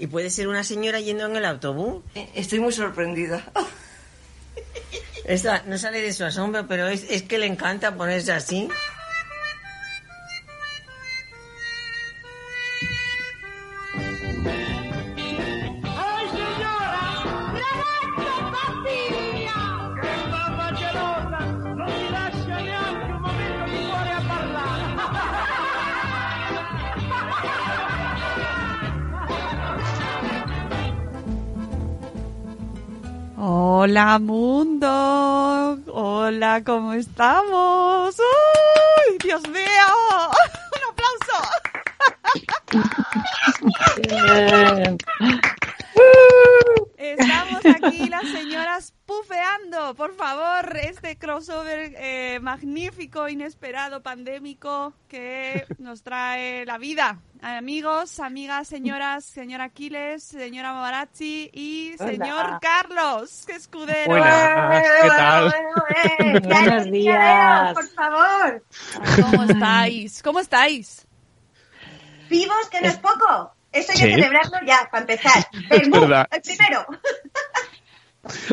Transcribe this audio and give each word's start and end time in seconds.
¿Y 0.00 0.06
puede 0.06 0.30
ser 0.30 0.48
una 0.48 0.64
señora 0.64 0.98
yendo 0.98 1.26
en 1.26 1.36
el 1.36 1.44
autobús? 1.44 2.02
Eh, 2.14 2.30
estoy 2.34 2.58
muy 2.58 2.72
sorprendida. 2.72 3.44
Esta 5.26 5.62
no 5.66 5.76
sale 5.76 6.00
de 6.00 6.12
su 6.14 6.24
asombro, 6.24 6.66
pero 6.66 6.88
es, 6.88 7.04
es 7.10 7.22
que 7.22 7.38
le 7.38 7.44
encanta 7.44 7.94
ponerse 7.94 8.32
así. 8.32 8.68
Hola 33.42 34.18
mundo, 34.18 35.78
hola, 35.94 36.62
¿cómo 36.62 36.92
estamos? 36.92 38.14
¡Uy, 38.18 39.16
Dios 39.24 39.40
mío! 39.48 39.64
¡Un 40.76 40.82
aplauso! 40.90 41.38
Estamos 46.96 47.60
aquí 47.64 48.08
las 48.08 48.28
señoras 48.28 48.94
pufeando, 49.06 49.94
por 49.94 50.14
favor, 50.14 50.76
este 50.76 51.16
crossover 51.16 51.94
eh, 51.96 52.38
magnífico, 52.40 53.28
inesperado, 53.28 54.02
pandémico 54.02 54.92
que 55.08 55.66
nos 55.78 56.02
trae 56.02 56.66
la 56.66 56.78
vida. 56.78 57.18
Amigos, 57.40 58.20
amigas, 58.20 58.68
señoras, 58.68 59.24
señor 59.24 59.62
Aquiles, 59.62 60.22
señora 60.22 60.74
Mamarazzi 60.74 61.50
y 61.54 61.94
señor 61.96 62.58
Carlos, 62.60 63.44
que 63.46 63.54
escudero. 63.54 64.10
Buenas, 64.10 64.84
¿qué 65.02 65.08
tal? 65.08 65.54
Buenos 66.42 66.90
días. 66.90 67.74
Por 67.74 67.88
favor. 67.88 68.64
¿Cómo 69.22 69.44
estáis? 69.44 70.22
¿Cómo 70.22 70.40
estáis? 70.40 71.06
Vivos, 72.28 72.68
que 72.70 72.80
no 72.82 72.88
es 72.88 72.98
poco. 72.98 73.54
Eso 73.72 73.92
hay 73.92 73.98
Sí. 73.98 74.04
que 74.04 74.14
celebrarlo 74.14 74.58
ya, 74.66 74.88
para 74.90 75.02
empezar. 75.02 75.46
El 75.70 75.90
primero. 75.90 76.86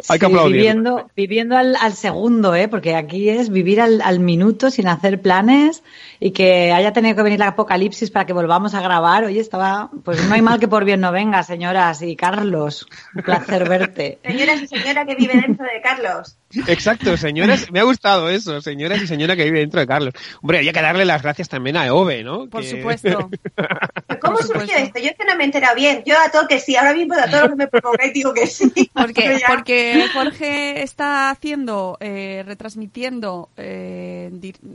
Hay 0.10 0.18
que 0.18 0.26
Sí, 0.26 0.32
aplaudir. 0.32 0.56
viviendo, 0.56 1.10
viviendo 1.16 1.58
al, 1.58 1.76
al 1.76 1.94
segundo, 1.94 2.56
¿eh? 2.56 2.68
porque 2.70 2.96
aquí 2.96 3.30
es 3.30 3.50
vivir 3.50 3.82
al, 3.82 4.02
al 4.02 4.20
minuto 4.20 4.72
sin 4.72 4.88
hacer 4.88 5.22
planes 5.22 5.84
y 6.20 6.32
que 6.32 6.72
haya 6.72 6.94
tenido 6.94 7.16
que 7.18 7.22
venir 7.24 7.40
la 7.40 7.50
apocalipsis 7.50 8.10
para 8.10 8.26
que 8.26 8.32
volvamos 8.34 8.74
a 8.76 8.82
grabar. 8.82 9.26
Oye, 9.26 9.40
estaba, 9.42 9.90
pues 10.06 10.26
no 10.26 10.34
hay 10.34 10.42
mal 10.42 10.60
que 10.60 10.68
por 10.70 10.86
bien 10.86 11.02
no 11.02 11.12
venga, 11.12 11.44
señoras 11.44 12.02
y 12.02 12.16
Carlos. 12.16 12.88
Un 13.14 13.24
placer 13.24 13.68
verte. 13.68 14.20
Señoras 14.26 14.62
y 14.62 14.68
señora 14.68 15.06
que 15.06 15.16
vive 15.16 15.34
dentro 15.34 15.66
de 15.66 15.82
Carlos. 15.82 16.38
Exacto, 16.66 17.18
señoras, 17.18 17.70
me 17.72 17.82
ha 17.82 17.84
gustado 17.84 18.30
eso, 18.30 18.62
señoras 18.62 19.02
y 19.02 19.08
señora 19.08 19.36
que 19.36 19.44
vive 19.44 19.60
dentro 19.60 19.82
de 19.82 19.86
Carlos. 19.88 20.14
Hombre, 20.42 20.60
había 20.60 20.72
que 20.72 20.82
darle 20.82 21.04
las 21.04 21.22
gracias 21.22 21.50
también 21.50 21.76
a 21.76 21.94
Ove, 21.94 22.24
¿no? 22.24 22.48
Por 22.48 22.62
Que- 22.62 22.70
supuesto. 22.70 23.30
¿Pero 23.56 24.20
¿Cómo 24.22 24.36
Por 24.38 24.44
surgió 24.46 24.62
supuesto. 24.62 24.84
esto? 24.86 25.00
Yo 25.00 25.08
es 25.10 25.18
que 25.18 25.26
no 25.26 25.36
me 25.36 25.44
he 25.44 25.46
enterado 25.46 25.76
bien. 25.76 26.04
Yo 26.06 26.16
a 26.18 26.32
todo 26.32 26.48
que 26.48 26.60
sí, 26.62 26.78
ahora 26.78 26.94
mismo 26.94 27.16
a 27.16 27.30
todo 27.30 27.42
lo 27.44 27.50
que 27.50 27.56
me 27.58 27.68
provocáis 27.68 28.14
digo 28.14 28.34
que 28.34 28.48
sí. 28.48 28.72
Porque, 28.94 29.38
ya- 29.42 29.48
porque 29.58 30.06
Jorge 30.14 30.84
está 30.84 31.30
haciendo, 31.30 31.98
eh, 32.00 32.44
retransmitiendo 32.46 33.50
eh, 33.58 34.32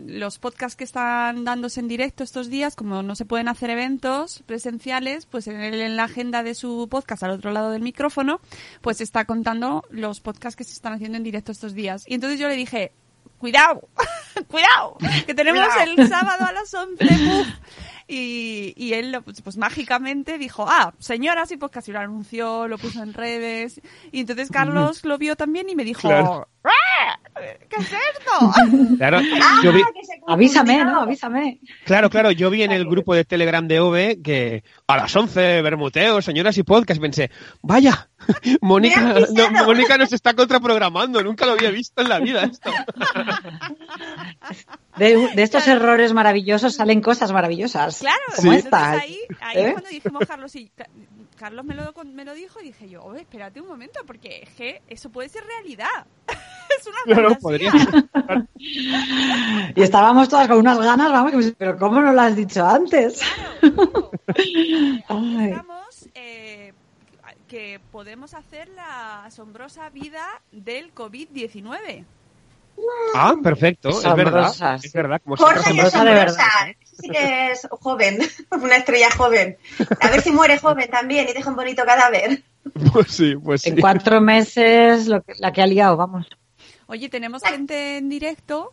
los 0.07 0.39
podcasts 0.39 0.77
que 0.77 0.85
están 0.85 1.45
dándose 1.45 1.81
en 1.81 1.89
directo 1.89 2.23
estos 2.25 2.49
días, 2.51 2.77
como 2.77 3.03
no 3.03 3.15
se 3.15 3.25
pueden 3.25 3.49
hacer 3.49 3.71
eventos 3.71 4.43
presenciales, 4.47 5.27
pues 5.27 5.47
en, 5.47 5.61
el- 5.61 5.81
en 5.81 5.97
la 5.97 6.05
agenda 6.05 6.43
de 6.43 6.55
su 6.55 6.89
podcast 6.91 7.23
al 7.23 7.31
otro 7.33 7.53
lado 7.53 7.71
del 7.71 7.83
micrófono, 7.83 8.41
pues 8.81 9.01
está 9.01 9.25
contando 9.25 9.85
los 9.91 10.21
podcasts 10.21 10.57
que 10.57 10.65
se 10.65 10.73
están 10.73 10.93
haciendo 10.93 11.17
en 11.17 11.25
directo 11.25 11.53
estos 11.53 11.75
días. 11.75 12.05
Y 12.07 12.15
entonces 12.15 12.39
yo 12.39 12.49
le 12.49 12.57
dije, 12.57 12.93
cuidado, 13.39 13.89
cuidado, 14.49 14.97
que 15.27 15.35
tenemos 15.35 15.67
Cuidado. 15.67 15.93
el 16.03 16.09
sábado 16.09 16.45
a 16.47 16.53
las 16.53 16.73
11. 16.73 17.05
¡puf! 17.07 17.47
Y, 18.09 18.75
y 18.77 18.95
él, 18.95 19.21
pues, 19.25 19.43
pues, 19.43 19.57
mágicamente 19.57 20.39
dijo, 20.39 20.67
ah, 20.69 20.93
señoras 20.99 21.51
y 21.53 21.57
podcast, 21.57 21.89
y 21.89 21.93
lo 21.93 22.01
anunció, 22.01 22.69
lo 22.69 22.79
puso 22.79 23.03
en 23.03 23.15
redes. 23.15 23.81
Y 24.11 24.21
entonces 24.21 24.51
Carlos 24.51 25.05
lo 25.05 25.19
vio 25.19 25.37
también 25.37 25.69
y 25.69 25.75
me 25.77 25.85
dijo, 25.85 26.03
Claro. 26.09 26.49
"¡Ah! 26.65 26.71
¿Qué 27.69 27.77
es 27.77 27.93
esto? 27.93 28.53
Claro, 28.99 29.19
Ah, 29.41 29.61
vi. 29.63 29.83
Avísame, 30.27 30.85
¿no? 30.85 31.01
Avísame. 31.03 31.61
claro, 31.85 32.09
claro, 32.11 32.31
yo 32.31 32.51
vi 32.51 32.63
en 32.63 32.73
el 32.73 32.87
grupo 32.87 33.15
de 33.15 33.25
Telegram 33.25 33.67
de 33.67 33.81
Ove 33.81 34.21
que 34.23 34.63
a 34.87 34.97
las 34.97 35.15
11, 35.15 35.63
bermuteo, 35.63 36.23
señoras 36.23 36.57
y 36.59 36.63
podcast, 36.63 37.01
pensé, 37.01 37.31
vaya, 37.63 38.09
Mónica, 38.61 39.15
no. 39.33 39.65
Mónica 39.65 39.99
nos 39.99 40.13
está 40.13 40.35
contraprogramando, 40.35 41.23
nunca 41.23 41.47
lo 41.47 41.53
había 41.53 41.71
visto 41.71 42.03
en 42.03 42.09
la 42.09 42.19
vida 42.21 42.43
esto. 42.45 42.71
De, 44.97 45.29
de 45.35 45.43
estos 45.43 45.67
errores 45.69 46.13
maravillosos 46.13 46.75
salen 46.75 47.01
cosas 47.01 47.33
maravillosas. 47.33 48.01
Claro, 48.01 48.19
como 48.37 48.53
entonces 48.53 48.65
esta. 48.67 48.91
ahí, 48.93 49.19
ahí 49.41 49.57
¿Eh? 49.57 49.67
es 49.69 49.73
cuando 49.73 49.89
dijimos 49.89 50.23
Carlos 50.29 50.55
y 50.55 50.71
Carlos 51.43 51.65
me 51.65 51.75
lo, 51.75 51.93
con- 51.93 52.15
me 52.15 52.25
lo 52.25 52.35
dijo 52.35 52.61
y 52.61 52.67
dije 52.67 52.89
yo, 52.89 53.03
"Oye, 53.03 53.23
espérate 53.23 53.61
un 53.61 53.67
momento, 53.67 53.99
porque 54.07 54.43
es 54.45 54.51
que 54.51 54.81
eso 54.87 55.11
puede 55.11 55.29
ser 55.29 55.43
realidad. 55.45 56.07
es 56.79 56.87
una 56.87 56.99
Claro, 57.05 57.31
fantasía. 57.31 57.41
podría 57.41 57.73
Y 59.75 59.83
estábamos 59.83 60.29
todas 60.29 60.47
con 60.47 60.59
unas 60.59 60.79
ganas, 60.79 61.11
vamos, 61.11 61.33
que- 61.33 61.53
pero 61.59 61.77
¿cómo 61.77 62.01
no 62.01 62.13
lo 62.13 62.21
has 62.21 62.37
dicho 62.37 62.65
antes? 62.65 63.21
Digamos 65.09 66.09
eh, 66.15 66.73
que 67.49 67.81
podemos 67.91 68.35
hacer 68.35 68.69
la 68.69 69.25
asombrosa 69.25 69.91
vida 69.91 70.25
del 70.53 70.95
COVID-19. 70.95 72.05
Ah, 73.15 73.35
perfecto, 73.43 73.91
es 73.91 74.15
verdad, 74.15 74.51
es 74.83 74.93
verdad. 74.93 75.21
Como 75.23 75.37
siempre 75.37 75.57
Jorge 75.63 75.75
y 75.75 75.81
asombrosa 75.81 76.05
de 76.05 76.11
asombrosa. 76.13 76.43
verdad, 76.65 76.77
Sí 77.01 77.09
que 77.09 77.53
es 77.53 77.67
joven, 77.71 78.19
una 78.51 78.77
estrella 78.77 79.11
joven. 79.11 79.57
A 80.01 80.11
ver 80.11 80.23
si 80.23 80.31
muere 80.31 80.59
joven 80.59 80.91
también 80.91 81.29
y 81.29 81.33
deja 81.33 81.51
un 81.51 81.57
bonito 81.57 81.85
cadáver. 81.85 82.43
Pues 82.93 83.11
sí, 83.11 83.35
pues 83.37 83.63
sí. 83.63 83.71
En 83.71 83.81
cuatro 83.81 84.21
meses, 84.21 85.07
lo 85.09 85.23
que, 85.23 85.35
la 85.39 85.53
que 85.53 85.63
ha 85.63 85.67
liado, 85.67 85.97
vamos. 85.97 86.27
Oye, 86.87 87.09
tenemos 87.09 87.43
gente 87.43 87.97
en 87.97 88.09
directo. 88.09 88.73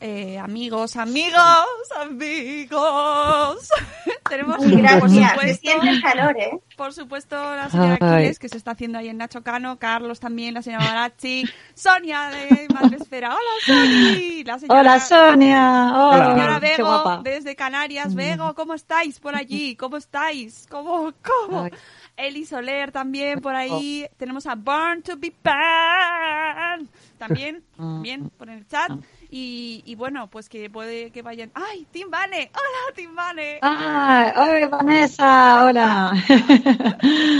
Eh, 0.00 0.38
amigos, 0.38 0.96
amigos, 0.96 1.66
amigos. 2.00 3.68
tenemos, 4.28 4.56
por 4.58 4.70
gracias. 4.70 5.12
Se 5.40 5.56
supuesto, 5.56 5.70
calor, 6.02 6.36
¿eh? 6.38 6.50
por 6.76 6.92
supuesto, 6.92 7.36
la 7.36 7.68
señora 7.70 7.98
Ay. 8.00 8.14
Aquiles, 8.16 8.38
que 8.38 8.48
se 8.48 8.56
está 8.58 8.72
haciendo 8.72 8.98
ahí 8.98 9.08
en 9.08 9.16
Nacho 9.16 9.42
Cano, 9.42 9.78
Carlos 9.78 10.20
también, 10.20 10.54
la 10.54 10.62
señora 10.62 10.84
Barazzi, 10.84 11.44
Sonia 11.74 12.28
de 12.30 12.68
Madresfera. 12.72 13.30
Hola, 13.30 13.38
Soni. 13.66 14.44
La 14.44 14.58
señora, 14.58 14.80
Hola, 14.80 15.00
Sonia. 15.00 15.60
La 15.60 16.06
Hola, 16.08 16.26
señora 16.34 16.60
qué 16.60 16.66
Bego, 16.76 16.84
guapa. 16.88 17.20
desde 17.24 17.56
Canarias. 17.56 18.14
Bego, 18.14 18.54
¿cómo 18.54 18.74
estáis 18.74 19.18
por 19.18 19.34
allí? 19.34 19.74
¿Cómo 19.76 19.96
estáis? 19.96 20.66
¿Cómo? 20.70 21.12
¿Cómo? 21.24 21.64
Ay. 21.64 21.70
Eli 22.16 22.44
Soler 22.44 22.90
también 22.92 23.40
por 23.40 23.54
ahí. 23.54 24.06
Tenemos 24.16 24.46
a 24.46 24.54
Burn 24.56 25.02
to 25.02 25.16
be 25.16 25.32
Banned 25.42 26.88
también, 27.16 27.62
Mm. 27.76 28.02
bien, 28.02 28.30
por 28.30 28.48
el 28.50 28.66
chat. 28.66 28.90
Y, 29.30 29.82
y 29.84 29.94
bueno, 29.94 30.28
pues 30.30 30.48
que 30.48 30.70
puede 30.70 31.10
que 31.10 31.20
vayan. 31.20 31.50
¡Ay, 31.54 31.86
Tim 31.90 32.10
Vane! 32.10 32.50
¡Hola, 32.54 32.94
Tim 32.94 33.14
Vane! 33.14 33.58
¡Ah! 33.60 34.32
¡Hola, 34.36 34.68
Vanessa! 34.68 35.66
¡Hola! 35.66 36.12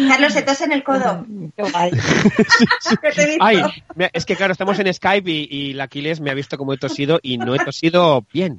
Carlos 0.08 0.32
se 0.34 0.42
tose 0.42 0.64
en 0.64 0.72
el 0.72 0.84
codo. 0.84 1.24
¡Qué 1.56 1.62
guay! 1.62 1.90
Ay, 3.40 3.62
es 4.12 4.26
que 4.26 4.36
claro, 4.36 4.52
estamos 4.52 4.78
en 4.78 4.92
Skype 4.92 5.30
y, 5.30 5.48
y 5.50 5.72
la 5.72 5.84
Aquiles 5.84 6.20
me 6.20 6.30
ha 6.30 6.34
visto 6.34 6.58
como 6.58 6.74
he 6.74 6.78
tosido 6.78 7.20
y 7.22 7.38
no 7.38 7.54
he 7.54 7.58
tosido 7.58 8.26
bien. 8.32 8.58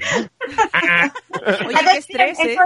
Oye, 1.68 1.78
qué 1.92 1.98
estrés, 1.98 2.40
¿eh? 2.40 2.57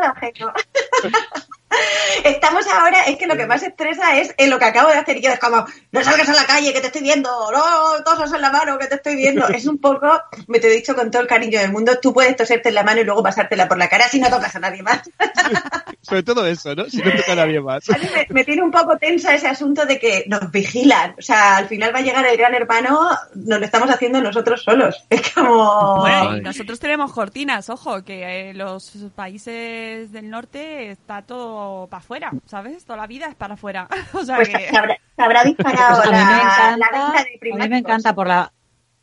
Estamos 2.24 2.66
ahora, 2.68 3.04
es 3.04 3.18
que 3.18 3.28
lo 3.28 3.36
que 3.36 3.48
más 3.48 3.64
estresa 3.64 4.18
es 4.18 4.34
en 4.38 4.50
lo 4.50 4.60
que 4.60 4.66
acabo 4.66 4.90
de 4.90 4.96
hacer 4.96 5.20
yo. 5.22 5.32
Es 5.32 5.40
como, 5.40 5.66
no 5.92 6.04
salgas 6.04 6.30
a 6.30 6.34
la 6.34 6.46
calle, 6.46 6.74
que 6.74 6.82
te 6.82 6.88
estoy 6.88 7.02
viendo, 7.02 7.30
no 7.52 8.04
tosas 8.04 8.32
en 8.34 8.42
la 8.42 8.52
mano, 8.52 8.78
que 8.78 8.88
te 8.88 8.96
estoy 8.96 9.16
viendo. 9.16 9.48
Es 9.48 9.66
un 9.66 9.80
poco, 9.80 10.22
me 10.48 10.60
te 10.60 10.68
he 10.68 10.76
dicho 10.76 10.96
con 10.96 11.12
todo 11.12 11.22
el 11.22 11.28
cariño 11.28 11.60
del 11.60 11.72
mundo, 11.72 12.00
tú 12.02 12.14
puedes 12.14 12.36
toserte 12.36 12.70
en 12.70 12.76
la 12.76 12.84
mano 12.84 13.02
y 13.02 13.04
luego 13.04 13.24
pasártela 13.24 13.68
por 13.68 13.78
la 13.78 13.90
cara 13.90 14.08
si 14.08 14.20
no 14.20 14.30
tocas 14.30 14.56
a 14.56 14.60
nadie 14.60 14.84
más. 14.84 15.02
Sobre 16.02 16.24
todo 16.24 16.46
eso, 16.46 16.76
¿no? 16.76 16.86
Si 16.90 16.98
no 16.98 17.12
toca 17.12 17.32
a 17.32 17.36
nadie 17.36 17.62
más. 17.62 17.90
A 17.90 17.98
mí 17.98 18.06
me, 18.14 18.28
me 18.30 18.44
tiene 18.44 18.62
un 18.62 18.72
poco 18.72 18.98
tensa 18.98 19.34
ese 19.34 19.48
asunto 19.48 19.86
de 19.86 20.00
que 20.00 20.26
nos 20.28 20.52
vigilan. 20.52 21.16
O 21.18 21.22
sea, 21.22 21.58
al 21.58 21.68
final 21.68 21.94
va 21.96 22.00
a 22.00 22.04
llegar 22.04 22.26
el 22.26 22.38
gran 22.38 22.54
hermano, 22.54 23.10
nos 23.36 23.60
lo 23.60 23.66
estamos 23.66 23.90
haciendo 23.90 24.22
nosotros 24.22 24.64
solos. 24.64 25.06
Es 25.10 25.32
como... 25.32 26.02
Bueno, 26.02 26.38
y 26.38 26.42
nosotros 26.42 26.80
tenemos 26.80 27.14
cortinas, 27.14 27.70
ojo, 27.74 28.04
que 28.04 28.50
eh, 28.50 28.54
los 28.54 28.92
países 29.16 30.12
del 30.12 30.30
norte 30.30 30.92
está 30.92 31.22
todo 31.22 31.88
para 31.88 32.00
afuera, 32.00 32.31
¿sabes? 32.46 32.86
Toda 32.86 32.98
la 32.98 33.08
vida 33.08 33.28
es 33.28 33.36
para 33.36 33.56
afuera. 33.56 33.88
O 34.14 34.24
sea 34.24 34.38
pues 34.38 34.50
que... 34.50 34.70
se 34.70 34.78
habrá, 34.78 34.98
se 35.16 35.22
habrá 35.22 35.44
disparado 35.44 36.02
Pues 36.02 36.08
a 36.08 36.12
mí 36.12 36.18
la, 36.18 36.25
me 36.25 36.31
la 36.31 36.42
encanta, 36.42 36.90
venta 36.92 37.24
de 37.42 37.52
a 37.52 37.56
mí 37.58 37.70
me 37.70 37.78
encanta 37.80 38.16
por 38.16 38.28
la 38.28 38.52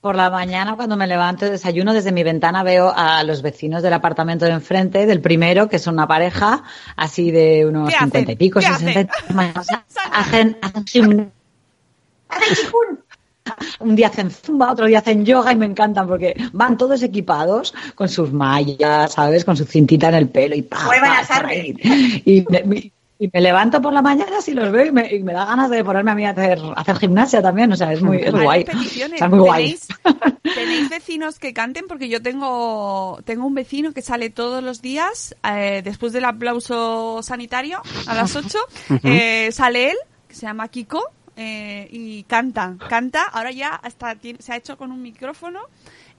por 0.00 0.16
la 0.16 0.30
mañana 0.30 0.76
cuando 0.76 0.96
me 0.96 1.06
levanto 1.06 1.46
y 1.46 1.50
desayuno 1.50 1.92
desde 1.92 2.10
mi 2.10 2.22
ventana 2.22 2.62
veo 2.62 2.92
a 2.94 3.22
los 3.22 3.42
vecinos 3.42 3.82
del 3.82 3.92
apartamento 3.92 4.46
de 4.46 4.52
enfrente, 4.52 5.04
del 5.04 5.20
primero, 5.20 5.68
que 5.68 5.78
son 5.78 5.94
una 5.94 6.06
pareja 6.06 6.62
así 6.96 7.30
de 7.30 7.66
unos 7.66 7.92
cincuenta 7.92 8.32
y 8.32 8.36
pico, 8.36 8.60
¿Qué 8.60 8.66
sesenta 8.66 9.00
y 9.00 9.04
hacen? 9.04 9.36
pico, 9.52 9.60
hacen, 10.12 10.58
hacen 10.62 11.32
¡Hacen! 12.28 13.09
Un 13.80 13.96
día 13.96 14.08
hacen 14.08 14.30
zumba, 14.30 14.72
otro 14.72 14.86
día 14.86 14.98
hacen 14.98 15.24
yoga 15.24 15.52
y 15.52 15.56
me 15.56 15.66
encantan 15.66 16.06
porque 16.06 16.34
van 16.52 16.76
todos 16.76 17.02
equipados 17.02 17.74
con 17.94 18.08
sus 18.08 18.32
mallas, 18.32 19.12
¿sabes? 19.12 19.44
Con 19.44 19.56
su 19.56 19.64
cintita 19.64 20.08
en 20.08 20.14
el 20.14 20.28
pelo 20.28 20.54
y 20.54 20.62
pa, 20.62 20.78
pa. 20.78 21.54
Y 21.54 22.44
me, 22.48 22.92
y 23.20 23.28
me 23.30 23.42
levanto 23.42 23.82
por 23.82 23.92
la 23.92 24.00
mañana 24.00 24.40
si 24.40 24.54
los 24.54 24.72
veo 24.72 24.86
y 24.86 24.92
me, 24.92 25.14
y 25.14 25.22
me 25.22 25.34
da 25.34 25.44
ganas 25.44 25.68
de 25.68 25.84
ponerme 25.84 26.10
a 26.10 26.14
mí 26.14 26.24
a 26.24 26.30
hacer, 26.30 26.58
a 26.58 26.80
hacer 26.80 26.96
gimnasia 26.96 27.42
también, 27.42 27.70
o 27.70 27.76
sea, 27.76 27.92
es 27.92 28.00
muy, 28.00 28.16
es 28.16 28.32
guay. 28.32 28.64
O 28.66 28.82
sea, 28.82 29.06
es 29.06 29.28
muy 29.28 29.38
guay. 29.40 29.78
¿Tenéis, 30.02 30.54
tenéis 30.54 30.88
vecinos 30.88 31.38
que 31.38 31.52
canten? 31.52 31.84
Porque 31.86 32.08
yo 32.08 32.22
tengo, 32.22 33.20
tengo 33.26 33.46
un 33.46 33.54
vecino 33.54 33.92
que 33.92 34.00
sale 34.00 34.30
todos 34.30 34.62
los 34.64 34.80
días, 34.80 35.36
eh, 35.44 35.82
después 35.84 36.14
del 36.14 36.24
aplauso 36.24 37.22
sanitario, 37.22 37.82
a 38.06 38.14
las 38.14 38.34
8, 38.34 38.58
eh, 39.04 39.50
sale 39.52 39.90
él, 39.90 39.96
que 40.26 40.34
se 40.34 40.46
llama 40.46 40.68
Kiko, 40.68 41.02
eh, 41.40 41.88
y 41.90 42.22
canta, 42.24 42.76
canta, 42.88 43.22
ahora 43.24 43.50
ya 43.50 43.74
hasta 43.74 44.14
tiene- 44.16 44.42
se 44.42 44.52
ha 44.52 44.56
hecho 44.56 44.76
con 44.76 44.92
un 44.92 45.00
micrófono 45.00 45.60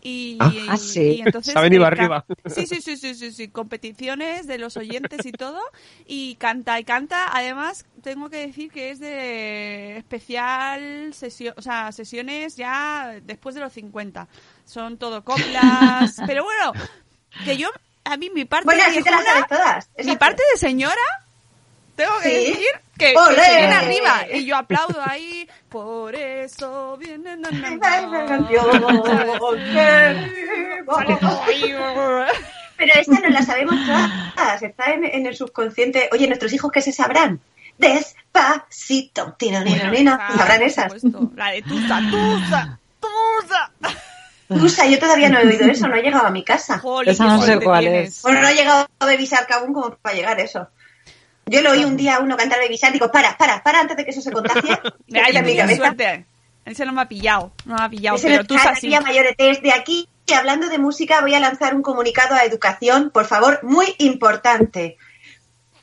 y, 0.04 0.38
Ah. 0.40 0.52
y- 0.52 0.66
Ah, 0.68 0.78
sí. 0.78 1.02
y 1.18 1.22
entonces 1.22 1.54
eh, 1.56 1.80
ca- 1.80 1.88
arriba. 1.88 2.26
Sí, 2.48 2.66
sí, 2.66 2.82
sí, 2.82 2.98
sí, 2.98 3.14
sí, 3.14 3.32
sí, 3.32 3.48
competiciones 3.50 4.48
de 4.48 4.58
los 4.58 4.76
oyentes 4.78 5.24
y 5.28 5.32
todo 5.32 5.60
y 6.08 6.36
canta 6.36 6.80
y 6.80 6.84
canta. 6.84 7.30
Además, 7.38 7.86
tengo 8.02 8.30
que 8.32 8.48
decir 8.48 8.72
que 8.72 8.90
es 8.90 9.00
de 9.00 9.98
especial 9.98 11.14
sesión, 11.14 11.54
o 11.58 11.62
sea, 11.62 11.92
sesiones 11.92 12.56
ya 12.56 13.14
después 13.24 13.54
de 13.54 13.62
los 13.62 13.74
50. 13.74 14.28
Son 14.66 14.98
todo 14.98 15.24
coplas, 15.24 16.16
pero 16.26 16.44
bueno, 16.44 16.74
que 17.46 17.58
yo 17.58 17.70
a 18.04 18.18
mí 18.18 18.32
mi 18.34 18.46
parte 18.46 18.66
Bueno, 18.66 18.82
así 18.88 19.04
te 19.04 19.12
las 19.12 19.24
sabes 19.24 19.48
todas. 19.48 19.90
mi 20.04 20.16
parte 20.18 20.42
de 20.54 20.58
señora 20.60 20.96
tengo 22.06 22.20
que 22.22 22.30
Sí. 22.30 22.36
decir 22.52 22.68
que, 22.98 23.14
que 23.14 23.42
se 23.44 23.58
viene 23.58 23.76
arriba 23.76 24.26
y 24.34 24.46
yo 24.46 24.56
aplaudo 24.58 25.00
ahí 25.06 25.48
por 25.70 26.16
eso 26.16 26.98
viene 26.98 27.38
na, 27.38 27.50
na. 27.52 27.78
Sale. 27.80 28.08
Pero 32.78 32.94
esta 32.96 33.20
no 33.20 33.30
la 33.30 33.42
sabemos 33.44 33.76
todas, 33.86 34.64
está 34.64 34.92
en, 34.94 35.06
en 35.06 35.26
el 35.28 35.36
subconsciente. 35.36 36.10
Oye, 36.12 36.28
nuestros 36.28 36.52
hijos, 36.54 36.72
¿qué 36.72 36.82
se 36.82 36.92
sabrán? 36.92 37.40
Despacito, 37.78 39.36
tiro, 39.38 39.60
nino. 39.62 40.18
Ah, 40.20 40.32
¿Sabrán 40.36 40.64
esas? 40.64 40.92
supuesto. 40.94 41.32
La 41.36 41.52
de 41.52 41.62
Tusa, 41.62 42.00
Tusa, 42.10 42.80
Tusa. 43.00 43.72
Usa, 44.50 44.86
yo 44.88 45.00
todavía 45.00 45.30
no 45.30 45.40
he 45.40 45.48
oído 45.48 45.66
eso, 45.68 45.88
no 45.88 45.96
he 45.96 46.02
llegado 46.02 46.26
a 46.28 46.32
mi 46.32 46.44
casa. 46.44 46.82
Esa 47.06 47.26
no 47.26 47.42
sé 47.42 47.60
cuál 47.60 47.88
es. 47.88 48.22
Bueno, 48.24 48.42
no 48.42 48.48
he 48.50 48.56
llegado 48.56 48.88
a 49.00 49.06
Baby 49.06 49.26
Shark 49.26 49.52
aún 49.52 49.74
como 49.74 49.96
para 49.98 50.16
llegar 50.16 50.40
a 50.40 50.42
eso. 50.42 50.68
Yo 51.52 51.62
lo 51.62 51.72
oí 51.72 51.84
un 51.84 51.98
día 51.98 52.16
a 52.16 52.20
uno 52.20 52.38
cantar 52.38 52.60
Baby 52.60 52.78
Shark, 52.78 52.94
digo, 52.94 53.12
para, 53.12 53.38
para, 53.38 53.62
para, 53.62 53.82
antes 53.82 53.98
de 53.98 54.06
que 54.06 54.12
eso 54.12 54.22
se 54.22 54.32
contagie. 54.32 54.72
Ay, 55.14 55.36
en 55.36 55.46
mi 55.46 55.58
cabeza. 55.58 55.76
suerte. 55.76 56.26
Ese 56.64 56.86
no 56.86 56.94
me 56.94 57.02
ha 57.02 57.10
pillado, 57.10 57.52
no 57.66 57.76
me 57.76 57.84
ha 57.84 57.90
pillado, 57.90 58.16
Ese 58.16 58.28
pero 58.30 58.44
no 58.44 58.48
Tusa 58.48 58.70
está 58.70 58.76
sí. 58.76 58.88
María 58.88 59.02
Mayores. 59.02 59.36
Desde 59.38 59.74
aquí, 59.74 60.08
hablando 60.34 60.70
de 60.70 60.78
música, 60.78 61.20
voy 61.20 61.34
a 61.34 61.42
lanzar 61.42 61.76
un 61.76 61.82
comunicado 61.82 62.36
a 62.36 62.46
educación, 62.46 63.10
por 63.10 63.26
favor, 63.26 63.60
muy 63.64 63.94
importante. 63.98 64.96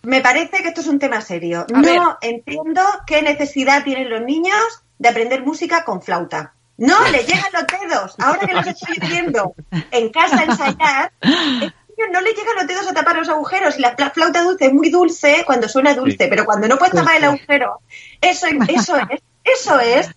Me 0.00 0.23
parece 0.23 0.62
que 0.62 0.69
esto 0.69 0.81
es 0.81 0.87
un 0.87 0.99
tema 0.99 1.20
serio. 1.20 1.67
A 1.75 1.82
ver. 1.82 1.97
no 1.97 2.17
entiendo 2.23 2.81
qué 3.06 3.20
necesidad 3.20 3.85
tienen 3.85 4.09
los 4.09 4.23
niños 4.23 4.82
de 4.99 5.11
aprender 5.11 5.44
música 5.44 5.85
con 5.85 6.00
flauta. 6.00 6.55
No 6.79 6.97
les 7.11 7.26
llegan 7.26 7.53
los 7.53 7.65
dedos. 7.67 8.15
Ahora 8.19 8.47
que 8.47 8.55
los 8.55 8.67
estoy 8.67 8.97
viendo 9.06 9.55
en 9.91 10.09
casa 10.09 10.44
ensayar, 10.44 11.12
el 11.99 12.06
niño 12.11 12.12
no 12.12 12.21
le 12.21 12.33
llegan 12.33 12.55
los 12.56 12.67
dedos 12.67 12.87
a 12.89 12.95
tapar 12.95 13.17
los 13.17 13.29
agujeros. 13.29 13.79
Y 13.79 13.83
la 13.83 13.97
fla- 13.97 14.11
flauta 14.12 14.43
dulce 14.43 14.67
es 14.67 14.73
muy 14.73 14.91
dulce 14.91 15.43
cuando 15.47 15.69
suena 15.69 15.95
dulce, 15.95 16.29
pero 16.29 16.45
cuando 16.45 16.69
no 16.69 16.79
puedes 16.79 16.95
tapar 16.95 17.17
el 17.17 17.25
agujero, 17.25 17.81
eso, 18.21 18.47
eso 18.69 18.97
es, 18.97 19.21
eso 19.45 19.81
es. 19.81 20.11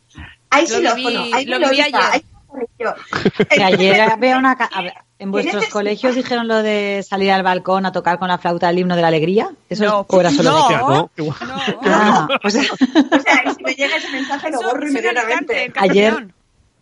Hay 0.50 0.68
Lo 0.68 0.76
xilófono, 0.76 1.24
hay 1.34 1.46
lo 1.46 1.60
melodía, 1.60 1.86
ayer. 1.86 2.00
hay. 2.12 2.26
Que 3.50 3.64
ayer 3.64 4.02
había 4.02 4.38
una... 4.38 4.58
En 5.18 5.28
¿Qué 5.28 5.32
vuestros 5.32 5.56
necesidad? 5.56 5.72
colegios 5.74 6.16
dijeron 6.16 6.48
lo 6.48 6.64
de 6.64 7.06
salir 7.08 7.32
al 7.32 7.44
balcón 7.44 7.86
a 7.86 7.92
tocar 7.92 8.18
con 8.18 8.28
la 8.28 8.40
flauta 8.40 8.70
el 8.72 8.80
himno 8.80 8.96
de 8.96 9.02
la 9.04 9.08
alegría. 9.10 9.50
¿Eso 9.70 9.86
No. 9.86 10.02
es- 10.02 10.06
o 10.10 10.20
era 10.20 10.32
solo 10.32 10.52
No. 10.52 10.70
¿no? 10.90 11.12
No, 11.16 11.36
Ah, 11.86 12.28
pues, 12.42 12.56
O 12.56 12.60
sea, 13.22 13.44
y 13.46 13.54
si 13.56 13.64
me 13.64 13.74
llega 13.76 13.96
ese 13.98 14.10
mensaje 14.10 14.50
lo 14.50 14.62
borro 14.62 14.88
inmediatamente. 14.88 15.72
Ayer-. 15.78 16.28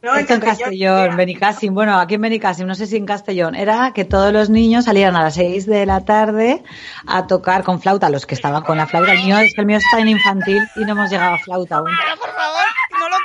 No, 0.02 0.16
Esto 0.16 0.36
en 0.36 0.40
Castellón, 0.40 1.18
Benicassim. 1.18 1.74
Bueno, 1.74 2.00
aquí 2.00 2.16
en 2.16 2.22
Benicassim, 2.22 2.66
no 2.66 2.74
sé 2.74 2.86
si 2.88 2.96
en 2.96 3.06
Castellón, 3.06 3.54
era 3.56 3.92
que 3.94 4.06
todos 4.06 4.32
los 4.32 4.50
niños 4.50 4.86
salieran 4.86 5.18
a 5.18 5.24
las 5.24 5.34
6 5.34 5.66
de 5.66 5.86
la 5.86 6.06
tarde 6.06 6.64
a 7.06 7.28
tocar 7.28 7.66
con 7.66 7.82
flauta, 7.82 8.10
los 8.10 8.26
que 8.26 8.34
estaban 8.36 8.64
con 8.64 8.78
la 8.78 8.88
flauta. 8.88 9.12
El 9.12 9.26
mío 9.26 9.38
es 9.40 9.54
que 9.54 9.60
el 9.60 9.68
mío 9.68 9.78
está 9.78 10.00
en 10.00 10.08
infantil 10.08 10.64
y 10.78 10.86
no 10.86 10.94
hemos 10.94 11.10
llegado 11.10 11.36
a 11.36 11.38
flauta 11.40 11.76
aún. 11.78 11.90
Pero 12.02 12.18
por 12.18 12.30
favor, 12.30 12.66
no 12.98 13.10
lo 13.10 13.16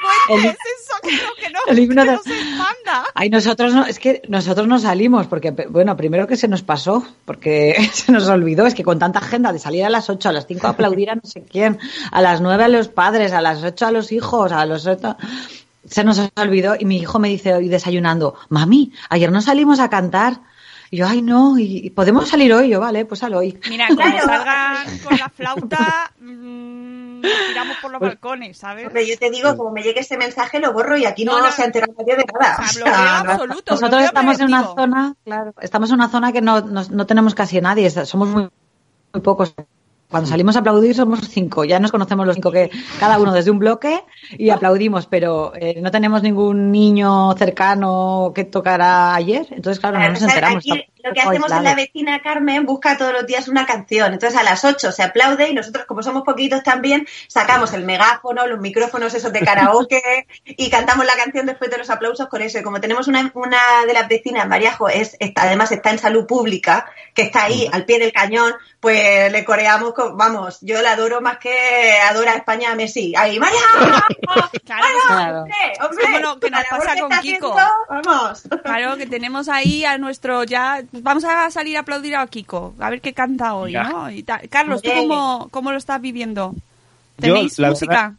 cuentes, 0.40 0.58
eso 0.82 0.94
creo 1.00 1.30
que 1.38 1.50
no, 1.52 1.60
el 1.68 1.78
himno 1.78 2.02
que 2.02 2.08
de- 2.10 2.16
no 2.16 2.22
se 2.25 2.44
manda. 2.56 3.04
Ay, 3.14 3.30
nosotros 3.30 3.72
no, 3.72 3.87
es 3.87 4.00
que 4.00 4.22
nosotros 4.28 4.66
no 4.66 4.80
salimos 4.80 5.28
porque, 5.28 5.52
bueno, 5.52 5.96
primero 5.96 6.26
que 6.26 6.37
se 6.37 6.48
nos 6.48 6.62
pasó, 6.62 7.06
porque 7.25 7.76
se 7.92 8.10
nos 8.10 8.26
olvidó, 8.28 8.66
es 8.66 8.75
que 8.75 8.82
con 8.82 8.98
tanta 8.98 9.20
agenda 9.20 9.52
de 9.52 9.60
salir 9.60 9.84
a 9.84 9.90
las 9.90 10.10
8, 10.10 10.28
a 10.28 10.32
las 10.32 10.48
5 10.48 10.66
a 10.66 10.70
aplaudir 10.70 11.10
a 11.10 11.14
no 11.14 11.22
sé 11.22 11.44
quién, 11.44 11.78
a 12.10 12.20
las 12.20 12.40
9 12.40 12.64
a 12.64 12.68
los 12.68 12.88
padres, 12.88 13.32
a 13.32 13.40
las 13.40 13.62
8 13.62 13.87
a 13.87 13.92
los 13.92 14.10
hijos, 14.10 14.50
a 14.50 14.66
los 14.66 14.88
8, 14.88 15.16
se 15.86 16.04
nos 16.04 16.20
olvidó 16.36 16.76
y 16.78 16.84
mi 16.84 16.98
hijo 16.98 17.18
me 17.18 17.28
dice 17.28 17.54
hoy 17.54 17.68
desayunando, 17.68 18.34
mami, 18.48 18.92
ayer 19.10 19.30
no 19.32 19.40
salimos 19.40 19.80
a 19.80 19.90
cantar. 19.90 20.40
Y 20.90 20.98
yo, 20.98 21.08
ay, 21.08 21.22
no, 21.22 21.58
y, 21.58 21.90
podemos 21.90 22.28
salir 22.28 22.52
hoy, 22.52 22.68
yo, 22.68 22.78
vale, 22.78 23.04
pues 23.04 23.20
sal 23.20 23.34
hoy. 23.34 23.58
Mira, 23.68 23.88
Claro. 23.96 24.18
salgan 24.26 24.98
con 25.00 25.16
la 25.18 25.28
flauta, 25.28 26.12
mm, 26.20 27.22
tiramos 27.48 27.76
por 27.82 27.90
los 27.90 28.00
balcones, 28.00 28.58
¿sabes? 28.58 28.86
Hombre, 28.86 29.06
yo 29.06 29.18
te 29.18 29.30
digo, 29.30 29.56
como 29.56 29.72
me 29.72 29.82
llegue 29.82 30.00
este 30.00 30.16
mensaje, 30.16 30.60
lo 30.60 30.72
borro 30.72 30.96
y 30.96 31.04
aquí 31.06 31.24
no, 31.24 31.38
No, 31.38 31.46
no. 31.46 31.50
se 31.50 31.62
ha 31.62 31.64
enterado 31.64 31.94
nadie 31.98 32.16
de 32.16 32.24
nada. 32.38 32.56
O 32.60 32.62
sea, 32.62 32.66
O 32.66 32.68
sea, 32.68 32.84
bloqueo 32.84 33.24
no. 33.24 33.30
absoluto. 33.32 33.72
Nosotros 33.72 34.02
estamos 34.04 34.38
en 34.40 34.46
una 34.46 34.62
zona, 34.74 35.14
claro, 35.24 35.54
estamos 35.60 35.88
en 35.90 35.94
una 35.96 36.08
zona 36.10 36.32
que 36.32 36.40
no, 36.42 36.60
no, 36.60 36.82
no 36.88 37.06
tenemos 37.06 37.34
casi 37.34 37.60
nadie, 37.60 37.90
somos 37.90 38.28
muy, 38.28 38.48
muy 39.12 39.22
pocos. 39.22 39.54
Cuando 40.14 40.30
salimos 40.30 40.54
a 40.54 40.61
aplaudir 40.61 40.94
somos 40.94 41.28
cinco, 41.28 41.64
ya 41.64 41.80
nos 41.80 41.90
conocemos 41.90 42.25
los 42.25 42.37
cinco, 42.37 42.52
que 42.52 42.71
cada 43.00 43.18
uno 43.18 43.33
desde 43.33 43.50
un 43.50 43.59
bloque 43.59 44.04
y 44.38 44.50
aplaudimos, 44.50 45.06
pero 45.06 45.52
eh, 45.56 45.80
no 45.83 45.90
tenemos 45.90 46.23
ningún 46.23 46.71
niño 46.71 47.33
cercano 47.37 48.30
que 48.33 48.44
tocara 48.44 49.12
ayer, 49.16 49.44
entonces 49.50 49.80
claro, 49.80 49.99
no 49.99 50.09
nos 50.09 50.23
enteramos. 50.23 50.64
aquí 50.71 50.87
lo 51.04 51.12
que 51.14 51.20
hacemos 51.20 51.44
es 51.46 51.50
la 51.50 51.56
aislado. 51.58 51.76
vecina 51.76 52.23
Carmen 52.23 52.66
busca 52.66 52.96
todos 52.96 53.12
los 53.12 53.26
días 53.26 53.46
una 53.49 53.66
canción. 53.66 54.12
Entonces 54.12 54.38
a 54.38 54.42
las 54.42 54.64
8 54.64 54.90
se 54.92 55.02
aplaude 55.02 55.49
y 55.49 55.54
nosotros, 55.54 55.84
como 55.87 56.02
somos 56.02 56.23
poquitos 56.25 56.62
también, 56.62 57.06
sacamos 57.28 57.73
el 57.75 57.84
megáfono, 57.84 58.46
los 58.46 58.58
micrófonos 58.61 59.12
esos 59.14 59.32
de 59.32 59.40
karaoke 59.40 60.26
y 60.44 60.70
cantamos 60.70 61.04
la 61.06 61.14
canción 61.14 61.46
después 61.46 61.70
de 61.70 61.78
los 61.78 61.90
aplausos 61.90 62.28
con 62.28 62.42
eso. 62.42 62.58
Y 62.58 62.62
como 62.62 62.80
tenemos 62.80 63.06
una, 63.08 63.30
una 63.34 63.58
de 63.87 63.92
las 63.92 64.08
vecinas, 64.08 64.49
Mariajo, 64.49 64.88
es, 64.88 65.16
está, 65.20 65.42
además 65.42 65.70
está 65.73 65.90
en 65.90 65.99
salud 65.99 66.26
pública, 66.26 66.87
que 67.14 67.23
está 67.23 67.44
ahí 67.44 67.68
al 67.73 67.84
pie 67.84 67.99
del 67.99 68.12
cañón, 68.12 68.52
pues 68.80 69.30
le 69.30 69.44
coreamos, 69.44 69.92
con- 69.94 70.16
vamos, 70.16 70.58
yo 70.62 70.80
la 70.82 70.92
adoro 70.92 71.20
más 71.20 71.38
que 71.38 71.92
adora 72.08 72.32
a 72.32 72.37
España 72.37 72.73
a 72.73 72.75
Messi. 72.75 73.14
Ahí, 73.16 73.38
María, 73.38 73.58
Claro, 74.64 74.87
Claro. 75.06 75.38
hombre, 75.42 75.54
hombre, 75.80 76.04
como 76.04 76.18
lo 76.18 76.40
que 76.40 76.50
nos 76.50 76.61
la 76.62 76.68
pasa 76.70 77.00
con 77.00 77.12
está 77.12 77.20
Kiko. 77.23 77.52
haciendo, 77.58 77.73
vamos. 77.88 78.42
Claro, 78.62 78.96
que 78.96 79.06
tenemos 79.06 79.49
ahí 79.49 79.84
a 79.84 79.99
nuestro 79.99 80.44
ya. 80.44 80.82
Vamos 81.02 81.24
a 81.24 81.50
salir 81.50 81.76
a 81.76 81.80
aplaudir 81.80 82.14
a 82.16 82.26
Kiko, 82.26 82.74
a 82.78 82.90
ver 82.90 83.00
qué 83.00 83.12
canta 83.12 83.54
hoy, 83.54 83.72
Ya. 83.72 83.84
¿no? 83.84 84.10
Y. 84.10 84.22
Carlos, 84.50 84.82
¿tú 84.82 84.90
cómo, 84.94 85.48
cómo 85.50 85.72
lo 85.72 85.78
estás 85.78 86.00
viviendo? 86.00 86.54
Yo, 87.18 87.34
¿Tenéis 87.34 87.58
la 87.58 87.70
música? 87.70 87.92
verdad- 87.92 88.12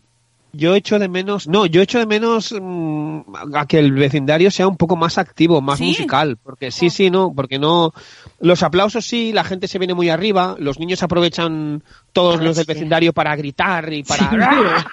Yo 0.55 0.75
echo 0.75 0.99
de 0.99 1.07
menos, 1.07 1.47
no, 1.47 1.65
yo 1.65 1.81
echo 1.81 1.99
de 1.99 2.05
menos 2.05 2.53
mm, 2.59 3.55
a 3.55 3.65
que 3.67 3.79
el 3.79 3.91
vecindario 3.91 4.49
sea 4.51 4.67
un 4.67 4.77
poco 4.77 4.95
más 4.95 5.17
activo, 5.17 5.61
más 5.61 5.79
¿Sí? 5.79 5.85
musical, 5.85 6.37
porque 6.41 6.71
sí, 6.71 6.89
sí, 6.89 7.09
no, 7.09 7.33
porque 7.35 7.59
no, 7.59 7.93
los 8.39 8.63
aplausos 8.63 9.05
sí, 9.05 9.33
la 9.33 9.43
gente 9.43 9.67
se 9.67 9.79
viene 9.79 9.93
muy 9.93 10.09
arriba, 10.09 10.55
los 10.59 10.79
niños 10.79 11.03
aprovechan 11.03 11.83
todos 12.13 12.41
los 12.41 12.55
del 12.55 12.65
sí. 12.65 12.73
vecindario 12.73 13.11
para 13.11 13.35
gritar 13.35 13.91
y 13.91 14.03
para, 14.03 14.85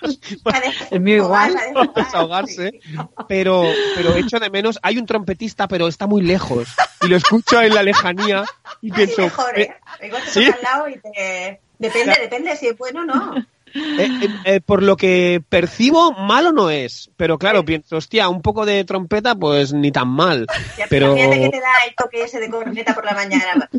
El 0.90 1.00
mío 1.00 1.16
igual. 1.16 1.54
para 1.74 1.92
desahogarse, 1.94 2.80
pero, 3.28 3.64
pero 3.94 4.16
echo 4.16 4.40
de 4.40 4.50
menos, 4.50 4.78
hay 4.82 4.98
un 4.98 5.06
trompetista, 5.06 5.68
pero 5.68 5.86
está 5.86 6.06
muy 6.06 6.22
lejos, 6.22 6.68
y 7.02 7.08
lo 7.08 7.16
escucho 7.16 7.62
en 7.62 7.74
la 7.74 7.82
lejanía 7.82 8.44
y 8.80 8.90
pienso, 8.90 9.22
mejor, 9.22 9.58
eh, 9.58 9.74
¿eh? 10.00 10.10
¿sí? 10.26 10.44
al 10.44 10.62
lado 10.62 10.88
y 10.88 10.98
te... 10.98 11.60
Depende, 11.82 12.16
depende 12.20 12.56
si 12.56 12.68
es 12.68 12.78
bueno 12.78 13.00
o 13.00 13.04
no. 13.04 13.34
Eh, 13.74 14.08
eh, 14.22 14.28
eh, 14.44 14.60
por 14.60 14.82
lo 14.82 14.96
que 14.96 15.42
percibo, 15.48 16.12
malo 16.12 16.52
no 16.52 16.70
es. 16.70 17.10
Pero 17.16 17.38
claro, 17.38 17.64
pienso, 17.64 17.96
hostia, 17.96 18.28
un 18.28 18.42
poco 18.42 18.66
de 18.66 18.84
trompeta, 18.84 19.34
pues 19.34 19.72
ni 19.72 19.90
tan 19.92 20.08
mal. 20.08 20.46
Ya, 20.76 20.86
Pero 20.88 21.14
Fíjate 21.14 21.40
que 21.40 21.48
te 21.48 21.60
da 21.60 21.72
el 21.88 21.94
toque 21.94 22.22
ese 22.24 22.38
de 22.40 22.50
corneta 22.50 22.94
por 22.94 23.04
la 23.04 23.12
mañana. 23.14 23.68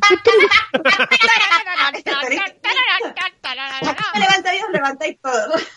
Me 4.13 4.19
levantáis, 4.19 4.63
os 4.63 4.71
levantáis 4.71 5.17
todos. 5.21 5.67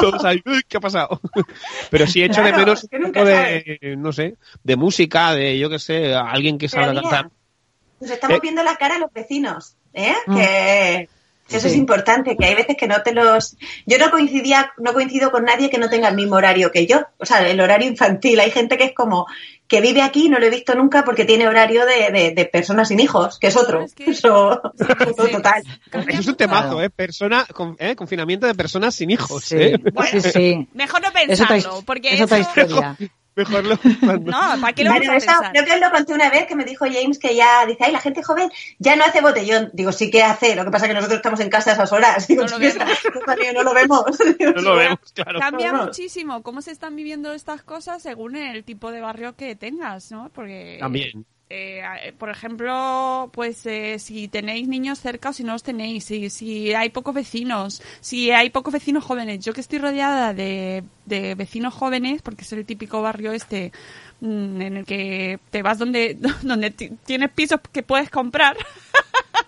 todos 0.00 0.24
ahí, 0.24 0.42
"Uy, 0.46 0.62
¿qué 0.68 0.76
ha 0.76 0.80
pasado? 0.80 1.20
Pero 1.90 2.06
sí 2.06 2.22
echo 2.22 2.42
de 2.42 2.48
Claro, 2.50 2.58
menos 2.58 2.84
es 2.84 2.90
que 2.90 2.96
un 2.96 3.12
poco 3.12 3.24
de, 3.24 3.94
no 3.98 4.12
sé, 4.12 4.36
de 4.62 4.76
música, 4.76 5.32
de 5.34 5.58
yo 5.58 5.68
qué 5.70 5.78
sé, 5.78 6.14
alguien 6.14 6.58
que 6.58 6.68
Pero 6.68 6.84
salga 6.84 6.98
a 7.00 7.02
cantar. 7.02 7.30
Nos 8.00 8.10
estamos 8.10 8.36
Eh. 8.36 8.40
viendo 8.42 8.62
la 8.62 8.76
cara 8.76 8.96
a 8.96 8.98
los 8.98 9.12
vecinos, 9.12 9.76
¿eh? 9.92 10.14
Mm. 10.26 10.36
Que 10.36 11.08
eso 11.48 11.60
Sí. 11.60 11.68
es 11.68 11.76
importante, 11.76 12.36
que 12.36 12.44
hay 12.46 12.54
veces 12.54 12.76
que 12.76 12.86
no 12.88 13.02
te 13.02 13.12
los... 13.12 13.56
Yo 13.86 13.98
no 13.98 14.10
coincidía, 14.10 14.72
no 14.78 14.92
coincido 14.92 15.30
con 15.30 15.44
nadie 15.44 15.68
que 15.70 15.78
no 15.78 15.90
tenga 15.90 16.08
el 16.08 16.14
mismo 16.16 16.36
horario 16.36 16.70
que 16.72 16.86
yo, 16.86 17.02
o 17.18 17.26
sea, 17.26 17.46
el 17.48 17.60
horario 17.60 17.88
infantil. 17.88 18.40
Hay 18.40 18.50
gente 18.50 18.78
que 18.78 18.84
es 18.84 18.94
como, 18.94 19.26
que 19.68 19.80
vive 19.80 20.02
aquí, 20.02 20.28
no 20.28 20.38
lo 20.38 20.46
he 20.46 20.50
visto 20.50 20.74
nunca 20.74 21.04
porque 21.04 21.24
tiene 21.24 21.46
horario 21.48 21.84
de, 21.86 22.10
de- 22.10 22.30
de 22.32 22.44
personas 22.46 22.88
sin 22.88 23.00
hijos, 23.00 23.38
que 23.38 23.48
es 23.48 23.56
otro. 23.56 23.84
Es 23.84 23.94
que- 23.94 24.04
Eso, 24.10 24.60
Sí. 24.78 25.32
total. 25.32 25.62
Cambia 25.90 26.12
Eso 26.14 26.20
es 26.22 26.28
un 26.28 26.36
temazo, 26.36 26.82
¿eh? 26.82 26.90
Persona, 26.90 27.46
con- 27.52 27.76
eh, 27.78 27.94
Confinamiento 27.96 28.46
de 28.46 28.54
personas 28.54 28.94
sin 28.94 29.10
hijos, 29.10 29.44
Sí, 29.44 29.56
¿eh? 29.58 29.78
sí, 30.10 30.20
sí. 30.20 30.68
Mejor 30.74 31.02
no 31.02 31.12
pensarlo, 31.12 31.82
porque 31.84 32.08
es 32.08 32.14
eso... 32.14 32.24
otra 32.24 32.38
historia. 32.38 32.96
Mejor 33.34 33.64
lo 33.64 33.76
No, 34.20 34.40
¿para 34.60 34.72
qué 34.74 34.84
lo 34.84 34.90
vamos 34.90 35.08
a 35.08 35.12
pensar? 35.12 35.50
creo 35.52 35.64
que 35.64 35.72
os 35.72 35.80
lo 35.80 35.90
conté 35.90 36.12
una 36.12 36.30
vez 36.30 36.46
que 36.46 36.54
me 36.54 36.64
dijo 36.64 36.84
James 36.84 37.18
que 37.18 37.34
ya 37.34 37.64
dice, 37.66 37.84
ay, 37.84 37.92
la 37.92 38.00
gente 38.00 38.22
joven 38.22 38.50
ya 38.78 38.94
no 38.96 39.04
hace 39.04 39.20
botellón. 39.20 39.70
Digo, 39.72 39.92
sí 39.92 40.10
que 40.10 40.22
hace, 40.22 40.54
lo 40.54 40.64
que 40.64 40.70
pasa 40.70 40.84
es 40.86 40.90
que 40.90 40.94
nosotros 40.94 41.16
estamos 41.16 41.40
en 41.40 41.48
casa 41.50 41.70
a 41.70 41.74
esas 41.74 41.92
horas. 41.92 42.26
Digo, 42.28 42.44
No 42.44 42.58
lo 42.58 42.58
"Sí, 42.58 42.78
vemos. 42.78 42.98
no 43.54 43.62
lo 43.62 43.74
vemos. 43.74 44.18
No 44.54 44.62
lo 44.62 44.76
vemos, 44.76 44.98
claro. 45.14 45.40
Cambia 45.40 45.72
muchísimo 45.72 46.42
cómo 46.42 46.60
se 46.62 46.70
están 46.72 46.94
viviendo 46.96 47.32
estas 47.32 47.62
cosas 47.62 48.02
según 48.02 48.36
el 48.36 48.64
tipo 48.64 48.90
de 48.90 49.00
barrio 49.00 49.34
que 49.34 49.56
tengas, 49.56 50.10
¿no? 50.10 50.30
Porque 50.34 50.76
También. 50.80 51.24
Eh, 51.54 52.12
por 52.18 52.30
ejemplo, 52.30 53.30
pues 53.32 53.64
eh, 53.66 53.98
si 53.98 54.28
tenéis 54.28 54.68
niños 54.68 54.98
cerca 55.00 55.30
o 55.30 55.32
si 55.32 55.44
no 55.44 55.52
los 55.52 55.62
tenéis, 55.62 56.04
si, 56.04 56.30
si 56.30 56.72
hay 56.74 56.90
pocos 56.90 57.14
vecinos, 57.14 57.82
si 58.00 58.30
hay 58.30 58.50
pocos 58.50 58.72
vecinos 58.72 59.04
jóvenes. 59.04 59.44
Yo 59.44 59.52
que 59.52 59.60
estoy 59.60 59.78
rodeada 59.78 60.32
de, 60.34 60.84
de 61.06 61.34
vecinos 61.34 61.74
jóvenes, 61.74 62.22
porque 62.22 62.42
es 62.42 62.52
el 62.52 62.64
típico 62.64 63.02
barrio 63.02 63.32
este 63.32 63.72
mm, 64.20 64.60
en 64.62 64.76
el 64.78 64.84
que 64.84 65.38
te 65.50 65.62
vas 65.62 65.78
donde, 65.78 66.16
donde 66.42 66.70
ti- 66.70 66.90
tienes 67.04 67.30
pisos 67.30 67.60
que 67.72 67.82
puedes 67.82 68.08
comprar. 68.10 68.56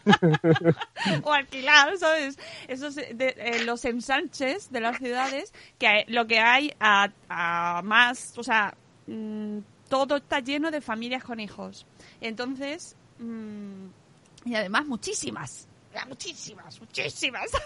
o 1.22 1.32
alquilar, 1.32 1.96
¿sabes? 1.98 2.38
Esos 2.68 2.94
de, 2.96 3.34
eh, 3.38 3.64
los 3.64 3.84
ensanches 3.84 4.70
de 4.70 4.80
las 4.80 4.98
ciudades, 4.98 5.52
que 5.78 5.86
hay- 5.86 6.04
lo 6.08 6.26
que 6.26 6.38
hay 6.40 6.72
a, 6.80 7.10
a 7.28 7.82
más, 7.82 8.34
o 8.36 8.42
sea, 8.42 8.74
mm, 9.06 9.58
todo 9.88 10.16
está 10.16 10.40
lleno 10.40 10.70
de 10.70 10.80
familias 10.80 11.22
con 11.24 11.40
hijos. 11.40 11.86
Entonces, 12.28 12.96
mm, 13.18 13.86
y 14.46 14.54
además 14.54 14.86
muchísimas, 14.86 15.68
muchísimas, 16.08 16.80
muchísimas. 16.80 17.50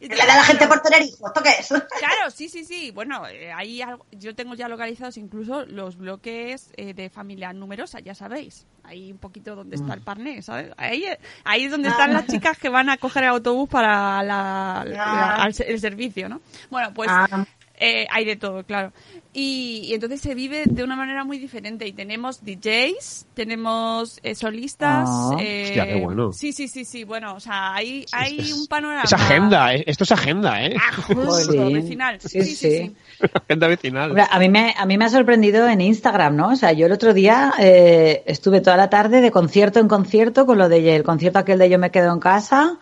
Y 0.00 0.08
Le 0.08 0.16
da 0.16 0.24
a 0.24 0.36
la 0.38 0.42
gente 0.44 0.66
por 0.66 0.80
tener 0.80 1.02
hijos, 1.02 1.20
¿esto 1.28 1.42
qué 1.44 1.50
es? 1.60 1.68
Claro, 1.98 2.30
sí, 2.34 2.48
sí, 2.48 2.64
sí. 2.64 2.90
Bueno, 2.90 3.24
eh, 3.28 3.52
ahí 3.52 3.80
algo- 3.82 4.04
yo 4.10 4.34
tengo 4.34 4.54
ya 4.54 4.66
localizados 4.66 5.16
incluso 5.16 5.64
los 5.66 5.96
bloques 5.96 6.70
eh, 6.76 6.92
de 6.92 7.08
familia 7.08 7.52
numerosa, 7.52 8.00
ya 8.00 8.12
sabéis. 8.14 8.66
Ahí 8.82 9.12
un 9.12 9.18
poquito 9.18 9.54
donde 9.54 9.76
está 9.76 9.94
el 9.94 10.00
parné, 10.00 10.42
¿sabes? 10.42 10.72
Ahí, 10.76 11.04
eh, 11.04 11.20
ahí 11.44 11.64
es 11.66 11.70
donde 11.70 11.88
están 11.88 12.12
las 12.12 12.26
chicas 12.26 12.58
que 12.58 12.68
van 12.68 12.88
a 12.90 12.96
coger 12.96 13.22
el 13.24 13.28
autobús 13.30 13.68
para 13.68 14.22
la, 14.24 14.84
la- 14.88 15.34
al 15.36 15.54
se- 15.54 15.70
el 15.70 15.78
servicio, 15.78 16.28
¿no? 16.28 16.40
Bueno, 16.68 16.92
pues 16.92 17.08
Ah. 17.12 17.44
eh, 17.76 18.06
hay 18.10 18.24
de 18.24 18.34
todo, 18.36 18.64
claro. 18.64 18.92
Y, 19.34 19.84
y 19.86 19.94
entonces 19.94 20.20
se 20.20 20.34
vive 20.34 20.64
de 20.66 20.84
una 20.84 20.94
manera 20.94 21.24
muy 21.24 21.38
diferente. 21.38 21.86
Y 21.86 21.92
tenemos 21.94 22.44
DJs, 22.44 23.26
tenemos 23.32 24.20
eh, 24.22 24.34
solistas. 24.34 25.08
Ah. 25.10 25.36
eh, 25.40 25.64
Hostia, 25.68 25.86
qué 25.86 26.00
bueno. 26.00 26.32
Sí, 26.34 26.52
sí, 26.52 26.68
sí, 26.68 26.84
sí. 26.84 27.04
Bueno, 27.04 27.34
o 27.34 27.40
sea, 27.40 27.72
hay, 27.74 28.04
hay 28.12 28.40
Es- 28.40 28.52
un 28.52 28.66
panorama. 28.66 29.04
Es 29.04 29.12
agenda, 29.14 29.74
¿eh? 29.74 29.84
Esto 29.86 30.04
es 30.04 30.12
agenda, 30.12 30.62
¿eh? 30.62 30.76
Ah, 30.78 30.92
justo, 31.06 31.70
vecinal. 31.70 32.20
Sí, 32.20 32.28
Sí, 32.28 32.42
sí, 32.44 32.54
sí. 32.54 32.54
sí. 32.56 32.96
sí. 33.20 33.26
agenda 33.34 33.68
vecinal. 33.68 34.10
Hombre, 34.10 34.24
a 34.30 34.38
mí 34.38 34.48
me 34.50 34.74
a 34.76 34.84
mí 34.84 34.98
me 34.98 35.06
ha 35.06 35.08
sorprendido 35.08 35.66
en 35.66 35.80
Instagram, 35.80 36.36
¿no? 36.36 36.48
O 36.48 36.56
sea, 36.56 36.72
yo 36.72 36.84
el 36.84 36.92
otro 36.92 37.14
día 37.14 37.54
eh, 37.58 38.22
estuve 38.26 38.60
toda 38.60 38.76
la 38.76 38.90
tarde 38.90 39.22
de 39.22 39.30
concierto 39.30 39.80
en 39.80 39.88
concierto 39.88 40.44
con 40.44 40.58
lo 40.58 40.68
de 40.68 40.94
el 40.94 41.04
concierto 41.04 41.38
aquel 41.38 41.58
de 41.58 41.70
Yo 41.70 41.78
me 41.78 41.90
quedo 41.90 42.12
en 42.12 42.20
casa, 42.20 42.78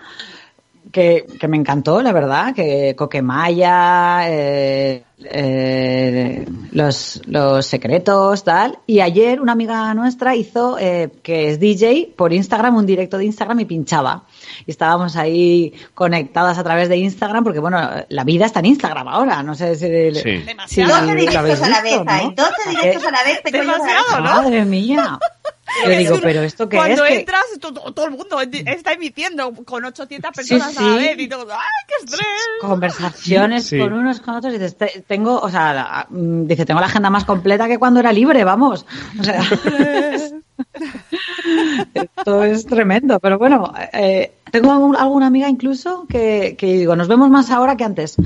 que, 0.93 1.27
que 1.39 1.49
me 1.49 1.57
encantó, 1.57 2.03
la 2.03 2.13
verdad, 2.13 2.55
que 2.55 2.95
Coquemaya, 2.97 4.29
eh, 4.29 5.05
eh, 5.25 6.47
los, 6.73 7.23
los 7.27 7.67
secretos, 7.67 8.45
tal. 8.45 8.79
Y 8.87 9.01
ayer 9.01 9.41
una 9.41 9.53
amiga 9.53 9.93
nuestra 9.95 10.35
hizo, 10.35 10.79
eh, 10.79 11.11
que 11.23 11.51
es 11.51 11.61
DJ, 11.61 12.15
por 12.17 12.33
Instagram, 12.33 12.77
un 12.77 12.87
directo 12.87 13.19
de 13.19 13.27
Instagram 13.27 13.61
y 13.61 13.65
pinchaba. 13.67 14.25
Y 14.67 14.71
estábamos 14.71 15.17
ahí 15.17 15.75
conectadas 15.95 16.59
a 16.59 16.65
través 16.65 16.89
de 16.89 16.97
Instagram, 16.97 17.45
porque 17.45 17.61
bueno, 17.61 17.81
la 18.09 18.25
vida 18.25 18.47
está 18.47 18.61
en 18.61 18.67
Instagram 18.67 19.09
ahora, 19.09 19.43
no 19.43 19.55
sé 19.55 19.75
si... 19.75 20.21
Sí. 20.21 20.39
Demasiado. 20.45 20.91
Sí, 20.91 21.01
12 21.01 21.07
lo 21.07 21.21
directos 21.21 21.63
a 21.63 21.69
la 21.69 21.83
vez, 21.83 22.01
hay 22.07 22.27
¿no? 22.27 22.35
12 22.35 22.71
directos 22.71 23.05
a 23.05 23.11
la 23.11 23.23
vez. 23.25 23.41
Demasiado. 23.45 24.17
¿no? 24.17 24.23
Madre 24.23 24.65
mía. 24.65 25.19
Yo 25.85 25.91
digo, 25.91 26.19
pero 26.23 26.43
esto 26.43 26.69
qué 26.69 26.77
Cuando 26.77 27.05
es 27.05 27.11
que 27.13 27.19
entras, 27.21 27.45
to- 27.61 27.73
to- 27.73 27.93
todo, 27.93 28.07
el 28.07 28.11
mundo 28.13 28.41
está 28.41 28.93
emitiendo 28.93 29.53
con 29.65 29.85
800 29.85 30.31
personas 30.33 30.77
a 30.77 30.83
la 30.83 30.93
sí. 30.93 30.99
vez 30.99 31.19
y 31.19 31.29
todo. 31.29 31.47
¡Ay, 31.53 31.59
qué 31.87 32.05
estrés! 32.05 32.27
conversaciones 32.61 33.67
Sí. 33.67 33.79
con 33.79 33.93
unos 33.93 34.21
con 34.21 34.35
otros 34.37 34.53
y 34.55 34.59
dices, 34.59 34.77
te- 34.77 35.05
tengo, 35.07 35.39
o 35.41 35.49
sea, 35.51 35.73
la- 35.73 36.07
mm, 36.11 36.47
dice, 36.47 36.65
tengo 36.67 36.81
la 36.81 36.87
agenda 36.87 37.11
más 37.11 37.25
completa 37.25 37.69
que 37.69 37.79
cuando 37.79 38.01
era 38.01 38.13
libre, 38.13 38.45
vamos. 38.45 38.85
O 39.19 39.23
sea, 39.25 39.41
esto 41.95 42.45
es 42.45 42.67
tremendo, 42.67 43.19
pero 43.21 43.39
bueno, 43.39 43.73
eh, 43.93 44.33
tengo 44.51 44.73
algún- 44.73 44.97
alguna 44.97 45.27
amiga 45.27 45.49
incluso 45.49 46.07
que, 46.09 46.57
que 46.59 46.67
digo, 46.67 46.97
nos 46.97 47.09
vemos 47.09 47.31
más 47.31 47.51
ahora 47.51 47.77
que 47.77 47.85
antes. 47.85 48.17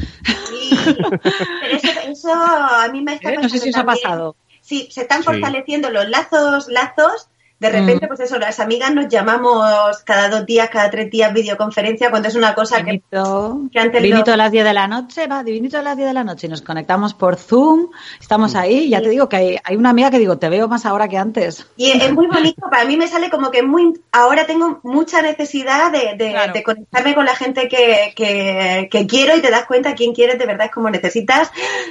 Sí, 0.49 0.71
pero 0.97 1.77
eso, 1.77 1.89
eso 2.11 2.33
a 2.35 2.89
mí 2.91 3.03
me 3.03 3.15
está 3.15 3.33
¿Eh? 3.33 3.39
No 3.41 3.49
sé 3.49 3.59
si 3.59 3.71
os 3.71 3.77
ha 3.77 3.85
pasado. 3.85 4.37
Sí, 4.61 4.89
se 4.91 5.03
están 5.03 5.19
Sí. 5.19 5.25
fortaleciendo 5.27 5.91
los 5.91 6.09
lazos, 6.09 6.69
lazos. 6.69 7.29
De 7.61 7.71
repente, 7.71 8.05
Mm. 8.07 8.09
pues 8.09 8.21
eso, 8.21 8.39
las 8.39 8.59
amigas 8.61 8.93
nos 8.93 9.09
llamamos 9.09 9.65
cada 10.05 10.29
dos 10.29 10.45
días, 10.45 10.69
cada 10.71 10.91
tres 10.91 11.11
días 11.11 11.33
videoconferencia 11.33 12.11
cuando 12.11 12.29
es 12.29 12.35
una 12.35 12.55
cosa 12.55 12.79
que 12.79 12.85
Vinito, 12.85 13.61
que 13.73 13.79
antes 13.79 14.03
vinito 14.03 14.27
lo- 14.27 14.35
a 14.35 14.37
las 14.37 14.51
10 14.53 14.65
de 14.65 14.73
la 14.75 14.87
noche, 14.89 15.27
va, 15.29 15.43
vinito 15.43 15.79
a 15.79 15.83
las 15.83 15.97
10 15.97 16.09
de 16.09 16.15
la 16.15 16.25
noche 16.25 16.47
y 16.47 16.51
nos 16.51 16.63
conectamos 16.63 17.15
por 17.15 17.37
Zoom, 17.37 17.91
estamos 18.21 18.55
ahí, 18.57 18.85
y 18.87 18.89
ya 18.91 19.01
te 19.01 19.09
digo 19.09 19.29
que 19.29 19.37
hay, 19.37 19.57
hay 19.65 19.77
una 19.77 19.91
amiga 19.91 20.11
que 20.11 20.19
digo, 20.19 20.37
te 20.37 20.49
veo 20.49 20.69
más 20.69 20.85
ahora 20.85 21.09
que 21.09 21.17
antes. 21.17 21.67
Y 21.77 21.91
es 21.93 22.03
es 22.03 22.13
muy 22.13 22.27
bonito, 22.27 22.67
para 22.71 22.85
mí 22.85 22.97
me 22.97 23.07
sale 23.09 23.31
como 23.31 23.51
que 23.51 23.63
muy... 23.63 23.95
Ahora 24.13 24.47
tengo 24.47 24.81
mucha 24.83 25.23
necesidad 25.23 25.91
de, 25.93 26.15
de- 26.17 26.31
Claro. 26.33 26.53
de 26.53 26.63
conectarme 26.63 27.15
con 27.15 27.25
la 27.25 27.35
gente 27.37 27.69
que, 27.69 28.13
que, 28.17 28.89
que 28.91 29.07
quiero 29.07 29.37
y 29.37 29.41
te 29.41 29.51
das 29.51 29.65
cuenta 29.67 29.95
quién 29.95 30.13
quieres, 30.13 30.39
de 30.39 30.47
verdad 30.47 30.67
es 30.67 30.73
como 30.73 30.91
necesitas, 30.91 31.51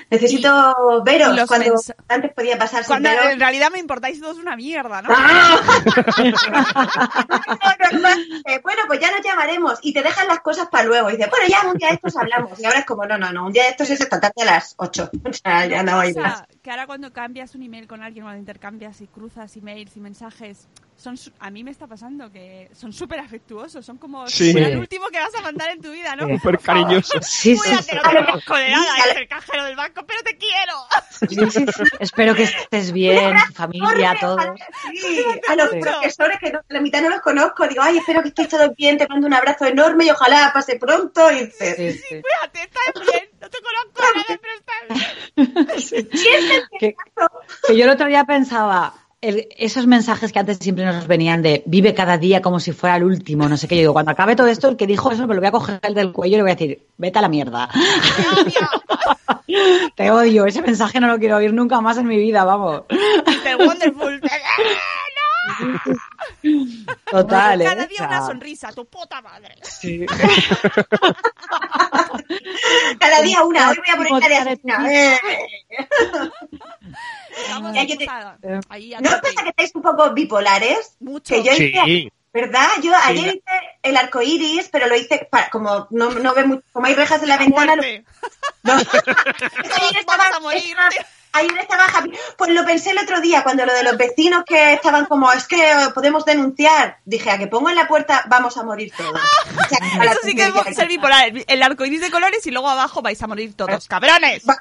necesito 0.10 1.04
veros 1.04 1.48
cuando 1.48 1.74
antes 2.10 2.34
podía 2.34 2.58
pasar 2.58 2.84
sin 2.84 2.88
Cuando 2.88 3.10
veros. 3.10 3.26
en 3.28 3.40
realidad 3.40 3.70
me 3.72 3.80
importáis 3.80 4.20
todos 4.22 4.38
una 4.38 4.56
mierda, 4.56 5.02
¿no? 5.02 5.10
¡Ah! 5.12 5.53
Eh, 8.46 8.60
bueno, 8.62 8.82
pues 8.88 9.00
ya 9.00 9.12
nos 9.12 9.22
llamaremos 9.24 9.80
y 9.82 9.94
te 9.94 10.02
dejan 10.02 10.28
las 10.28 10.42
cosas 10.42 10.68
para 10.68 10.84
luego. 10.84 11.10
Y 11.10 11.14
dices, 11.14 11.30
bueno, 11.30 11.46
ya 11.48 11.68
un 11.68 11.78
día 11.78 11.90
de 11.90 11.96
estos 11.96 12.16
hablamos. 12.18 12.60
Y 12.60 12.66
ahora 12.66 12.80
es 12.80 12.86
como, 12.86 13.06
no, 13.06 13.18
no, 13.18 13.32
no, 13.32 13.46
un 13.46 13.54
día 13.54 13.64
de 13.64 13.70
estos 13.70 13.90
es 13.90 14.02
esta 14.02 14.20
tarde 14.20 14.42
a 14.42 14.46
las 14.46 14.76
8. 14.78 15.12
O 15.26 15.34
sea, 15.34 15.66
ya 15.66 15.84
no 15.84 16.00
hay 16.00 16.14
más. 16.14 16.44
que 16.62 16.70
ahora 16.70 16.86
cuando 16.86 17.12
cambias 17.12 17.56
un 17.56 17.64
email 17.64 17.88
con 17.88 18.04
alguien, 18.04 18.26
cuando 18.26 18.40
intercambias 18.40 19.02
y 19.02 19.08
cruzas 19.08 19.56
emails 19.58 19.96
y 19.98 20.00
mensajes, 20.00 20.68
son 21.04 21.16
a 21.40 21.50
mí 21.52 21.64
me 21.64 21.72
está 21.72 21.86
pasando 21.86 22.32
que 22.32 22.70
son 22.74 22.94
súper 22.94 23.20
afectuosos, 23.20 23.86
son 23.86 23.98
como 23.98 24.26
Sí. 24.28 24.54
si 24.54 24.58
el 24.58 24.78
último 24.78 25.08
que 25.08 25.20
vas 25.20 25.36
a 25.36 25.42
mandar 25.42 25.70
en 25.72 25.82
tu 25.82 25.92
vida, 25.92 26.16
¿no? 26.16 26.28
Súper 26.38 26.60
cariñoso. 26.60 27.20
Sí, 27.22 27.56
sí, 27.58 27.62
Cuídate, 27.62 27.84
sí. 27.84 27.96
no 27.96 28.02
te 28.10 28.26
conozco 28.26 28.56
de 28.56 28.70
nada, 28.70 28.96
es 29.12 29.18
el 29.18 29.28
cajero 29.28 29.66
del 29.66 29.76
banco, 29.76 30.06
pero 30.08 30.22
te 30.24 30.38
quiero. 30.38 30.74
Sí, 31.30 31.52
sí, 31.52 31.66
sí. 31.76 31.84
Espero 32.00 32.34
que 32.36 32.44
estés 32.44 32.92
bien, 32.92 33.36
tu 33.48 33.54
familia, 33.54 34.16
todo. 34.20 34.38
Sí, 34.94 35.26
a 35.50 35.56
los 35.56 35.70
Sí. 35.72 35.80
profesores 35.80 36.38
que 36.40 36.52
no, 36.52 36.60
la 36.70 36.80
mitad 36.82 37.02
no 37.02 37.10
los 37.10 37.22
conozco, 37.22 37.68
digo, 37.68 37.82
ay, 37.84 37.98
espero 37.98 38.22
que 38.22 38.30
estéis 38.30 38.50
todos 38.50 38.76
bien, 38.76 38.98
te 38.98 39.08
mando 39.08 39.28
un 39.28 39.34
abrazo 39.34 39.66
enorme 39.66 40.06
y 40.06 40.10
ojalá 40.12 40.52
pase 40.54 40.78
pronto. 40.80 41.30
Y 41.32 41.46
dices, 41.46 41.76
Sí, 41.76 41.92
sí. 41.94 42.22
Cuídate, 42.22 42.62
estás 42.64 43.06
bien, 43.12 43.30
no 43.42 43.50
te 43.50 43.58
conozco 43.62 44.02
de 44.02 44.14
nada, 44.16 44.40
pero 44.42 44.54
estás 44.58 45.92
bien. 45.92 46.68
Que, 46.80 46.96
que 47.68 47.78
yo 47.78 47.84
el 47.86 47.90
otro 47.92 48.08
día 48.08 48.24
pensaba, 48.26 48.94
el- 49.24 49.48
esos 49.58 49.88
mensajes 49.88 50.32
que 50.32 50.40
antes 50.40 50.58
siempre 50.58 50.86
nos 50.86 51.08
venían 51.08 51.42
de 51.42 51.64
vive 51.66 51.94
cada 51.94 52.18
día 52.18 52.42
como 52.42 52.60
si 52.60 52.72
fuera 52.74 52.98
el 52.98 53.04
último, 53.04 53.48
no 53.50 53.58
sé 53.58 53.68
qué, 53.68 53.76
yo 53.76 53.82
digo, 53.82 53.94
cuando 53.94 54.12
acabe 54.12 54.36
todo 54.36 54.48
esto, 54.48 54.68
el 54.70 54.76
que 54.78 54.86
dijo 54.88 55.12
eso 55.12 55.26
me 55.28 55.34
lo 55.34 55.42
voy 55.42 55.48
a 55.48 55.52
coger 55.52 55.80
del 55.94 56.12
cuello 56.12 56.36
y 56.36 56.38
le 56.38 56.42
voy 56.44 56.52
a 56.52 56.56
decir, 56.56 56.84
vete 56.98 57.20
a 57.20 57.22
la 57.22 57.30
mierda. 57.30 57.70
Te 59.96 60.12
odio, 60.12 60.46
ese 60.46 60.62
mensaje 60.62 61.00
no 61.00 61.08
lo 61.08 61.20
quiero 61.20 61.38
oír 61.38 61.54
nunca 61.54 61.80
más 61.82 61.98
en 61.98 62.08
mi 62.08 62.18
vida, 62.18 62.44
vamos. 62.44 62.84
Mr. 62.90 63.58
Wonderful. 63.66 64.22
Total, 67.10 67.62
¿eh? 67.62 67.66
Cada 67.66 67.86
día 67.86 67.96
O 67.96 67.98
sea, 67.98 68.08
una 68.08 68.26
sonrisa, 68.26 68.72
tu 68.72 68.86
puta 68.86 69.22
madre. 69.22 69.56
sí. 69.64 70.06
cada 73.00 73.22
día 73.22 73.44
una, 73.44 73.70
hoy 73.70 73.78
voy 73.78 73.90
a 73.90 73.98
poner 73.98 74.58
Eh. 74.90 75.18
Vamos 77.50 77.74
Ya 77.74 77.86
que 77.86 77.98
te- 77.98 78.08
a 78.10 78.38
¿No 79.02 79.10
os 79.10 79.22
pasa 79.22 79.44
que 79.44 79.50
estáis 79.50 79.72
un 79.76 79.82
poco 79.82 80.12
bipolares? 80.14 80.96
Mucho. 81.00 81.34
Que 81.34 81.44
yo 81.44 81.52
hice, 81.54 81.82
Sí. 81.86 82.12
¿verdad? 82.34 82.68
Yo 82.82 82.94
ayer 83.04 83.36
hice 83.36 83.44
el 83.84 83.98
arco 83.98 84.22
iris, 84.22 84.70
pero 84.72 84.88
lo 84.88 84.96
hice 84.96 85.28
para, 85.30 85.50
como 85.50 85.88
no, 85.92 86.12
no 86.12 86.34
ve 86.34 86.46
mucho, 86.46 86.64
como 86.72 86.86
hay 86.88 86.96
rejas 86.96 87.22
en 87.24 87.30
la 87.30 87.38
ventana. 87.38 87.76
lo- 87.76 87.82
no. 87.84 88.74
ayer, 88.74 88.84
Vamos 88.84 89.96
estaba, 90.00 90.28
a 90.36 90.40
morir. 90.40 90.76
Ayer 91.34 91.58
estaba 91.60 91.86
happy. 91.86 92.12
Pues 92.38 92.52
lo 92.52 92.66
pensé 92.66 92.92
el 92.92 93.00
otro 93.00 93.20
día, 93.22 93.44
cuando 93.44 93.66
lo 93.66 93.74
de 93.74 93.84
los 93.84 93.98
vecinos 93.98 94.44
que 94.46 94.74
estaban 94.74 95.06
como, 95.06 95.32
es 95.32 95.48
que 95.48 95.72
eh, 95.72 95.76
podemos 95.94 96.24
denunciar. 96.26 96.98
Dije, 97.06 97.30
a 97.32 97.38
que 97.38 97.48
pongo 97.48 97.70
en 97.70 97.76
la 97.76 97.88
puerta, 97.88 98.24
vamos 98.28 98.58
a 98.58 98.64
morir 98.64 98.92
todos. 98.96 99.20
O 99.54 99.68
sea, 99.68 99.78
a 100.00 100.06
la 100.06 100.12
Eso 100.12 100.22
sí 100.24 100.36
que 100.36 100.44
es 100.44 100.76
ser 100.76 100.88
bipolar. 100.88 101.32
El- 101.48 101.64
arco 101.64 101.86
iris 101.86 102.02
de 102.02 102.12
colores 102.12 102.46
y 102.48 102.52
luego 102.52 102.70
abajo 102.70 103.02
vais 103.02 103.22
a 103.22 103.28
morir 103.28 103.56
todos. 103.56 103.88
¡Cabrones! 103.90 104.44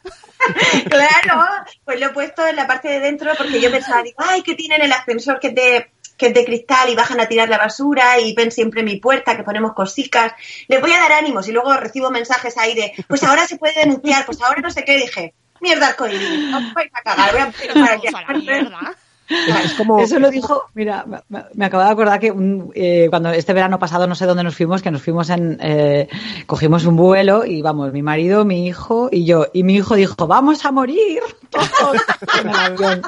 Claro, 0.91 1.45
pues 1.85 2.01
lo 2.01 2.07
he 2.07 2.11
puesto 2.11 2.45
en 2.45 2.57
la 2.57 2.67
parte 2.67 2.89
de 2.89 2.99
dentro 2.99 3.33
porque 3.39 3.61
yo 3.61 3.71
pensaba, 3.71 4.03
digo, 4.03 4.17
ay, 4.19 4.43
que 4.43 4.55
tienen 4.57 4.83
el 4.83 4.93
ascensor 4.93 5.39
que 5.39 5.49
es 5.49 5.55
de 5.55 5.91
que 6.17 6.29
es 6.29 6.35
de 6.35 6.45
cristal 6.45 6.89
y 6.89 6.95
bajan 6.95 7.21
a 7.21 7.27
tirar 7.27 7.49
la 7.49 7.59
basura 7.59 8.21
y 8.21 8.35
ven 8.35 8.53
siempre 8.53 8.83
mi 8.83 8.97
puerta 8.97 9.37
que 9.37 9.43
ponemos 9.43 9.73
cositas. 9.73 10.33
Les 10.69 10.81
voy 10.81 10.93
a 10.93 10.99
dar 11.01 11.13
ánimos 11.13 11.49
y 11.49 11.53
luego 11.53 11.73
recibo 11.75 12.11
mensajes 12.11 12.57
ahí 12.59 12.75
de, 12.75 12.93
pues 13.09 13.23
ahora 13.25 13.47
se 13.47 13.57
puede 13.57 13.75
denunciar, 13.81 14.25
pues 14.27 14.41
ahora 14.41 14.61
no 14.61 14.71
sé 14.71 14.85
qué. 14.85 14.97
Dije, 14.97 15.35
mierda, 15.63 15.89
arcoíris, 15.89 16.55
os 16.55 16.75
vais 16.75 16.91
a 16.93 17.03
cagar, 17.03 17.33
voy 17.33 17.41
a 17.41 17.45
empezar 17.47 17.91
aquí 17.93 18.07
Vamos 18.13 18.29
a 18.29 18.33
la 18.33 18.39
mierda. 18.39 18.95
Es 19.65 19.73
como... 19.75 19.99
Eso 20.01 20.19
lo 20.19 20.29
dijo, 20.31 20.65
mira, 20.75 21.05
me- 21.07 21.21
me, 21.31 21.45
me 21.55 21.65
acabo 21.65 21.83
de 21.85 21.89
acordar 21.91 22.21
que 22.21 22.31
un- 22.33 22.71
eh, 22.75 23.07
cuando 23.09 23.31
este 23.31 23.55
verano 23.55 23.79
pasado 23.79 24.07
no 24.07 24.15
sé 24.15 24.27
dónde 24.27 24.43
nos 24.43 24.55
fuimos, 24.57 24.83
que 24.83 24.91
nos 24.91 25.01
fuimos 25.01 25.31
en, 25.31 25.57
eh, 25.63 26.09
cogimos 26.47 26.85
un 26.85 26.97
vuelo 26.97 27.47
y 27.47 27.63
vamos, 27.63 27.93
mi 27.93 28.03
marido, 28.03 28.45
mi 28.45 28.67
hijo 28.67 29.09
y 29.11 29.25
yo, 29.25 29.47
y 29.55 29.63
mi 29.63 29.77
hijo 29.77 29.95
dijo, 29.95 30.27
vamos 30.27 30.67
a 30.67 30.73
morir 30.73 31.21
todos 31.49 31.97
en 32.43 32.49
el 32.51 32.57
avión, 32.57 33.03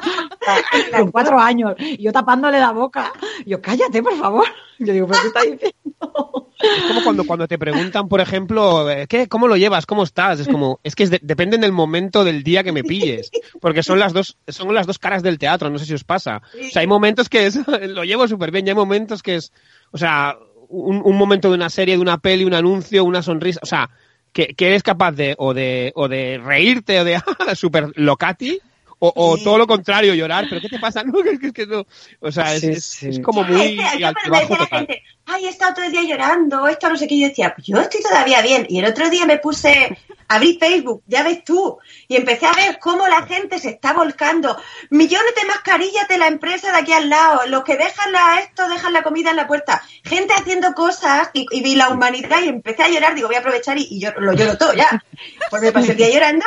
con 0.96 1.10
cuatro 1.10 1.38
años, 1.38 1.74
y 1.78 2.02
yo 2.02 2.12
tapándole 2.12 2.58
la 2.58 2.70
boca, 2.70 3.12
yo, 3.44 3.60
cállate, 3.60 4.02
por 4.02 4.16
favor, 4.16 4.46
yo 4.78 4.92
digo, 4.92 5.06
¿pero 5.06 5.20
qué 5.22 5.26
está 5.28 5.40
diciendo? 5.42 6.50
Es 6.76 6.84
como 6.86 7.02
cuando, 7.02 7.24
cuando 7.24 7.46
te 7.48 7.58
preguntan, 7.58 8.08
por 8.08 8.20
ejemplo, 8.20 8.90
eh, 8.90 9.06
¿qué? 9.08 9.28
¿Cómo 9.28 9.48
lo 9.48 9.56
llevas? 9.56 9.86
¿Cómo 9.86 10.02
estás? 10.02 10.40
Es 10.40 10.48
como, 10.48 10.80
es 10.82 10.94
que 10.94 11.02
es 11.02 11.10
de- 11.10 11.20
depende 11.22 11.58
del 11.58 11.72
momento 11.72 12.24
del 12.24 12.42
día 12.42 12.62
que 12.64 12.72
me 12.72 12.84
pilles. 12.84 13.30
Porque 13.60 13.82
son 13.82 13.98
las 13.98 14.12
dos, 14.12 14.38
son 14.48 14.72
las 14.74 14.86
dos 14.86 14.98
caras 14.98 15.22
del 15.22 15.38
teatro, 15.38 15.68
no 15.70 15.78
sé 15.78 15.84
si 15.86 15.94
os 15.94 16.04
pasa. 16.04 16.42
O 16.54 16.70
sea, 16.70 16.80
hay 16.80 16.86
momentos 16.86 17.28
que 17.28 17.46
es- 17.46 17.58
lo 17.88 18.04
llevo 18.04 18.26
súper 18.28 18.50
bien 18.50 18.66
y 18.66 18.70
hay 18.70 18.76
momentos 18.76 19.22
que 19.22 19.36
es, 19.36 19.52
o 19.90 19.98
sea, 19.98 20.36
un, 20.68 21.02
un 21.04 21.16
momento 21.16 21.48
de 21.50 21.54
una 21.56 21.68
serie, 21.70 21.96
de 21.96 22.02
una 22.02 22.18
peli, 22.18 22.44
un 22.44 22.54
anuncio, 22.54 23.04
una 23.04 23.22
sonrisa, 23.22 23.60
o 23.62 23.66
sea, 23.66 23.90
que, 24.32 24.48
que 24.54 24.66
eres 24.68 24.82
capaz 24.82 25.12
de, 25.12 25.34
o 25.38 25.54
de, 25.54 25.92
o 25.94 26.08
de 26.08 26.40
reírte 26.42 26.98
o 27.00 27.04
de 27.04 27.20
super 27.54 27.92
locati. 27.96 28.58
O, 29.06 29.12
o 29.32 29.36
Sí. 29.36 29.44
todo 29.44 29.58
lo 29.58 29.66
contrario, 29.66 30.14
llorar, 30.14 30.46
pero 30.48 30.60
¿qué 30.60 30.68
te 30.68 30.78
pasa? 30.78 31.02
No, 31.04 31.22
que, 31.22 31.38
que- 31.38 31.52
que 31.52 31.66
no. 31.66 31.84
O 32.20 32.32
sea, 32.32 32.54
es, 32.54 32.60
Sí, 32.62 32.68
es- 32.70 32.84
sí. 32.84 33.08
es 33.08 33.20
como 33.20 33.42
muy 33.44 33.60
es 33.78 33.92
decía 33.92 34.12
la 34.28 34.46
total. 34.46 34.68
gente, 34.68 35.02
ay, 35.26 35.46
he 35.46 35.48
estado 35.50 35.74
todo 35.74 35.84
el 35.84 35.92
día 35.92 36.02
llorando, 36.04 36.66
esto 36.68 36.88
no 36.88 36.96
sé 36.96 37.06
qué. 37.06 37.14
Y 37.16 37.20
yo 37.22 37.28
decía, 37.28 37.54
yo 37.58 37.80
estoy 37.80 38.00
todavía 38.02 38.40
bien. 38.42 38.66
Y 38.68 38.78
el 38.78 38.86
otro 38.86 39.10
día 39.10 39.26
me 39.26 39.38
puse, 39.38 39.98
abrí 40.28 40.56
Facebook, 40.58 41.02
ya 41.06 41.22
ves 41.22 41.44
tú, 41.44 41.78
y 42.08 42.16
empecé 42.16 42.46
a 42.46 42.52
ver 42.52 42.78
cómo 42.78 43.06
la 43.06 43.22
gente 43.26 43.58
se 43.58 43.70
está 43.70 43.92
volcando. 43.92 44.56
Millones 44.90 45.34
de 45.40 45.46
mascarillas 45.48 46.08
de 46.08 46.18
la 46.18 46.28
empresa 46.28 46.72
de 46.72 46.78
aquí 46.78 46.92
al 46.92 47.08
lado, 47.10 47.40
los 47.48 47.62
que 47.64 47.76
dejan 47.76 48.10
la, 48.12 48.40
esto, 48.40 48.68
dejan 48.68 48.92
la 48.94 49.02
comida 49.02 49.30
en 49.30 49.36
la 49.36 49.46
puerta. 49.46 49.82
Gente 50.04 50.32
haciendo 50.34 50.72
cosas 50.74 51.30
y, 51.34 51.46
y 51.50 51.62
vi 51.62 51.74
la 51.74 51.88
humanidad 51.90 52.42
y 52.42 52.48
empecé 52.48 52.82
a 52.84 52.88
llorar. 52.88 53.14
Digo, 53.14 53.28
voy 53.28 53.36
a 53.36 53.40
aprovechar 53.40 53.76
y, 53.78 53.86
y 53.90 54.00
yo 54.00 54.10
lo 54.18 54.32
lloro 54.32 54.56
todo 54.56 54.72
ya. 54.74 55.04
Pues 55.50 55.60
me 55.62 55.72
pasé 55.72 55.92
el 55.92 55.96
día 55.98 56.10
llorando. 56.10 56.46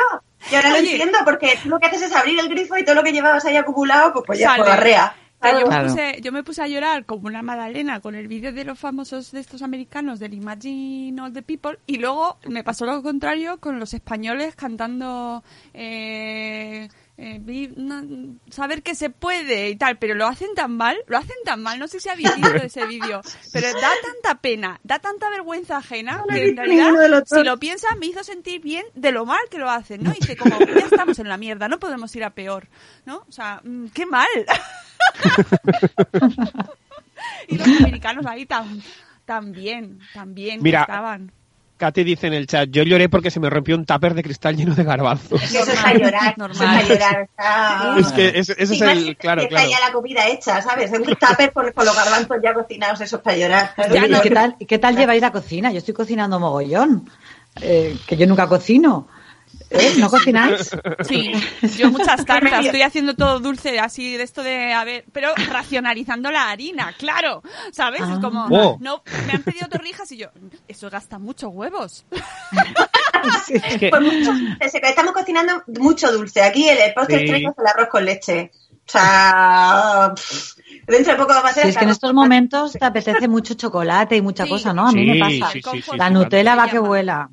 Y 0.50 0.54
ahora 0.54 0.70
lo 0.70 0.76
entiendo, 0.76 1.18
porque 1.24 1.58
tú 1.62 1.68
lo 1.68 1.78
que 1.78 1.86
haces 1.86 2.02
es 2.02 2.14
abrir 2.14 2.38
el 2.40 2.48
grifo 2.48 2.76
y 2.76 2.84
todo 2.84 2.94
lo 2.94 3.02
que 3.02 3.12
llevabas 3.12 3.44
ahí 3.44 3.56
acumulado, 3.56 4.12
pues, 4.12 4.24
pues 4.26 4.38
ya 4.38 4.56
por 4.56 4.68
arrea. 4.68 5.14
Yo, 5.40 5.40
Claro. 5.40 5.68
me 5.68 5.88
puse, 5.88 6.20
yo 6.20 6.32
me 6.32 6.42
puse 6.42 6.62
a 6.62 6.66
llorar 6.66 7.04
como 7.04 7.28
una 7.28 7.42
magdalena 7.42 8.00
con 8.00 8.16
el 8.16 8.26
vídeo 8.26 8.52
de 8.52 8.64
los 8.64 8.76
famosos 8.76 9.30
de 9.30 9.38
estos 9.38 9.62
americanos 9.62 10.18
del 10.18 10.34
Imagine 10.34 11.20
All 11.22 11.32
the 11.32 11.42
People 11.42 11.78
y 11.86 11.98
luego 11.98 12.38
me 12.48 12.64
pasó 12.64 12.86
lo 12.86 13.00
contrario 13.04 13.58
con 13.60 13.78
los 13.78 13.94
españoles 13.94 14.56
cantando 14.56 15.44
eh, 15.74 16.88
eh, 17.20 17.38
vi- 17.42 17.72
no- 17.76 18.36
saber 18.48 18.84
que 18.84 18.94
se 18.94 19.10
puede 19.10 19.70
y 19.70 19.76
tal, 19.76 19.98
pero 19.98 20.14
lo 20.14 20.28
hacen 20.28 20.54
tan 20.54 20.76
mal, 20.76 20.96
lo 21.08 21.18
hacen 21.18 21.34
tan 21.44 21.60
mal, 21.60 21.76
no 21.80 21.88
sé 21.88 21.98
si 21.98 22.08
habéis 22.08 22.32
visto 22.36 22.54
ese 22.56 22.86
vídeo, 22.86 23.20
pero 23.52 23.72
da 23.72 23.90
tanta 24.02 24.40
pena, 24.40 24.78
da 24.84 25.00
tanta 25.00 25.28
vergüenza 25.28 25.78
ajena 25.78 26.18
No 26.18 26.26
que 26.26 26.50
en 26.50 26.56
realidad, 26.56 27.24
si 27.26 27.42
lo 27.42 27.58
piensas, 27.58 27.96
me 27.98 28.06
hizo 28.06 28.22
sentir 28.22 28.60
bien 28.62 28.84
de 28.94 29.10
lo 29.10 29.26
mal 29.26 29.40
que 29.50 29.58
lo 29.58 29.68
hacen, 29.68 30.04
¿no? 30.04 30.12
Y 30.12 30.20
dice 30.20 30.36
como, 30.36 30.60
ya 30.60 30.86
estamos 30.86 31.18
en 31.18 31.28
la 31.28 31.36
mierda, 31.36 31.66
no 31.68 31.80
podemos 31.80 32.14
ir 32.14 32.22
a 32.22 32.30
peor, 32.30 32.68
¿no? 33.04 33.24
O 33.28 33.32
sea, 33.32 33.60
mm, 33.64 33.86
qué 33.88 34.06
mal. 34.06 34.28
y 37.48 37.58
los 37.58 37.66
americanos 37.66 38.26
ahí 38.26 38.46
tan, 38.46 38.80
tan 39.24 39.52
bien, 39.52 39.98
tan 40.14 40.34
bien 40.34 40.62
Mira, 40.62 40.80
que 40.86 40.92
estaban. 40.92 41.32
Katy 41.78 42.04
dice 42.04 42.26
en 42.26 42.34
el 42.34 42.46
chat, 42.46 42.68
yo 42.70 42.82
lloré 42.82 43.08
porque 43.08 43.30
se 43.30 43.40
me 43.40 43.48
rompió 43.48 43.76
un 43.76 43.86
tupper 43.86 44.12
de 44.14 44.22
cristal 44.22 44.56
lleno 44.56 44.74
de 44.74 44.84
garbanzos. 44.84 45.42
Eso 45.42 45.62
es 45.72 45.84
a 45.84 45.94
llorar, 45.94 46.34
eso 46.36 46.46
es 46.50 46.60
a 46.60 46.82
llorar. 46.82 47.22
está- 47.22 47.94
Es 47.98 48.12
que 48.12 48.28
ese, 48.38 48.52
ese 48.58 48.74
es 48.74 48.82
el, 48.82 49.04
que 49.06 49.16
claro, 49.16 49.40
está 49.42 49.54
claro. 49.56 49.70
ya 49.70 49.80
la 49.86 49.92
comida 49.92 50.26
hecha, 50.28 50.60
¿sabes? 50.60 50.90
Un 50.90 51.04
tupper 51.04 51.52
con, 51.52 51.72
con 51.72 51.86
los 51.86 51.96
garbanzos 51.96 52.36
ya 52.42 52.52
cocinados, 52.52 53.00
eso 53.00 53.16
es 53.16 53.22
para 53.22 53.36
llorar. 53.36 53.70
Oye, 53.78 54.08
¿y 54.08 54.20
qué 54.20 54.30
tal, 54.30 54.56
y 54.58 54.66
qué 54.66 54.78
tal 54.78 54.96
lleváis 54.96 55.22
la 55.22 55.32
cocina? 55.32 55.72
Yo 55.72 55.78
estoy 55.78 55.94
cocinando 55.94 56.38
mogollón, 56.40 57.08
eh, 57.62 57.96
que 58.06 58.16
yo 58.16 58.26
nunca 58.26 58.46
cocino. 58.48 59.08
¿Eh? 59.70 59.94
¿No 59.98 60.08
cocináis? 60.08 60.70
Sí, 61.06 61.32
yo 61.76 61.90
muchas 61.90 62.24
tartas, 62.26 62.64
estoy 62.64 62.82
haciendo 62.82 63.14
todo 63.14 63.38
dulce, 63.40 63.78
así 63.80 64.16
de 64.16 64.22
esto 64.22 64.42
de, 64.42 64.72
a 64.72 64.82
ver, 64.84 65.04
pero 65.12 65.34
racionalizando 65.50 66.30
la 66.30 66.50
harina, 66.50 66.94
claro, 66.98 67.42
¿sabes? 67.72 68.00
Es 68.00 68.18
como, 68.20 68.46
Oh. 68.50 68.78
no, 68.80 69.02
me 69.26 69.32
han 69.34 69.42
pedido 69.42 69.68
torrijas 69.68 70.10
y 70.12 70.16
yo, 70.18 70.28
eso 70.68 70.88
gasta 70.90 71.18
muchos 71.18 71.50
huevos. 71.52 72.04
Es 73.48 73.76
que- 73.78 73.90
Pues 73.90 74.02
mucho 74.02 74.32
estamos 74.60 75.12
cocinando 75.12 75.62
mucho 75.78 76.10
dulce. 76.12 76.42
Aquí 76.42 76.68
el, 76.68 76.78
el 76.78 76.94
postre 76.94 77.18
Sí. 77.18 77.24
estrella 77.24 77.50
es 77.50 77.58
el 77.58 77.66
arroz 77.66 77.88
con 77.88 78.04
leche. 78.04 78.50
O 78.86 78.90
sea, 78.90 80.12
pff, 80.14 80.54
dentro 80.88 81.12
de 81.12 81.18
poco 81.18 81.32
va 81.34 81.48
a 81.50 81.52
ser 81.52 81.66
es 81.66 81.76
que 81.76 81.84
en 81.84 81.90
estos 81.90 82.12
momentos 82.14 82.72
te 82.72 82.84
apetece 82.84 83.28
mucho 83.28 83.54
chocolate 83.54 84.16
y 84.16 84.22
mucha 84.22 84.44
Sí. 84.44 84.50
cosa, 84.50 84.72
¿no? 84.72 84.88
A 84.88 84.92
mí 84.92 85.04
Sí, 85.04 85.10
me 85.10 85.18
pasa. 85.40 85.52
sí, 85.52 85.60
sí, 85.62 85.82
sí, 85.82 85.96
La 85.96 86.08
sí, 86.08 86.14
Nutella 86.14 86.54
va 86.54 86.68
que 86.68 86.78
vuela. 86.78 87.28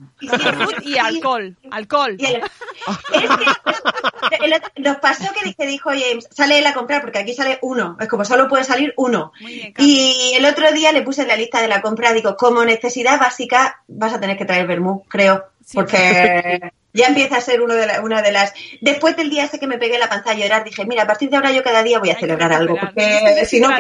Y 0.84 0.98
alcohol, 0.98 1.56
alcohol. 1.72 2.16
Y 2.20 2.26
el- 2.26 2.36
es 2.44 4.30
que 4.30 4.46
el 4.46 4.54
otro- 4.54 4.72
nos 4.78 4.98
pasó 4.98 5.26
que, 5.34 5.54
que 5.54 5.66
dijo 5.68 5.90
James, 5.92 6.28
sale 6.32 6.60
él 6.60 6.66
a 6.68 6.74
comprar, 6.74 7.02
porque 7.02 7.20
aquí 7.20 7.34
sale 7.34 7.60
uno, 7.62 7.98
es 8.00 8.08
como 8.08 8.26
solo 8.26 8.48
puede 8.48 8.64
salir 8.64 8.94
uno. 8.98 9.32
Bien. 9.40 9.74
Y 9.78 10.34
el 10.36 10.46
otro 10.46 10.72
día 10.72 10.92
le 10.92 11.02
puse 11.02 11.22
en 11.24 11.28
la 11.30 11.36
lista 11.36 11.62
de 11.62 11.68
la 11.68 11.82
compra, 11.82 12.14
digo, 12.14 12.36
como 12.38 12.64
necesidad 12.66 13.20
básica 13.20 13.82
vas 13.88 14.14
a 14.14 14.20
tener 14.20 14.38
que 14.38 14.46
traer 14.46 14.68
vermú, 14.68 15.04
creo, 15.08 15.46
Sí. 15.66 15.76
porque 15.78 16.72
Ya 16.96 17.08
empieza 17.08 17.38
a 17.38 17.42
ser 17.42 17.62
uno 17.62 17.74
de 17.74 17.86
la- 17.86 18.02
una 18.02 18.22
de 18.22 18.32
las... 18.32 18.54
Después 18.80 19.18
del 19.18 19.30
día 19.30 19.44
ese 19.44 19.60
que 19.60 19.68
me 19.68 19.78
pegué 19.78 20.00
la 20.00 20.08
panza 20.08 20.32
a 20.32 20.34
llorar, 20.34 20.64
dije, 20.64 20.86
mira, 20.86 21.04
a 21.04 21.08
partir 21.08 21.30
de 21.30 21.36
ahora 21.36 21.52
yo 21.52 21.62
cada 21.62 21.84
día 21.84 22.00
voy 22.00 22.10
a 22.10 22.14
Hay 22.14 22.16
que 22.16 22.22
celebrar 22.22 22.54
algo, 22.54 22.78
porque 22.80 23.46
si 23.46 23.60
no... 23.60 23.70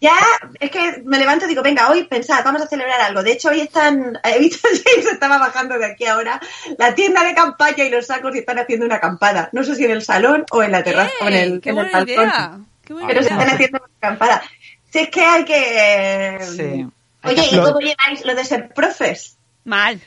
ya, 0.00 0.14
es 0.60 0.70
que 0.70 1.02
me 1.04 1.18
levanto 1.18 1.44
y 1.44 1.48
digo, 1.48 1.62
venga, 1.62 1.90
hoy 1.90 2.04
pensad, 2.04 2.44
vamos 2.44 2.62
a 2.62 2.66
celebrar 2.66 3.00
algo. 3.00 3.22
De 3.22 3.32
hecho, 3.32 3.48
hoy 3.48 3.60
están, 3.60 4.18
he 4.24 4.38
visto 4.38 4.68
James 4.68 5.06
estaba 5.06 5.38
bajando 5.38 5.78
de 5.78 5.86
aquí 5.86 6.06
ahora 6.06 6.40
la 6.78 6.94
tienda 6.94 7.24
de 7.24 7.34
campaña 7.34 7.84
y 7.84 7.90
los 7.90 8.06
sacos 8.06 8.34
y 8.34 8.38
están 8.40 8.58
haciendo 8.58 8.86
una 8.86 8.96
acampada. 8.96 9.48
No 9.52 9.64
sé 9.64 9.74
si 9.74 9.84
en 9.84 9.90
el 9.92 10.02
salón 10.02 10.44
o 10.50 10.62
en 10.62 10.72
la 10.72 10.82
terraza 10.82 11.10
o 11.22 11.28
en 11.28 11.34
el, 11.34 11.60
¡Qué 11.60 11.70
en 11.70 11.78
el 11.78 11.90
balcón. 11.90 12.08
idea! 12.08 12.58
¡Qué 12.84 12.92
buena 12.92 13.08
Pero 13.08 13.22
se 13.22 13.30
están 13.30 13.48
haciendo 13.48 13.78
una 13.78 13.88
acampada. 13.96 14.42
Si 14.90 14.98
es 15.00 15.08
que 15.08 15.24
hay 15.24 15.44
que... 15.44 16.38
Sí. 16.56 16.86
Oye, 17.24 17.42
¿y 17.50 17.58
cómo 17.58 17.80
lleváis 17.80 18.24
lo 18.24 18.34
de 18.34 18.44
ser 18.44 18.68
profes? 18.72 19.36
Mal. 19.64 20.00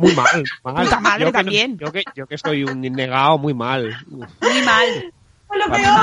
Muy 0.00 0.14
mal, 0.14 0.44
mal. 0.64 0.84
Puta 0.84 1.00
madre 1.00 1.20
yo, 1.20 1.26
que, 1.26 1.32
no- 1.32 1.38
también. 1.38 1.78
yo, 1.78 1.92
que, 1.92 2.04
yo 2.14 2.26
que 2.26 2.34
estoy 2.34 2.64
un 2.64 2.80
negado, 2.80 3.38
muy 3.38 3.54
mal. 3.54 3.94
Muy 4.08 4.62
mal. 4.64 5.12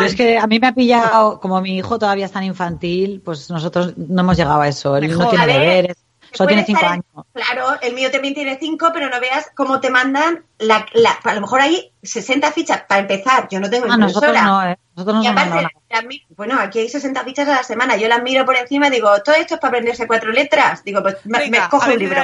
Es 0.03 0.15
que 0.15 0.37
a 0.37 0.45
mí 0.45 0.59
me 0.59 0.67
ha 0.67 0.75
pillado, 0.75 1.39
como 1.39 1.61
mi 1.61 1.77
hijo 1.77 1.97
todavía 1.97 2.25
es 2.25 2.31
tan 2.31 2.43
infantil, 2.43 3.21
pues 3.23 3.49
nosotros 3.49 3.93
no 3.97 4.21
hemos 4.21 4.35
llegado 4.37 4.61
a 4.61 4.67
eso. 4.67 4.97
Él 4.97 5.09
no 5.09 5.17
Mejor. 5.19 5.29
tiene 5.29 5.43
A 5.43 5.47
ver, 5.47 5.59
deberes, 5.61 5.97
solo 6.33 6.47
tiene 6.47 6.65
cinco 6.65 6.81
en- 6.81 6.87
años. 6.87 7.05
Claro, 7.33 7.79
el 7.81 7.93
mío 7.93 8.11
también 8.11 8.33
tiene 8.33 8.57
cinco, 8.59 8.91
pero 8.93 9.09
no 9.09 9.19
veas 9.19 9.47
cómo 9.55 9.79
te 9.79 9.89
mandan 9.89 10.43
la, 10.59 10.85
la- 10.93 11.17
a 11.23 11.33
lo 11.35 11.41
mejor 11.41 11.61
hay 11.61 11.91
60 12.03 12.51
fichas 12.51 12.83
para 12.87 13.01
empezar. 13.01 13.47
Yo 13.49 13.59
no 13.59 13.69
tengo 13.69 13.85
Ah, 13.89 13.97
nosotros 13.97 14.31
impresora. 14.33 14.41
no, 14.65 14.71
¿eh? 14.71 14.77
Nosotros 14.95 15.17
no 15.17 15.23
y 15.23 15.27
aparte, 15.27 15.61
las 15.89 16.03
bueno, 16.35 16.59
aquí 16.59 16.79
hay 16.79 16.89
60 16.89 17.23
fichas 17.23 17.47
a 17.47 17.51
la 17.57 17.63
semana. 17.63 17.97
Yo 17.97 18.07
las 18.07 18.23
miro 18.23 18.45
por 18.45 18.55
encima 18.55 18.87
y 18.87 18.91
digo, 18.91 19.09
todo 19.23 19.35
esto 19.35 19.53
es 19.55 19.59
para 19.59 19.69
aprenderse 19.69 20.07
cuatro 20.07 20.31
letras. 20.31 20.83
Digo, 20.83 21.01
pues 21.03 21.17
me, 21.25 21.37
Venga, 21.39 21.61
me 21.65 21.69
cojo 21.69 21.91
un 21.91 21.99
libro. 21.99 22.21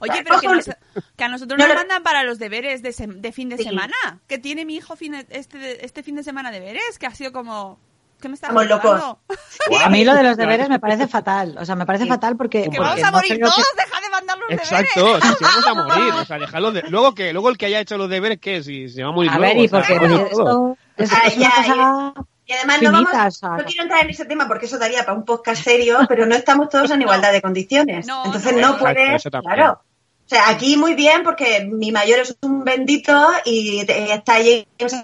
Oye, 0.00 0.22
pero 0.22 0.40
que, 0.40 0.48
nos- 0.48 0.70
que 1.16 1.24
a 1.24 1.28
nosotros 1.28 1.58
No, 1.58 1.64
nos 1.66 1.74
no. 1.74 1.80
mandan 1.80 2.02
para 2.02 2.22
los 2.22 2.38
deberes 2.38 2.82
de, 2.82 2.90
sem- 2.90 3.20
de 3.20 3.32
fin 3.32 3.48
de 3.48 3.56
Sí. 3.56 3.64
semana. 3.64 3.94
Que 4.28 4.38
tiene 4.38 4.64
mi 4.66 4.76
hijo 4.76 4.94
fin- 4.96 5.26
este, 5.30 5.84
este 5.84 6.02
fin 6.02 6.16
de 6.16 6.22
semana 6.22 6.50
deberes, 6.50 6.98
que 6.98 7.06
ha 7.06 7.14
sido 7.14 7.32
como... 7.32 7.78
¿Qué 8.20 8.28
me 8.28 8.34
estás 8.34 8.50
Estamos 8.50 8.66
locos. 8.68 9.16
A 9.84 9.88
mí 9.90 10.04
lo 10.04 10.14
de 10.14 10.22
los 10.22 10.36
deberes 10.36 10.68
me 10.68 10.78
parece 10.78 11.06
fatal. 11.06 11.56
O 11.58 11.64
sea, 11.64 11.74
me 11.76 11.84
parece 11.86 12.04
Sí. 12.04 12.10
fatal 12.10 12.36
porque. 12.36 12.62
Que 12.62 12.76
Porque 12.76 12.80
vamos 12.80 13.02
a 13.02 13.06
no 13.10 13.12
morir 13.18 13.32
que- 13.34 13.38
todos, 13.40 13.64
deja 13.76 14.00
de 14.00 14.10
mandar 14.10 14.38
los 14.38 14.48
deberes. 14.48 14.70
Exacto, 14.72 15.20
si 15.20 15.44
vamos 15.44 15.66
a 15.66 15.74
morir, 15.98 16.12
o 16.14 16.24
sea, 16.24 16.38
dejarlo 16.38 16.72
de... 16.72 16.82
Luego 16.88 17.14
que 17.14 17.32
luego 17.32 17.48
el 17.50 17.58
que 17.58 17.66
haya 17.66 17.80
hecho 17.80 17.98
los 17.98 18.08
deberes, 18.08 18.38
¿qué? 18.40 18.62
Si 18.62 18.88
se 18.88 19.02
va 19.02 19.10
a 19.10 19.12
morir 19.12 19.30
A 19.30 19.38
luego, 19.38 19.54
ver, 19.54 19.62
y 19.62 19.66
o 19.66 19.68
sea, 19.68 19.80
porque 19.80 19.94
esto 20.14 20.76
es, 20.96 21.10
una 21.12 21.50
cosa. 21.50 22.14
Y 22.48 22.52
además 22.52 22.80
no, 22.80 22.92
vamos, 22.92 23.10
o 23.12 23.30
sea, 23.32 23.48
no 23.50 23.64
quiero 23.64 23.82
entrar 23.82 24.04
en 24.04 24.10
ese 24.10 24.24
tema 24.24 24.46
porque 24.46 24.66
eso 24.66 24.78
daría 24.78 25.04
para 25.04 25.18
un 25.18 25.24
podcast 25.24 25.64
serio, 25.64 25.98
pero 26.08 26.26
no 26.26 26.36
estamos 26.36 26.68
todos 26.68 26.90
en 26.92 27.02
igualdad 27.02 27.32
de 27.32 27.42
condiciones. 27.42 28.06
No, 28.06 28.24
Entonces 28.24 28.52
no, 28.52 28.60
no, 28.60 28.74
exacto, 28.76 28.94
puedes, 28.94 29.22
claro. 29.42 29.82
O 30.26 30.28
sea, 30.28 30.48
aquí 30.48 30.76
muy 30.76 30.94
bien 30.94 31.22
porque 31.22 31.64
mi 31.70 31.92
mayor 31.92 32.18
es 32.18 32.36
un 32.42 32.64
bendito 32.64 33.16
y 33.44 33.78
está 33.88 34.34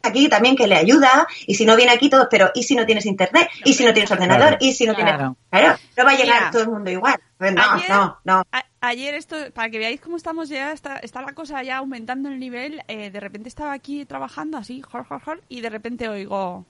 aquí 0.03 0.29
también 0.29 0.57
que 0.57 0.67
le 0.67 0.75
ayuda 0.75 1.29
y 1.47 1.55
si 1.55 1.65
no 1.65 1.77
viene 1.77 1.93
aquí 1.93 2.11
todos, 2.11 2.27
pero 2.29 2.51
¿y 2.57 2.65
si 2.65 2.75
no 2.75 2.85
tienes 2.87 3.07
internet? 3.07 3.49
¿Y 3.65 3.75
si 3.75 3.85
no 3.85 3.93
tienes 3.93 4.11
ordenador? 4.11 4.49
Claro. 4.49 4.57
¿Y 4.61 4.73
si 4.73 4.85
no 4.85 4.97
tienes...? 4.97 5.15
Claro. 5.15 5.37
Claro, 5.49 5.79
no 5.97 6.05
va 6.05 6.11
a 6.11 6.15
llegar 6.17 6.39
Mira. 6.41 6.51
todo 6.51 6.63
el 6.63 6.69
mundo 6.71 6.91
igual. 6.91 7.21
Pues 7.39 7.55
no, 7.55 7.63
Ayer- 7.63 7.89
no, 7.89 8.19
no. 8.25 8.43
A- 8.51 8.65
ayer 8.81 9.15
esto, 9.15 9.37
para 9.55 9.71
que 9.71 9.79
veáis 9.79 10.01
cómo 10.01 10.17
estamos 10.17 10.49
ya, 10.49 10.73
está, 10.73 10.97
está 10.99 11.23
la 11.23 11.35
cosa 11.35 11.63
ya 11.63 11.77
aumentando 11.77 12.29
el 12.29 12.41
nivel. 12.41 12.83
eh, 12.89 13.11
de 13.13 13.21
repente 13.21 13.49
estaba 13.49 13.73
aquí 13.75 14.05
trabajando 14.05 14.59
así, 14.59 14.83
jor, 14.83 15.05
jor, 15.07 15.23
jor, 15.23 15.41
y 15.49 15.61
de 15.61 15.71
repente 15.71 16.09
oigo, 16.09 16.67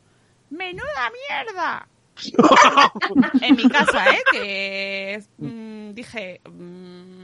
¡menuda 0.50 1.10
mierda! 1.30 1.88
en 3.40 3.56
mi 3.56 3.66
casa, 3.70 4.10
¿eh? 4.10 4.22
Que 4.30 5.22
mm, 5.38 5.94
dije, 5.94 6.42
mm, 6.46 7.21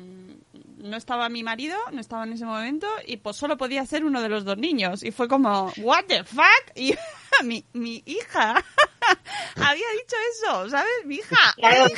no 0.78 0.96
estaba 0.96 1.28
mi 1.28 1.42
marido, 1.42 1.76
no 1.92 2.00
estaba 2.00 2.24
en 2.24 2.32
ese 2.32 2.44
momento, 2.44 2.86
y 3.06 3.18
pues 3.18 3.36
solo 3.36 3.56
podía 3.56 3.84
ser 3.86 4.04
uno 4.04 4.22
de 4.22 4.28
los 4.28 4.44
dos 4.44 4.56
niños. 4.56 5.02
Y 5.02 5.10
fue 5.10 5.28
como, 5.28 5.72
¿what 5.78 6.04
the 6.06 6.24
fuck? 6.24 6.44
Y 6.74 6.94
mi, 7.44 7.64
mi 7.72 8.02
hija 8.06 8.54
había 9.56 9.86
dicho 9.92 10.16
eso, 10.32 10.70
¿sabes? 10.70 10.90
Mi 11.04 11.16
hija. 11.16 11.36
Claro. 11.56 11.86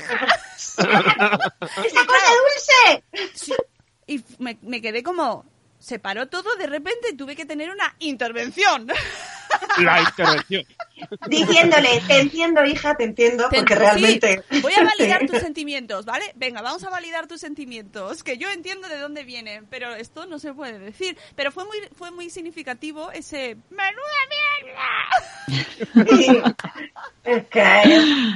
¡Esa 0.77 2.07
cosa 2.07 2.27
dulce! 2.41 3.05
Sí. 3.35 3.55
Y 4.07 4.23
me, 4.39 4.59
me 4.63 4.83
quedé 4.83 5.03
como, 5.03 5.45
se 5.81 5.99
paró 5.99 6.29
todo, 6.29 6.55
de 6.57 6.67
repente 6.67 7.15
tuve 7.15 7.35
que 7.35 7.47
tener 7.47 7.71
una 7.71 7.95
intervención. 7.99 8.87
La 9.79 10.01
intervención. 10.01 10.65
Diciéndole, 11.27 12.03
te 12.07 12.21
entiendo, 12.21 12.65
hija, 12.65 12.95
te 12.95 13.05
entiendo, 13.05 13.49
porque 13.51 13.75
Sí, 13.75 13.79
realmente... 13.79 14.45
voy 14.63 14.75
a 14.75 14.85
validar 14.85 15.27
tus 15.27 15.39
sentimientos, 15.39 16.05
¿vale? 16.05 16.33
Venga, 16.37 16.61
vamos 16.61 16.85
a 16.85 16.91
validar 16.91 17.27
tus 17.27 17.41
sentimientos, 17.41 18.23
que 18.23 18.37
yo 18.37 18.51
entiendo 18.51 18.89
de 18.89 18.99
dónde 18.99 19.25
vienen, 19.25 19.67
pero 19.71 19.95
esto 19.95 20.27
no 20.27 20.39
se 20.39 20.53
puede 20.53 20.79
decir. 20.79 21.17
Pero 21.35 21.51
fue 21.51 21.65
muy, 21.65 21.79
fue 21.97 22.11
muy 22.11 22.31
significativo 22.31 23.11
ese 23.11 23.57
¡Menuda 23.71 24.21
mierda! 24.31 26.07
Sí. 26.07 26.43
Que, 27.51 28.35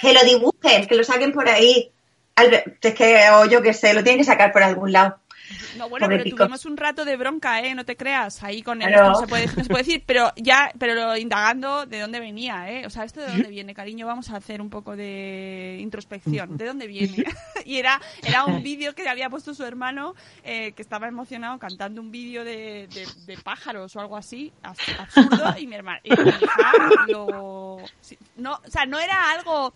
que 0.00 0.12
lo 0.12 0.22
dibujen, 0.24 0.86
que 0.86 0.94
lo 0.94 1.04
saquen 1.04 1.32
por 1.32 1.48
ahí. 1.48 1.90
Es 2.80 2.94
que, 2.94 3.30
o 3.30 3.44
yo 3.46 3.62
qué 3.62 3.74
sé, 3.74 3.92
lo 3.94 4.02
tienen 4.02 4.20
que 4.20 4.24
sacar 4.24 4.52
por 4.52 4.62
algún 4.62 4.92
lado. 4.92 5.18
No, 5.76 5.88
bueno, 5.88 6.06
pero 6.08 6.24
tuvimos 6.24 6.64
un 6.66 6.76
rato 6.76 7.04
de 7.04 7.16
bronca, 7.16 7.60
¿eh? 7.60 7.74
No 7.74 7.84
te 7.84 7.96
creas. 7.96 8.42
Ahí 8.42 8.62
con 8.62 8.82
él 8.82 8.88
Claro. 8.88 9.08
no 9.10 9.14
se 9.16 9.26
puede, 9.26 9.46
no 9.46 9.62
se 9.64 9.68
puede 9.70 9.84
decir, 9.84 10.02
pero 10.06 10.32
ya, 10.36 10.72
pero 10.78 10.94
lo- 10.94 11.16
indagando 11.16 11.86
de 11.86 12.00
dónde 12.00 12.20
venía, 12.20 12.70
¿eh? 12.70 12.86
O 12.86 12.90
sea, 12.90 13.04
¿esto 13.04 13.20
de 13.20 13.28
dónde 13.28 13.48
viene, 13.48 13.74
cariño? 13.74 14.06
Vamos 14.06 14.30
a 14.30 14.36
hacer 14.36 14.60
un 14.60 14.70
poco 14.70 14.96
de 14.96 15.78
introspección. 15.80 16.56
¿De 16.56 16.66
dónde 16.66 16.86
viene? 16.88 17.24
y 17.64 17.76
era, 17.78 18.00
era 18.22 18.44
un 18.44 18.62
vídeo 18.62 18.94
que 18.94 19.08
había 19.08 19.28
puesto 19.30 19.54
su 19.54 19.64
hermano, 19.64 20.14
eh, 20.44 20.72
que 20.72 20.82
estaba 20.82 21.08
emocionado 21.08 21.58
cantando 21.58 22.00
un 22.00 22.10
vídeo 22.10 22.44
de, 22.44 22.88
de- 22.88 23.06
de 23.26 23.38
pájaros 23.38 23.94
o 23.96 24.00
algo 24.00 24.16
así, 24.16 24.52
abs- 24.62 24.98
absurdo, 24.98 25.54
y 25.58 25.66
mi 25.66 25.74
hermana, 25.76 26.00
y 26.04 26.10
mi 26.10 26.28
hija 26.28 27.06
lo... 27.08 27.78
no, 28.36 28.52
o 28.54 28.70
sea, 28.70 28.86
no 28.86 28.98
era 28.98 29.30
algo 29.32 29.72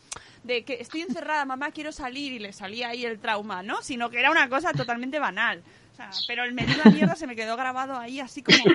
de 0.47 0.65
que 0.65 0.75
estoy 0.81 1.03
encerrada, 1.03 1.45
mamá, 1.45 1.73
quiero 1.73 1.93
salir, 1.93 2.33
y 2.33 2.39
le 2.39 2.53
salía 2.53 2.89
ahí 2.89 3.05
el 3.05 3.19
trauma, 3.19 3.63
¿no? 3.63 3.83
Sino 3.83 4.09
que 4.11 4.21
era 4.21 4.31
una 4.31 4.49
cosa 4.49 4.73
totalmente 4.73 5.19
banal. 5.19 5.63
O 5.93 5.97
sea, 5.97 6.11
pero 6.29 6.45
el 6.45 6.53
menuda 6.53 6.85
mierda 6.91 7.17
se 7.17 7.27
me 7.27 7.35
quedó 7.35 7.57
grabado 7.57 7.99
ahí 7.99 8.21
así 8.21 8.43
como... 8.43 8.59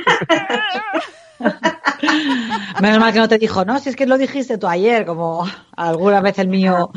Menos 2.82 3.00
mal 3.00 3.14
que 3.14 3.20
no 3.20 3.30
te 3.30 3.38
dijo, 3.38 3.64
no, 3.64 3.80
si 3.80 3.90
es 3.90 3.96
que 3.96 4.08
lo 4.08 4.18
dijiste 4.18 4.58
tú 4.58 4.68
ayer, 4.68 5.06
como 5.06 5.48
alguna 5.78 6.20
vez 6.20 6.40
el 6.40 6.48
mío. 6.48 6.92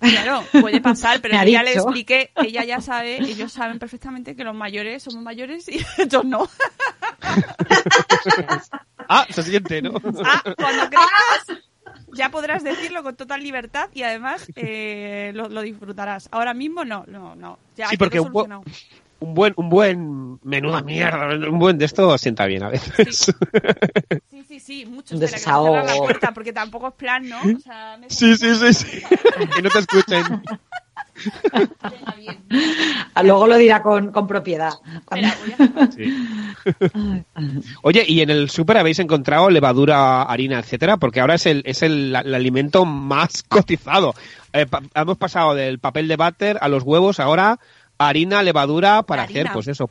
Claro, 0.00 0.42
puede 0.60 0.80
pasar, 0.80 1.20
pero 1.20 1.34
ya 1.44 1.62
le 1.62 1.74
expliqué, 1.74 2.30
ella 2.36 2.64
ya 2.64 2.80
sabe, 2.80 3.18
ellos 3.18 3.52
saben 3.52 3.78
perfectamente 3.78 4.34
que 4.34 4.44
los 4.44 4.54
mayores 4.54 5.02
somos 5.02 5.22
mayores 5.22 5.68
y 5.68 5.84
ellos 5.98 6.24
no. 6.24 6.48
Ah, 9.08 9.26
se 9.30 9.42
siente, 9.42 9.82
¿no? 9.82 9.92
Ah, 10.24 10.42
cuando 10.56 10.88
crezcas 10.88 11.62
ya 12.16 12.30
podrás 12.30 12.64
decirlo 12.64 13.02
con 13.02 13.14
total 13.16 13.42
libertad 13.42 13.88
y 13.94 14.02
además 14.02 14.46
eh, 14.56 15.30
lo, 15.34 15.48
lo 15.48 15.60
disfrutarás. 15.62 16.28
Ahora 16.32 16.54
mismo 16.54 16.84
no, 16.84 17.04
no, 17.06 17.36
no. 17.36 17.58
Ya 17.76 17.88
Sí, 17.88 17.96
porque 17.96 18.18
un 18.20 18.32
bu-. 18.32 18.62
Un 19.18 19.32
buen, 19.32 19.54
un 19.56 19.70
buen 19.70 20.38
menuda 20.42 20.82
mierda, 20.82 21.48
un 21.48 21.58
buen 21.58 21.78
de 21.78 21.86
esto 21.86 22.18
sienta 22.18 22.44
bien 22.44 22.62
a 22.62 22.68
veces. 22.68 23.32
Sí, 24.30 24.44
sí, 24.46 24.60
sí, 24.60 24.84
mucho. 24.84 25.16
Un 25.16 25.22
Espera, 25.22 25.30
que 25.30 25.36
me 25.36 25.38
cierran 25.38 25.72
la 25.74 25.82
desahogo. 25.84 26.04
puerta 26.04 26.32
porque 26.34 26.52
tampoco 26.52 26.88
es 26.88 26.94
plan, 26.94 27.26
¿no? 27.26 27.38
O 27.40 27.58
sea, 27.60 27.96
me 27.96 28.10
Sí, 28.10 28.36
sí, 28.36 28.54
sí, 28.54 28.74
sí. 28.74 29.02
Que 29.56 29.62
no 29.62 29.70
te 29.70 29.78
escuchen. 29.78 30.42
Luego 33.22 33.46
lo 33.46 33.56
dirá 33.56 33.82
con, 33.82 34.12
con 34.12 34.26
propiedad. 34.26 34.72
Sí. 35.94 36.12
Oye, 37.82 38.04
¿y 38.06 38.20
en 38.20 38.30
el 38.30 38.50
súper 38.50 38.78
habéis 38.78 38.98
encontrado 38.98 39.50
levadura, 39.50 40.22
harina, 40.22 40.58
etcétera? 40.58 40.96
Porque 40.96 41.20
ahora 41.20 41.34
es 41.34 41.46
el, 41.46 41.62
es 41.64 41.82
el, 41.82 42.14
el 42.14 42.34
alimento 42.34 42.84
más 42.84 43.42
cotizado. 43.48 44.14
Eh, 44.52 44.66
pa- 44.66 44.82
hemos 44.94 45.16
pasado 45.16 45.54
del 45.54 45.78
papel 45.78 46.08
de 46.08 46.16
váter 46.16 46.58
a 46.60 46.68
los 46.68 46.82
huevos, 46.82 47.20
ahora 47.20 47.58
harina, 47.98 48.42
levadura 48.42 49.02
para 49.02 49.22
Harina. 49.22 49.40
hacer, 49.42 49.52
pues 49.52 49.68
eso. 49.68 49.88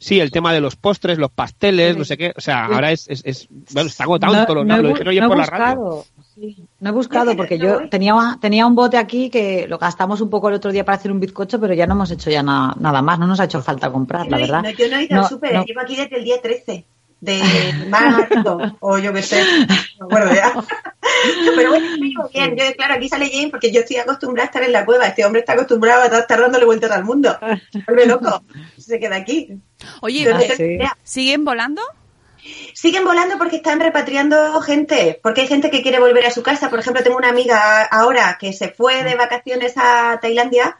Sí, 0.00 0.20
el 0.20 0.30
tema 0.30 0.52
de 0.52 0.60
los 0.60 0.76
postres, 0.76 1.18
los 1.18 1.30
pasteles, 1.30 1.96
no 1.96 2.04
sé 2.04 2.16
qué. 2.16 2.32
O 2.36 2.40
sea, 2.40 2.66
ahora 2.66 2.92
es, 2.92 3.08
es, 3.08 3.22
es- 3.24 3.48
bueno, 3.72 3.88
está 3.88 4.04
agotado 4.04 4.32
lados. 4.32 5.00
he 5.00 5.04
Lo 5.04 5.12
no 5.12 5.26
he 5.26 5.28
por 5.28 5.36
la 5.38 5.46
radio. 5.46 5.76
buscado, 5.80 6.06
sí, 6.36 6.64
no 6.78 6.90
he 6.90 6.92
buscado 6.92 7.36
porque 7.36 7.58
No 7.58 7.64
yo 7.64 7.88
tenía, 7.88 8.14
tenía 8.40 8.64
un 8.66 8.76
bote 8.76 8.96
aquí 8.96 9.28
que 9.28 9.66
lo 9.68 9.76
gastamos 9.78 10.20
un 10.20 10.30
poco 10.30 10.48
el 10.50 10.54
otro 10.54 10.70
día 10.70 10.84
para 10.84 10.96
hacer 10.98 11.10
un 11.10 11.18
bizcocho, 11.18 11.58
pero 11.60 11.74
ya 11.74 11.86
no 11.88 11.94
hemos 11.94 12.10
hecho 12.12 12.30
ya 12.30 12.44
na- 12.44 12.76
nada 12.78 13.02
más, 13.02 13.18
no 13.18 13.26
nos 13.26 13.40
ha 13.40 13.44
hecho 13.44 13.60
falta 13.60 13.90
comprar, 13.90 14.26
la 14.28 14.36
No, 14.36 14.42
verdad. 14.42 14.62
no, 14.62 14.70
yo 14.70 14.88
no 14.88 14.96
he 14.98 15.02
ido 15.04 15.16
No, 15.16 15.22
al 15.22 15.28
súper, 15.28 15.54
no. 15.54 15.64
llevo 15.64 15.80
aquí 15.80 15.96
desde 15.96 16.16
el 16.16 16.24
día 16.24 16.40
13 16.40 16.84
de 17.20 17.42
marzo, 17.88 18.58
o 18.78 18.98
yo 18.98 19.12
qué 19.12 19.22
sé, 19.22 19.42
no 19.98 20.06
me 20.08 20.16
acuerdo 20.16 20.34
ya. 20.36 20.52
Pero 21.56 21.70
bueno, 21.70 21.86
bien. 22.32 22.56
Yo, 22.56 22.64
claro, 22.76 22.94
aquí 22.94 23.08
sale 23.08 23.30
Jane 23.30 23.48
porque 23.50 23.70
yo 23.72 23.80
estoy 23.80 23.96
acostumbrada 23.96 24.44
a 24.44 24.50
estar 24.50 24.62
en 24.62 24.72
la 24.72 24.84
cueva. 24.84 25.06
Este 25.06 25.24
hombre 25.24 25.40
está 25.40 25.54
acostumbrado 25.54 26.02
a 26.02 26.18
estar 26.20 26.40
dándole 26.40 26.64
vueltas 26.64 26.90
al 26.90 27.04
mundo. 27.04 27.38
Vuelve 27.86 28.06
loco. 28.06 28.42
Se 28.78 28.98
queda 28.98 29.16
aquí. 29.16 29.50
Oye, 30.00 30.30
Ah, 30.32 30.44
idea. 30.44 30.96
¿siguen 31.02 31.44
volando? 31.44 31.82
Siguen 32.74 33.04
volando 33.04 33.36
porque 33.36 33.56
están 33.56 33.80
repatriando 33.80 34.60
gente, 34.62 35.18
porque 35.22 35.42
hay 35.42 35.48
gente 35.48 35.70
que 35.70 35.82
quiere 35.82 35.98
volver 35.98 36.24
a 36.26 36.30
su 36.30 36.42
casa. 36.42 36.70
Por 36.70 36.78
ejemplo, 36.78 37.02
tengo 37.02 37.16
una 37.16 37.28
amiga 37.28 37.82
ahora 37.84 38.36
que 38.40 38.52
se 38.52 38.68
fue 38.70 39.02
de 39.04 39.16
vacaciones 39.16 39.74
a 39.76 40.18
Tailandia 40.22 40.78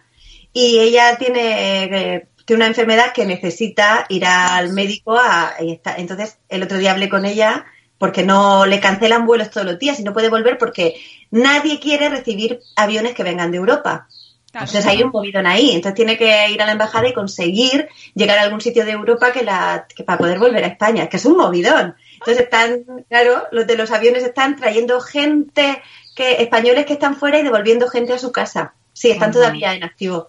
y 0.52 0.78
ella 0.78 1.16
tiene, 1.18 1.84
eh, 2.14 2.28
tiene 2.46 2.58
una 2.62 2.66
enfermedad 2.68 3.12
que 3.12 3.26
necesita 3.26 4.06
ir 4.08 4.24
al 4.24 4.72
médico. 4.72 5.18
A, 5.18 5.54
y 5.60 5.72
está- 5.72 5.96
entonces, 5.96 6.38
el 6.48 6.62
otro 6.62 6.78
día 6.78 6.92
hablé 6.92 7.08
con 7.08 7.26
ella 7.26 7.66
porque 7.98 8.22
no 8.22 8.64
le 8.64 8.80
cancelan 8.80 9.26
vuelos 9.26 9.50
todos 9.50 9.66
los 9.66 9.78
días 9.78 9.98
y 10.00 10.04
no 10.04 10.12
puede 10.12 10.28
volver 10.28 10.56
porque 10.56 11.00
nadie 11.30 11.80
quiere 11.80 12.08
recibir 12.08 12.60
aviones 12.76 13.14
que 13.14 13.24
vengan 13.24 13.50
de 13.50 13.58
Europa. 13.58 14.08
Claro. 14.50 14.66
Entonces 14.66 14.86
hay 14.86 15.02
un 15.02 15.10
movidón 15.10 15.46
ahí. 15.46 15.72
Entonces 15.72 15.94
tiene 15.94 16.16
que 16.16 16.50
ir 16.50 16.62
a 16.62 16.66
la 16.66 16.72
embajada 16.72 17.08
y 17.08 17.12
conseguir 17.12 17.88
llegar 18.14 18.38
a 18.38 18.42
algún 18.42 18.60
sitio 18.60 18.84
de 18.84 18.92
Europa 18.92 19.32
que 19.32 19.42
la 19.42 19.86
que 19.94 20.04
para 20.04 20.18
poder 20.18 20.38
volver 20.38 20.64
a 20.64 20.68
España, 20.68 21.08
que 21.08 21.18
es 21.18 21.24
un 21.26 21.36
movidón. 21.36 21.96
Entonces 22.14 22.44
están, 22.44 22.84
claro, 23.08 23.46
los 23.52 23.66
de 23.66 23.76
los 23.76 23.90
aviones 23.90 24.24
están 24.24 24.56
trayendo 24.56 25.00
gente 25.00 25.82
que 26.14 26.42
españoles 26.42 26.86
que 26.86 26.94
están 26.94 27.16
fuera 27.16 27.38
y 27.38 27.42
devolviendo 27.42 27.88
gente 27.88 28.14
a 28.14 28.18
su 28.18 28.32
casa. 28.32 28.74
Sí, 28.92 29.10
están 29.10 29.30
todavía 29.30 29.74
en 29.74 29.84
activo. 29.84 30.28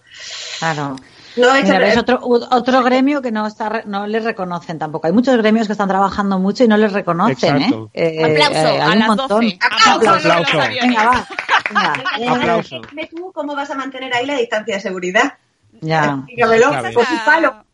Claro. 0.58 0.96
No 1.36 1.54
hecho- 1.54 1.64
Mira, 1.66 1.78
ves 1.78 1.96
otro, 1.98 2.20
otro 2.22 2.82
gremio 2.82 3.22
que 3.22 3.30
no 3.30 3.46
está 3.46 3.68
re- 3.68 3.82
no 3.86 4.06
les 4.06 4.24
reconocen 4.24 4.78
tampoco. 4.78 5.06
Hay 5.06 5.12
muchos 5.12 5.36
gremios 5.36 5.66
que 5.66 5.72
están 5.72 5.88
trabajando 5.88 6.38
mucho 6.38 6.64
y 6.64 6.68
no 6.68 6.76
les 6.76 6.92
reconocen, 6.92 7.56
Exacto. 7.56 7.90
¿eh? 7.94 8.16
Eh, 8.20 8.24
Aplauso 8.24 8.68
eh, 8.68 8.80
a 8.82 8.94
las 8.96 9.08
montón. 9.08 9.28
12. 9.28 9.58
Aplauso. 9.94 10.28
Aplauso. 10.28 10.58
Venga, 10.82 11.04
va. 11.04 11.26
Venga. 11.70 11.92
Eh, 12.18 12.28
Aplauso. 12.28 12.80
Dime 12.90 13.06
tú 13.14 13.32
cómo 13.32 13.54
vas 13.54 13.70
a 13.70 13.74
mantener 13.74 14.12
ahí 14.14 14.26
la 14.26 14.36
distancia 14.36 14.74
de 14.74 14.80
seguridad. 14.80 15.34
Ya. 15.80 16.22
Dígamelo. 16.26 16.70
Pues 16.92 17.08
un 17.10 17.24
palo. 17.24 17.64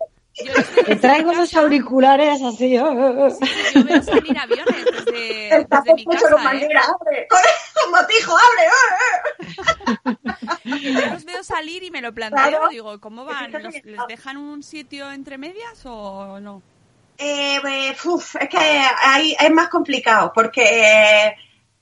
Yo 0.44 0.52
estoy 0.52 0.84
Te 0.84 0.96
traigo 0.96 1.32
los 1.32 1.54
auriculares 1.54 2.42
así. 2.42 2.76
oh. 2.78 3.30
Sí, 3.30 3.46
yo 3.74 3.84
veo 3.84 4.02
salir 4.02 4.38
aviones 4.38 4.84
desde, 4.84 5.54
El 5.54 5.66
desde 5.66 5.94
mi 5.94 6.04
puesto 6.04 6.28
con 6.28 6.42
casa, 6.42 6.56
¿eh? 6.56 6.68
abre. 6.76 7.28
Con 7.28 7.90
motijo, 7.90 8.36
abre. 8.36 10.16
¡eh, 10.64 10.92
yo 10.92 11.06
los 11.12 11.24
veo 11.24 11.42
salir 11.42 11.82
y 11.84 11.90
me 11.90 12.02
lo 12.02 12.12
planteo. 12.12 12.48
Claro. 12.48 12.68
Digo, 12.68 13.00
¿cómo 13.00 13.24
van? 13.24 13.50
¿Los-. 13.50 13.74
¿Les 13.84 14.06
dejan 14.08 14.36
un 14.36 14.62
sitio 14.62 15.10
entre 15.10 15.38
medias 15.38 15.80
o 15.84 16.38
no? 16.40 16.62
Eh, 17.18 17.58
pues, 17.62 18.04
uf, 18.04 18.36
es 18.36 18.48
que 18.48 18.58
ahí 18.58 19.34
es 19.40 19.50
más 19.50 19.68
complicado 19.68 20.32
porque 20.34 20.62
eh, 20.64 21.36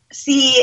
si 0.08 0.54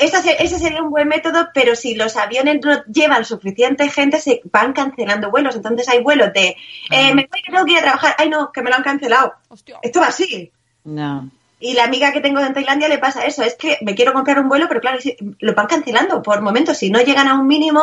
esa 0.00 0.20
se- 0.22 0.42
ese 0.42 0.58
sería 0.58 0.82
un 0.82 0.90
buen 0.90 1.06
método, 1.08 1.48
pero 1.54 1.76
si 1.76 1.94
los 1.94 2.16
aviones 2.16 2.58
no 2.64 2.82
llevan 2.86 3.24
suficiente 3.24 3.88
gente, 3.88 4.20
se 4.20 4.40
van 4.50 4.72
cancelando 4.72 5.30
vuelos. 5.30 5.54
Entonces 5.56 5.88
hay 5.88 6.02
vuelos 6.02 6.32
de, 6.32 6.56
eh, 6.90 7.14
me 7.14 7.26
voy 7.30 7.42
que 7.42 7.52
tengo 7.52 7.64
que 7.64 7.72
ir 7.72 7.78
a 7.78 7.82
trabajar. 7.82 8.14
Ay, 8.18 8.28
no, 8.28 8.50
que 8.50 8.62
me 8.62 8.70
lo 8.70 8.76
han 8.76 8.82
cancelado. 8.82 9.34
Hostia. 9.48 9.78
Esto 9.82 10.00
va 10.00 10.06
así. 10.06 10.50
No. 10.84 11.28
Y 11.60 11.74
la 11.74 11.84
amiga 11.84 12.12
que 12.12 12.20
tengo 12.22 12.40
en 12.40 12.54
Tailandia 12.54 12.88
le 12.88 12.98
pasa 12.98 13.26
eso, 13.26 13.42
es 13.42 13.54
que 13.54 13.76
me 13.82 13.94
quiero 13.94 14.14
comprar 14.14 14.38
un 14.40 14.48
vuelo, 14.48 14.66
pero 14.66 14.80
claro, 14.80 14.98
lo 15.40 15.54
van 15.54 15.66
cancelando 15.66 16.22
por 16.22 16.40
momentos. 16.40 16.78
Si 16.78 16.90
no 16.90 17.00
llegan 17.02 17.28
a 17.28 17.34
un 17.34 17.46
mínimo, 17.46 17.82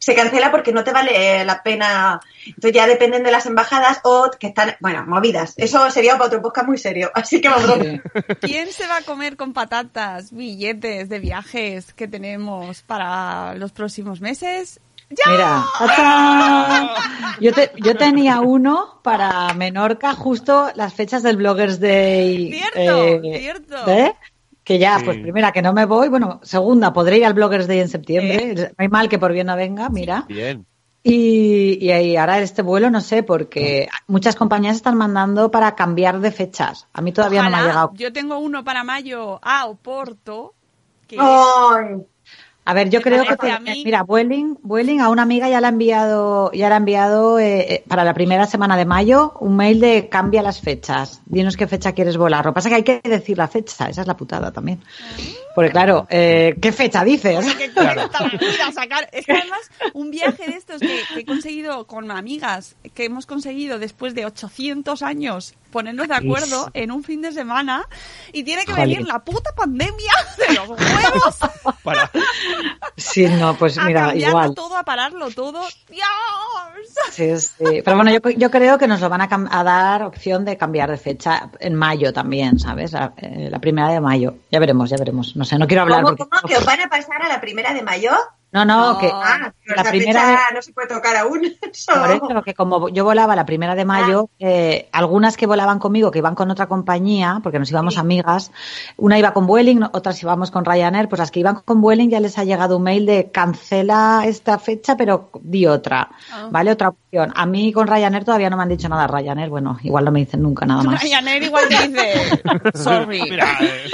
se 0.00 0.14
cancela 0.14 0.50
porque 0.50 0.72
no 0.72 0.82
te 0.82 0.92
vale 0.92 1.44
la 1.44 1.62
pena. 1.62 2.20
Entonces 2.46 2.72
ya 2.72 2.86
dependen 2.86 3.22
de 3.22 3.30
las 3.30 3.44
embajadas 3.46 4.00
o 4.02 4.30
que 4.40 4.46
están, 4.48 4.74
bueno, 4.80 5.04
movidas. 5.06 5.52
Eso 5.58 5.90
sería 5.90 6.14
para 6.14 6.26
otro 6.26 6.42
podcast 6.42 6.66
muy 6.66 6.78
serio. 6.78 7.10
Así 7.14 7.40
que 7.40 7.48
vamos. 7.50 7.78
¿Quién 8.40 8.72
se 8.72 8.86
va 8.86 8.96
a 8.96 9.02
comer 9.02 9.36
con 9.36 9.52
patatas 9.52 10.32
billetes 10.32 11.08
de 11.10 11.18
viajes 11.18 11.92
que 11.92 12.08
tenemos 12.08 12.82
para 12.82 13.54
los 13.54 13.72
próximos 13.72 14.20
meses? 14.22 14.80
¡Ya! 15.10 15.30
Mira, 15.32 15.64
¡tachán! 15.78 16.88
yo, 17.40 17.52
te- 17.52 17.72
yo 17.78 17.96
tenía 17.96 18.40
uno 18.40 19.00
para 19.02 19.52
Menorca, 19.54 20.14
justo 20.14 20.70
las 20.76 20.94
fechas 20.94 21.22
del 21.24 21.36
Bloggers 21.36 21.80
Day. 21.80 22.52
Cierto, 22.52 23.20
cierto. 23.22 23.90
¿eh? 23.90 24.14
Que 24.70 24.78
ya, 24.78 25.00
Sí. 25.00 25.04
pues 25.04 25.18
primera, 25.18 25.50
que 25.50 25.62
no 25.62 25.72
me 25.72 25.84
voy. 25.84 26.08
Bueno, 26.08 26.38
segunda, 26.44 26.92
podré 26.92 27.18
ir 27.18 27.26
al 27.26 27.34
Bloggers 27.34 27.66
Day 27.66 27.80
en 27.80 27.88
septiembre. 27.88 28.54
No 28.54 28.74
hay 28.78 28.86
mal 28.88 29.08
que 29.08 29.18
por 29.18 29.32
bien 29.32 29.48
no 29.48 29.56
venga, 29.56 29.88
mira. 29.88 30.26
Bien. 30.28 30.64
Y, 31.02 31.76
y 31.84 31.90
ahí 31.90 32.14
ahora 32.16 32.38
este 32.38 32.62
vuelo, 32.62 32.88
no 32.88 33.00
sé, 33.00 33.24
porque 33.24 33.88
muchas 34.06 34.36
compañías 34.36 34.76
están 34.76 34.96
mandando 34.96 35.50
para 35.50 35.74
cambiar 35.74 36.20
de 36.20 36.30
fechas. 36.30 36.86
A 36.92 37.00
mí 37.00 37.10
todavía 37.10 37.42
no 37.42 37.50
me 37.50 37.56
ha 37.56 37.62
llegado. 37.66 37.90
Yo 37.94 38.12
tengo 38.12 38.38
uno 38.38 38.62
para 38.62 38.84
mayo 38.84 39.40
a 39.42 39.66
Oporto. 39.66 40.54
Que 41.08 41.16
Ay, 41.18 42.06
A 42.64 42.74
ver, 42.74 42.90
yo 42.90 43.00
Me 43.00 43.04
creo 43.04 43.24
que 43.24 43.36
te- 43.36 43.50
a 43.50 43.58
mí- 43.58 43.82
mira, 43.84 44.02
Vueling, 44.02 44.58
Vueling 44.62 45.00
a 45.00 45.08
una 45.08 45.22
amiga 45.22 45.48
ya 45.48 45.60
le 45.60 45.66
ha 45.66 45.70
enviado, 45.70 46.52
ya 46.52 46.68
le 46.68 46.74
ha 46.74 46.76
enviado 46.76 47.38
eh, 47.40 47.60
eh, 47.74 47.84
para 47.88 48.04
la 48.04 48.12
primera 48.14 48.46
semana 48.46 48.76
de 48.76 48.84
mayo 48.84 49.32
un 49.40 49.56
mail 49.56 49.80
de 49.80 50.08
cambia 50.08 50.42
las 50.42 50.60
fechas. 50.60 51.22
Dinos 51.26 51.56
qué 51.56 51.66
fecha 51.66 51.92
quieres 51.92 52.16
volar. 52.18 52.44
Lo 52.44 52.52
que 52.52 52.56
pasa 52.56 52.68
es 52.68 52.72
que 52.84 52.92
hay 52.92 53.00
que 53.00 53.08
decir 53.08 53.38
la 53.38 53.48
fecha, 53.48 53.88
esa 53.88 54.02
es 54.02 54.06
la 54.06 54.16
putada 54.16 54.52
también. 54.52 54.80
Porque 55.54 55.70
claro, 55.70 56.06
eh, 56.10 56.54
¿qué 56.60 56.70
fecha 56.70 57.02
dices? 57.02 57.44
sacar. 58.72 59.08
Es 59.12 59.26
que 59.26 59.32
además, 59.32 59.60
un 59.94 60.10
viaje 60.10 60.46
de 60.46 60.56
estos 60.56 60.80
que, 60.80 61.00
que 61.14 61.20
he 61.20 61.24
conseguido 61.24 61.86
con 61.86 62.10
amigas, 62.10 62.76
que 62.94 63.04
hemos 63.06 63.26
conseguido 63.26 63.78
después 63.78 64.14
de 64.14 64.26
800 64.26 65.02
años 65.02 65.54
ponernos 65.70 66.08
de 66.08 66.14
acuerdo 66.14 66.70
en 66.74 66.90
un 66.90 67.02
fin 67.02 67.22
de 67.22 67.32
semana, 67.32 67.86
y 68.32 68.42
tiene 68.42 68.64
que 68.64 68.72
venir 68.72 69.06
la 69.06 69.24
puta 69.24 69.52
pandemia 69.54 70.12
de 70.48 70.54
los 70.54 70.68
huevos 70.68 71.38
Para. 71.82 72.10
Sí, 72.96 73.26
no, 73.28 73.54
pues 73.56 73.78
a 73.78 73.84
mira, 73.84 74.14
igual. 74.14 74.54
todo, 74.54 74.76
a 74.76 74.84
pararlo 74.84 75.30
todo. 75.30 75.60
¡Dios! 75.88 76.06
Sí, 77.10 77.36
sí. 77.38 77.82
Pero 77.84 77.96
bueno, 77.96 78.10
yo, 78.10 78.20
yo 78.30 78.50
creo 78.50 78.78
que 78.78 78.86
nos 78.86 79.00
lo 79.00 79.08
van 79.08 79.22
a, 79.22 79.28
a 79.50 79.64
dar 79.64 80.02
opción 80.02 80.44
de 80.44 80.56
cambiar 80.56 80.90
de 80.90 80.96
fecha 80.98 81.50
en 81.60 81.74
mayo 81.74 82.12
también, 82.12 82.58
¿sabes? 82.58 82.92
La, 82.92 83.12
eh, 83.16 83.48
la 83.50 83.58
primera 83.58 83.88
de 83.88 84.00
mayo. 84.00 84.34
Ya 84.50 84.58
veremos, 84.58 84.90
ya 84.90 84.96
veremos. 84.96 85.36
No 85.36 85.44
sé, 85.44 85.58
no 85.58 85.66
quiero 85.66 85.82
hablar 85.82 86.02
¿Cómo, 86.02 86.16
porque... 86.16 86.30
cómo? 86.30 86.48
¿Que 86.48 86.56
os 86.56 86.64
van 86.64 86.80
a 86.80 86.88
pasar 86.88 87.22
a 87.22 87.28
la 87.28 87.40
primera 87.40 87.72
de 87.72 87.82
mayo? 87.82 88.12
No, 88.52 88.64
no, 88.64 88.92
No. 88.94 88.98
que 88.98 89.10
Ah, 89.12 89.52
pero 89.64 89.82
la 89.82 89.88
primera... 89.90 90.20
fecha 90.22 90.40
no 90.54 90.62
se 90.62 90.72
puede 90.72 90.88
tocar 90.88 91.16
aún. 91.16 91.42
Eso. 91.72 91.92
Por 91.92 92.10
eso, 92.10 92.42
que 92.42 92.54
como 92.54 92.88
yo 92.88 93.04
volaba 93.04 93.36
la 93.36 93.46
primera 93.46 93.74
de 93.76 93.84
mayo, 93.84 94.28
eh, 94.40 94.88
algunas 94.92 95.36
que 95.36 95.46
volaban 95.46 95.78
conmigo, 95.78 96.10
que 96.10 96.18
iban 96.18 96.34
con 96.34 96.50
otra 96.50 96.66
compañía, 96.66 97.40
porque 97.42 97.58
nos 97.60 97.70
íbamos 97.70 97.94
Sí. 97.94 98.00
amigas, 98.00 98.50
una 98.96 99.18
iba 99.18 99.32
con 99.32 99.46
Vueling, 99.46 99.84
otras 99.92 100.20
íbamos 100.22 100.50
con 100.50 100.64
Ryanair, 100.64 101.08
pues 101.08 101.20
las 101.20 101.30
que 101.30 101.40
iban 101.40 101.60
con 101.64 101.80
Vueling 101.80 102.10
ya 102.10 102.18
les 102.20 102.38
ha 102.38 102.44
llegado 102.44 102.76
un 102.78 102.82
mail 102.82 103.06
de 103.06 103.30
cancela 103.30 104.22
esta 104.26 104.58
fecha, 104.58 104.96
pero 104.96 105.30
di 105.42 105.66
otra, 105.66 106.08
Ah. 106.32 106.48
¿vale? 106.50 106.72
Otra 106.72 106.88
opción. 106.88 107.32
A 107.36 107.46
mí 107.46 107.72
con 107.72 107.86
Ryanair 107.86 108.24
todavía 108.24 108.50
no 108.50 108.56
me 108.56 108.64
han 108.64 108.68
dicho 108.68 108.88
nada. 108.88 109.06
Ryanair, 109.06 109.48
bueno, 109.48 109.78
igual 109.82 110.04
no 110.04 110.10
me 110.12 110.20
dicen 110.20 110.42
nunca 110.42 110.66
nada 110.66 110.82
más. 110.82 111.00
Ryanair 111.02 111.42
igual 111.44 111.64
te 111.68 111.88
dice, 111.88 112.42
sorry. 112.74 113.22
Mira, 113.22 113.46
eh, 113.60 113.84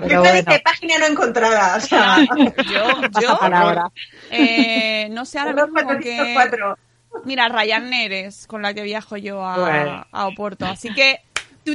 Pero 0.00 0.20
bueno, 0.22 0.36
dice 0.36 0.62
página 0.64 0.98
no 0.98 1.06
encontrada. 1.06 1.76
O 1.76 1.80
sea, 1.80 2.18
Yo, 2.18 3.20
yo, 3.20 3.38
palabra. 3.60 3.92
eh, 4.30 5.08
no 5.10 5.24
sé 5.24 5.38
ahora 5.38 5.66
mismo 5.72 5.98
que... 6.00 6.34
404. 6.34 6.78
Mira, 7.24 7.48
Ryanair 7.48 8.12
es 8.12 8.46
con 8.46 8.60
la 8.62 8.74
que 8.74 8.82
viajo 8.82 9.16
yo 9.16 9.44
a, 9.44 9.58
Bueno. 9.58 10.06
a 10.12 10.26
Oporto. 10.26 10.66
Así 10.66 10.92
que. 10.94 11.20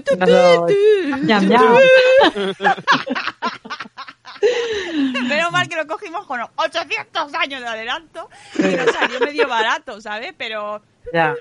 Menos 5.27 5.51
mal 5.51 5.67
que 5.69 5.75
lo 5.75 5.87
cogimos 5.87 6.25
con 6.25 6.41
800 6.55 7.33
años 7.35 7.61
de 7.61 7.67
adelanto 7.67 8.29
y 8.57 8.61
nos 8.75 8.91
salió 8.93 9.19
medio 9.19 9.47
barato, 9.47 10.01
¿sabes? 10.01 10.33
Pero. 10.37 10.81
Ya. 11.11 11.35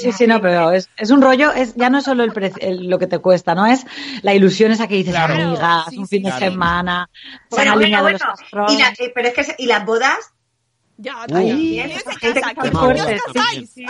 Sí, 0.00 0.12
sí, 0.12 0.26
no, 0.26 0.40
pero 0.40 0.70
es, 0.72 0.88
es 0.96 1.10
un 1.10 1.22
rollo, 1.22 1.52
es 1.52 1.74
ya 1.74 1.90
no 1.90 1.98
es 1.98 2.04
solo 2.04 2.22
el, 2.24 2.32
pre- 2.32 2.52
el- 2.60 2.88
lo 2.88 2.98
que 2.98 3.06
te 3.06 3.18
cuesta, 3.18 3.54
¿no? 3.54 3.66
Es 3.66 3.84
la 4.22 4.34
ilusión 4.34 4.70
esa 4.72 4.86
que 4.86 4.96
dices, 4.96 5.14
Claro. 5.14 5.34
amigas, 5.34 5.84
Sí, 5.90 5.98
un 5.98 6.06
sí, 6.06 6.16
fin 6.16 6.22
de 6.24 6.30
claro. 6.30 6.44
semana, 6.52 7.10
se 7.14 7.24
Bueno, 7.56 7.72
bueno, 7.72 7.72
alineado 7.72 8.04
bueno. 8.04 8.18
los. 8.52 8.72
Y 8.72 8.78
la- 8.78 8.88
eh, 8.98 9.12
pero 9.14 9.28
es 9.28 9.34
que, 9.34 9.54
¿y 9.58 9.66
las 9.66 9.84
bodas? 9.84 10.18
Ya, 10.98 11.26
también. 11.26 11.90
¿Qué 12.20 12.70
fuerte, 12.70 13.18
sí. 13.74 13.86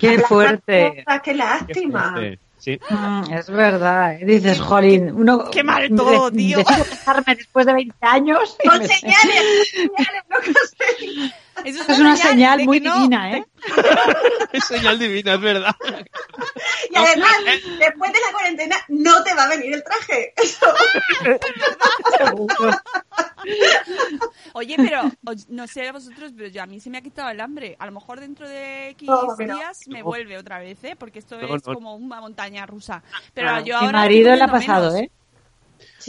Qué 0.00 0.18
fuerte. 0.20 1.04
Qué 1.22 1.34
lástima. 1.34 2.14
Sí. 2.58 2.80
Mm, 2.88 3.24
es 3.34 3.50
verdad. 3.50 4.14
¿eh? 4.14 4.24
Dices, 4.24 4.58
jolín, 4.60 5.10
uno. 5.14 5.50
qué 5.50 5.62
mal 5.62 5.86
todo, 5.94 6.30
de- 6.30 6.36
tío. 6.38 6.58
Decido 6.58 6.84
casarme 6.84 7.34
después 7.36 7.66
de 7.66 7.74
20 7.74 7.94
años. 8.06 8.56
Con 8.66 8.78
me- 8.78 8.88
señales, 8.88 9.70
señales, 9.70 10.22
no 10.30 10.36
sé. 10.42 11.34
Eso 11.64 11.82
Es 11.86 11.98
una 11.98 12.16
señal 12.16 12.64
muy 12.64 12.80
no- 12.80 12.94
divina, 12.96 13.36
¿eh? 13.38 13.44
Es 14.52 14.64
señal 14.64 14.98
divina, 14.98 15.34
es 15.34 15.40
verdad. 15.40 15.74
Y 16.90 16.96
además, 16.96 17.32
después 17.78 18.12
de 18.12 18.18
la 18.20 18.32
cuarentena, 18.32 18.76
no 18.88 19.22
te 19.24 19.34
va 19.34 19.44
a 19.44 19.48
venir 19.48 19.72
el 19.74 19.82
traje. 19.82 20.32
Eso. 20.36 20.66
Oye, 24.52 24.76
pero 24.76 25.10
no 25.48 25.66
sé 25.66 25.88
a 25.88 25.92
vosotros, 25.92 26.32
pero 26.36 26.48
yo, 26.48 26.62
a 26.62 26.66
mí 26.66 26.80
se 26.80 26.90
me 26.90 26.98
ha 26.98 27.00
quitado 27.02 27.30
el 27.30 27.40
hambre. 27.40 27.76
A 27.78 27.86
lo 27.86 27.92
mejor 27.92 28.20
dentro 28.20 28.48
de 28.48 28.90
X 28.90 29.08
No, 29.08 29.28
pero- 29.36 29.56
días 29.56 29.80
me 29.88 30.02
vuelve 30.02 30.38
otra 30.38 30.58
vez, 30.58 30.82
¿eh? 30.84 30.94
Porque 30.96 31.18
esto 31.18 31.40
No, 31.40 31.56
es 31.56 31.66
no. 31.66 31.74
como 31.74 31.96
una 31.96 32.20
montaña 32.20 32.64
rusa. 32.66 33.02
Pero 33.32 33.48
Claro. 33.48 33.64
yo 33.64 33.78
Mi 33.80 33.86
ahora. 33.86 33.98
marido 33.98 34.28
estoy 34.32 34.38
le 34.38 34.44
ha 34.44 34.48
pasado, 34.52 34.92
menos. 34.92 35.08
¿eh? 35.08 35.10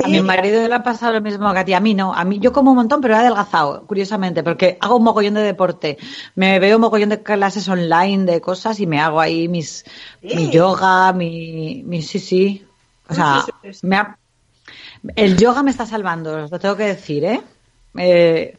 A 0.04 0.08
mi 0.10 0.22
marido 0.22 0.68
le 0.68 0.76
ha 0.76 0.84
pasado 0.84 1.14
lo 1.14 1.22
mismo 1.22 1.52
que 1.54 1.60
a 1.60 1.66
ti. 1.66 1.74
A 1.74 1.80
mí 1.80 1.94
no. 1.94 2.14
A 2.14 2.26
mí, 2.26 2.40
yo 2.40 2.52
como 2.52 2.72
un 2.72 2.78
montón, 2.78 3.00
pero 3.02 3.14
he 3.14 3.18
adelgazado, 3.18 3.86
curiosamente, 3.88 4.44
porque 4.44 4.78
hago 4.82 4.98
un 4.98 5.04
mogollón 5.04 5.36
de 5.36 5.42
deporte. 5.42 5.98
Me 6.36 6.60
veo 6.60 6.76
un 6.78 6.82
mogollón 6.82 7.10
de 7.10 7.24
clases 7.24 7.68
online 7.70 8.26
de 8.30 8.42
cosas 8.42 8.80
y 8.82 8.88
me 8.88 9.00
hago 9.00 9.22
ahí 9.22 9.48
mis, 9.48 9.86
Sí. 10.22 10.36
mi 10.36 10.50
yoga, 10.52 11.14
mi, 11.14 11.84
mi, 11.86 12.02
sí, 12.02 12.20
sí. 12.20 12.66
O 13.08 13.14
sea, 13.14 13.44
Sí, 13.46 13.52
sí, 13.64 13.74
sí. 13.74 13.88
me 13.88 13.96
ha- 13.98 14.18
el 15.16 15.38
yoga 15.38 15.64
me 15.64 15.72
está 15.72 15.86
salvando, 15.86 16.44
os 16.44 16.52
lo 16.52 16.60
tengo 16.60 16.76
que 16.76 16.86
decir, 16.86 17.24
¿eh? 17.24 17.42
Eh, 17.98 18.58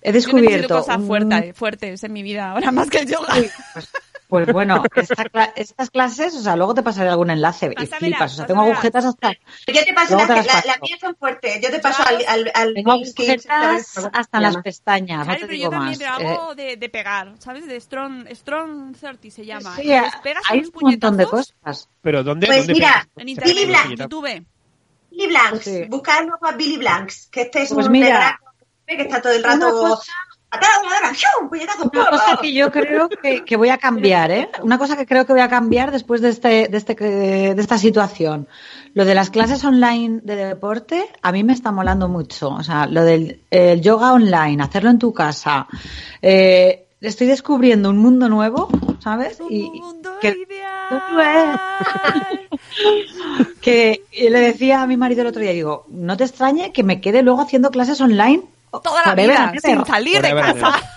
he 0.00 0.12
Yo 0.12 0.12
necesito 0.12 0.12
descubierto. 0.38 0.78
cosas 0.78 0.96
un- 0.98 1.06
fuertes, 1.06 1.56
fuertes 1.56 2.04
en 2.04 2.12
mi 2.12 2.22
vida 2.22 2.52
ahora 2.52 2.70
más 2.72 2.88
que 2.88 2.98
el 3.00 3.08
yoga. 3.10 3.34
Pues 3.34 3.52
bueno, 4.28 4.82
esta 4.94 5.24
cla- 5.24 5.52
estas 5.56 5.90
clases, 5.90 6.34
o 6.34 6.40
sea, 6.40 6.54
luego 6.56 6.74
te 6.74 6.82
pasaré 6.82 7.08
algún 7.08 7.30
enlace 7.30 7.66
y 7.66 7.74
Pásamelas, 7.74 7.98
flipas. 7.98 8.32
O 8.32 8.36
sea, 8.36 8.46
tengo 8.46 8.60
agujetas 8.62 9.04
hasta. 9.06 9.32
Yo 9.32 9.84
te 9.84 9.94
paso 9.94 10.16
las, 10.16 10.26
te 10.26 10.34
las 10.34 10.66
la- 10.66 10.76
mías 10.82 11.00
son 11.00 11.16
fuertes. 11.16 11.60
Yo 11.62 11.70
te 11.70 11.78
paso 11.78 12.02
al, 12.06 12.24
al, 12.28 12.50
al 12.54 12.74
Tengo 12.74 12.92
agujetas 12.92 13.46
hasta 14.12 14.36
en 14.38 14.42
las 14.42 14.56
pestañas, 14.58 15.24
Claro, 15.24 15.26
no 15.26 15.34
te 15.34 15.40
pero 15.40 15.52
digo 15.52 15.64
yo 15.64 15.70
también 15.70 15.98
más. 15.98 15.98
pero 15.98 16.28
Eh, 16.30 16.34
hago 16.34 16.54
de, 16.54 16.76
de 16.76 16.88
pegar, 16.88 17.34
¿sabes? 17.38 17.66
De 17.66 17.80
Strong, 17.80 18.28
Strong 18.34 18.96
30 18.96 19.30
se 19.30 19.46
llama. 19.46 19.74
sí, 19.76 19.82
Y 19.82 20.22
pegas 20.22 20.42
hay 20.48 20.60
un 20.60 20.70
montón 20.80 21.16
de 21.16 21.26
cosas. 21.26 21.88
Pero 22.02 22.22
¿dónde? 22.22 22.46
Pues 22.46 22.58
dónde 22.66 22.74
mira? 22.74 23.08
En 23.16 23.24
Billy 23.26 23.30
internet, 23.32 23.58
en 23.62 23.68
Blanc. 23.68 23.98
YouTube. 23.98 24.46
Billy 25.10 25.26
Blanks. 25.28 25.64
Sí. 25.64 25.84
Buscad 25.88 26.24
luego 26.26 26.46
a 26.46 26.52
Billy 26.52 26.76
Blanks, 26.76 27.28
que 27.30 27.40
este 27.42 27.62
es 27.62 27.72
Pues 27.72 27.86
un 27.86 27.92
mira, 27.92 28.38
que 28.86 29.02
está 29.02 29.22
todo 29.22 29.32
el 29.32 29.42
rato... 29.42 29.98
una 31.92 32.10
cosa 32.10 32.38
que 32.40 32.52
yo 32.52 32.70
creo 32.70 33.08
que, 33.08 33.44
que 33.44 33.56
voy 33.56 33.68
a 33.68 33.78
cambiar, 33.78 34.30
¿eh? 34.30 34.48
Una 34.62 34.78
cosa 34.78 34.96
que 34.96 35.06
creo 35.06 35.26
que 35.26 35.32
voy 35.32 35.42
a 35.42 35.48
cambiar 35.48 35.90
después 35.90 36.20
de 36.20 36.30
este, 36.30 36.68
de 36.68 36.76
este, 36.76 36.94
de 36.94 37.60
esta 37.60 37.78
situación. 37.78 38.48
Lo 38.94 39.04
de 39.04 39.14
las 39.14 39.30
clases 39.30 39.64
online 39.64 40.20
de 40.22 40.36
deporte, 40.36 41.06
a 41.22 41.32
mí 41.32 41.44
me 41.44 41.52
está 41.52 41.70
molando 41.70 42.08
mucho. 42.08 42.50
O 42.50 42.62
sea, 42.62 42.86
lo 42.86 43.04
del 43.04 43.40
el 43.50 43.80
yoga 43.82 44.12
online, 44.12 44.62
hacerlo 44.62 44.90
en 44.90 44.98
tu 44.98 45.12
casa. 45.12 45.66
Eh, 46.22 46.86
estoy 47.00 47.26
descubriendo 47.26 47.90
un 47.90 47.98
mundo 47.98 48.28
nuevo, 48.28 48.68
¿sabes? 49.00 49.40
Un 49.40 49.52
Y 49.52 49.70
mundo 49.80 50.12
que, 50.20 50.28
ideal. 50.28 51.60
que 53.60 54.02
y 54.12 54.30
le 54.30 54.40
decía 54.40 54.82
a 54.82 54.86
mi 54.86 54.96
marido 54.96 55.20
el 55.22 55.28
otro 55.28 55.42
día, 55.42 55.52
digo, 55.52 55.84
no 55.88 56.16
te 56.16 56.24
extrañe 56.24 56.72
que 56.72 56.82
me 56.82 57.00
quede 57.00 57.22
luego 57.22 57.42
haciendo 57.42 57.70
clases 57.70 58.00
online 58.00 58.42
Toda 58.70 58.96
la 59.02 59.10
forever 59.10 59.30
vida, 59.30 59.44
and 59.44 59.58
ever". 59.58 59.60
sin 59.62 59.84
salir 59.86 60.22
de 60.22 60.28
Forever 60.30 60.60
casa. 60.60 60.80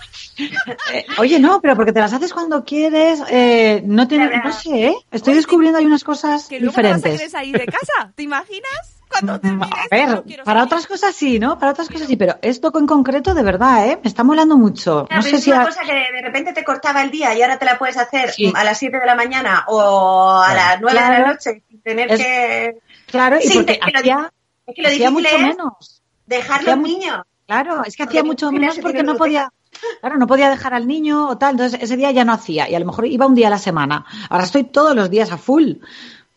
Eh, 0.92 1.04
oye, 1.18 1.38
no, 1.38 1.60
pero 1.60 1.76
porque 1.76 1.92
te 1.92 2.00
las 2.00 2.12
haces 2.14 2.32
cuando 2.32 2.64
quieres, 2.64 3.22
eh, 3.28 3.82
no 3.84 4.08
tiene, 4.08 4.28
Claro. 4.30 4.48
no 4.48 4.52
sé, 4.54 4.86
¿eh? 4.86 4.94
estoy 5.10 5.34
descubriendo 5.34 5.78
hay 5.78 5.84
unas 5.84 6.04
cosas 6.04 6.48
Que 6.48 6.58
luego 6.58 6.74
no 6.74 6.82
vas 6.88 6.92
a 6.92 6.96
diferentes. 6.96 7.30
salir 7.32 7.58
de 7.58 7.66
casa. 7.66 8.12
¿Te 8.16 8.22
imaginas? 8.22 8.96
Cuando 9.10 9.38
termine 9.38 9.66
A 9.66 9.68
esto, 9.82 9.88
ver, 9.90 10.08
no 10.08 10.22
para 10.44 10.60
salir. 10.60 10.62
otras 10.62 10.86
cosas 10.86 11.14
sí, 11.14 11.38
¿no? 11.38 11.58
Para 11.58 11.72
otras 11.72 11.90
cosas 11.90 12.08
sí, 12.08 12.16
pero 12.16 12.36
esto 12.40 12.72
en 12.74 12.86
concreto, 12.86 13.34
de 13.34 13.42
verdad, 13.42 13.86
¿eh? 13.88 13.98
Me 14.02 14.08
está 14.08 14.24
molando 14.24 14.56
mucho. 14.56 15.04
Claro, 15.06 15.20
No 15.20 15.22
pero 15.22 15.22
sé 15.22 15.36
es 15.36 15.44
si... 15.44 15.50
una 15.50 15.62
a- 15.62 15.66
cosa 15.66 15.82
que 15.82 15.92
de 15.92 16.22
repente 16.22 16.54
te 16.54 16.64
cortaba 16.64 17.02
el 17.02 17.10
día 17.10 17.34
y 17.36 17.42
ahora 17.42 17.58
te 17.58 17.66
la 17.66 17.78
puedes 17.78 17.98
hacer 17.98 18.30
Sí. 18.32 18.50
a 18.56 18.64
las 18.64 18.78
7 18.78 18.98
de 19.00 19.06
la 19.06 19.14
mañana 19.14 19.64
o 19.68 20.30
a 20.42 20.50
Claro. 20.50 20.56
las 20.70 20.80
9 20.80 21.00
de 21.14 21.20
la 21.20 21.26
noche 21.26 21.62
sin 21.68 21.82
tener 21.82 22.10
Es- 22.10 22.18
que... 22.20 22.78
Claro, 23.06 23.36
y 23.38 23.42
Sí, 23.48 23.58
porque 23.58 23.74
te- 23.74 23.98
hacía, 23.98 24.32
Es 24.66 24.74
que 24.74 24.80
lo 24.82 24.88
hacía 24.88 25.10
difícil 25.10 25.12
mucho 25.12 25.36
es 25.36 25.42
menos. 25.42 26.02
dejar 26.24 26.60
hacía 26.60 26.74
los 26.76 26.84
niños. 26.88 27.22
Claro, 27.52 27.84
es 27.84 27.96
que 27.96 28.02
hacía 28.04 28.24
mucho 28.24 28.50
menos 28.50 28.78
porque 28.78 29.02
no 29.02 29.16
podía, 29.16 29.52
claro, 30.00 30.16
no 30.16 30.26
podía 30.26 30.48
dejar 30.48 30.72
al 30.74 30.86
niño 30.86 31.28
o 31.28 31.36
tal, 31.38 31.52
entonces 31.52 31.82
ese 31.82 31.96
día 31.96 32.10
ya 32.10 32.24
no 32.24 32.32
hacía 32.32 32.68
y 32.68 32.74
a 32.74 32.80
lo 32.80 32.86
mejor 32.86 33.06
iba 33.06 33.26
un 33.26 33.34
día 33.34 33.48
a 33.48 33.50
la 33.50 33.58
semana. 33.58 34.04
Ahora 34.30 34.44
estoy 34.44 34.64
todos 34.64 34.94
los 34.96 35.10
días 35.10 35.30
a 35.32 35.38
full, 35.38 35.74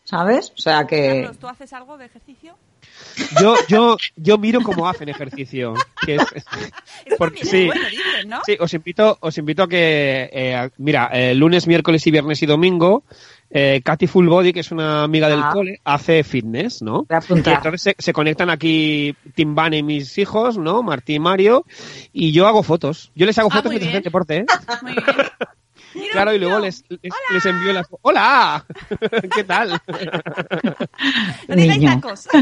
¿sabes? 0.04 0.52
O 0.56 0.60
sea 0.60 0.86
que 0.86 1.22
Carlos, 1.22 1.38
¿tú 1.38 1.48
haces 1.48 1.72
algo 1.72 1.96
de 1.96 2.06
ejercicio? 2.06 2.54
Yo, 3.40 3.54
yo, 3.68 3.96
yo 4.16 4.38
miro 4.38 4.60
cómo 4.62 4.88
hacen 4.88 5.08
ejercicio. 5.08 5.74
Que 6.04 6.16
es, 6.16 6.22
Eso 7.04 7.16
Porque- 7.18 7.44
sí. 7.44 7.62
es 7.62 7.66
bueno, 7.66 7.88
dicen, 7.90 8.28
¿no? 8.28 8.40
Sí, 8.44 8.56
os 8.60 8.72
invito, 8.74 9.18
os 9.20 9.36
invito 9.38 9.62
a 9.64 9.68
que, 9.68 10.30
eh, 10.32 10.70
mira, 10.78 11.10
eh, 11.12 11.34
lunes, 11.34 11.66
miércoles 11.66 12.06
y 12.06 12.10
viernes 12.10 12.42
y 12.42 12.46
domingo, 12.46 13.04
eh, 13.50 13.80
Katy 13.84 14.06
Full 14.06 14.28
Body, 14.28 14.52
que 14.52 14.60
es 14.60 14.70
una 14.72 15.02
amiga 15.04 15.28
del 15.28 15.40
Ah. 15.42 15.50
cole, 15.52 15.80
hace 15.84 16.24
fitness, 16.24 16.82
¿no? 16.82 17.06
Y 17.50 17.54
entonces 17.54 17.82
se, 17.82 17.94
se 17.98 18.12
conectan 18.12 18.50
aquí 18.50 19.14
Tim 19.34 19.54
Van 19.54 19.74
y 19.74 19.82
mis 19.82 20.16
hijos, 20.18 20.58
¿no? 20.58 20.82
Martí 20.82 21.14
y 21.14 21.18
Mario, 21.18 21.64
y 22.12 22.32
yo 22.32 22.46
hago 22.46 22.62
fotos. 22.62 23.12
Yo 23.14 23.26
les 23.26 23.38
hago 23.38 23.48
Ah, 23.52 23.56
fotos 23.56 23.72
hacen 23.88 24.02
deporte, 24.02 24.36
¿eh? 24.38 24.46
Muy 24.82 24.92
bien. 24.92 25.04
Mira, 25.96 26.12
Claro, 26.12 26.34
y 26.34 26.38
luego 26.38 26.58
les, 26.60 26.84
les, 26.88 27.12
les 27.32 27.46
envío 27.46 27.72
las 27.72 27.86
¡Hola! 28.02 28.64
¿Qué 29.34 29.44
tal? 29.44 29.80
No 31.48 31.56
digáis 31.56 31.78
Niño. 31.80 31.94
tacos. 32.00 32.28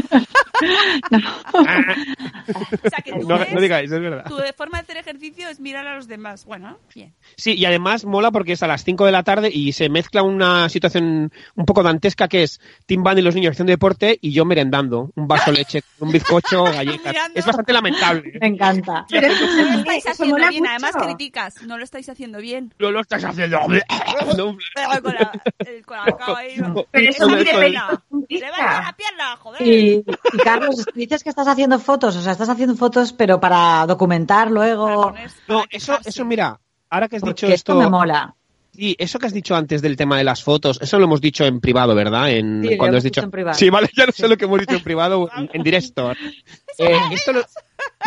o 1.55 2.89
sea, 2.89 2.99
que 3.03 3.11
tú 3.13 3.27
No, 3.27 3.39
ves- 3.39 3.53
no 3.53 3.61
digáis, 3.61 3.91
es 3.91 3.99
verdad. 4.01 4.25
tu 4.27 4.37
forma 4.57 4.77
de 4.79 4.83
hacer 4.83 4.97
ejercicio 4.97 5.47
es 5.49 5.59
mirar 5.59 5.87
a 5.87 5.95
los 5.95 6.07
demás. 6.07 6.45
Bueno, 6.45 6.77
bien. 6.93 7.13
Sí, 7.37 7.53
y 7.55 7.65
además 7.65 8.05
mola 8.05 8.31
porque 8.31 8.53
es 8.53 8.63
a 8.63 8.67
las 8.67 8.83
5 8.83 9.05
de 9.05 9.11
la 9.11 9.23
tarde 9.23 9.49
y 9.51 9.71
se 9.73 9.89
mezcla 9.89 10.21
una 10.23 10.69
situación 10.69 11.31
un 11.55 11.65
poco 11.65 11.83
dantesca 11.83 12.27
que 12.27 12.43
es 12.43 12.59
Tim 12.85 13.03
Van 13.03 13.17
y 13.17 13.21
los 13.21 13.35
niños 13.35 13.51
haciendo 13.51 13.71
deporte 13.71 14.17
y 14.21 14.31
yo 14.31 14.45
merendando. 14.45 15.11
Un 15.15 15.27
vaso 15.27 15.51
de 15.51 15.57
leche, 15.57 15.83
un 15.99 16.11
bizcocho, 16.11 16.63
galletas. 16.73 17.15
Es 17.33 17.45
bastante 17.45 17.73
lamentable. 17.73 18.33
Me 18.41 18.47
encanta. 18.47 19.05
Pero 19.09 19.27
eso, 19.27 19.45
No 19.45 19.63
lo 19.71 19.79
estáis 19.79 20.07
haciendo 20.07 20.35
bien. 20.35 20.53
mucho. 20.63 20.69
Además, 20.71 20.91
criticas. 21.05 21.61
No 21.63 21.77
lo 21.77 21.83
estáis 21.83 22.09
haciendo 22.09 22.39
bien. 22.39 22.73
No 22.79 22.91
lo 22.91 22.99
estás 23.01 23.23
haciendo. 23.23 23.44
No, 24.37 24.57
Pero 24.73 25.01
con 25.03 25.13
la, 25.13 25.31
el 25.59 25.85
colacao 25.85 26.35
ahí. 26.35 26.55
Pero 26.91 27.09
eso 27.09 27.27
película. 27.27 28.03
Levanta 28.29 28.81
la 28.81 28.95
pierna, 28.97 29.35
joder. 29.37 29.61
Y, 29.61 30.03
y, 30.33 30.37
Carlos, 30.43 30.85
dices 30.93 31.23
que 31.23 31.29
estás 31.29 31.47
haciendo 31.47 31.79
fotos, 31.79 32.15
o 32.15 32.21
sea, 32.21 32.31
estás 32.31 32.49
haciendo 32.49 32.75
fotos, 32.75 33.13
pero 33.13 33.39
para 33.39 33.85
documentar 33.87 34.49
luego. 34.51 35.13
No, 35.47 35.63
eso, 35.69 35.97
eso 36.03 36.25
mira, 36.25 36.59
ahora 36.89 37.07
que 37.07 37.17
has 37.17 37.21
Porque 37.21 37.33
dicho 37.45 37.47
esto 37.47 37.73
esto, 37.73 37.75
me 37.83 37.89
mola. 37.89 38.33
sí, 38.73 38.95
eso 38.97 39.19
que 39.19 39.27
has 39.27 39.33
dicho 39.33 39.55
antes 39.55 39.81
del 39.81 39.95
tema 39.95 40.17
de 40.17 40.23
las 40.23 40.43
fotos, 40.43 40.79
eso 40.81 40.97
lo 40.97 41.05
hemos 41.05 41.21
dicho 41.21 41.45
en 41.45 41.59
privado, 41.61 41.93
¿verdad? 41.95 42.29
En, 42.31 42.61
Sí, 42.63 42.71
lo 42.71 42.77
cuando 42.77 42.97
hemos 42.97 42.99
has 42.99 43.03
dicho, 43.03 43.21
dicho 43.21 43.25
en 43.27 43.31
privado. 43.31 43.57
sí, 43.57 43.69
vale, 43.69 43.89
ya 43.95 44.05
no 44.05 44.11
sé 44.11 44.27
lo 44.27 44.37
que 44.37 44.45
hemos 44.45 44.59
dicho 44.59 44.75
en 44.75 44.83
privado, 44.83 45.29
en, 45.35 45.49
en 45.53 45.63
directo. 45.63 46.11
Eh, 46.77 46.97
esto 47.11 47.31
lo- 47.33 47.45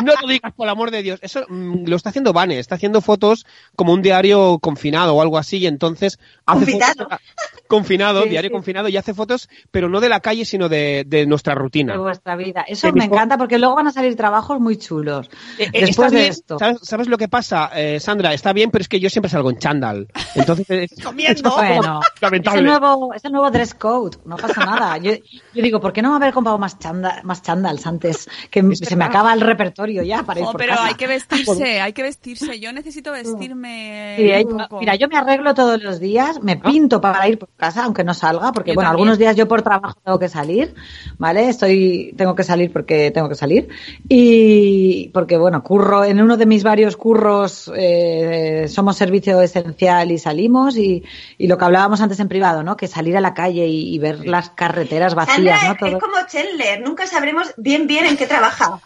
no 0.04 0.12
lo 0.20 0.28
digas 0.28 0.52
por 0.54 0.66
el 0.66 0.70
amor 0.70 0.90
de 0.90 1.02
Dios. 1.02 1.18
Eso 1.22 1.44
mm, 1.48 1.86
lo 1.86 1.96
está 1.96 2.10
haciendo 2.10 2.32
Vane, 2.32 2.58
está 2.58 2.74
haciendo 2.76 3.00
fotos 3.00 3.46
como 3.76 3.92
un 3.92 4.02
diario 4.02 4.58
confinado 4.60 5.14
o 5.14 5.22
algo 5.22 5.38
así, 5.38 5.58
y 5.58 5.66
entonces 5.66 6.18
hace 6.46 6.60
Confinado. 6.64 6.94
fotos 7.04 7.18
confinado, 7.68 8.22
Sí, 8.22 8.28
diario 8.30 8.48
sí. 8.48 8.52
confinado, 8.54 8.88
y 8.88 8.96
hace 8.96 9.12
fotos, 9.14 9.48
pero 9.70 9.88
no 9.88 10.00
de 10.00 10.08
la 10.08 10.20
calle, 10.20 10.44
sino 10.44 10.68
de, 10.68 11.04
de 11.06 11.26
nuestra 11.26 11.54
rutina. 11.54 11.92
de 11.92 11.98
vuestra 11.98 12.34
vida. 12.36 12.64
Eso 12.66 12.90
me 12.92 13.04
encanta 13.04 13.36
porque 13.36 13.58
luego 13.58 13.74
van 13.76 13.86
a 13.88 13.92
salir 13.92 14.16
trabajos 14.16 14.58
muy 14.60 14.76
chulos. 14.78 15.28
Eh, 15.58 15.68
eh, 15.72 15.80
Después 15.86 16.10
de 16.12 16.18
bien, 16.18 16.30
esto. 16.30 16.58
¿sabes, 16.58 16.78
sabes 16.82 17.08
lo 17.08 17.18
que 17.18 17.28
pasa, 17.28 17.70
eh, 17.74 18.00
Sandra? 18.00 18.32
Está 18.32 18.52
bien, 18.52 18.70
pero 18.70 18.82
es 18.82 18.88
que 18.88 19.00
yo 19.00 19.10
siempre 19.10 19.28
salgo 19.30 19.50
en 19.50 19.58
chándal. 19.58 20.08
Entonces, 20.34 20.66
es, 20.92 21.04
Comiendo. 21.04 21.50
Bueno, 21.50 22.00
es 22.14 22.22
lamentable. 22.22 22.60
el 22.60 22.64
nuevo, 22.66 23.12
es 23.14 23.24
el 23.24 23.32
nuevo 23.32 23.50
dress 23.50 23.74
code, 23.74 24.16
no 24.24 24.36
pasa 24.36 24.64
nada. 24.64 24.96
Yo, 24.98 25.12
yo 25.54 25.62
digo, 25.62 25.80
¿por 25.80 25.92
qué 25.92 26.00
no 26.02 26.14
haber 26.14 26.32
comprado 26.32 26.58
más, 26.58 26.78
chanda, 26.78 27.20
más 27.24 27.42
antes? 27.48 28.28
Que 28.50 28.60
Es 28.60 28.78
se 28.78 28.96
me 28.96 29.04
acaba 29.04 29.32
el 29.34 29.40
repertorio 29.40 29.87
ya 29.90 30.22
para 30.22 30.40
ir 30.40 30.46
Oh, 30.46 30.52
por 30.52 30.60
pero 30.60 30.72
casa. 30.74 30.86
hay 30.86 30.94
que 30.94 31.06
vestirse, 31.06 31.80
hay 31.80 31.92
que 31.92 32.02
vestirse. 32.02 32.60
Yo 32.60 32.72
necesito 32.72 33.12
vestirme 33.12 34.14
Sí, 34.16 34.30
hay- 34.30 34.44
un 34.44 34.56
poco. 34.58 34.80
mira, 34.80 34.94
yo 34.96 35.08
me 35.08 35.16
arreglo 35.16 35.54
todos 35.54 35.82
los 35.82 36.00
días, 36.00 36.42
me 36.42 36.56
pinto 36.56 37.00
para 37.00 37.26
ir 37.28 37.38
por 37.38 37.48
casa, 37.56 37.84
aunque 37.84 38.04
no 38.04 38.14
salga, 38.14 38.52
porque 38.52 38.70
Yo 38.70 38.74
bueno, 38.76 38.88
también. 38.90 39.02
algunos 39.08 39.18
días 39.18 39.36
yo 39.36 39.48
por 39.48 39.62
trabajo 39.62 39.98
tengo 40.04 40.18
que 40.18 40.28
salir, 40.28 40.74
¿vale? 41.18 41.48
Estoy, 41.48 42.14
tengo 42.16 42.34
que 42.34 42.44
salir 42.44 42.72
porque 42.72 43.10
tengo 43.10 43.28
que 43.28 43.34
salir. 43.34 43.68
Y 44.08 45.08
porque 45.14 45.36
bueno, 45.36 45.62
curro, 45.62 46.04
en 46.04 46.20
uno 46.20 46.36
de 46.36 46.46
mis 46.46 46.62
varios 46.64 46.96
curros 46.96 47.70
eh, 47.76 48.66
somos 48.68 48.96
servicio 48.96 49.40
esencial 49.42 50.10
y 50.10 50.18
salimos 50.18 50.76
y, 50.76 51.04
y 51.38 51.46
lo 51.46 51.56
que 51.58 51.64
hablábamos 51.64 52.00
antes 52.00 52.20
en 52.20 52.28
privado, 52.28 52.62
¿no? 52.62 52.76
Que 52.76 52.86
salir 52.88 53.16
a 53.16 53.20
la 53.20 53.34
calle 53.34 53.66
y, 53.66 53.94
y 53.94 53.98
ver 53.98 54.26
las 54.26 54.50
carreteras 54.50 55.14
vacías, 55.14 55.36
Sandra 55.36 55.62
¿no? 55.68 55.72
es, 55.72 55.78
Todo. 55.78 55.88
es 55.90 55.98
como 56.02 56.16
Chandler, 56.26 56.80
nunca 56.80 57.06
sabremos 57.06 57.52
bien 57.56 57.86
bien 57.86 58.06
en 58.06 58.16
qué 58.16 58.26
trabaja. 58.26 58.80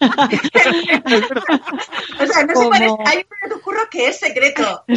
o 0.36 2.26
sea, 2.26 2.44
no 2.46 2.54
sé 2.54 2.66
cuál 2.68 2.82
es, 2.82 2.88
Como- 2.90 3.04
hay 3.08 3.16
uno 3.18 3.36
de 3.42 3.50
tus 3.50 3.62
curros 3.62 3.86
que 3.90 4.08
es 4.08 4.18
secreto. 4.18 4.84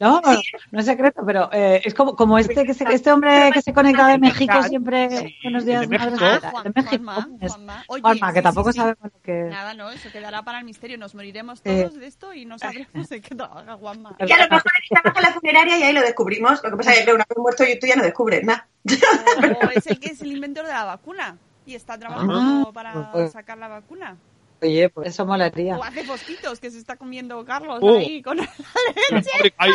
No, 0.00 0.20
no, 0.20 0.38
no 0.72 0.80
es 0.80 0.86
secreto, 0.86 1.22
pero 1.26 1.48
eh, 1.52 1.80
es 1.84 1.94
como, 1.94 2.14
como 2.16 2.38
este 2.38 2.64
que 2.64 2.74
se- 2.74 2.84
este 2.92 3.10
hombre 3.12 3.50
que 3.52 3.62
se 3.62 3.72
conecta 3.72 4.08
de 4.08 4.18
México 4.18 4.62
siempre. 4.64 5.08
Sí, 5.10 5.34
buenos 5.42 5.64
días, 5.64 5.80
de 5.82 5.86
México. 5.88 6.16
Ah, 6.20 6.40
Juan- 6.50 6.64
de 6.64 6.72
México. 6.74 7.04
Juanma. 7.04 7.28
Juanma. 7.48 7.84
Oye, 7.88 8.02
Juanma, 8.02 8.32
que 8.32 8.38
sí, 8.40 8.42
tampoco 8.42 8.72
sí, 8.72 8.78
sabemos 8.78 8.98
lo 9.12 9.22
que. 9.22 9.32
Nada, 9.44 9.74
no, 9.74 9.90
eso 9.90 10.10
quedará 10.12 10.42
para 10.42 10.58
el 10.58 10.64
misterio. 10.64 10.98
Nos 10.98 11.14
moriremos 11.14 11.60
Eh. 11.64 11.82
todos 11.84 11.98
de 11.98 12.06
esto 12.06 12.34
y 12.34 12.44
no 12.44 12.58
sabremos 12.58 13.08
de 13.08 13.20
qué 13.20 13.34
trabaja 13.34 13.74
Juanma. 13.76 14.16
Que 14.26 14.32
a 14.32 14.38
lo 14.44 14.48
mejor 14.50 14.72
trabaja 14.90 15.18
en 15.20 15.22
la 15.22 15.32
funeraria 15.32 15.78
y 15.78 15.82
ahí 15.84 15.92
lo 15.92 16.00
descubrimos. 16.02 16.62
Lo 16.62 16.70
que 16.70 16.76
pasa 16.76 16.92
es 16.94 17.04
que 17.04 17.12
una 17.12 17.24
vez 17.28 17.38
muerto 17.38 17.64
tú 17.80 17.86
ya 17.86 17.96
no 17.96 18.02
descubres 18.02 18.44
nada. 18.44 18.66
O 18.86 19.70
es 19.70 19.86
el 19.86 19.98
que 20.00 20.10
es 20.10 20.20
el 20.22 20.32
inventor 20.32 20.66
de 20.66 20.72
la 20.72 20.84
vacuna 20.84 21.36
y 21.66 21.74
está 21.74 21.98
trabajando 21.98 22.68
Ah, 22.68 22.72
para 22.72 23.12
pues- 23.12 23.32
sacar 23.32 23.58
la 23.58 23.68
vacuna. 23.68 24.16
Oye, 24.62 24.88
pues 24.88 25.08
eso 25.08 25.26
molaría. 25.26 25.76
O 25.76 25.82
hace 25.82 26.04
fosquitos 26.04 26.58
que 26.58 26.70
se 26.70 26.78
está 26.78 26.96
comiendo 26.96 27.44
Carlos 27.44 27.80
Oh. 27.82 27.98
ahí 27.98 28.22
con 28.22 28.38
el, 28.40 28.48
Ay, 29.58 29.72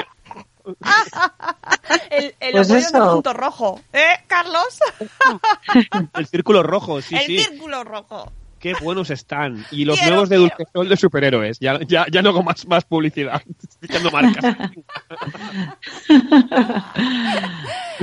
el, 2.10 2.36
el 2.40 2.52
Pues 2.54 2.70
eso. 2.70 3.14
punto 3.14 3.34
rojo. 3.34 3.82
¿Eh, 3.94 4.16
Carlos? 4.28 4.80
el 6.16 6.28
círculo 6.28 6.64
rojo, 6.64 7.02
sí, 7.02 7.16
el 7.16 7.26
sí. 7.26 7.40
círculo 7.40 7.84
rojo. 7.84 8.32
Qué 8.60 8.74
buenos 8.82 9.10
están. 9.10 9.66
Y 9.72 9.86
los 9.86 9.98
Quiero, 9.98 10.12
nuevos 10.12 10.30
de 10.30 10.38
quiero. 10.38 10.56
Dulcesol 10.58 10.90
de 10.90 10.98
superhéroes. 10.98 11.60
Ya, 11.60 11.80
ya, 11.88 12.06
ya 12.12 12.22
no 12.22 12.30
hago 12.30 12.44
más, 12.44 12.68
más 12.68 12.84
publicidad. 12.86 13.42
Estoy 13.64 13.90
echando 13.90 14.12
marcas. 14.12 14.58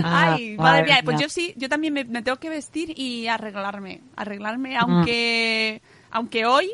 Ah, 0.02 0.34
Ay, 0.34 0.58
madre 0.58 0.84
mía, 0.84 1.00
pues 1.02 1.18
yo 1.18 1.30
sí, 1.30 1.54
yo 1.56 1.70
también 1.70 1.94
me, 1.94 2.04
me 2.04 2.20
tengo 2.20 2.36
que 2.36 2.50
vestir 2.50 2.92
y 2.98 3.28
arreglarme, 3.28 4.02
arreglarme, 4.14 4.76
aunque, 4.76 5.80
aunque 6.10 6.44
hoy 6.44 6.70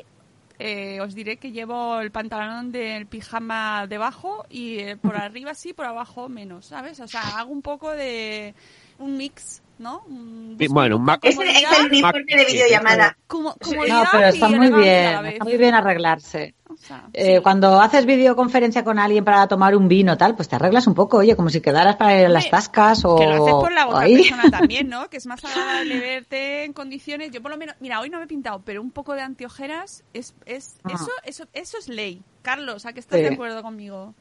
eh, 0.65 1.01
os 1.01 1.15
diré 1.15 1.39
que 1.39 1.51
llevo 1.51 1.99
el 1.99 2.13
pantalón 2.13 2.71
del 2.71 3.07
pijama 3.07 3.89
debajo 3.89 4.47
y 4.49 4.79
eh, 4.79 4.97
por 4.97 5.17
arriba 5.21 5.55
sí, 5.55 5.73
por 5.73 5.87
abajo 5.87 6.29
menos, 6.29 6.67
¿sabes? 6.67 7.01
O 7.01 7.09
sea, 7.09 7.23
hago 7.39 7.53
un 7.53 7.63
poco 7.63 7.91
de 7.91 8.55
un 9.01 9.17
mix, 9.17 9.61
¿no? 9.83 10.03
Un- 10.07 10.57
Sí, 10.59 10.69
Bueno, 10.69 10.97
un 10.97 11.05
Mac. 11.05 11.21
Es 11.25 11.37
el, 11.39 11.49
es 11.49 11.65
el 11.79 11.87
uniforme 11.87 12.37
de 12.37 12.45
videollamada. 12.45 13.17
Como, 13.27 13.51
No, 13.89 14.05
pero 14.13 14.27
está 14.29 14.49
muy 14.49 14.71
bien, 14.71 15.27
está 15.27 15.45
muy 15.45 15.57
bien 15.57 15.75
arreglarse. 15.75 16.55
O 16.69 16.77
sea, 16.77 17.05
Eh, 17.13 17.37
sí. 17.37 17.43
Cuando 17.43 17.81
haces 17.81 18.07
videoconferencia 18.07 18.83
con 18.85 18.99
alguien 18.99 19.25
para 19.25 19.47
tomar 19.49 19.75
un 19.77 19.89
vino, 19.89 20.17
tal, 20.17 20.35
pues 20.37 20.49
te 20.49 20.57
arreglas 20.57 20.87
un 20.87 20.95
poco, 20.95 21.19
oye, 21.19 21.37
como 21.37 21.49
si 21.51 21.61
quedaras 21.61 21.97
para 21.97 22.19
ir 22.19 22.27
a 22.27 22.29
las 22.29 22.49
tascas 22.49 23.05
o, 23.05 23.17
Que 23.17 23.27
lo 23.27 23.33
haces 23.43 23.55
por 23.55 23.73
la 23.73 23.89
otra 23.89 24.01
ahí. 24.01 24.17
persona 24.19 24.43
también, 24.51 24.89
¿no? 24.89 25.09
Que 25.11 25.17
es 25.19 25.27
más 25.27 25.45
agradable 25.45 25.99
verte 26.01 26.65
en 26.65 26.73
condiciones. 26.73 27.31
Yo 27.31 27.43
por 27.43 27.51
lo 27.51 27.57
menos, 27.59 27.75
mira, 27.81 28.01
hoy 28.01 28.09
no 28.11 28.19
me 28.19 28.25
he 28.25 28.29
pintado, 28.29 28.63
pero 28.65 28.81
un 28.81 28.91
poco 28.91 29.15
de 29.15 29.23
antiojeras 29.23 30.05
es, 30.15 30.35
es 30.47 30.77
Ah. 30.85 30.93
eso, 30.95 31.11
eso, 31.25 31.45
eso 31.53 31.79
es 31.79 31.89
ley. 31.89 32.23
Carlos, 32.43 32.87
¿a 32.87 32.93
qué 32.93 33.01
estás 33.01 33.19
Sí. 33.19 33.25
de 33.27 33.35
acuerdo 33.35 33.63
conmigo? 33.63 34.15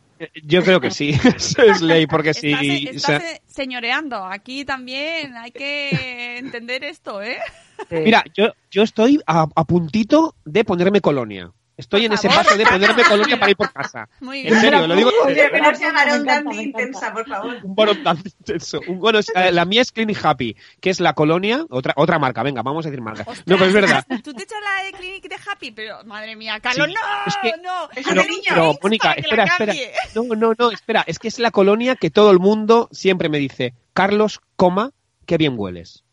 Yo 0.44 0.64
creo 0.64 0.80
que 0.80 0.92
sí, 0.92 1.10
eso 1.36 1.62
es 1.62 1.82
ley, 1.82 2.08
porque 2.08 2.34
sí. 2.34 2.52
Estás, 2.52 2.64
o 2.64 2.98
estás, 2.98 3.22
sea, 3.22 3.32
eh, 3.32 3.42
señoreando. 3.48 4.24
Aquí 4.24 4.66
también 4.66 5.36
hay 5.36 5.52
que 5.52 6.38
entender 6.38 6.84
esto, 6.84 7.22
¿eh? 7.22 7.40
Sí. 7.90 7.96
mira, 7.96 8.24
yo, 8.36 8.54
yo 8.70 8.84
estoy 8.84 9.20
a, 9.26 9.48
a 9.56 9.66
puntito 9.66 10.36
de 10.46 10.64
ponerme 10.64 11.02
colonia. 11.02 11.52
Estoy 11.78 12.02
Por 12.02 12.06
en 12.08 12.14
ese 12.14 12.28
paso 12.30 12.58
de 12.58 12.66
ponerme 12.66 13.04
colonia 13.04 13.40
para 13.40 13.50
ir 13.52 13.58
por 13.58 13.72
casa. 13.74 14.08
Muy 14.20 14.40
En 14.42 14.48
bien. 14.48 14.60
serio, 14.62 14.88
lo 14.88 14.96
digo 14.96 15.10
en 15.28 15.36
serio. 15.36 15.62
No 15.64 15.76
sea 15.76 15.88
Me 15.92 15.94
varón 15.94 16.26
tan 16.26 16.52
intensa, 16.54 17.12
por 17.14 17.28
favor. 17.28 17.58
Un 17.64 17.76
bono 17.76 18.04
tan 18.04 18.18
intenso. 18.18 18.80
Un 18.88 19.00
bono, 19.00 19.20
eh, 19.20 19.52
la 19.52 19.66
mía 19.66 19.82
es 19.82 19.92
Clinic 19.92 20.20
Happy, 20.24 20.56
que 20.80 20.90
es 20.90 21.00
la 21.00 21.14
colonia, 21.14 21.66
otra 21.70 21.94
otra 21.96 22.20
marca, 22.20 22.44
venga, 22.44 22.62
vamos 22.62 22.86
a 22.86 22.90
decir 22.90 23.02
marca. 23.02 23.24
No, 23.46 23.56
pero 23.58 23.66
es 23.66 23.74
verdad. 23.74 24.06
Tú 24.24 24.34
te 24.34 24.44
echas 24.44 24.60
la 24.62 24.84
de 24.86 24.92
Clinic 24.92 25.28
de 25.28 25.36
Happy, 25.50 25.72
pero 25.72 26.04
madre 26.06 26.36
mía, 26.36 26.60
Carlos, 26.60 26.88
Sí, 26.88 26.94
no, 26.94 27.26
es 27.26 27.38
que- 27.42 27.62
no. 27.62 27.90
es 27.96 28.08
Pero, 28.08 28.22
de 28.22 28.28
niños. 28.30 28.46
pero, 28.50 28.74
Mónica, 28.84 29.14
espera, 29.14 29.44
espera. 29.46 29.74
No, 30.14 30.24
no, 30.36 30.54
no, 30.58 30.72
espera. 30.72 31.04
Es 31.08 31.20
que 31.20 31.30
es 31.30 31.40
la 31.40 31.52
colonia 31.52 31.96
que 31.96 32.10
todo 32.12 32.32
el 32.32 32.40
mundo 32.40 32.90
siempre 32.92 33.30
me 33.30 33.40
dice, 33.40 33.74
Carlos, 33.94 34.42
coma, 34.56 34.92
qué 35.26 35.38
bien 35.38 35.54
hueles. 35.58 36.04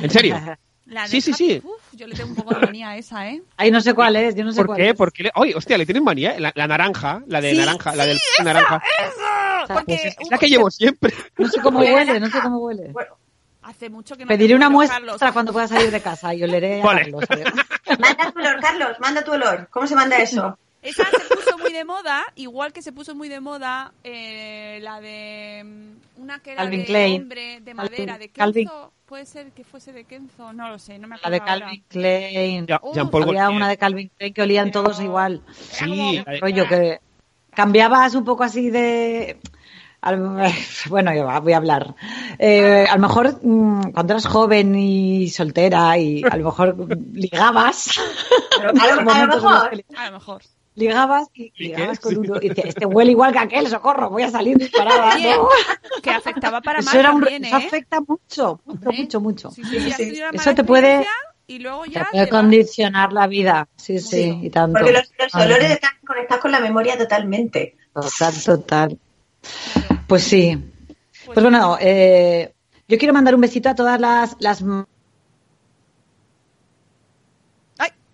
¿En 0.00 0.10
serio? 0.10 0.36
La 0.88 1.02
de 1.02 1.08
Sí, 1.08 1.20
sí, 1.20 1.30
Happy, 1.32 1.44
sí. 1.44 1.62
uf, 1.64 1.80
yo 1.92 2.06
le 2.06 2.14
tengo 2.14 2.30
un 2.30 2.34
poco 2.36 2.54
de 2.54 2.60
manía 2.66 2.90
a 2.90 2.96
esa, 2.96 3.28
¿eh? 3.28 3.42
Ahí 3.56 3.70
no 3.70 3.80
sé 3.80 3.92
cuál 3.94 4.16
es, 4.16 4.34
yo 4.34 4.42
no 4.44 4.52
sé 4.52 4.58
¿Por 4.60 4.66
cuál 4.68 4.78
qué? 4.78 4.88
es. 4.90 4.94
Porque, 4.94 5.22
le... 5.24 5.32
oye, 5.34 5.54
hostia, 5.54 5.76
le 5.78 5.84
tienen 5.86 6.02
manía. 6.02 6.38
La, 6.40 6.50
la 6.54 6.66
naranja, 6.66 7.22
la 7.26 7.40
de 7.40 7.50
Sí, 7.52 7.58
naranja, 7.58 7.94
la 7.94 8.06
del 8.06 8.18
naranja. 8.42 8.82
¡Eso! 8.98 9.74
Porque 9.74 9.84
Pues 9.86 10.04
es, 10.06 10.16
la 10.30 10.38
que 10.38 10.48
llevo 10.48 10.70
siempre. 10.70 11.12
No 11.36 11.48
sé 11.48 11.60
cómo 11.60 11.78
huele, 11.80 12.18
no 12.20 12.30
sé 12.30 12.40
cómo 12.40 12.58
huele. 12.58 12.92
hace 13.62 13.90
mucho 13.90 14.16
que 14.16 14.24
no 14.24 14.28
Pediré 14.28 14.54
una 14.54 14.70
muestra 14.70 14.98
Carlos. 15.00 15.32
cuando 15.34 15.52
pueda 15.52 15.68
salir 15.68 15.90
de 15.90 16.00
casa 16.00 16.32
y 16.34 16.42
oleré 16.42 16.80
a 16.80 16.84
Vale. 16.84 17.00
Carlos. 17.02 17.24
Manda 17.98 18.32
tu 18.32 18.38
olor, 18.40 18.60
Carlos, 18.60 18.96
manda 19.00 19.22
tu 19.24 19.32
olor. 19.32 19.68
¿Cómo 19.70 19.86
se 19.86 19.94
manda 19.94 20.16
eso? 20.18 20.58
Esa 20.82 21.04
se 21.10 21.34
puso 21.34 21.58
muy 21.58 21.72
de 21.72 21.84
moda, 21.84 22.22
igual 22.36 22.72
que 22.72 22.82
se 22.82 22.92
puso 22.92 23.14
muy 23.14 23.28
de 23.28 23.40
moda 23.40 23.92
eh, 24.04 24.78
la 24.82 25.00
de 25.00 25.62
mm, 25.64 26.22
una 26.22 26.38
que 26.40 26.52
era 26.52 26.62
Calvin 26.62 26.80
de 26.80 26.86
Klein. 26.86 27.22
hombre 27.22 27.60
de 27.60 27.74
madera, 27.74 28.16
de 28.18 28.28
Kenzo. 28.28 28.38
Calvin. 28.38 28.70
Puede 29.06 29.26
ser 29.26 29.50
que 29.52 29.64
fuese 29.64 29.92
de 29.92 30.04
Kenzo, 30.04 30.52
no 30.52 30.68
lo 30.68 30.78
sé, 30.78 30.98
no 30.98 31.08
me 31.08 31.16
La 31.16 31.20
acuerdo 31.28 31.44
de 31.44 31.50
ahora. 31.50 31.60
Calvin 31.66 31.84
Klein. 31.88 32.66
Ya- 32.66 32.78
Uh, 32.82 32.90
Había 32.90 33.04
Gaultier. 33.10 33.48
una 33.48 33.68
de 33.68 33.76
Calvin 33.76 34.10
Klein 34.16 34.34
que 34.34 34.42
olían 34.42 34.70
Pero- 34.70 34.82
todos 34.84 35.00
igual. 35.00 35.42
Sí, 35.58 36.22
la 36.24 36.32
de- 36.32 36.40
rollo 36.40 36.68
que 36.68 37.00
cambiabas 37.54 38.14
un 38.14 38.24
poco 38.24 38.44
así 38.44 38.70
de 38.70 39.40
bueno 40.90 41.12
yo 41.12 41.26
voy 41.42 41.52
a 41.52 41.56
hablar 41.56 41.94
Eh, 42.38 42.86
a 42.88 42.94
lo 42.94 43.00
mejor 43.02 43.40
mm, 43.42 43.90
cuando 43.92 44.12
eras 44.12 44.26
joven 44.26 44.76
y 44.76 45.28
soltera 45.28 45.98
y 45.98 46.22
a 46.22 46.36
lo 46.36 46.44
mejor 46.44 46.76
ligabas 47.14 47.98
Pero, 48.56 48.70
a 48.70 48.72
lo- 48.72 49.10
a 49.10 49.26
mejor. 49.26 49.84
A 49.96 50.06
lo 50.06 50.12
mejor. 50.12 50.42
Ligabas 50.78 51.28
y 51.34 51.52
¿Y 51.56 51.64
ligabas 51.64 52.00
con 52.00 52.16
uno 52.16 52.36
y 52.40 52.48
decías, 52.48 52.68
este 52.68 52.86
huele 52.86 53.10
igual 53.10 53.32
que 53.32 53.38
aquel 53.40 53.66
socorro 53.68 54.10
voy 54.10 54.22
a 54.22 54.30
salir 54.30 54.56
disparada 54.56 55.16
¿no? 55.18 55.48
que 56.02 56.10
afectaba 56.10 56.60
para 56.60 56.78
mal 56.80 56.88
eso 56.88 56.98
era 57.00 57.12
un 57.12 57.20
también, 57.20 57.44
eso 57.44 57.56
¿eh? 57.58 57.66
afecta 57.66 58.00
mucho 58.00 58.60
mucho 58.64 58.90
mucho 58.92 59.20
mucho. 59.20 59.50
Sí, 59.50 59.64
sí, 59.64 59.80
sí, 59.80 59.90
has 59.90 59.96
Sí, 59.96 60.04
tenido 60.06 60.28
una 60.30 60.40
Eso 60.40 60.54
te 60.54 60.64
puede- 60.64 61.06
Y 61.46 61.58
luego 61.58 61.82
te 61.84 61.90
ya 61.90 62.08
puede 62.10 62.24
te 62.24 62.30
condicionar 62.30 63.12
la 63.12 63.26
vida 63.26 63.68
sí 63.76 63.98
sí, 63.98 64.08
Sí, 64.22 64.38
y 64.42 64.50
tanto. 64.50 64.78
Porque 64.78 64.92
los, 64.92 65.10
los 65.18 65.34
olores 65.34 65.70
están 65.70 65.92
conectados 66.06 66.42
con 66.42 66.52
la 66.52 66.60
memoria 66.60 66.96
totalmente. 66.96 67.76
Total, 67.92 68.34
total. 68.44 68.98
Pues 70.06 70.22
sí. 70.24 70.56
Pues 70.56 71.34
Pues 71.34 71.42
bueno, 71.42 71.76
eh, 71.80 72.52
yo 72.86 72.96
quiero 72.98 73.12
mandar 73.14 73.34
un 73.34 73.40
besito 73.40 73.68
a 73.68 73.74
todas 73.74 74.00
las... 74.00 74.36
las... 74.40 74.62
Ay, 74.62 74.68
¿Se 77.80 77.86
acuerdan? 77.88 78.07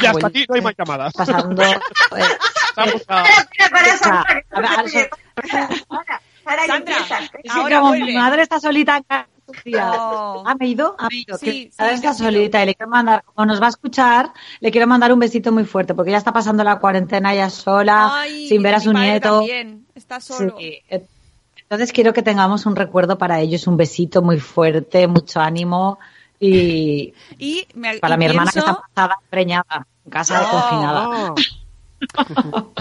Ya 0.00 0.10
hasta 0.10 0.26
aquí 0.26 0.44
no 0.48 0.54
hay 0.54 0.60
más 0.60 0.74
llamadas. 0.76 1.12
Pasando... 1.12 1.62
eh, 1.62 1.78
sea, 3.86 4.24
Sandra, 7.46 7.82
mi 7.92 8.14
madre 8.14 8.42
está 8.42 8.60
solita 8.60 8.96
en 8.96 9.04
No. 9.72 10.42
¿ha 10.46 10.54
me 10.54 10.68
ido? 10.68 10.94
¿Ha 10.98 11.08
me 11.08 11.16
ido? 11.16 11.38
Sí, 11.38 11.70
sí, 11.70 11.70
está 11.78 12.14
solita 12.14 12.62
y 12.62 12.66
le 12.66 12.74
quiero 12.74 12.90
mandar, 12.90 13.24
como 13.24 13.46
nos 13.46 13.60
va 13.60 13.66
a 13.66 13.70
escuchar, 13.70 14.32
le 14.60 14.70
quiero 14.70 14.86
mandar 14.86 15.12
un 15.12 15.18
besito 15.18 15.52
muy 15.52 15.64
fuerte 15.64 15.94
porque 15.94 16.10
ya 16.10 16.18
está 16.18 16.32
pasando 16.32 16.64
la 16.64 16.78
cuarentena 16.78 17.34
ya 17.34 17.50
sola, 17.50 18.20
Ay, 18.20 18.48
sin 18.48 18.62
ver 18.62 18.74
a 18.74 18.80
su 18.80 18.92
nieto. 18.92 19.38
También, 19.38 19.86
está 19.94 20.20
solo. 20.20 20.56
Sí, 20.58 20.80
eh, 20.88 21.06
Entonces 21.56 21.92
quiero 21.92 22.12
que 22.12 22.22
tengamos 22.22 22.66
un 22.66 22.76
recuerdo 22.76 23.18
para 23.18 23.40
ellos, 23.40 23.66
un 23.66 23.76
besito 23.76 24.22
muy 24.22 24.38
fuerte, 24.38 25.06
mucho 25.06 25.40
ánimo 25.40 25.98
y 26.46 27.14
Y 27.38 27.66
me, 27.74 27.98
para 27.98 28.14
y 28.14 28.18
mi 28.18 28.24
hermana 28.26 28.50
que 28.52 28.58
está 28.60 28.78
pasada, 28.94 29.16
preñada, 29.30 29.86
en 30.04 30.10
casa 30.10 30.40
No. 30.42 30.50
confinada. 30.50 31.34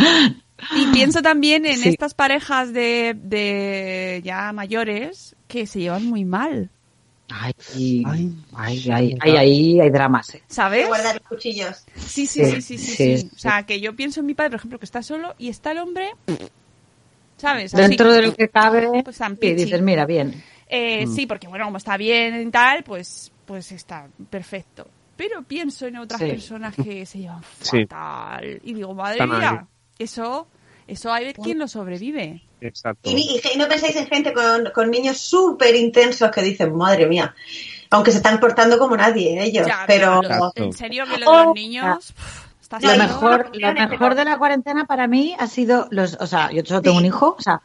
Y 0.76 0.88
pienso 0.93 1.22
también 1.22 1.66
en 1.66 1.78
Sí. 1.80 1.89
estas 1.89 2.14
parejas 2.14 2.72
de, 2.74 3.16
de 3.22 4.22
ya 4.24 4.51
mayores 4.53 5.36
que 5.47 5.68
se 5.68 5.80
llevan 5.80 6.05
muy 6.05 6.24
mal, 6.26 6.70
Ay, 7.30 7.53
Ay, 7.76 8.03
ay, 8.05 8.36
ay, 8.55 8.89
ay, 8.91 9.18
ay, 9.22 9.38
ahí 9.38 9.80
hay 9.82 9.89
dramas. 9.89 10.36
eh. 10.36 10.43
¿sabes? 10.47 10.86
Guardar 10.88 11.16
los 11.16 11.28
cuchillos. 11.28 11.84
Sí, 11.95 12.28
sí, 12.28 12.45
sí, 12.45 12.61
Sí, 12.61 12.61
sí, 12.61 12.78
sí, 12.78 12.78
sí, 12.78 12.95
sí. 12.95 13.18
sí. 13.18 13.30
O 13.36 13.39
sea, 13.39 13.64
que 13.66 13.80
yo 13.82 13.95
pienso 13.95 14.20
en 14.20 14.28
mi 14.28 14.34
padre, 14.36 14.51
por 14.51 14.59
ejemplo, 14.59 14.80
que 14.80 14.86
está 14.86 15.01
solo 15.01 15.34
y 15.39 15.49
está 15.49 15.72
el 15.72 15.80
hombre, 15.80 16.11
¿sabes? 17.38 17.74
Así, 17.74 17.82
Dentro 17.88 18.14
de 18.14 18.22
lo 18.22 18.36
que 18.36 18.49
cabe, 18.49 19.03
Pues 19.03 19.20
dices, 19.39 19.82
mira, 19.82 20.05
bien. 20.05 20.43
Eh, 20.68 21.05
Mm. 21.07 21.16
Sí, 21.16 21.26
porque 21.26 21.47
bueno, 21.47 21.66
como 21.66 21.78
está 21.78 21.97
bien 21.97 22.47
y 22.47 22.51
tal, 22.51 22.84
pues, 22.84 23.32
pues 23.45 23.71
está 23.71 24.07
perfecto. 24.29 24.87
Pero 25.15 25.43
pienso 25.43 25.85
en 25.85 25.97
otras 25.97 26.19
Sí. 26.19 26.27
personas 26.27 26.75
que 26.75 27.05
se 27.05 27.19
llevan 27.19 27.41
Sí. 27.61 27.85
fatal. 27.85 28.59
Y 28.63 28.73
digo, 28.73 28.93
madre 28.93 29.25
mía, 29.27 29.67
eso, 29.99 30.47
eso 30.87 31.11
hay 31.13 31.25
ver 31.25 31.35
quién 31.35 31.59
lo 31.59 31.67
sobrevive. 31.67 32.41
Exacto. 32.61 33.09
Y, 33.09 33.13
y- 33.13 33.41
y 33.53 33.57
no 33.57 33.67
pensáis 33.67 33.95
en 33.95 34.07
gente 34.07 34.33
con, 34.33 34.69
con 34.73 34.89
niños 34.89 35.17
súper 35.17 35.75
intensos 35.75 36.31
que 36.31 36.41
dicen, 36.41 36.75
madre 36.75 37.05
mía, 37.07 37.35
aunque 37.91 38.11
se 38.11 38.17
están 38.17 38.39
portando 38.39 38.79
como 38.79 38.95
nadie 38.97 39.43
ellos, 39.43 39.67
Ya, 39.67 39.83
pero... 39.85 40.21
en 40.55 40.73
serio 40.73 41.03
que 41.05 41.17
lo 41.19 41.31
de 41.31 41.37
los 41.37 41.45
Oh, 41.47 41.53
niños 41.53 42.11
pf, 42.13 42.47
está 42.61 42.79
Lo 42.79 42.97
mejor, 42.97 43.51
lo 43.53 43.73
mejor 43.73 44.15
de 44.15 44.25
la 44.25 44.37
cuarentena 44.39 44.85
para 44.85 45.07
mí 45.07 45.35
ha 45.37 45.45
sido 45.47 45.87
los, 45.91 46.15
o 46.19 46.25
sea, 46.25 46.51
yo 46.51 46.63
solo 46.65 46.81
tengo 46.81 46.95
Sí. 46.97 47.01
un 47.01 47.05
hijo, 47.05 47.35
o 47.37 47.41
sea, 47.41 47.61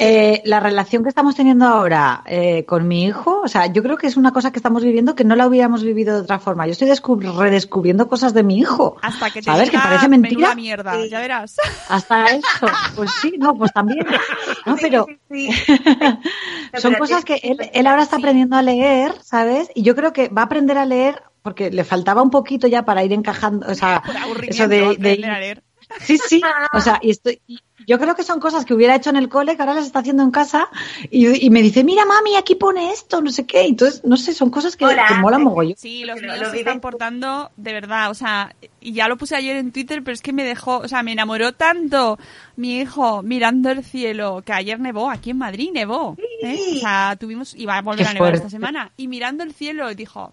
eh, 0.00 0.42
la 0.44 0.58
relación 0.60 1.02
que 1.02 1.08
estamos 1.08 1.36
teniendo 1.36 1.66
ahora 1.66 2.22
eh, 2.26 2.64
con 2.64 2.88
mi 2.88 3.04
hijo, 3.04 3.40
o 3.42 3.48
sea, 3.48 3.66
yo 3.66 3.82
creo 3.82 3.96
que 3.96 4.06
es 4.06 4.16
una 4.16 4.32
cosa 4.32 4.50
que 4.50 4.58
estamos 4.58 4.82
viviendo 4.82 5.14
que 5.14 5.24
no 5.24 5.36
la 5.36 5.46
hubiéramos 5.46 5.82
vivido 5.82 6.14
de 6.16 6.22
otra 6.22 6.38
forma. 6.38 6.66
Yo 6.66 6.72
estoy 6.72 6.88
descub- 6.88 7.36
redescubriendo 7.38 8.08
cosas 8.08 8.34
de 8.34 8.42
mi 8.42 8.58
hijo. 8.58 8.96
Hasta 9.02 9.30
que 9.30 9.40
te 9.40 9.44
¿Sabes? 9.44 9.70
Que 9.70 9.78
parece 9.78 10.08
mentira. 10.08 10.54
mierda, 10.54 10.94
Sí. 11.00 11.08
ya 11.10 11.20
verás. 11.20 11.56
Hasta 11.88 12.24
eso. 12.26 12.66
Pues 12.96 13.10
sí, 13.22 13.34
no, 13.38 13.54
pues 13.56 13.72
también. 13.72 14.06
No, 14.66 14.76
Sí, 14.76 14.82
pero 14.90 15.06
sí, 15.30 15.48
son 16.78 16.94
cosas 16.94 17.24
que 17.24 17.36
él, 17.42 17.56
él 17.72 17.86
ahora 17.86 18.02
está 18.02 18.16
aprendiendo 18.16 18.56
a 18.56 18.62
leer, 18.62 19.12
¿sabes? 19.22 19.70
Y 19.74 19.82
yo 19.82 19.94
creo 19.94 20.12
que 20.12 20.28
va 20.28 20.42
a 20.42 20.44
aprender 20.46 20.78
a 20.78 20.84
leer 20.86 21.22
porque 21.42 21.70
le 21.70 21.84
faltaba 21.84 22.22
un 22.22 22.30
poquito 22.30 22.66
ya 22.66 22.84
para 22.84 23.02
ir 23.04 23.12
encajando, 23.12 23.66
o 23.68 23.74
sea, 23.74 24.02
eso 24.46 24.68
de, 24.68 24.96
de 24.98 25.24
a 25.26 25.38
leer. 25.38 25.62
Sí, 26.00 26.18
sí. 26.18 26.40
O 26.72 26.80
sea, 26.80 26.98
y 27.02 27.10
estoy, 27.10 27.40
yo 27.86 27.98
creo 27.98 28.14
que 28.14 28.22
son 28.22 28.40
cosas 28.40 28.64
que 28.64 28.74
hubiera 28.74 28.94
hecho 28.94 29.10
en 29.10 29.16
el 29.16 29.28
cole, 29.28 29.56
que 29.56 29.62
ahora 29.62 29.74
las 29.74 29.86
está 29.86 30.00
haciendo 30.00 30.22
en 30.22 30.30
casa, 30.30 30.68
y, 31.10 31.46
y 31.46 31.50
me 31.50 31.62
dice, 31.62 31.84
mira 31.84 32.04
mami, 32.04 32.36
aquí 32.36 32.54
pone 32.54 32.92
esto, 32.92 33.20
no 33.20 33.30
sé 33.30 33.46
qué. 33.46 33.66
Entonces, 33.66 34.02
no 34.04 34.16
sé, 34.16 34.32
son 34.34 34.50
cosas 34.50 34.76
que, 34.76 34.86
que 34.86 35.14
molan 35.20 35.42
mogollón. 35.42 35.74
Sí, 35.76 36.04
los 36.04 36.20
niños 36.20 36.38
lo 36.40 36.50
se 36.50 36.58
están 36.58 36.80
portando 36.80 37.50
de 37.56 37.72
verdad, 37.72 38.10
o 38.10 38.14
sea, 38.14 38.54
y 38.80 38.92
ya 38.92 39.08
lo 39.08 39.16
puse 39.16 39.36
ayer 39.36 39.56
en 39.56 39.72
Twitter, 39.72 40.02
pero 40.02 40.14
es 40.14 40.22
que 40.22 40.32
me 40.32 40.44
dejó, 40.44 40.78
o 40.78 40.88
sea, 40.88 41.02
me 41.02 41.12
enamoró 41.12 41.52
tanto 41.52 42.18
mi 42.56 42.78
hijo 42.80 43.22
mirando 43.22 43.70
el 43.70 43.84
cielo, 43.84 44.42
que 44.44 44.52
ayer 44.52 44.78
nevó, 44.80 45.10
aquí 45.10 45.30
en 45.30 45.38
Madrid 45.38 45.70
nevó, 45.72 46.16
¿eh? 46.42 46.58
O 46.76 46.80
sea, 46.80 47.16
tuvimos, 47.18 47.54
iba 47.56 47.76
a 47.76 47.82
volver 47.82 48.04
Qué 48.04 48.10
a 48.10 48.14
nevar 48.14 48.28
fuerte. 48.30 48.38
esta 48.46 48.50
semana, 48.50 48.92
y 48.96 49.08
mirando 49.08 49.44
el 49.44 49.52
cielo 49.54 49.94
dijo, 49.94 50.32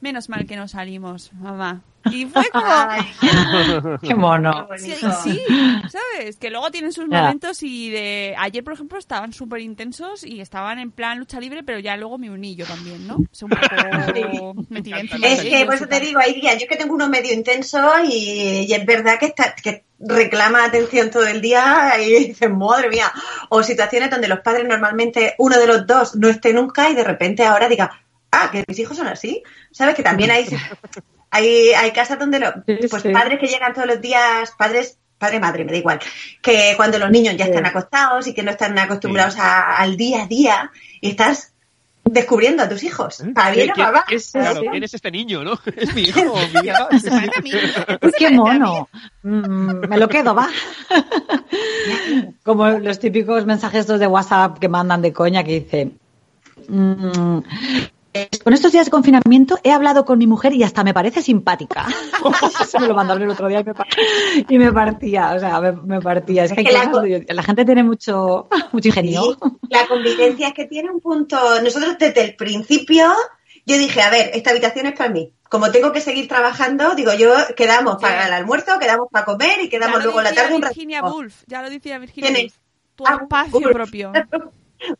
menos 0.00 0.28
mal 0.28 0.46
que 0.46 0.56
no 0.56 0.68
salimos, 0.68 1.32
mamá. 1.34 1.82
Y 2.10 2.26
fue 2.26 2.44
como... 2.52 3.98
Qué 4.02 4.14
mono. 4.14 4.68
Sí, 4.76 4.94
sí, 5.22 5.42
¿sabes? 5.88 6.36
Que 6.36 6.50
luego 6.50 6.70
tienen 6.70 6.92
sus 6.92 7.06
momentos 7.08 7.62
y 7.62 7.90
de... 7.90 8.34
Ayer, 8.38 8.62
por 8.64 8.74
ejemplo, 8.74 8.98
estaban 8.98 9.32
súper 9.32 9.60
intensos 9.60 10.24
y 10.24 10.40
estaban 10.40 10.78
en 10.78 10.90
plan 10.90 11.18
lucha 11.18 11.40
libre, 11.40 11.62
pero 11.62 11.78
ya 11.78 11.96
luego 11.96 12.18
me 12.18 12.30
uní 12.30 12.54
yo 12.54 12.66
también, 12.66 13.06
¿no? 13.06 13.16
O 13.16 13.26
sea, 13.32 13.46
un 13.46 13.50
poco... 13.50 14.66
Me 14.68 14.82
tiré 14.82 15.00
encima 15.00 15.26
Es 15.26 15.42
que 15.42 15.64
por 15.64 15.74
eso 15.74 15.86
te 15.86 16.00
digo, 16.00 16.20
hay 16.20 16.34
días, 16.34 16.54
yo 16.54 16.64
es 16.64 16.68
que 16.68 16.76
tengo 16.76 16.94
uno 16.94 17.08
medio 17.08 17.32
intenso 17.32 17.80
y, 18.04 18.66
y 18.68 18.72
es 18.72 18.86
verdad 18.86 19.18
que, 19.18 19.26
está, 19.26 19.54
que 19.54 19.84
reclama 19.98 20.64
atención 20.64 21.10
todo 21.10 21.26
el 21.26 21.40
día 21.40 21.92
y 22.00 22.28
dices, 22.28 22.50
madre 22.50 22.88
mía. 22.88 23.12
O 23.48 23.62
situaciones 23.62 24.10
donde 24.10 24.28
los 24.28 24.40
padres 24.40 24.66
normalmente, 24.66 25.34
uno 25.38 25.58
de 25.58 25.66
los 25.66 25.86
dos 25.86 26.16
no 26.16 26.28
esté 26.28 26.52
nunca 26.52 26.90
y 26.90 26.94
de 26.94 27.04
repente 27.04 27.44
ahora 27.44 27.68
diga, 27.68 27.90
ah, 28.30 28.50
que 28.50 28.64
mis 28.66 28.78
hijos 28.78 28.96
son 28.96 29.08
así. 29.08 29.42
¿Sabes? 29.70 29.94
Que 29.94 30.02
también 30.02 30.30
hay, 30.30 30.46
hay, 31.30 31.70
hay 31.70 31.90
casas 31.92 32.18
donde 32.18 32.38
los 32.40 32.52
Sí, 32.66 32.86
pues 32.88 33.02
sí. 33.02 33.10
padres 33.10 33.38
que 33.38 33.46
llegan 33.46 33.72
todos 33.74 33.86
los 33.86 34.00
días, 34.00 34.52
padres 34.58 34.98
padre 35.18 35.40
madre 35.40 35.64
me 35.64 35.72
da 35.72 35.78
igual 35.78 35.98
que 36.42 36.74
cuando 36.76 36.98
los 36.98 37.10
niños 37.10 37.36
ya 37.38 37.46
Sí. 37.46 37.50
están 37.50 37.64
acostados 37.66 38.26
y 38.26 38.34
que 38.34 38.42
no 38.42 38.50
están 38.50 38.78
acostumbrados 38.78 39.38
a- 39.38 39.76
al 39.76 39.96
día 39.96 40.24
a 40.24 40.26
día 40.26 40.70
y 41.00 41.10
estás 41.10 41.54
descubriendo 42.04 42.62
a 42.62 42.68
tus 42.68 42.82
hijos 42.84 43.22
para 43.34 43.50
bien 43.50 43.70
o 43.70 43.74
¿Quién- 43.74 43.86
para 43.86 43.92
mal 43.96 44.04
quién 44.06 44.18
es- 44.18 44.30
claro, 44.30 44.60
sí. 44.60 44.66
¿quién 44.70 44.82
es 44.84 44.92
este 44.94 45.10
niño, 45.10 45.42
no? 45.42 45.58
¿Es 45.76 45.94
mi 45.94 46.02
hijo 46.08 46.20
o 46.20 46.36
mi 46.36 46.68
hija? 46.68 46.88
Se 47.00 47.10
parece 47.10 47.38
a 47.38 47.42
mí. 47.42 47.50
Uy, 48.02 48.12
qué 48.18 48.30
mono. 48.30 48.88
Mm, 49.22 49.88
me 49.88 49.96
lo 49.96 50.06
quedo, 50.08 50.34
va. 50.34 50.48
Como 52.44 52.68
los 52.68 52.98
típicos 52.98 53.46
mensajes 53.46 53.86
de 53.86 54.06
WhatsApp 54.06 54.58
que 54.58 54.68
mandan 54.68 55.02
de 55.02 55.12
coña 55.12 55.42
que 55.44 55.60
dice. 55.60 55.90
mm, 56.68 57.38
con 58.44 58.52
estos 58.52 58.72
días 58.72 58.84
de 58.86 58.90
confinamiento 58.90 59.58
he 59.62 59.70
hablado 59.72 60.04
con 60.04 60.18
mi 60.18 60.26
mujer 60.26 60.52
y 60.52 60.62
hasta 60.62 60.84
me 60.84 60.92
parece 60.94 61.22
simpática. 61.22 61.86
Se 62.68 62.78
me 62.80 62.86
lo 62.88 62.94
mandaron 62.94 63.22
el 63.22 63.30
otro 63.30 63.48
día 63.48 63.60
y 63.60 63.64
me, 63.64 63.74
par- 63.74 63.86
y 64.48 64.58
me 64.58 64.72
partía, 64.72 65.32
o 65.34 65.40
sea, 65.40 65.60
me, 65.60 65.72
me 65.72 66.00
partía. 66.00 66.44
Es 66.44 66.52
que, 66.52 66.60
hay 66.60 66.66
Es 66.66 66.72
que 66.72 67.24
la 67.32 67.40
de- 67.40 67.42
gente 67.42 67.64
tiene 67.64 67.82
mucho, 67.82 68.48
mucho 68.72 68.88
ingenio. 68.88 69.22
Sí, 69.40 69.48
la 69.70 69.86
convivencia 69.86 70.48
es 70.48 70.54
que 70.54 70.66
tiene 70.66 70.90
un 70.90 71.00
punto. 71.00 71.36
Nosotros 71.62 71.96
desde 71.98 72.22
el 72.22 72.36
principio, 72.36 73.12
yo 73.66 73.76
dije, 73.78 74.00
a 74.02 74.10
ver, 74.10 74.30
esta 74.34 74.50
habitación 74.50 74.86
es 74.86 74.94
para 74.96 75.10
mí. 75.10 75.32
Como 75.48 75.70
tengo 75.70 75.92
que 75.92 76.00
seguir 76.00 76.26
trabajando, 76.26 76.94
digo 76.96 77.14
yo, 77.14 77.32
quedamos 77.56 77.96
para 78.00 78.26
el 78.26 78.32
almuerzo, 78.32 78.78
quedamos 78.80 79.06
para 79.10 79.24
comer 79.24 79.60
y 79.62 79.68
quedamos 79.68 80.02
luego 80.02 80.18
en 80.18 80.24
la 80.24 80.32
tarde 80.34 80.54
un 80.56 80.60
Virginia. 80.60 81.02
Woolf, 81.04 81.42
ya 81.46 81.62
lo 81.62 81.70
decía 81.70 81.98
Virginia 81.98 82.30
¿Quién 82.32 82.42
Woolf. 82.46 82.54
Tu 82.96 83.04
Ah, 83.06 83.18
espacio 83.22 83.70
propio. 83.70 84.12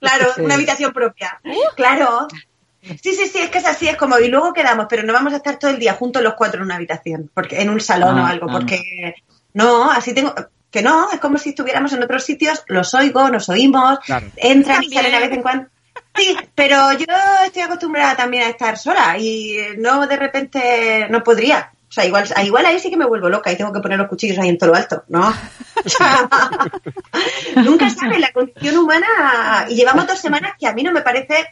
Claro, 0.00 0.32
Sí. 0.34 0.40
una 0.40 0.54
habitación 0.54 0.90
propia. 0.92 1.38
Claro. 1.76 2.26
Sí, 3.02 3.14
sí, 3.14 3.26
sí, 3.26 3.38
es 3.38 3.50
que 3.50 3.58
es 3.58 3.66
así, 3.66 3.88
es 3.88 3.96
como, 3.96 4.18
y 4.18 4.28
luego 4.28 4.52
quedamos, 4.52 4.86
pero 4.88 5.02
no 5.02 5.12
vamos 5.12 5.32
a 5.32 5.36
estar 5.36 5.58
todo 5.58 5.70
el 5.70 5.78
día 5.78 5.94
juntos 5.94 6.22
los 6.22 6.34
cuatro 6.34 6.58
en 6.60 6.66
una 6.66 6.76
habitación, 6.76 7.30
porque 7.34 7.60
en 7.60 7.70
un 7.70 7.80
salón 7.80 8.18
Ah, 8.18 8.22
o 8.22 8.26
algo, 8.26 8.46
ah. 8.48 8.52
porque 8.52 9.14
no, 9.54 9.90
así 9.90 10.14
tengo, 10.14 10.34
que 10.70 10.82
no, 10.82 11.10
es 11.12 11.18
como 11.20 11.38
si 11.38 11.50
estuviéramos 11.50 11.92
en 11.92 12.02
otros 12.02 12.24
sitios, 12.24 12.62
los 12.68 12.92
oigo, 12.94 13.28
nos 13.28 13.48
oímos, 13.48 13.98
Claro. 14.00 14.26
entran 14.36 14.82
y 14.82 14.92
salen 14.92 15.12
de 15.12 15.18
vez 15.20 15.32
en 15.32 15.42
cuando. 15.42 15.68
Sí, 16.14 16.36
pero 16.54 16.92
yo 16.92 17.06
estoy 17.44 17.62
acostumbrada 17.62 18.16
también 18.16 18.44
a 18.44 18.48
estar 18.48 18.78
sola 18.78 19.16
y 19.18 19.58
no 19.78 20.06
de 20.06 20.16
repente 20.16 21.06
no 21.10 21.22
podría. 21.22 21.70
O 21.88 21.92
sea, 21.92 22.04
igual, 22.04 22.26
igual 22.44 22.66
ahí 22.66 22.78
sí 22.80 22.90
que 22.90 22.96
me 22.96 23.06
vuelvo 23.06 23.28
loca 23.28 23.52
y 23.52 23.56
tengo 23.56 23.72
que 23.72 23.80
poner 23.80 23.98
los 23.98 24.08
cuchillos 24.08 24.38
ahí 24.38 24.48
en 24.48 24.58
todo 24.58 24.70
lo 24.70 24.76
alto, 24.76 25.04
¿no? 25.08 25.32
Nunca 27.56 27.88
sabe 27.90 28.18
la 28.18 28.32
condición 28.32 28.76
humana 28.78 29.66
y 29.68 29.74
llevamos 29.76 30.06
dos 30.06 30.18
semanas 30.18 30.54
que 30.58 30.66
a 30.66 30.72
mí 30.72 30.82
no 30.82 30.92
me 30.92 31.02
parece 31.02 31.46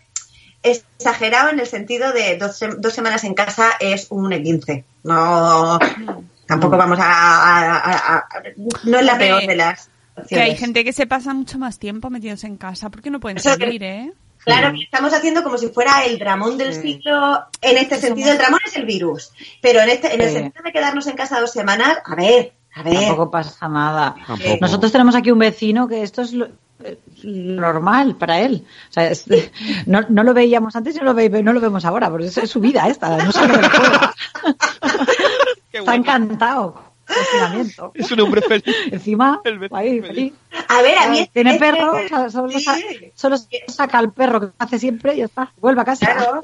exagerado 0.64 1.50
en 1.50 1.60
el 1.60 1.66
sentido 1.66 2.12
de 2.12 2.36
dos, 2.38 2.58
dos 2.78 2.92
semanas 2.92 3.22
en 3.24 3.34
casa 3.34 3.70
es 3.78 4.06
un 4.10 4.30
E15. 4.32 4.84
No, 5.04 5.78
tampoco 6.46 6.76
vamos 6.76 6.98
a, 6.98 7.04
a- 7.04 7.76
a- 7.78 8.16
a- 8.16 8.26
no 8.84 8.98
es 8.98 9.04
la 9.04 9.12
Hombre, 9.12 9.26
peor 9.26 9.46
de 9.46 9.56
las 9.56 9.88
Que 10.28 10.36
hay 10.36 10.50
opciones. 10.50 10.58
gente 10.60 10.84
que 10.84 10.92
se 10.92 11.06
pasa 11.06 11.34
mucho 11.34 11.58
más 11.58 11.78
tiempo 11.78 12.10
metidos 12.10 12.44
en 12.44 12.56
casa. 12.56 12.90
¿Por 12.90 13.02
qué 13.02 13.10
no 13.10 13.20
pueden 13.20 13.38
salir, 13.38 13.82
eh? 13.82 14.12
Claro, 14.44 14.72
que 14.74 14.82
estamos 14.84 15.12
haciendo 15.14 15.42
como 15.42 15.56
si 15.56 15.68
fuera 15.68 16.04
el 16.04 16.18
dramón 16.18 16.58
del 16.58 16.74
siglo. 16.74 17.44
En 17.62 17.78
este 17.78 17.96
sentido, 17.96 18.30
el 18.30 18.36
dramón 18.38 18.60
es 18.66 18.76
el 18.76 18.84
virus. 18.84 19.32
Pero 19.62 19.80
en 19.80 19.88
este, 19.88 20.14
en 20.14 20.20
el 20.20 20.30
sentido 20.30 20.62
de 20.62 20.70
quedarnos 20.72 21.06
en 21.06 21.16
casa 21.16 21.40
dos 21.40 21.50
semanas, 21.50 21.96
a 22.04 22.14
ver, 22.14 22.52
a 22.74 22.82
ver. 22.82 22.94
Tampoco 22.94 23.30
pasa 23.30 23.68
nada. 23.68 24.14
Tampoco. 24.26 24.58
Nosotros 24.60 24.92
tenemos 24.92 25.14
aquí 25.14 25.30
un 25.30 25.38
vecino 25.38 25.88
que 25.88 26.02
esto 26.02 26.20
es 26.20 26.34
lo, 26.34 26.48
normal 27.22 28.16
para 28.16 28.40
él. 28.40 28.64
O 28.90 28.92
sea, 28.92 29.08
es- 29.10 29.24
no, 29.86 30.00
no 30.08 30.22
lo 30.22 30.34
veíamos 30.34 30.74
antes 30.76 30.94
y 30.96 30.98
no 30.98 31.04
lo, 31.04 31.14
ve- 31.14 31.42
no 31.42 31.52
lo 31.52 31.60
vemos 31.60 31.84
ahora, 31.84 32.10
porque 32.10 32.26
es, 32.26 32.36
es 32.38 32.50
su 32.50 32.60
vida 32.60 32.86
esta. 32.88 33.16
No 33.16 33.30
juego. 33.32 33.54
Qué 35.70 35.78
Está 35.78 35.94
encantado. 35.94 36.92
Es 37.94 38.10
un 38.12 38.20
hombre 38.20 38.40
feliz. 38.40 38.64
Encima, 38.90 39.40
El 39.44 39.60
ahí, 39.72 40.00
feliz. 40.00 40.06
feliz. 40.06 40.32
A 40.68 40.80
ver, 40.82 40.96
a 40.98 41.08
mí 41.08 41.28
Tiene 41.32 41.58
perro, 41.58 41.92
solo, 42.30 42.48
Sí. 42.50 42.60
sa- 42.60 42.76
solo 43.14 43.36
saca 43.68 43.98
al 43.98 44.12
perro 44.12 44.40
que 44.40 44.48
hace 44.58 44.78
siempre 44.78 45.14
y 45.14 45.18
ya 45.18 45.26
está. 45.26 45.52
Vuelve 45.60 45.82
a 45.82 45.84
casa. 45.84 46.14
Claro. 46.14 46.40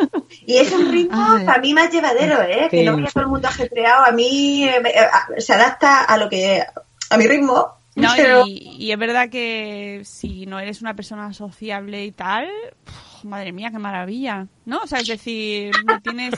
Y 0.46 0.58
es 0.58 0.70
un 0.72 0.90
ritmo 0.92 1.16
Ay. 1.18 1.46
para 1.46 1.60
mí 1.60 1.72
más 1.72 1.90
llevadero, 1.90 2.42
¿eh? 2.42 2.68
Que 2.70 2.84
no 2.84 2.94
vaya 2.96 3.08
todo 3.12 3.22
el 3.24 3.30
mundo 3.30 3.48
ajetreado. 3.48 4.04
A 4.04 4.12
mí 4.12 4.64
eh, 4.68 4.80
me- 4.82 4.90
eh, 4.90 5.40
se 5.40 5.54
adapta 5.54 6.02
a 6.04 6.16
lo 6.18 6.28
que. 6.28 6.62
a 7.10 7.16
mi 7.16 7.26
ritmo. 7.26 7.79
No, 8.00 8.12
Pero- 8.16 8.46
y, 8.46 8.76
y 8.78 8.92
es 8.92 8.98
verdad 8.98 9.28
que 9.28 10.02
si 10.04 10.46
no 10.46 10.58
eres 10.58 10.80
una 10.82 10.94
persona 10.94 11.32
sociable 11.32 12.04
y 12.04 12.12
tal, 12.12 12.48
pf, 12.84 13.26
madre 13.26 13.52
mía, 13.52 13.70
qué 13.70 13.78
maravilla, 13.78 14.46
¿no? 14.64 14.78
O 14.78 14.86
sea, 14.86 15.00
es 15.00 15.08
decir, 15.08 15.72
no 15.86 16.00
tienes... 16.00 16.34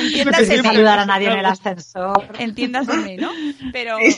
Entiéndase, 0.00 0.46
Sin 0.46 0.62
saludar 0.62 0.98
a 0.98 1.06
nadie 1.06 1.28
en 1.30 1.38
el 1.38 1.46
ascensor. 1.46 2.28
entiéndaseme, 2.38 3.16
¿no? 3.16 3.30
Pero... 3.72 3.96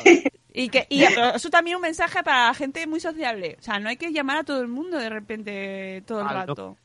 Y, 0.52 0.68
que, 0.68 0.84
y 0.90 1.04
eso 1.04 1.48
también 1.48 1.76
un 1.76 1.82
mensaje 1.82 2.24
para 2.24 2.48
la 2.48 2.54
gente 2.54 2.84
muy 2.88 2.98
sociable. 2.98 3.56
O 3.60 3.62
sea, 3.62 3.78
no 3.78 3.88
hay 3.88 3.96
que 3.96 4.10
llamar 4.12 4.38
a 4.38 4.42
todo 4.42 4.60
el 4.60 4.66
mundo 4.66 4.98
de 4.98 5.08
repente 5.08 6.02
todo 6.08 6.22
el 6.22 6.26
no. 6.26 6.32
rato. 6.32 6.76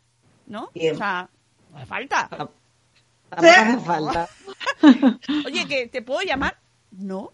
¿No? 0.46 0.70
Bien. 0.76 0.94
O 0.94 0.98
sea, 1.00 1.28
no 1.72 1.78
hace 1.78 1.88
falta. 1.88 2.28
Tampoco 2.30 2.54
hace 3.32 3.80
falta. 3.80 4.30
Oye, 5.48 5.66
que 5.68 5.88
te 5.88 6.04
puedo 6.04 6.22
llamar. 6.22 6.56
No. 6.92 7.32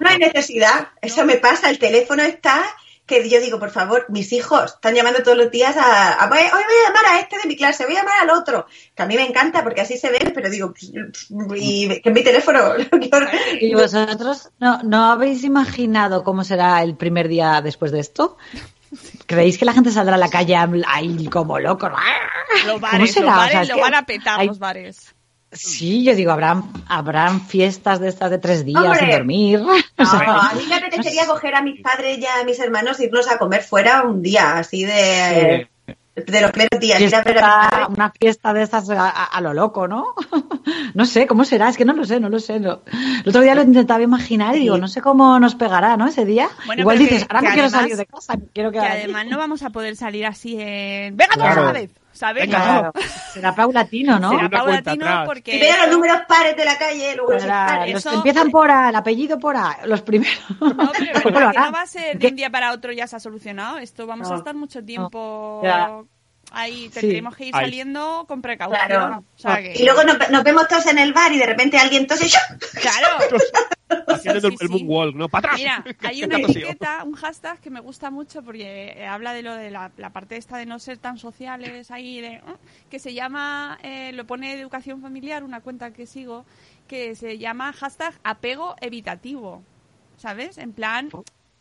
No 0.00 0.08
hay 0.08 0.18
necesidad. 0.18 0.88
Eso 1.00 1.24
me 1.24 1.36
pasa. 1.36 1.70
El 1.70 1.78
teléfono 1.78 2.22
está 2.22 2.62
que 3.06 3.28
yo 3.28 3.40
digo, 3.40 3.60
por 3.60 3.70
favor, 3.70 4.06
mis 4.08 4.32
hijos 4.32 4.74
están 4.74 4.94
llamando 4.94 5.22
todos 5.22 5.38
los 5.38 5.48
días 5.52 5.76
a, 5.78 6.18
hoy 6.24 6.28
voy 6.28 6.40
a 6.40 6.88
llamar 6.88 7.06
a 7.12 7.20
este 7.20 7.38
de 7.38 7.46
mi 7.46 7.54
clase, 7.56 7.84
voy 7.86 7.94
a 7.94 8.00
llamar 8.00 8.18
al 8.20 8.30
otro, 8.30 8.66
que 8.96 9.02
a 9.04 9.06
mí 9.06 9.14
me 9.14 9.24
encanta 9.24 9.62
porque 9.62 9.80
así 9.80 9.96
se 9.96 10.10
ven, 10.10 10.32
pero 10.34 10.50
digo, 10.50 10.74
y 11.54 12.00
que 12.00 12.10
mi 12.10 12.24
teléfono, 12.24 12.72
¿Y 13.60 13.74
vosotros 13.74 14.50
no, 14.58 14.82
no 14.82 15.12
habéis 15.12 15.44
imaginado 15.44 16.24
cómo 16.24 16.42
será 16.42 16.82
el 16.82 16.96
primer 16.96 17.28
día 17.28 17.60
después 17.62 17.92
de 17.92 18.00
esto? 18.00 18.38
¿Creéis 19.26 19.56
que 19.56 19.64
la 19.66 19.72
gente 19.72 19.92
saldrá 19.92 20.16
a 20.16 20.18
la 20.18 20.28
calle 20.28 20.56
ahí 20.88 21.28
como 21.28 21.60
loco? 21.60 21.88
Los 22.66 22.80
bares, 22.80 23.12
será? 23.12 23.26
los 23.26 23.34
O 23.34 23.36
bares 23.36 23.52
sea, 23.52 23.62
es 23.62 23.68
lo 23.68 23.78
van 23.78 23.94
a 23.94 24.04
petar 24.04 24.40
hay- 24.40 24.48
los 24.48 24.58
bares. 24.58 25.14
Sí, 25.56 26.04
yo 26.04 26.14
digo, 26.14 26.32
habrán, 26.32 26.64
habrán 26.88 27.40
fiestas 27.40 28.00
de 28.00 28.08
estas 28.08 28.30
de 28.30 28.38
tres 28.38 28.64
días 28.64 28.82
Hombre. 28.82 29.00
sin 29.00 29.10
dormir. 29.10 29.60
No, 29.60 29.72
a 29.98 30.52
mí 30.54 30.64
me 30.68 30.74
apetecería 30.76 31.26
coger 31.26 31.54
a 31.54 31.62
mis 31.62 31.80
padres 31.80 32.18
y 32.18 32.26
a 32.26 32.44
mis 32.44 32.58
hermanos 32.60 32.98
e 33.00 33.04
irnos 33.04 33.28
a 33.30 33.38
comer 33.38 33.62
fuera 33.62 34.02
un 34.02 34.22
día, 34.22 34.58
así 34.58 34.84
de, 34.84 35.68
de 36.14 36.40
los 36.40 36.50
primeros 36.50 36.80
días. 36.80 37.00
ir 37.00 37.14
a 37.14 37.22
ver 37.22 37.38
a 37.38 37.42
mis 37.42 37.68
Fiesta- 37.70 37.88
una 37.88 38.10
fiesta 38.18 38.52
de 38.54 38.62
estas 38.62 38.90
a, 38.90 39.08
a- 39.08 39.24
a 39.24 39.40
lo 39.40 39.52
loco, 39.54 39.86
¿no? 39.88 40.14
no 40.94 41.04
sé, 41.06 41.26
¿cómo 41.26 41.44
será? 41.44 41.68
Es 41.68 41.76
que 41.76 41.84
no 41.84 41.92
lo 41.92 42.04
sé, 42.04 42.20
no 42.20 42.28
lo 42.28 42.38
sé. 42.38 42.58
no. 42.60 42.80
El 43.22 43.28
otro 43.28 43.40
día 43.42 43.54
lo 43.54 43.62
intentaba 43.62 44.02
imaginar 44.02 44.56
y 44.56 44.60
digo, 44.60 44.78
no 44.78 44.88
sé 44.88 45.00
cómo 45.02 45.38
nos 45.38 45.54
pegará, 45.54 45.96
¿no? 45.96 46.06
Ese 46.06 46.24
día. 46.24 46.48
Bueno, 46.66 46.80
Igual 46.82 46.98
dices, 46.98 47.24
que- 47.24 47.28
ahora 47.34 47.40
que 47.40 47.46
no 47.48 47.52
quiero 47.54 47.66
además- 47.68 47.82
salir 47.82 47.96
de 47.96 48.06
casa, 48.06 48.34
quiero 48.54 48.70
Que 48.70 48.78
quedar 48.78 48.92
aquí". 48.92 49.02
además 49.04 49.26
no 49.26 49.38
vamos 49.38 49.62
a 49.62 49.70
poder 49.70 49.96
salir 49.96 50.26
así 50.26 50.56
en... 50.58 51.16
¡Venga, 51.16 51.34
todos 51.34 51.46
Claro. 51.46 51.62
a 51.62 51.64
la 51.66 51.72
vez! 51.72 51.90
¿Sabes? 52.16 52.44
Venga, 52.46 52.58
Claro, 52.58 52.92
será 53.32 53.54
paulatino, 53.54 54.18
¿no? 54.18 54.30
Será 54.30 54.48
paulatino 54.48 55.22
porque... 55.26 55.52
Primero 55.58 55.82
los 55.86 55.90
números 55.96 56.18
pares 56.26 56.56
de 56.56 56.64
la 56.64 56.78
calle, 56.78 57.14
luego 57.14 57.32
los 57.34 57.44
Eso- 57.88 58.12
empiezan 58.12 58.50
por 58.50 58.70
A, 58.70 58.88
el 58.88 58.94
apellido 58.96 59.38
por 59.38 59.56
A, 59.56 59.78
los 59.84 60.00
primeros. 60.02 60.34
No, 60.60 60.90
pero 60.96 61.20
¿Cómo 61.22 61.40
lo 61.40 61.46
¿verdad 61.46 61.52
que 61.52 61.58
no 61.60 61.72
va 61.72 61.82
a 61.82 61.86
ser 61.86 62.18
de 62.18 62.28
un 62.28 62.36
día 62.36 62.50
para 62.50 62.72
otro 62.72 62.92
ya 62.92 63.06
se 63.06 63.16
ha 63.16 63.20
solucionado. 63.20 63.78
Esto 63.78 64.06
vamos 64.06 64.28
a 64.28 64.32
No. 64.32 64.38
estar 64.38 64.54
mucho 64.54 64.82
tiempo 64.84 65.60
Ya. 65.62 66.00
Ahí. 66.52 66.84
Sí. 66.92 67.00
Tendremos 67.00 67.36
que 67.36 67.46
ir 67.46 67.56
Ahí. 67.56 67.64
saliendo 67.64 68.24
con 68.28 68.42
precaución. 68.42 68.80
Claro. 68.86 69.24
O 69.34 69.38
sea 69.38 69.56
que- 69.62 69.74
Y 69.76 69.84
luego 69.84 70.04
nos, 70.04 70.30
nos 70.30 70.44
vemos 70.44 70.68
todos 70.68 70.86
en 70.86 70.98
el 70.98 71.12
bar 71.12 71.32
y 71.32 71.38
de 71.38 71.46
repente 71.46 71.78
alguien 71.78 72.06
tose. 72.06 72.28
Claro. 72.80 73.08
Haciendo 74.08 74.50
Sí, 74.50 74.56
el, 74.60 74.68
moonwalk, 74.68 75.14
¿no? 75.14 75.28
¡Para 75.28 75.52
atrás! 75.54 75.58
Mira, 75.60 75.84
hay 76.10 76.24
una 76.24 76.38
etiqueta, 76.38 77.04
un 77.04 77.14
hashtag 77.14 77.60
que 77.60 77.70
me 77.70 77.78
gusta 77.80 78.10
mucho 78.10 78.42
porque 78.42 78.94
eh, 78.96 79.06
habla 79.06 79.32
de 79.32 79.42
lo 79.42 79.54
de 79.54 79.70
la, 79.70 79.92
la 79.96 80.10
parte 80.10 80.36
esta 80.36 80.56
de 80.56 80.66
no 80.66 80.80
ser 80.80 80.98
tan 80.98 81.18
sociales 81.18 81.90
ahí, 81.92 82.20
de, 82.20 82.28
¿eh? 82.34 82.42
que 82.90 82.98
se 82.98 83.14
llama, 83.14 83.78
eh, 83.84 84.10
lo 84.12 84.26
pone 84.26 84.52
Educación 84.52 85.00
Familiar, 85.02 85.44
una 85.44 85.60
cuenta 85.60 85.92
que 85.92 86.06
sigo, 86.06 86.44
que 86.88 87.14
se 87.14 87.38
llama 87.38 87.72
hashtag 87.72 88.14
apego 88.24 88.74
evitativo, 88.80 89.62
¿sabes? 90.16 90.58
En 90.58 90.72
plan, 90.72 91.08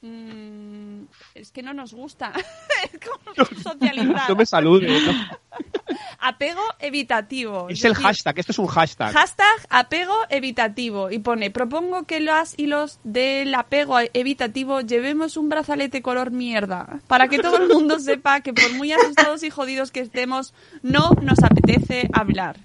mm, 0.05 1.07
es 1.35 1.51
que 1.51 1.61
no 1.63 1.73
nos 1.73 1.93
gusta 1.93 2.31
es 2.83 2.99
como 2.99 3.47
socializar. 3.63 4.29
No 4.29 4.35
me 4.35 4.45
salude. 4.45 4.87
¿no? 4.87 5.11
apego 6.19 6.61
evitativo. 6.79 7.67
Es 7.69 7.83
el 7.83 7.91
decir, 7.91 8.05
hashtag, 8.05 8.39
esto 8.39 8.51
es 8.51 8.59
un 8.59 8.67
hashtag. 8.67 9.13
Hashtag 9.13 9.67
apego 9.69 10.15
evitativo 10.29 11.11
y 11.11 11.19
pone, 11.19 11.51
propongo 11.51 12.03
que 12.03 12.19
las 12.19 12.57
y 12.57 12.67
los 12.67 12.99
del 13.03 13.53
apego 13.53 13.97
evitativo 14.13 14.81
llevemos 14.81 15.37
un 15.37 15.49
brazalete 15.49 16.01
color 16.01 16.31
mierda 16.31 16.99
para 17.07 17.27
que 17.27 17.39
todo 17.39 17.57
el 17.57 17.69
mundo 17.69 17.99
sepa 17.99 18.41
que 18.41 18.53
por 18.53 18.73
muy 18.73 18.91
asustados 18.91 19.43
y 19.43 19.49
jodidos 19.49 19.91
que 19.91 19.99
estemos, 19.99 20.53
no 20.81 21.11
nos 21.21 21.43
apetece 21.43 22.09
hablar. 22.13 22.57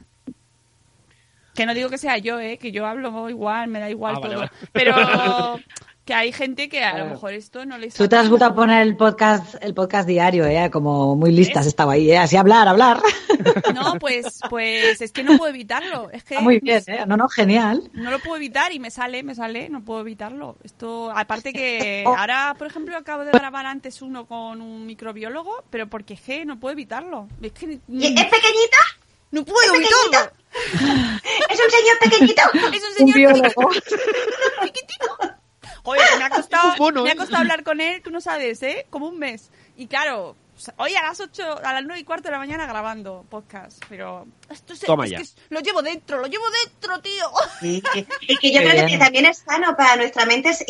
Que 1.55 1.67
no 1.67 1.75
digo 1.75 1.91
que 1.91 1.99
sea 1.99 2.17
yo, 2.17 2.39
¿eh? 2.41 2.59
que 2.59 2.73
yo 2.73 2.87
hablo 2.87 3.29
igual, 3.29 3.69
me 3.69 3.81
da 3.81 3.91
igual 3.91 4.15
Ah, 4.17 4.21
vale, 4.21 4.35
todo. 4.35 4.41
vale. 4.45 4.53
Pero 4.73 5.61
que 6.11 6.15
hay 6.15 6.33
gente 6.33 6.69
que 6.69 6.83
a 6.83 6.99
lo 6.99 7.07
mejor 7.07 7.35
esto 7.35 7.65
no 7.65 7.79
les 7.79 7.95
Tú 7.95 8.09
te 8.09 8.17
has 8.17 8.29
gustado 8.29 8.53
poner 8.53 8.83
el 8.83 8.97
podcast, 8.97 9.55
el 9.61 9.75
podcast 9.75 10.09
diario, 10.09 10.45
¿eh? 10.45 10.69
Como 10.69 11.15
muy 11.15 11.31
listas 11.31 11.67
estaba 11.67 11.93
ahí, 11.93 12.11
¿eh? 12.11 12.19
Así 12.19 12.37
hablar, 12.37 12.67
hablar. 12.67 13.01
No, 13.75 13.95
pues, 14.01 14.41
pues 14.51 15.01
es 15.01 15.13
que 15.13 15.23
no 15.23 15.39
puedo 15.39 15.51
evitarlo. 15.51 16.11
Es 16.11 16.25
que 16.25 16.35
Está 16.35 16.43
muy 16.43 16.59
bien, 16.59 16.83
¿eh? 16.89 17.05
No, 17.07 17.17
no, 17.17 17.29
genial. 17.29 17.89
No 17.95 18.11
lo 18.11 18.19
puedo 18.19 18.37
evitar 18.37 18.73
y 18.73 18.81
me 18.81 18.91
sale, 18.91 19.23
me 19.23 19.37
sale, 19.37 19.69
no 19.69 19.83
puedo 19.85 20.01
evitarlo. 20.01 20.57
Esto, 20.65 21.13
aparte 21.15 21.53
que 21.53 22.03
Oh. 22.07 22.17
ahora, 22.17 22.57
por 22.59 22.67
ejemplo, 22.67 22.97
acabo 22.97 23.25
de 23.25 23.31
grabar 23.31 23.67
antes 23.67 24.03
uno 24.03 24.27
con 24.27 24.61
un 24.61 24.85
microbiólogo, 24.87 25.63
pero 25.71 25.87
porque 25.89 26.15
es 26.15 26.21
que 26.23 26.45
no 26.45 26.59
puedo 26.59 26.73
evitarlo. 26.73 27.29
Es 27.41 27.53
que 27.53 27.79
¿Y 27.89 28.05
¿Es 28.05 28.25
pequeñita? 28.27 28.79
no 29.31 29.45
puedo 29.45 29.75
¿Es 29.75 29.79
evitarlo. 29.79 30.33
¿Es 31.51 31.61
un 31.61 31.71
señor 31.71 31.99
pequeñito? 32.03 32.43
Es 32.53 32.83
un 32.83 33.05
Un 33.07 33.13
señor 33.13 33.17
biólogo. 33.17 33.71
chiquitito. 34.65 35.40
Que 35.85 36.19
me 36.19 36.25
ha 36.25 36.31
costado, 36.31 36.93
me 37.03 37.11
ha 37.11 37.13
¿eh? 37.13 37.17
costado 37.17 37.39
hablar 37.43 37.63
con 37.65 37.81
él, 37.81 38.03
tú 38.03 38.11
no 38.11 38.21
sabes, 38.21 38.63
¿eh? 38.63 38.87
Como 38.91 39.09
un 39.09 39.19
mes. 39.19 39.51
Y 39.77 39.87
claro, 39.87 40.37
hoy 40.77 40.95
a 40.95 41.03
las 41.03 41.19
8, 41.21 41.61
a 41.65 41.73
las 41.73 41.83
9 41.85 42.01
y 42.01 42.05
cuarto 42.05 42.25
de 42.29 42.33
la 42.33 42.39
mañana 42.39 42.67
grabando 42.67 43.25
podcast, 43.31 43.83
pero 43.89 44.27
esto 44.51 44.75
es, 44.75 44.81
Toma 44.81 45.05
es 45.07 45.11
ya. 45.11 45.17
que 45.17 45.23
es- 45.23 45.37
lo 45.49 45.61
llevo 45.61 45.81
dentro, 45.81 46.19
lo 46.19 46.27
llevo 46.27 46.45
dentro, 46.65 47.01
tío. 47.01 47.31
Sí, 47.61 47.83
Y 48.21 48.37
que 48.41 48.53
yo 48.53 48.61
creo 48.61 48.87
que 48.87 48.99
también 48.99 49.25
es 49.25 49.39
sano 49.39 49.75
para 49.75 49.97
nuestra 49.97 50.27
mente 50.27 50.51
es 50.51 50.65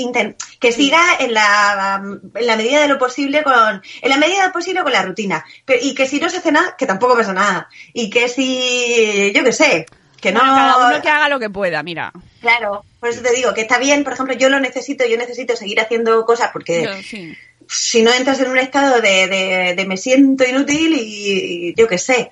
que 0.61 0.71
siga 0.71 1.01
en 1.19 1.35
la, 1.35 2.01
en 2.35 2.47
la 2.47 2.57
medida 2.57 2.83
de 2.83 2.89
lo 2.89 2.99
posible 2.99 3.43
con 3.43 3.83
en 4.03 4.11
la 4.11 4.17
medida 4.17 4.43
de 4.43 4.47
lo 4.49 4.53
posible 4.53 4.83
con 4.85 4.93
la 4.93 5.03
rutina 5.03 5.45
Pero- 5.65 5.81
y 5.83 5.93
que 5.95 6.07
si 6.07 6.21
no 6.21 6.29
se 6.29 6.37
hace 6.37 6.53
nada 6.53 6.77
que 6.77 6.87
tampoco 6.87 7.17
pasa 7.17 7.33
nada 7.33 7.69
y 7.93 8.11
que 8.11 8.29
si 8.29 9.33
yo 9.35 9.43
qué 9.43 9.53
sé 9.53 9.87
que 10.21 10.33
no 10.33 10.41
Bueno, 10.41 10.55
cada 10.55 10.89
uno 10.89 11.03
que 11.03 11.09
haga 11.09 11.29
lo 11.29 11.39
que 11.39 11.51
pueda, 11.51 11.83
mira. 11.83 12.13
claro 12.41 12.85
por 13.01 13.09
eso 13.09 13.23
te 13.23 13.33
digo 13.35 13.55
que 13.55 13.63
está 13.63 13.79
bien 13.79 14.05
por 14.05 14.13
ejemplo 14.13 14.35
yo 14.35 14.49
lo 14.49 14.61
necesito 14.61 15.05
yo 15.07 15.17
necesito 15.17 15.57
seguir 15.57 15.81
haciendo 15.81 16.25
cosas 16.25 16.51
porque 16.53 16.85
Yo, 16.85 16.91
sí. 17.03 17.35
si 17.69 18.03
no 18.03 18.13
entras 18.13 18.41
en 18.41 18.51
un 18.51 18.59
estado 18.59 19.01
de, 19.01 19.27
de- 19.29 19.75
de 19.77 19.85
me 19.87 19.97
siento 19.97 20.45
inútil 20.45 20.95
y, 20.95 21.69
y 21.71 21.75
yo 21.75 21.87
qué 21.89 21.99
sé. 21.99 22.31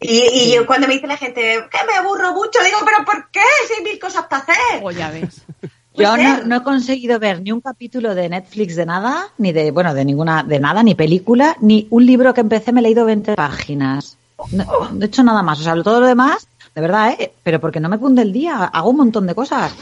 Y, 0.00 0.20
y 0.32 0.54
yo 0.54 0.64
cuando 0.66 0.86
me 0.86 0.94
dice 0.94 1.08
la 1.08 1.16
gente 1.16 1.40
que 1.42 1.78
me 1.86 1.94
aburro 1.94 2.32
mucho, 2.32 2.62
digo, 2.64 2.78
pero 2.84 3.04
¿por 3.04 3.30
qué? 3.32 3.40
Si 3.66 3.74
hay 3.74 3.82
mil 3.82 3.98
cosas 3.98 4.26
para 4.30 4.42
hacer. 4.42 4.80
O 4.82 4.90
ya 4.92 5.10
ves. 5.10 5.42
Yo 5.98 6.10
Puede 6.10 6.22
no, 6.22 6.44
no 6.44 6.56
he 6.58 6.62
conseguido 6.62 7.18
ver 7.18 7.42
ni 7.42 7.50
un 7.50 7.60
capítulo 7.60 8.14
de 8.14 8.28
Netflix 8.28 8.76
de 8.76 8.86
nada, 8.86 9.26
ni 9.38 9.50
de, 9.50 9.72
bueno, 9.72 9.92
de 9.94 10.04
ninguna, 10.04 10.44
de 10.44 10.60
nada, 10.60 10.84
ni 10.84 10.94
película, 10.94 11.56
ni 11.60 11.88
un 11.90 12.06
libro 12.06 12.32
que 12.34 12.40
empecé 12.42 12.70
me 12.70 12.78
he 12.78 12.82
leído 12.84 13.04
20 13.04 13.34
páginas. 13.34 14.16
No, 14.52 14.90
no 14.92 15.02
he 15.02 15.06
hecho 15.06 15.24
nada 15.24 15.42
más. 15.42 15.58
O 15.58 15.64
sea, 15.64 15.74
todo 15.82 16.00
lo 16.00 16.06
demás, 16.06 16.46
de 16.74 16.80
verdad, 16.80 17.10
¿eh? 17.18 17.32
Pero 17.42 17.60
porque 17.60 17.80
no 17.80 17.88
me 17.88 17.98
cunde 17.98 18.22
el 18.22 18.32
día, 18.32 18.64
hago 18.64 18.90
un 18.90 18.96
montón 18.98 19.26
de 19.26 19.34
cosas. 19.34 19.74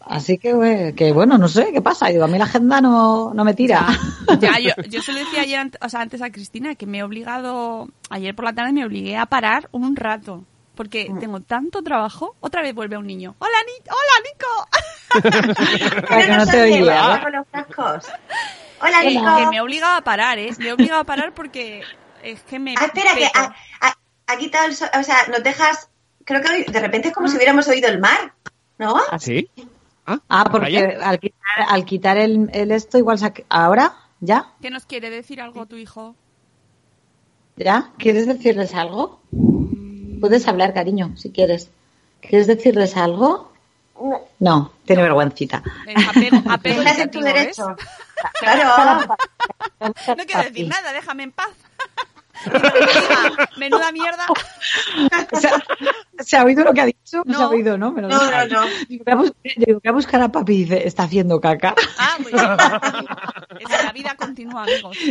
Así 0.00 0.38
que, 0.38 0.52
güey, 0.52 0.92
que 0.94 1.12
bueno, 1.12 1.36
no 1.38 1.48
sé 1.48 1.72
qué 1.72 1.80
pasa. 1.82 2.06
Digo, 2.08 2.24
a 2.24 2.28
mí 2.28 2.38
la 2.38 2.44
agenda 2.44 2.80
no, 2.80 3.32
no 3.34 3.44
me 3.44 3.54
tira. 3.54 3.86
Ya, 4.40 4.58
yo, 4.58 4.70
yo 4.88 5.02
se 5.02 5.12
lo 5.12 5.18
decía 5.18 5.42
ayer, 5.42 5.70
o 5.80 5.88
sea, 5.88 6.00
antes 6.00 6.22
a 6.22 6.30
Cristina, 6.30 6.74
que 6.74 6.86
me 6.86 6.98
he 6.98 7.02
obligado, 7.02 7.88
ayer 8.10 8.34
por 8.34 8.44
la 8.44 8.52
tarde 8.52 8.72
me 8.72 8.84
obligué 8.84 9.16
a 9.16 9.26
parar 9.26 9.68
un 9.72 9.96
rato. 9.96 10.44
Porque 10.74 11.08
Mm. 11.10 11.20
tengo 11.20 11.40
tanto 11.40 11.82
trabajo. 11.82 12.36
Otra 12.40 12.60
vez 12.60 12.74
vuelve 12.74 12.98
un 12.98 13.06
niño. 13.06 13.34
¡Hola, 13.38 13.56
ni 13.64 13.90
¡Hola, 13.90 15.32
Nico! 15.40 16.06
Que 16.08 16.26
no 16.28 16.36
nos 16.36 16.50
te 16.50 16.82
vamos 16.84 17.18
con 17.20 17.32
los 17.32 17.46
cascos. 17.50 18.12
Hola, 18.82 19.02
Nico. 19.04 19.36
que 19.38 19.46
me 19.46 19.56
he 19.56 19.60
obligado 19.62 19.96
a 19.96 20.02
parar, 20.02 20.38
¿eh? 20.38 20.50
Me 20.58 20.68
he 20.68 20.72
obligado 20.74 21.00
a 21.00 21.04
parar 21.04 21.32
porque 21.32 21.82
es 22.22 22.42
que 22.42 22.58
me. 22.58 22.74
Ah, 22.78 22.84
espera, 22.86 23.14
que 23.14 23.24
ha, 23.26 23.54
ha- 23.80 23.96
ha 24.26 24.36
quitado 24.36 24.66
el 24.66 24.76
so- 24.76 24.84
o 24.98 25.02
sea, 25.02 25.16
nos 25.30 25.42
dejas, 25.42 25.88
creo 26.26 26.42
que 26.42 26.70
de 26.70 26.80
repente 26.80 27.08
es 27.08 27.14
como 27.14 27.28
si 27.28 27.36
hubiéramos 27.36 27.66
oído 27.68 27.88
el 27.88 27.98
mar, 27.98 28.34
¿no? 28.76 28.96
¿Ah, 29.10 29.18
sí? 29.18 29.48
Ah, 30.06 30.20
Ah, 30.28 30.44
¿por 30.44 30.60
porque 30.60 30.76
al 30.78 31.18
quitar, 31.18 31.66
al 31.68 31.84
quitar 31.86 32.18
el, 32.18 32.50
el 32.52 32.70
esto, 32.70 32.98
igual 32.98 33.18
ahora, 33.48 33.94
¿ya? 34.20 34.52
¿Qué 34.60 34.68
nos 34.70 34.84
quiere 34.84 35.08
decir 35.08 35.40
algo 35.40 35.64
tu 35.66 35.76
hijo? 35.76 36.14
¿Ya? 37.56 37.90
¿Quieres 37.98 38.26
decirles 38.26 38.74
algo? 38.74 39.20
Puedes 40.20 40.46
hablar, 40.46 40.74
cariño, 40.74 41.16
si 41.16 41.30
quieres. 41.30 41.70
¿Quieres 42.20 42.46
decirles 42.46 42.96
algo? 42.96 43.52
No, 44.40 44.72
tiene 44.84 45.02
vergüencita. 45.02 45.62
Apego, 46.10 46.42
apego 46.50 46.82
tu 47.12 47.20
derecho. 47.20 47.76
Claro. 48.40 49.16
No 49.80 50.24
quiero 50.24 50.42
decir 50.42 50.66
nada, 50.68 50.92
déjame 50.92 51.24
en 51.24 51.32
paz. 51.32 51.50
Menuda 53.56 53.92
mierda. 53.92 54.26
¿Se 55.40 55.48
ha, 55.48 55.62
se 56.22 56.36
ha 56.36 56.44
oído 56.44 56.64
lo 56.64 56.72
que 56.72 56.80
ha 56.80 56.86
dicho? 56.86 57.22
No, 57.24 57.34
se 57.36 57.42
ha 57.42 57.46
No. 57.46 57.50
oído, 57.50 57.78
¿no? 57.78 57.92
No, 57.92 58.08
mal. 58.08 58.48
no, 58.48 58.60
no. 58.64 58.70
Digo, 58.88 59.04
voy 59.06 59.80
a, 59.84 59.92
buscar 59.92 60.20
a 60.22 60.28
papi 60.28 60.52
y 60.54 60.64
dice, 60.64 60.86
está 60.86 61.04
haciendo 61.04 61.40
caca. 61.40 61.74
Ah, 61.98 62.16
muy 62.18 62.32
bien. 62.32 62.44
Esa, 63.60 63.82
la 63.84 63.92
vida 63.92 64.14
continúa, 64.18 64.62
amigos. 64.64 64.96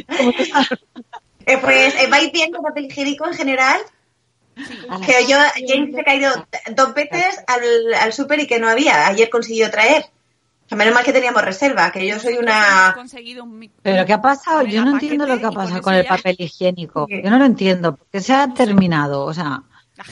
Eh, 1.47 1.59
pues, 1.59 1.93
eh, 2.01 2.07
¿vais 2.09 2.32
bien 2.32 2.51
con 2.51 2.63
papel 2.63 2.86
higiénico 2.86 3.28
en 3.28 3.36
general? 3.36 3.80
Que 5.05 5.28
yo, 5.28 5.38
James 5.67 5.95
he 5.95 6.03
caído 6.03 6.32
dos 6.76 6.93
veces 6.95 7.39
al, 7.45 7.93
al 8.01 8.13
súper 8.13 8.39
y 8.39 8.47
que 8.47 8.57
no 8.57 8.67
había. 8.67 9.05
Ayer 9.05 9.30
consiguió 9.30 9.69
traer. 9.69 10.05
A 10.72 10.76
menos 10.76 10.95
mal 10.95 11.03
que 11.03 11.13
teníamos 11.13 11.43
reserva, 11.43 11.91
que 11.91 12.07
yo 12.07 12.20
soy 12.20 12.38
una... 12.38 12.93
conseguido 12.95 13.43
un 13.43 13.70
¿Pero 13.84 14.05
qué 14.05 14.13
ha 14.13 14.22
pasado? 14.22 14.63
Yo 14.63 14.84
no 14.84 14.91
entiendo 14.93 15.28
lo 15.28 15.38
que 15.38 15.45
ha 15.45 15.51
pasado 15.51 15.82
con 15.82 15.93
el 15.93 16.05
papel 16.05 16.36
higiénico. 16.39 17.07
Yo 17.07 17.30
no 17.30 17.38
lo 17.38 17.45
entiendo. 17.45 17.95
¿Por 17.95 18.07
qué 18.07 18.20
se 18.20 18.34
ha 18.34 18.51
terminado? 18.51 19.26
O 19.26 19.34
sea, 19.34 19.61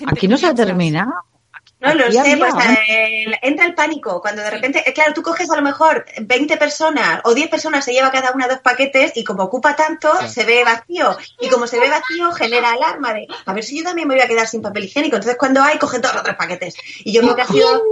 aquí 0.05 0.27
no 0.27 0.37
se 0.37 0.47
ha 0.47 0.53
terminado. 0.53 1.13
No 1.83 1.93
lo 1.95 2.09
sé, 2.09 2.37
pues 2.37 2.53
eh, 2.87 3.25
entra 3.41 3.65
el 3.65 3.75
pánico. 3.75 4.21
Cuando 4.21 4.41
de 4.41 4.49
repente, 4.49 4.83
eh, 4.89 4.93
claro, 4.93 5.13
tú 5.13 5.21
coges 5.21 5.49
a 5.49 5.55
lo 5.57 5.61
mejor 5.61 6.05
20 6.17 6.55
personas 6.55 7.19
o 7.25 7.33
10 7.33 7.49
personas, 7.49 7.83
se 7.83 7.91
lleva 7.91 8.09
cada 8.09 8.31
una 8.31 8.47
dos 8.47 8.59
paquetes 8.59 9.11
y 9.15 9.25
como 9.25 9.43
ocupa 9.43 9.75
tanto, 9.75 10.09
se 10.27 10.45
ve 10.45 10.63
vacío. 10.63 11.17
Y 11.41 11.49
como 11.49 11.67
se 11.67 11.79
ve 11.79 11.89
vacío, 11.89 12.31
genera 12.31 12.71
alarma 12.71 13.13
de, 13.13 13.27
a 13.45 13.53
ver 13.53 13.65
si 13.65 13.77
yo 13.77 13.83
también 13.83 14.07
me 14.07 14.15
voy 14.15 14.23
a 14.23 14.27
quedar 14.29 14.47
sin 14.47 14.61
papel 14.61 14.85
higiénico. 14.85 15.17
Entonces 15.17 15.37
cuando 15.37 15.61
hay, 15.61 15.77
cogen 15.77 16.01
todos 16.01 16.15
los 16.15 16.23
tres 16.23 16.37
paquetes. 16.37 16.75
Y 17.03 17.11
yo 17.11 17.21
creo 17.21 17.35
que 17.35 17.41
ha 17.41 17.47
sido 17.47 17.83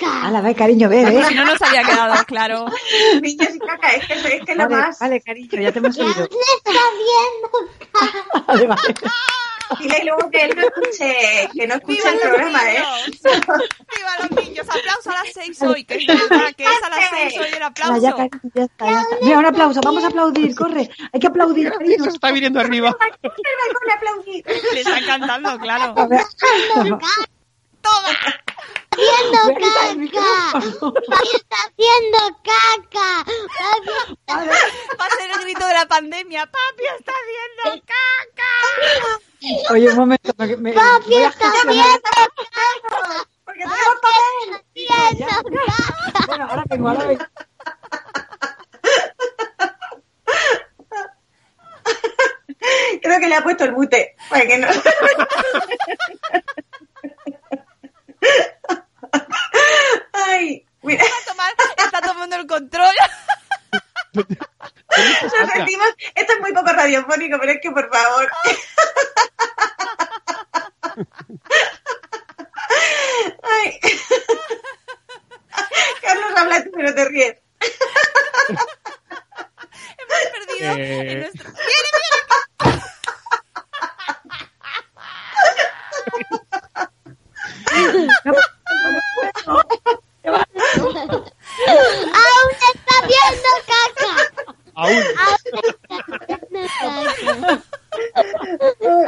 Hala, 0.00 0.40
ve, 0.40 0.56
cariño, 0.56 0.88
ve, 0.88 1.04
ve. 1.04 1.24
Si 1.24 1.34
no 1.34 1.44
nos 1.44 1.62
había 1.62 1.84
quedado 1.84 2.24
claro. 2.26 2.66
niños 3.20 3.54
y 3.54 3.58
caca, 3.60 3.90
es 3.92 4.06
que, 4.06 4.14
es 4.14 4.44
que 4.44 4.54
lo 4.56 4.64
Vale, 4.64 4.76
más. 4.76 4.98
vale, 4.98 5.20
cariño, 5.20 5.60
ya 5.60 5.70
te 5.70 5.78
hemos 5.78 5.96
oído. 5.96 6.10
está 6.10 6.70
viendo. 6.72 8.44
Vale, 8.46 8.66
vale. 8.66 8.94
Dile 9.78 10.04
luego 10.04 10.30
que 10.30 10.44
él 10.44 10.56
no 10.56 10.62
escuche, 10.62 11.48
que 11.54 11.66
no 11.66 11.74
escuche 11.74 11.94
¡Viva 11.98 12.10
el 12.10 12.18
programa, 12.20 12.72
¿eh? 12.72 12.78
niños! 13.06 13.22
¡Viva 13.22 14.16
los 14.20 14.30
niños! 14.44 14.66
¡Aplauso 14.68 15.10
a 15.10 15.14
las 15.14 15.32
seis 15.32 15.62
hoy! 15.62 15.84
Que 15.84 15.94
es 15.96 16.06
verdad 16.06 16.52
que 16.56 16.64
es 16.64 16.82
a 16.84 16.88
las 16.88 17.10
seis 17.10 17.38
hoy 17.40 17.46
el 17.48 17.54
Hala, 17.54 17.66
aplauso. 17.66 18.00
ya, 18.02 18.16
ya 18.16 18.24
está, 18.24 18.40
ya 18.54 18.64
está. 18.64 19.06
Mira, 19.22 19.38
un 19.38 19.46
aplauso, 19.46 19.80
vamos 19.82 20.04
a 20.04 20.08
aplaudir, 20.08 20.54
corre. 20.54 20.90
Hay 21.12 21.20
que 21.20 21.26
aplaudir. 21.26 21.72
Eso 21.80 22.08
está 22.08 22.32
viniendo 22.32 22.60
arriba. 22.60 22.96
Le 24.72 24.80
están 24.80 25.04
cantando, 25.04 25.58
claro. 25.58 25.94
A 25.96 26.06
ver, 26.06 26.22
¡Toma! 27.82 28.10
Haciendo. 28.92 29.38
Papi 31.10 31.28
está 31.34 31.56
haciendo 31.56 32.18
caca. 32.44 33.24
Está. 34.10 34.36
Va 35.00 35.06
a 35.06 35.10
ser 35.16 35.30
el 35.30 35.40
grito 35.42 35.66
de 35.66 35.74
la 35.74 35.86
pandemia. 35.86 36.46
¡Papi 36.46 36.84
está 36.98 37.12
haciendo 37.12 37.82
caca! 37.86 39.72
Oye, 39.72 39.88
un 39.88 39.96
momento. 39.96 40.32
Me, 40.38 40.56
me- 40.56 40.72
Papi 40.72 41.14
está 41.14 41.48
haciendo 41.48 42.00
caca. 42.02 43.26
Porque 43.44 43.60
tenemos 43.60 44.00
papel. 44.02 44.62
Haciendo 44.88 45.50
caca. 45.66 46.26
Bueno, 46.26 46.46
ahora 46.50 46.64
vengo, 46.68 46.88
ahora 46.88 47.04
vengo. 47.06 47.24
Creo 53.02 53.18
que 53.20 53.28
le 53.28 53.34
ha 53.34 53.42
puesto 53.42 53.64
el 53.64 53.72
mute. 53.72 54.14
Para 54.30 54.46
que 54.46 54.58
no. 54.58 54.68
Ay, 60.12 60.66
mira. 60.82 61.04
Está 61.76 62.00
tomando 62.00 62.36
el 62.36 62.46
control. 62.46 62.94
Nos 64.14 64.26
sentimos, 65.52 65.88
esto 66.14 66.32
es 66.34 66.40
muy 66.40 66.52
poco 66.52 66.72
radiofónico, 66.72 67.38
pero 67.40 67.52
es 67.52 67.60
que 67.60 67.70
por 67.70 67.90
favor. 67.92 68.30
Ay. 73.42 73.80
Carlos, 76.02 76.36
hablaste, 76.36 76.70
pero 76.74 76.94
te 76.94 77.04
ríes. 77.06 77.36
Hemos 79.98 80.26
perdido 80.32 80.72
en 80.72 80.80
eh. 80.80 81.14
nuestro... 81.20 81.52
¡Viene, 81.52 81.88
viene! 88.24 88.61
¡Aún 91.72 92.50
está 92.74 92.96
viendo 93.06 93.50
caca! 93.68 94.12
¡Aún! 94.74 95.04
¡Aún 95.18 95.36
está 95.82 95.96
viendo 96.08 96.60
caca! 97.12 97.62
Ah, 98.84 99.06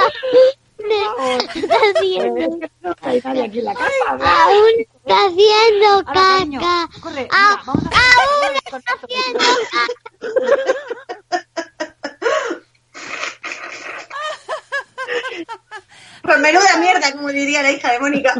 ¡Aún 4.44 4.74
está 4.74 4.74
viendo 4.74 4.74
caca! 4.74 4.74
¡Aún 4.74 4.74
está 4.80 5.16
haciendo 5.26 5.90
caca! 6.04 6.72
¡Aún 7.30 8.52
está 8.54 8.78
haciendo 8.94 9.40
caca! 9.70 9.84
Pues 16.22 16.38
menuda 16.38 16.76
mierda, 16.78 17.12
como 17.12 17.28
diría 17.28 17.62
la 17.62 17.70
hija 17.70 17.92
de 17.92 18.00
Mónica. 18.00 18.34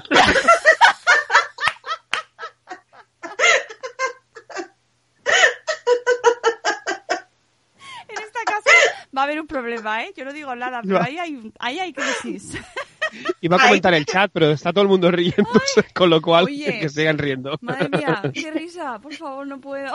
¿Eh? 9.85 10.13
Yo 10.17 10.25
no 10.25 10.33
digo 10.33 10.55
nada, 10.55 10.81
pero 10.85 10.99
No. 10.99 11.05
ahí 11.05 11.19
hay, 11.19 11.53
ahí 11.59 11.79
hay 11.81 11.93
crisis. 11.93 12.53
Iba 13.41 13.57
a 13.57 13.61
Ay. 13.61 13.67
comentar 13.69 13.95
el 13.95 14.07
chat, 14.07 14.31
pero 14.33 14.51
está 14.51 14.73
todo 14.73 14.83
el 14.83 14.89
mundo 14.89 15.11
riéndose, 15.11 15.85
con 15.95 16.11
lo 16.11 16.21
cual 16.21 16.45
Oye. 16.47 16.81
que 16.81 16.89
sigan 16.89 17.19
riendo. 17.19 17.57
Madre 17.61 17.89
mía, 17.89 18.23
qué 18.33 18.51
risa. 18.51 18.99
Por 18.99 19.15
favor, 19.15 19.47
no 19.47 19.61
puedo. 19.61 19.93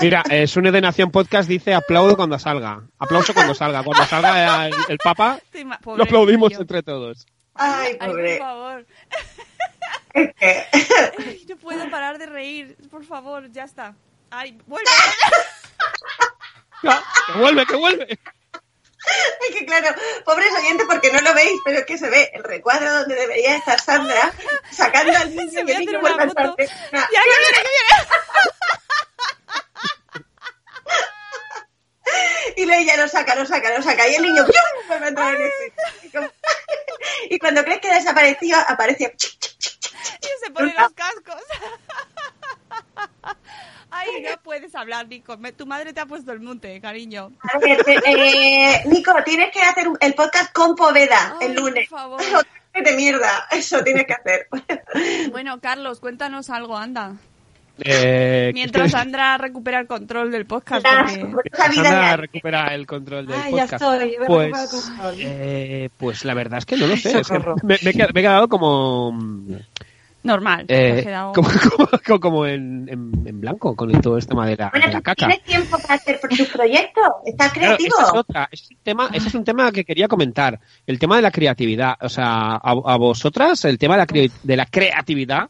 Mira, 0.00 0.22
eh, 0.30 0.46
Sune 0.46 0.70
de 0.70 0.80
Nación 0.80 1.10
Podcast 1.10 1.48
dice 1.48 1.74
aplaudo 1.74 2.16
cuando 2.16 2.38
salga. 2.38 2.82
Aplauso 2.98 3.32
cuando 3.34 3.54
salga. 3.54 3.82
Cuando 3.82 4.04
salga 4.04 4.66
el, 4.68 4.74
el 4.88 4.98
Papa, 4.98 5.38
lo 5.96 6.02
aplaudimos 6.04 6.52
entre 6.52 6.82
todos. 6.82 7.26
Ay, 7.54 7.96
Ay, 7.98 8.08
pobre. 8.10 8.36
por 8.38 8.46
favor. 8.46 8.86
Es 10.12 10.34
que... 10.34 10.64
Ay, 11.18 11.46
no 11.48 11.56
puedo 11.56 11.90
parar 11.90 12.18
de 12.18 12.26
reír. 12.26 12.76
Por 12.90 13.04
favor, 13.04 13.50
ya 13.50 13.64
está. 13.64 13.94
Ay, 14.30 14.58
vuelve. 14.66 14.90
¡Ah! 16.84 17.02
¡Que 17.26 17.38
vuelve, 17.38 17.66
que 17.66 17.76
vuelve! 17.76 18.18
Es 19.48 19.54
que 19.54 19.64
claro, 19.66 19.94
pobres 20.24 20.52
oyentes 20.58 20.86
porque 20.88 21.12
no 21.12 21.20
lo 21.20 21.32
veis, 21.34 21.60
pero 21.64 21.78
es 21.78 21.86
que 21.86 21.96
se 21.96 22.10
ve 22.10 22.30
el 22.34 22.42
recuadro 22.42 22.92
donde 22.92 23.14
debería 23.14 23.56
estar 23.56 23.80
Sandra 23.80 24.32
sacando 24.70 25.16
al 25.16 25.30
niño 25.36 25.50
Se 25.50 25.60
y 25.66 25.70
el 25.70 25.78
niño 25.78 26.00
vuelve 26.00 26.24
a 26.24 26.26
saltar. 26.26 26.54
Ya, 26.58 26.66
que 26.66 26.68
viene, 26.92 27.46
que 27.52 27.62
viene. 27.62 27.86
Y 32.56 32.64
Leia 32.64 32.96
lo 32.96 33.06
saca, 33.06 33.34
lo 33.34 33.44
saca, 33.44 33.76
lo 33.76 33.82
saca. 33.82 34.08
Y 34.08 34.14
el 34.14 34.22
niño 34.22 34.44
¡pium! 34.44 34.88
vuelve 34.88 35.04
a 35.04 35.08
entrar 35.08 35.34
en 35.34 35.42
este. 35.42 35.72
Y 37.28 37.38
cuando 37.38 37.62
crees 37.64 37.80
que 37.80 37.90
ha 37.90 37.94
desaparecido, 37.94 38.58
aparece. 38.66 39.14
Y 39.14 40.44
se 40.44 40.50
pone 40.50 40.74
los 40.76 40.92
cascos. 40.92 41.42
Ay, 43.90 44.08
no 44.22 44.36
puedes 44.42 44.74
hablar, 44.74 45.06
Nico. 45.08 45.36
Me- 45.38 45.52
tu 45.52 45.64
madre 45.66 45.92
te 45.92 46.00
ha 46.00 46.06
puesto 46.06 46.32
el 46.32 46.40
mute, 46.40 46.80
cariño. 46.80 47.30
A 47.52 47.58
ver, 47.58 47.78
eh, 47.86 48.00
eh, 48.06 48.82
Nico, 48.86 49.12
tienes 49.24 49.50
que 49.52 49.60
hacer 49.62 49.88
un- 49.88 49.96
el 50.00 50.14
podcast 50.14 50.52
con 50.52 50.74
Poveda 50.74 51.36
Ay, 51.40 51.48
el 51.48 51.54
lunes. 51.54 51.88
por 51.88 51.98
favor. 51.98 52.20
Eso, 52.76 52.90
de 52.90 52.94
mierda, 52.94 53.46
eso 53.52 53.82
tienes 53.82 54.04
que 54.06 54.12
hacer. 54.12 54.48
Bueno, 55.32 55.58
Carlos, 55.60 55.98
cuéntanos 55.98 56.50
algo, 56.50 56.76
anda. 56.76 57.14
Eh, 57.78 58.50
Mientras 58.52 58.90
Sandra 58.92 59.38
recupera 59.38 59.80
el 59.80 59.86
control 59.86 60.30
del 60.30 60.44
podcast. 60.46 60.84
Porque- 61.32 61.50
Sandra 61.56 62.16
recupera 62.18 62.74
el 62.74 62.86
control 62.86 63.26
del 63.26 63.36
Ay, 63.40 63.54
ya 63.54 63.62
podcast. 63.66 63.72
estoy. 63.82 64.16
voy 64.16 64.24
a 64.24 64.26
Pues, 64.26 64.50
recuperar 64.50 64.62
el 64.62 64.68
control. 64.68 65.14
eh, 65.20 65.88
pues 65.96 66.24
la 66.26 66.34
verdad 66.34 66.58
es 66.58 66.66
que 66.66 66.76
no 66.76 66.86
lo 66.86 66.96
sé. 66.98 67.08
es 67.08 67.16
que 67.16 67.24
Socorro. 67.24 67.56
me, 67.62 67.78
me 67.82 67.90
he 67.90 67.92
quedado- 67.94 68.10
me 68.12 68.20
he 68.20 68.22
quedado 68.24 68.48
como, 68.48 69.18
Normal. 70.26 70.64
eh, 70.68 71.02
quedado- 71.04 71.32
como, 71.34 71.48
como, 72.06 72.20
como 72.20 72.46
en, 72.46 72.88
en- 72.88 73.26
en 73.26 73.40
blanco 73.40 73.74
con 73.76 73.90
todo 74.00 74.18
este 74.18 74.30
tema 74.30 74.46
de 74.46 74.56
la, 74.56 74.70
Bueno, 74.70 74.86
de 74.86 74.92
la 74.92 74.98
¿tú 74.98 75.02
caca. 75.04 75.26
¿tienes 75.26 75.42
tiempo 75.44 75.78
para 75.78 75.94
hacer 75.94 76.20
tus 76.20 76.48
proyectos? 76.48 77.04
¿Estás 77.24 77.52
Claro, 77.52 77.76
creativo? 77.76 77.96
esa 78.00 78.06
es 78.08 78.14
otra. 78.18 78.48
Ese 78.50 78.64
es, 78.64 78.70
un 78.70 78.76
tema, 78.82 79.08
ese 79.12 79.28
es 79.28 79.34
un 79.34 79.44
tema 79.44 79.72
que 79.72 79.84
quería 79.84 80.08
comentar. 80.08 80.58
El 80.86 80.98
tema 80.98 81.16
de 81.16 81.22
la 81.22 81.30
creatividad. 81.30 81.94
O 82.00 82.08
sea, 82.08 82.54
a, 82.56 82.58
a 82.84 82.96
vosotras, 82.96 83.64
el 83.64 83.78
tema 83.78 83.94
de 83.94 83.98
la, 83.98 84.06
cre- 84.06 84.32
de 84.42 84.56
la 84.56 84.66
creatividad, 84.66 85.48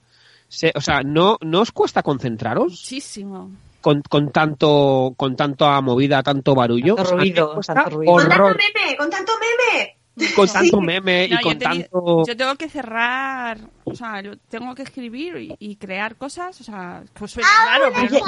se- 0.48 0.72
o 0.74 0.80
sea, 0.80 1.02
¿no, 1.02 1.38
¿no 1.40 1.60
os 1.60 1.72
cuesta 1.72 2.02
concentraros 2.02 2.70
Muchísimo. 2.70 3.50
con, 3.80 4.02
con 4.08 4.30
tanto 4.30 5.12
con 5.16 5.34
tanta 5.36 5.80
movida, 5.80 6.22
tanto 6.22 6.54
barullo? 6.54 6.94
Tanto 6.94 7.10
ruido, 7.16 7.54
ruido. 7.90 8.12
Con 8.12 8.28
tanto 8.28 8.46
meme, 8.48 8.96
con 8.96 9.10
tanto 9.10 9.32
meme. 9.40 9.95
Con 10.34 10.48
tanto 10.52 10.80
meme 10.80 11.28
No, 11.28 11.36
y 11.36 11.42
con 11.42 11.52
yo, 11.54 11.58
tanto... 11.58 12.24
yo 12.26 12.36
tengo 12.36 12.54
que 12.56 12.68
cerrar, 12.68 13.58
o 13.84 13.94
sea, 13.94 14.22
yo 14.22 14.36
tengo 14.48 14.74
que 14.74 14.82
escribir 14.82 15.36
y, 15.36 15.54
y 15.58 15.76
crear 15.76 16.16
cosas, 16.16 16.60
o 16.60 16.64
sea, 16.64 17.02
pues 17.12 17.32
suena 17.32 17.48
raro, 17.66 17.92
pero 17.94 18.24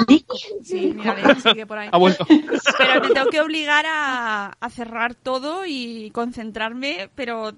sí, 0.63 0.93
mira, 0.95 1.35
sigue 1.35 1.65
por 1.65 1.77
ahí. 1.77 1.89
Ha 1.91 1.97
vuelto. 1.97 2.25
Pero 2.27 3.01
me 3.01 3.09
tengo 3.09 3.29
que 3.29 3.41
obligar 3.41 3.85
a, 3.87 4.55
a 4.59 4.69
cerrar 4.69 5.15
todo 5.15 5.65
y 5.65 6.11
concentrarme, 6.11 7.09
pero 7.15 7.53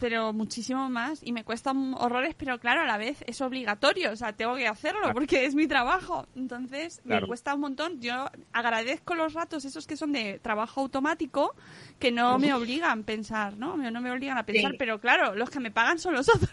pero 0.00 0.32
muchísimo 0.32 0.88
más 0.90 1.20
y 1.22 1.32
me 1.32 1.44
cuestan 1.44 1.94
horrores, 1.94 2.34
pero 2.36 2.58
claro, 2.58 2.80
a 2.80 2.86
la 2.86 2.96
vez 2.98 3.22
es 3.26 3.40
obligatorio, 3.40 4.10
o 4.12 4.16
sea, 4.16 4.32
tengo 4.32 4.56
que 4.56 4.66
hacerlo 4.66 5.00
Claro. 5.00 5.14
porque 5.14 5.44
es 5.44 5.54
mi 5.54 5.66
trabajo. 5.68 6.26
Entonces, 6.34 7.00
Claro. 7.04 7.22
me 7.22 7.28
cuesta 7.28 7.54
un 7.54 7.60
montón. 7.60 8.00
Yo 8.00 8.28
agradezco 8.52 9.14
los 9.14 9.34
ratos 9.34 9.64
esos 9.64 9.86
que 9.86 9.96
son 9.96 10.12
de 10.12 10.38
trabajo 10.40 10.80
automático 10.80 11.54
que 11.98 12.10
no 12.10 12.38
me 12.38 12.52
obligan 12.54 13.00
a 13.00 13.02
pensar, 13.04 13.56
¿no? 13.56 13.76
No 13.76 14.00
me 14.00 14.10
obligan 14.10 14.38
a 14.38 14.46
pensar, 14.46 14.72
Sí. 14.72 14.76
pero 14.78 15.00
claro, 15.00 15.34
los 15.34 15.50
que 15.50 15.60
me 15.60 15.70
pagan 15.70 15.98
son 15.98 16.14
los 16.14 16.28
otros. 16.34 16.50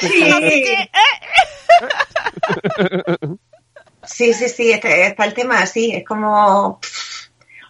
Sí. 0.00 0.22
Así 0.30 0.62
que, 0.62 0.72
eh, 0.82 0.90
Sí, 4.02 4.32
sí, 4.32 4.48
sí, 4.48 4.70
está 4.72 5.24
el 5.24 5.34
tema 5.34 5.60
así, 5.60 5.92
es 5.92 6.04
como 6.06 6.80
pff, 6.80 7.09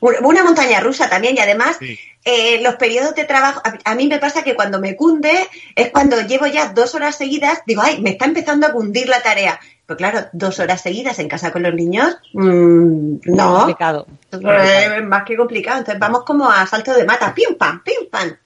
una 0.01 0.45
montaña 0.45 0.81
rusa 0.81 1.09
también 1.09 1.37
y 1.37 1.41
además 1.41 1.77
Sí. 1.79 1.99
eh, 2.25 2.61
los 2.63 2.77
periodos 2.77 3.15
de 3.15 3.25
trabajo, 3.25 3.61
a, 3.65 3.91
a 3.91 3.95
mí 3.95 4.07
me 4.09 4.19
pasa 4.19 4.43
que 4.43 4.55
cuando 4.55 4.81
me 4.81 4.97
cunde 4.97 5.47
es 5.75 5.91
cuando 5.91 6.21
llevo 6.23 6.47
ya 6.47 6.69
dos 6.73 6.95
horas 6.95 7.17
seguidas, 7.17 7.61
digo, 7.67 7.83
ay, 7.85 8.01
me 8.01 8.11
está 8.11 8.25
empezando 8.25 8.67
a 8.67 8.73
cundir 8.73 9.09
la 9.09 9.23
tarea. 9.23 9.59
Pero 9.87 9.97
claro, 9.99 10.21
dos 10.33 10.59
horas 10.61 10.81
seguidas 10.83 11.19
en 11.19 11.29
casa 11.29 11.51
con 11.51 11.63
los 11.65 11.75
niños, 11.75 12.17
mm, 12.33 13.17
no, 13.25 13.55
complicado. 13.57 14.07
Eh, 14.33 14.97
es 14.99 15.05
más 15.05 15.25
que 15.25 15.37
complicado. 15.37 15.79
Entonces 15.81 15.99
vamos 16.01 16.25
como 16.25 16.49
a 16.51 16.67
salto 16.67 16.95
de 16.95 17.05
mata, 17.05 17.35
pim 17.35 17.57
pam, 17.59 17.83
pim 17.83 18.09
pam. 18.11 18.37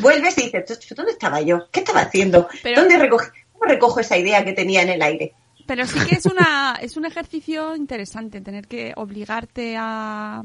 Vuelves 0.00 0.38
y 0.38 0.42
dices, 0.44 0.78
¿dónde 0.96 1.12
estaba 1.12 1.40
yo? 1.40 1.68
¿Qué 1.72 1.80
estaba 1.80 2.00
haciendo? 2.02 2.48
Pero- 2.62 2.80
¿Dónde 2.82 2.98
recoge, 2.98 3.30
cómo 3.52 3.64
recojo 3.64 4.00
esa 4.00 4.16
idea 4.16 4.44
que 4.44 4.52
tenía 4.52 4.82
en 4.82 4.90
el 4.90 5.02
aire? 5.02 5.32
Pero 5.66 5.86
sí 5.86 5.98
que 6.08 6.16
es 6.16 6.26
una 6.26 6.76
es 6.80 6.96
un 6.96 7.04
ejercicio 7.04 7.74
interesante 7.76 8.40
tener 8.40 8.66
que 8.66 8.92
obligarte 8.96 9.76
a, 9.78 10.42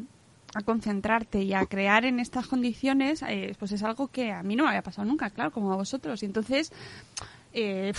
a 0.53 0.61
concentrarte 0.61 1.41
y 1.43 1.53
a 1.53 1.65
crear 1.65 2.05
en 2.05 2.19
estas 2.19 2.47
condiciones, 2.47 3.21
eh, 3.27 3.55
pues 3.59 3.71
es 3.71 3.83
algo 3.83 4.07
que 4.07 4.31
a 4.31 4.43
mí 4.43 4.55
no 4.55 4.63
me 4.63 4.69
había 4.69 4.81
pasado 4.81 5.07
nunca, 5.07 5.29
claro, 5.29 5.51
como 5.51 5.73
a 5.73 5.75
vosotros. 5.75 6.23
Y 6.23 6.25
entonces, 6.25 6.71
eh, 7.53 7.93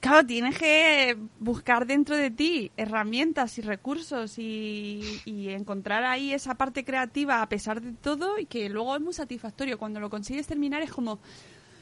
claro, 0.00 0.26
tienes 0.26 0.58
que 0.58 1.16
buscar 1.38 1.86
dentro 1.86 2.16
de 2.16 2.30
ti 2.30 2.70
herramientas 2.76 3.58
y 3.58 3.62
recursos 3.62 4.38
y, 4.38 5.20
y 5.24 5.50
encontrar 5.50 6.04
ahí 6.04 6.32
esa 6.32 6.54
parte 6.54 6.84
creativa 6.84 7.42
a 7.42 7.48
pesar 7.48 7.80
de 7.80 7.92
todo 7.92 8.38
y 8.38 8.46
que 8.46 8.68
luego 8.68 8.96
es 8.96 9.02
muy 9.02 9.12
satisfactorio. 9.12 9.78
Cuando 9.78 10.00
lo 10.00 10.10
consigues 10.10 10.46
terminar 10.46 10.82
es 10.82 10.92
como... 10.92 11.20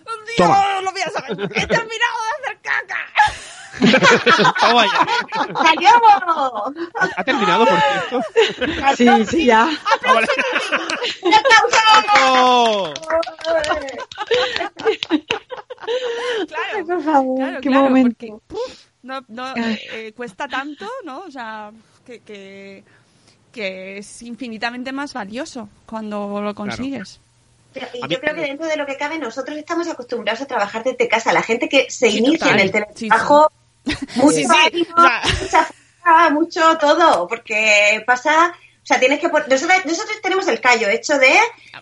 ¡Dios, 0.05 0.36
Toma. 0.36 0.80
lo 0.82 0.92
voy 0.92 1.00
a 1.03 1.11
saber! 1.11 1.30
¡He 1.55 1.66
terminado 1.66 2.18
de 2.22 2.30
hacer 2.44 2.59
caca! 2.62 2.98
Toma 4.61 4.84
ya. 4.86 5.07
¡Salió! 5.62 5.90
¿Ha 7.16 7.24
terminado, 7.24 7.66
por 7.66 7.78
cierto? 7.80 8.22
Sí, 8.96 9.24
sí, 9.26 9.46
ya. 9.46 9.68
Ah, 9.84 10.12
vale. 10.14 10.26
¡Un 11.22 11.34
aplauso! 11.34 11.78
¡Oh! 12.20 12.92
Claro, 16.48 16.86
Por 16.86 17.03
favor, 17.03 17.36
claro, 17.38 17.61
qué 17.61 17.68
claro, 17.68 17.84
momento. 17.84 18.16
porque 18.18 18.34
puf, 18.46 18.84
no, 19.03 19.20
no, 19.28 19.57
eh, 19.57 19.80
eh, 19.92 20.12
cuesta 20.16 20.46
tanto, 20.48 20.86
¿no? 21.05 21.20
O 21.20 21.30
sea, 21.30 21.72
que, 22.07 22.20
que, 22.20 22.84
que 23.53 23.98
es 23.98 24.22
infinitamente 24.22 24.92
más 24.92 25.12
valioso 25.12 25.68
cuando 25.86 26.40
lo 26.40 26.55
consigues. 26.55 27.20
Pero, 27.72 27.86
y 27.94 28.02
mí- 28.02 28.08
yo 28.08 28.20
creo 28.20 28.34
que 28.34 28.40
dentro 28.42 28.66
de 28.66 28.76
lo 28.76 28.86
que 28.86 28.96
cabe, 28.96 29.18
nosotros 29.18 29.56
estamos 29.56 29.88
acostumbrados 29.88 30.40
a 30.42 30.46
trabajar 30.46 30.84
desde 30.84 31.08
casa. 31.08 31.32
La 31.32 31.42
gente 31.42 31.68
que 31.68 31.90
se 31.90 32.10
Sí, 32.10 32.18
inicia 32.18 32.38
total. 32.38 32.54
en 32.54 32.60
el 32.60 32.66
Sí, 32.68 32.72
teletrabajo, 33.08 33.52
mucho 34.16 34.36
Sí, 34.36 34.44
sí. 34.44 34.50
ánimo, 34.66 34.94
O 34.96 35.02
sea- 35.02 35.22
mucha 35.40 35.64
fuerza, 35.64 36.30
mucho 36.30 36.78
todo, 36.78 37.28
porque 37.28 38.02
pasa... 38.06 38.54
O 38.82 38.84
sea, 38.84 38.98
tienes 38.98 39.20
que 39.20 39.28
nosotros, 39.28 39.62
nosotros 39.84 40.20
tenemos 40.24 40.48
el 40.48 40.60
callo 40.60 40.88
hecho 40.88 41.16
de 41.16 41.30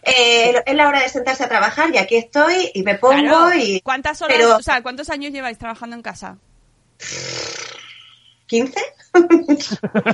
eh, 0.03 0.63
es 0.67 0.75
la 0.75 0.87
hora 0.87 1.01
de 1.01 1.09
sentarse 1.09 1.43
a 1.45 1.49
trabajar 1.49 1.89
y 1.95 1.97
aquí 1.97 2.17
estoy 2.17 2.71
y 2.75 2.83
me 2.83 2.97
pongo 2.97 3.23
Claro. 3.23 3.55
y 3.59 3.81
¿Cuántas 3.81 4.21
horas, 4.21 4.37
pero- 4.37 4.57
o 4.59 4.63
sea, 4.63 4.83
cuántos 4.83 5.09
años 5.09 5.33
lleváis 5.33 5.57
trabajando 5.57 5.97
en 5.97 6.03
casa? 6.03 6.37
¿15? 8.51 8.75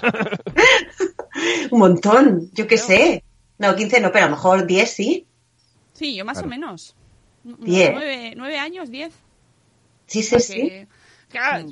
Un 1.70 1.78
montón, 1.78 2.50
yo 2.52 2.66
qué 2.66 2.78
sé. 2.78 3.22
No, 3.58 3.74
15 3.74 4.00
no, 4.00 4.12
pero 4.12 4.26
a 4.26 4.28
lo 4.28 4.36
mejor 4.36 4.66
10 4.66 4.90
sí. 4.92 5.26
Sí, 5.96 6.14
yo 6.14 6.24
más 6.24 6.34
Claro. 6.38 6.46
o 6.48 6.50
menos. 6.50 6.94
Diez. 7.44 7.90
Nueve, 7.92 8.32
nueve 8.36 8.58
años, 8.58 8.90
diez. 8.90 9.12
Sí, 10.06 10.22
sí, 10.22 10.38
sí. 10.40 10.86
Claro, 11.28 11.66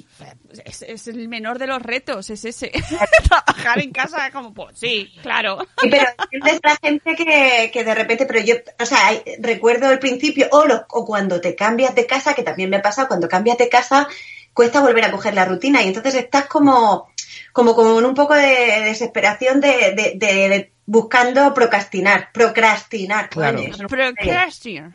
es, 0.64 0.83
es 0.83 1.07
el 1.07 1.29
menor 1.29 1.59
de 1.61 1.68
los 1.68 1.81
retos, 1.81 2.29
es 2.29 2.45
ese. 2.45 2.72
Trabajar 3.29 3.79
en 3.81 3.93
casa 3.93 4.31
como, 4.33 4.53
pues 4.53 4.79
sí, 4.79 5.12
claro. 5.22 5.64
Sí, 5.81 5.89
pero 5.89 6.07
entiendes 6.33 6.61
la 6.62 6.77
gente 6.83 7.14
que, 7.14 7.70
que 7.72 7.85
de 7.85 7.95
repente, 7.95 8.27
pero 8.27 8.41
yo, 8.41 8.57
o 8.81 8.85
sea, 8.85 8.99
recuerdo 9.39 9.91
el 9.93 10.01
principio, 10.01 10.49
o, 10.51 10.64
lo- 10.66 10.85
o 10.91 11.05
cuando 11.07 11.41
te 11.41 11.55
cambias 11.55 11.95
de 11.95 12.07
casa, 12.07 12.35
que 12.35 12.43
también 12.43 12.68
me 12.68 12.77
ha 12.79 12.83
pasado, 12.83 13.07
cuando 13.09 13.29
cambias 13.29 13.57
de 13.59 13.68
casa, 13.68 14.09
cuesta 14.53 14.81
volver 14.81 15.05
a 15.05 15.12
coger 15.12 15.35
la 15.35 15.45
rutina 15.45 15.83
y 15.83 15.87
entonces 15.89 16.14
estás 16.16 16.47
como, 16.47 17.09
como 17.55 17.74
con 17.74 18.05
un 18.05 18.14
poco 18.14 18.34
de 18.34 18.82
desesperación 18.84 19.61
de, 19.62 19.68
de, 19.96 20.12
de- 20.16 20.48
de 20.48 20.72
buscando 20.86 21.55
procrastinar, 21.55 22.28
procrastinar. 22.34 23.30
Claro. 23.30 23.59
oye. 23.61 23.72
Procrastinate. 23.88 24.94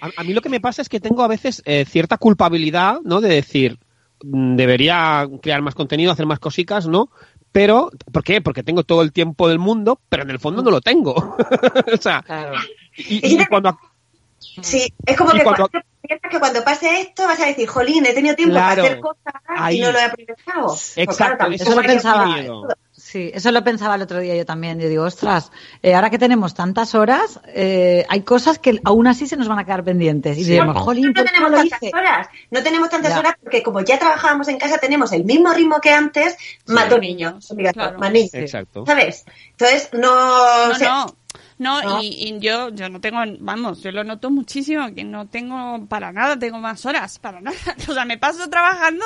A, 0.00 0.10
a 0.20 0.22
mí 0.22 0.32
lo 0.32 0.40
que 0.42 0.48
me 0.48 0.60
pasa 0.60 0.82
es 0.82 0.88
que 0.88 1.00
tengo 1.00 1.24
a 1.24 1.28
veces 1.28 1.60
eh, 1.64 1.84
cierta 1.88 2.18
culpabilidad, 2.18 3.00
¿no? 3.02 3.20
De 3.20 3.30
decir, 3.30 3.78
mm, 4.22 4.54
debería 4.54 5.26
crear 5.42 5.60
más 5.62 5.74
contenido, 5.74 6.12
hacer 6.12 6.26
más 6.26 6.38
cositas, 6.38 6.86
¿no? 6.86 7.10
Pero, 7.52 7.90
¿por 8.12 8.22
qué? 8.22 8.40
Porque 8.40 8.62
tengo 8.62 8.84
todo 8.84 9.02
el 9.02 9.12
tiempo 9.12 9.48
del 9.48 9.58
mundo, 9.58 9.98
pero 10.08 10.22
en 10.22 10.30
el 10.30 10.38
fondo 10.38 10.62
no 10.62 10.70
lo 10.70 10.80
tengo. 10.80 11.14
o 11.92 11.96
sea, 12.00 12.22
Claro. 12.22 12.54
y, 12.96 13.34
y 13.42 13.46
cuando... 13.46 13.76
Sí, 14.62 14.92
es 15.06 15.16
como 15.16 15.32
Y 15.34 15.38
que 15.38 15.44
cuando- 15.44 15.68
piensas 16.02 16.30
que 16.30 16.38
cuando 16.40 16.64
pase 16.64 17.00
esto 17.00 17.26
vas 17.26 17.40
a 17.40 17.46
decir, 17.46 17.68
jolín, 17.68 18.04
he 18.06 18.12
tenido 18.12 18.34
tiempo 18.34 18.54
Claro. 18.54 18.82
para 18.82 18.88
hacer 18.88 19.00
cosas 19.00 19.34
Ahí. 19.46 19.78
y 19.78 19.80
no 19.80 19.92
lo 19.92 19.98
he 19.98 20.02
aprovechado. 20.04 20.66
Pues 20.66 20.92
Exacto, 20.96 21.46
eso 21.50 21.64
Eso 21.64 21.74
lo 21.80 21.82
pensaba. 21.86 22.36
Sí, 22.94 23.30
eso 23.34 23.50
lo 23.50 23.62
pensaba 23.64 23.96
el 23.96 24.02
otro 24.02 24.20
día 24.20 24.34
yo 24.36 24.46
también. 24.46 24.78
Yo 24.80 24.88
digo, 24.88 25.04
ostras, 25.04 25.50
eh, 25.82 25.94
ahora 25.94 26.08
que 26.08 26.18
tenemos 26.18 26.54
tantas 26.54 26.94
horas, 26.94 27.40
eh, 27.48 28.06
hay 28.08 28.22
cosas 28.22 28.58
que 28.58 28.80
aún 28.84 29.06
así 29.06 29.26
se 29.26 29.36
nos 29.36 29.48
van 29.48 29.58
a 29.58 29.64
quedar 29.64 29.82
pendientes. 29.84 30.38
Y 30.38 30.44
diremos, 30.44 30.76
jolín, 30.78 31.06
no 31.06 31.12
¿por 31.12 31.24
qué 31.24 31.30
no 31.32 31.32
tenemos 31.32 31.60
tantas 31.60 31.82
hice? 31.82 31.96
horas, 31.96 32.28
no 32.50 32.62
tenemos 32.62 32.90
tantas 32.90 33.12
Ya. 33.12 33.18
horas 33.18 33.34
porque 33.42 33.62
como 33.62 33.80
ya 33.80 33.98
trabajábamos 33.98 34.48
en 34.48 34.58
casa 34.58 34.78
tenemos 34.78 35.12
el 35.12 35.24
mismo 35.24 35.52
ritmo 35.52 35.80
que 35.80 35.90
antes, 35.90 36.36
más 36.66 36.88
dos 36.88 37.00
niños, 37.00 37.50
obligatorios, 37.50 37.88
claro. 37.88 37.98
más 37.98 38.12
niños, 38.12 38.34
Exacto. 38.34 38.84
¿sabes? 38.86 39.24
Entonces 39.50 39.90
no, 39.92 40.68
no. 40.78 41.06
No, 41.62 41.80
No. 41.80 42.02
Y, 42.02 42.08
y 42.08 42.38
yo, 42.40 42.70
yo 42.70 42.88
no 42.88 43.00
tengo, 43.00 43.18
vamos, 43.38 43.82
yo 43.82 43.92
lo 43.92 44.02
noto 44.02 44.30
muchísimo, 44.30 44.92
que 44.94 45.04
no 45.04 45.28
tengo 45.28 45.86
para 45.86 46.12
nada, 46.12 46.36
tengo 46.38 46.58
más 46.58 46.84
horas, 46.84 47.18
para 47.18 47.40
nada. 47.40 47.56
O 47.88 47.94
sea, 47.94 48.04
me 48.04 48.18
paso 48.18 48.48
trabajando 48.50 49.04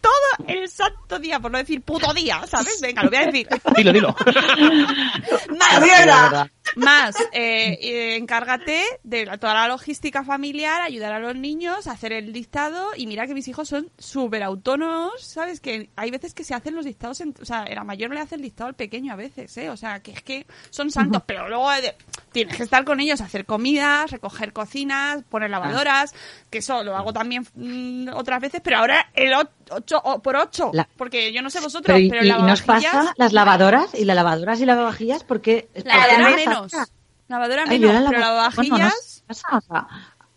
todo 0.00 0.46
el 0.46 0.68
santo 0.68 1.18
día, 1.18 1.40
por 1.40 1.50
no 1.50 1.58
decir 1.58 1.82
puto 1.82 2.12
día, 2.12 2.42
¿sabes? 2.46 2.80
Venga, 2.80 3.02
lo 3.02 3.10
voy 3.10 3.18
a 3.18 3.26
decir. 3.26 3.48
Dilo, 3.76 3.92
dilo. 3.92 4.16
Más! 5.58 6.50
Más 6.76 7.16
eh, 7.32 7.78
eh, 7.80 8.16
encárgate 8.16 8.82
de 9.02 9.26
la- 9.26 9.38
toda 9.38 9.54
la 9.54 9.68
logística 9.68 10.22
familiar, 10.24 10.82
ayudar 10.82 11.12
a 11.12 11.18
los 11.18 11.34
niños, 11.34 11.86
hacer 11.86 12.12
el 12.12 12.32
dictado 12.32 12.88
y 12.96 13.06
mira 13.06 13.26
que 13.26 13.34
mis 13.34 13.48
hijos 13.48 13.68
son 13.68 13.90
súper 13.98 14.42
autónomos, 14.42 15.12
¿sabes? 15.20 15.60
Que 15.60 15.90
hay 15.96 16.10
veces 16.10 16.34
que 16.34 16.44
se 16.44 16.54
hacen 16.54 16.74
los 16.74 16.84
dictados, 16.84 17.20
en- 17.20 17.34
o 17.40 17.44
sea, 17.44 17.64
la 17.64 17.82
mayor 17.84 18.12
le 18.14 18.20
hace 18.20 18.34
el 18.36 18.42
dictado 18.42 18.68
al 18.68 18.74
pequeño 18.74 19.12
a 19.12 19.16
veces, 19.16 19.56
¿eh? 19.56 19.70
O 19.70 19.76
sea, 19.76 20.00
que 20.00 20.12
es 20.12 20.22
que 20.22 20.46
son 20.70 20.90
santos, 20.90 21.22
pero 21.26 21.48
luego 21.48 21.72
eh, 21.72 21.96
tienes 22.32 22.56
que 22.56 22.62
estar 22.62 22.84
con 22.84 23.00
ellos, 23.00 23.20
hacer 23.20 23.44
comidas, 23.46 24.10
recoger 24.10 24.52
cocinas, 24.52 25.22
poner 25.28 25.50
lavadoras, 25.50 26.14
que 26.50 26.58
eso 26.58 26.82
lo 26.84 26.96
hago 26.96 27.12
también 27.12 27.46
mm, 27.54 28.08
otras 28.14 28.40
veces, 28.40 28.60
pero 28.62 28.78
ahora 28.78 29.10
el 29.14 29.32
o- 29.34 29.50
ocho 29.70 30.00
o- 30.04 30.20
por 30.20 30.36
ocho, 30.36 30.70
La- 30.72 30.88
porque 30.96 31.32
yo 31.32 31.42
no 31.42 31.50
sé 31.50 31.60
vosotros, 31.60 31.96
Pero, 31.96 31.98
¿y, 31.98 32.10
pero, 32.10 32.24
y 32.24 32.42
nos 32.42 32.62
pasa 32.62 33.14
las 33.16 33.32
lavadoras 33.32 33.94
y 33.94 34.04
las 34.04 34.14
lavadoras 34.16 34.60
y 34.60 34.66
lavavajillas? 34.66 35.24
Porque 35.24 35.68
Lavadora 35.84 36.18
¿por 36.30 36.59
qué 36.68 36.76
me 36.76 36.82
menos. 36.82 36.92
Lavadora 37.28 37.64
Ay, 37.68 37.78
las 37.78 38.04
pero 38.08 38.18
lavavajillas... 38.18 39.24
bueno, 39.28 39.62
no 39.70 39.88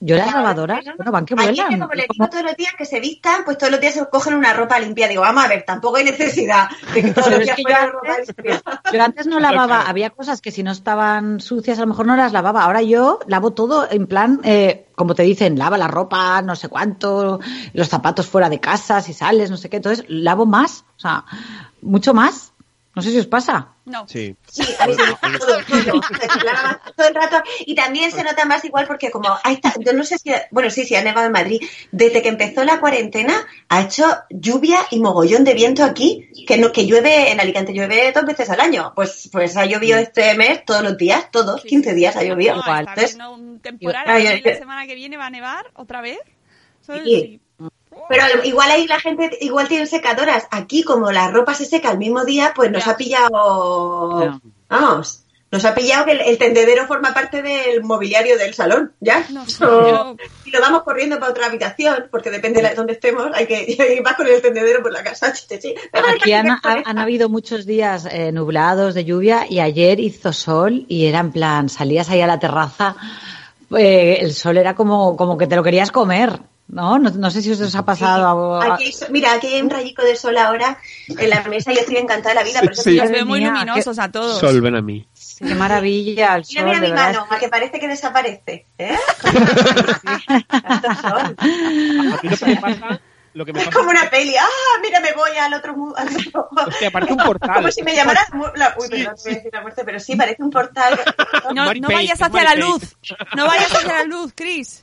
yo 0.05 0.17
las 0.17 0.33
lavadoras, 0.33 0.83
bueno, 0.97 1.13
van 1.13 1.25
que 1.25 1.33
vuelan. 1.33 1.69
que 1.69 1.79
como 1.79 1.93
le 1.93 2.01
Es 2.01 2.09
digo 2.11 2.27
todos 2.27 2.43
los 2.43 2.57
días 2.57 2.73
que 2.77 2.83
se 2.83 2.99
vistan, 2.99 3.45
pues 3.45 3.57
todos 3.57 3.71
los 3.71 3.79
días 3.79 3.93
se 3.93 4.05
cogen 4.09 4.33
una 4.33 4.53
ropa 4.53 4.77
limpia. 4.77 5.07
Digo, 5.07 5.21
vamos 5.21 5.45
a 5.45 5.47
ver, 5.47 5.63
tampoco 5.63 5.95
hay 5.95 6.03
necesidad 6.03 6.67
de 6.93 7.03
que 7.03 7.11
todos 7.13 7.27
Pero 7.29 7.37
los 7.37 7.45
días 7.45 7.61
fuera 7.61 7.85
ropa 7.85 8.17
limpia. 8.17 8.61
Yo 8.91 9.01
antes 9.01 9.27
no 9.27 9.39
lavaba, 9.39 9.83
había 9.83 10.09
cosas 10.09 10.41
que 10.41 10.51
si 10.51 10.61
no 10.61 10.73
estaban 10.73 11.39
sucias 11.39 11.77
a 11.77 11.81
lo 11.81 11.87
mejor 11.87 12.05
no 12.05 12.17
las 12.17 12.33
lavaba. 12.33 12.65
Ahora 12.65 12.81
yo 12.81 13.19
lavo 13.27 13.51
todo 13.51 13.89
en 13.89 14.05
plan, 14.05 14.41
eh, 14.43 14.87
como 14.95 15.15
te 15.15 15.23
dicen, 15.23 15.57
lava 15.57 15.77
la 15.77 15.87
ropa, 15.87 16.41
no 16.41 16.57
sé 16.57 16.67
cuánto, 16.67 17.39
los 17.71 17.87
zapatos 17.87 18.27
fuera 18.27 18.49
de 18.49 18.59
casa, 18.59 18.99
si 18.99 19.13
sales, 19.13 19.49
no 19.49 19.55
sé 19.55 19.69
qué. 19.69 19.77
Entonces 19.77 20.03
lavo 20.09 20.45
más, 20.45 20.83
o 20.97 20.99
sea, 20.99 21.23
mucho 21.81 22.13
más. 22.13 22.51
No 22.95 23.01
sé 23.01 23.09
si 23.09 23.17
os 23.17 23.25
pasa. 23.25 23.69
No. 23.85 24.07
Sí. 24.07 24.35
Sí, 24.47 24.63
a 24.79 24.85
mí 24.85 24.93
me 24.95 25.39
todo, 25.39 27.07
el 27.07 27.15
rato. 27.15 27.41
Y 27.65 27.73
también 27.73 28.11
se 28.11 28.23
nota 28.23 28.45
más 28.45 28.63
igual 28.65 28.85
porque 28.85 29.09
como 29.09 29.29
ahí 29.43 29.55
está, 29.55 29.73
yo 29.79 29.93
no 29.93 30.03
sé 30.03 30.19
si, 30.19 30.31
bueno, 30.51 30.69
sí, 30.69 30.85
sí, 30.85 30.95
ha 30.95 31.03
nevado 31.03 31.25
en 31.25 31.31
Madrid. 31.31 31.61
Desde 31.91 32.21
que 32.21 32.29
empezó 32.29 32.63
la 32.63 32.79
cuarentena 32.79 33.33
ha 33.67 33.81
hecho 33.81 34.05
lluvia 34.29 34.79
y 34.91 34.99
mogollón 34.99 35.43
de 35.43 35.55
viento 35.55 35.83
aquí, 35.83 36.29
que 36.47 36.57
no, 36.57 36.71
que 36.71 36.85
llueve, 36.85 37.31
en 37.31 37.39
Alicante 37.39 37.73
llueve 37.73 38.11
dos 38.11 38.25
veces 38.25 38.49
al 38.51 38.61
año. 38.61 38.93
Pues, 38.95 39.27
pues 39.31 39.57
ha 39.57 39.65
llovido 39.65 39.97
este 39.97 40.35
mes 40.35 40.63
todos 40.63 40.83
los 40.83 40.95
días, 40.95 41.31
todos, 41.31 41.63
15 41.63 41.95
días 41.95 42.15
ha 42.15 42.23
llovido. 42.23 42.55
No, 42.57 42.77
Entonces, 42.77 43.17
un 43.17 43.59
temporal, 43.59 44.05
la 44.05 44.55
semana 44.55 44.85
que 44.85 44.93
viene 44.95 45.17
va 45.17 45.25
a 45.25 45.31
nevar 45.31 45.71
otra 45.73 46.01
vez. 46.01 46.19
Sí. 46.85 47.41
Pero 48.09 48.23
al- 48.23 48.45
igual 48.45 48.69
ahí 48.71 48.87
la 48.87 48.99
gente 48.99 49.37
igual 49.41 49.67
tiene 49.67 49.85
secadoras. 49.85 50.47
Aquí, 50.51 50.83
como 50.83 51.11
la 51.11 51.29
ropa 51.31 51.53
se 51.53 51.65
seca 51.65 51.91
el 51.91 51.97
mismo 51.97 52.23
día, 52.25 52.53
pues 52.55 52.69
nos 52.71 52.87
ha 52.87 52.97
pillado. 52.97 54.39
Vamos, 54.69 55.19
nos 55.51 55.65
ha 55.65 55.75
pillado 55.75 56.05
que 56.05 56.11
el, 56.13 56.21
el 56.21 56.37
tendedero 56.39 56.87
forma 56.87 57.13
parte 57.13 57.41
del 57.43 57.83
mobiliario 57.83 58.37
del 58.39 58.53
salón, 58.55 58.93
¿ya? 58.99 59.23
No 59.29 59.45
Y 60.45 60.51
lo 60.51 60.59
vamos 60.61 60.83
corriendo 60.83 61.19
para 61.19 61.31
otra 61.31 61.45
habitación, 61.47 62.07
porque 62.11 62.29
depende 62.31 62.61
de 62.61 62.73
dónde 62.75 62.93
estemos, 62.93 63.27
hay 63.33 63.45
que 63.47 63.63
ir 63.95 64.01
más 64.03 64.15
con 64.15 64.27
el 64.27 64.41
tendedero 64.41 64.81
por 64.81 64.91
la 64.91 65.03
casa. 65.03 65.31
Aquí 65.93 66.33
han, 66.33 66.45
ha- 66.51 66.59
han 66.85 66.97
habido 66.97 67.29
muchos 67.29 67.65
días 67.65 68.07
eh, 68.11 68.31
nublados 68.31 68.93
de 68.95 69.05
lluvia 69.05 69.45
y 69.49 69.59
ayer 69.59 69.99
hizo 69.99 70.33
sol 70.33 70.85
y 70.87 71.05
era 71.05 71.19
en 71.19 71.31
plan, 71.31 71.69
salías 71.69 72.09
ahí 72.09 72.21
a 72.21 72.27
la 72.27 72.39
terraza, 72.39 72.95
eh, 73.77 74.17
el 74.21 74.33
sol 74.33 74.57
era 74.57 74.75
como, 74.75 75.15
como 75.15 75.37
que 75.37 75.47
te 75.47 75.55
lo 75.55 75.63
querías 75.63 75.91
comer, 75.91 76.39
¿no? 76.67 76.97
No, 76.97 77.09
no 77.11 77.29
sé 77.31 77.41
si 77.41 77.51
os 77.51 77.75
ha 77.75 77.85
pasado. 77.85 78.55
a- 78.61 78.73
Aquí, 78.75 78.91
mira, 79.11 79.33
aquí 79.33 79.47
hay 79.47 79.61
un 79.61 79.69
rayico 79.69 80.01
de 80.03 80.15
sol 80.15 80.37
ahora 80.37 80.77
en 81.07 81.29
la 81.29 81.43
mesa 81.43 81.71
y 81.71 81.75
yo 81.75 81.81
estoy 81.81 81.97
encantada 81.97 82.29
de 82.29 82.35
la 82.35 82.43
vida. 82.43 82.59
Sí, 82.59 82.65
por 82.65 82.73
eso 82.73 82.81
sí. 82.83 82.89
estoy- 82.91 83.07
los 83.07 83.11
veo 83.11 83.25
muy 83.25 83.39
mía, 83.41 83.51
luminosos 83.53 83.99
a 83.99 84.11
todos. 84.11 84.39
Sol, 84.39 84.59
ven 84.61 84.75
a 84.75 84.81
mí. 84.81 85.07
Qué 85.37 85.55
maravilla 85.55 86.35
el 86.35 86.43
Mira, 86.47 86.61
sol, 86.61 86.65
mira 86.69 86.79
de 86.79 86.85
mi 86.87 86.91
verdad. 86.91 87.13
mano, 87.13 87.27
a 87.29 87.39
que 87.39 87.49
parece 87.49 87.79
que 87.79 87.87
desaparece. 87.87 88.65
¿eh? 88.77 88.95
Sol. 91.01 91.35
A 91.37 91.43
mí 92.21 92.29
lo 92.29 92.37
que 92.37 92.45
me 92.45 92.55
pasa... 92.57 93.01
Lo 93.35 93.45
que 93.45 93.51
me 93.53 93.59
Es 93.61 93.65
pasa 93.65 93.77
como 93.79 93.89
una 93.89 94.07
peli. 94.11 94.35
¡Ah, 94.39 94.45
mira, 94.83 94.99
me 94.99 95.11
voy 95.13 95.31
al 95.41 95.51
otro 95.55 95.75
mundo! 95.75 95.95
Hostia, 96.67 96.91
parece 96.91 97.13
un 97.13 97.17
portal. 97.17 97.55
Como 97.55 97.71
si 97.71 97.81
me 97.81 97.95
llamara... 97.95 98.27
la- 98.55 98.75
Uy, 98.77 98.87
perdón, 98.89 99.15
voy 99.23 99.31
a 99.31 99.35
decir 99.35 99.49
la 99.51 99.61
muerte, 99.61 99.81
pero 99.83 99.99
sí, 99.99 100.15
parece 100.15 100.43
un 100.43 100.51
portal. 100.51 100.99
No, 101.53 101.73
no 101.73 101.87
vayas 101.89 102.21
hacia 102.21 102.43
la 102.43 102.55
luz. 102.55 102.95
No 103.35 103.47
vayas 103.47 103.73
hacia 103.73 103.91
la 103.91 104.03
luz, 104.05 104.31
Chris. 104.35 104.82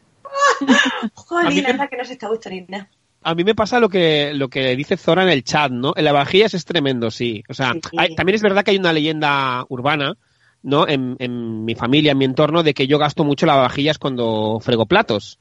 A 0.61 1.05
mí 1.05 1.11
Jolín, 1.15 1.63
me- 1.65 1.71
anda 1.71 1.87
que 1.89 1.97
no 1.97 2.05
se 2.05 2.13
está 2.15 2.29
gustando. 2.29 2.87
A 3.23 3.35
mí 3.35 3.45
me 3.45 3.55
pasa 3.55 3.81
lo 3.81 3.89
que, 3.89 4.33
lo 4.35 4.49
que 4.49 4.75
dice 4.77 4.97
Zora 4.97 5.23
en 5.25 5.29
el 5.29 5.45
chat, 5.45 5.71
¿no? 5.71 5.93
El 5.95 6.05
lavavajillas 6.07 6.55
es 6.55 6.65
tremendo, 6.65 7.11
sí. 7.11 7.43
O 7.49 7.55
sea, 7.55 7.73
Sí. 7.75 7.81
hay- 7.99 8.15
también 8.15 8.37
es 8.37 8.43
verdad 8.43 8.65
que 8.65 8.71
hay 8.71 8.79
una 8.79 8.93
leyenda 8.95 9.65
urbana, 9.69 10.15
¿no? 10.63 10.89
En, 10.89 11.17
en 11.19 11.65
mi 11.65 11.75
familia, 11.75 12.13
en 12.13 12.19
mi 12.19 12.25
entorno, 12.25 12.63
de 12.63 12.73
que 12.75 12.87
yo 12.87 12.99
gasto 12.99 13.25
mucho 13.25 13.45
lavavajillas 13.47 13.99
cuando 13.99 14.59
frego 14.61 14.87
platos. 14.87 15.39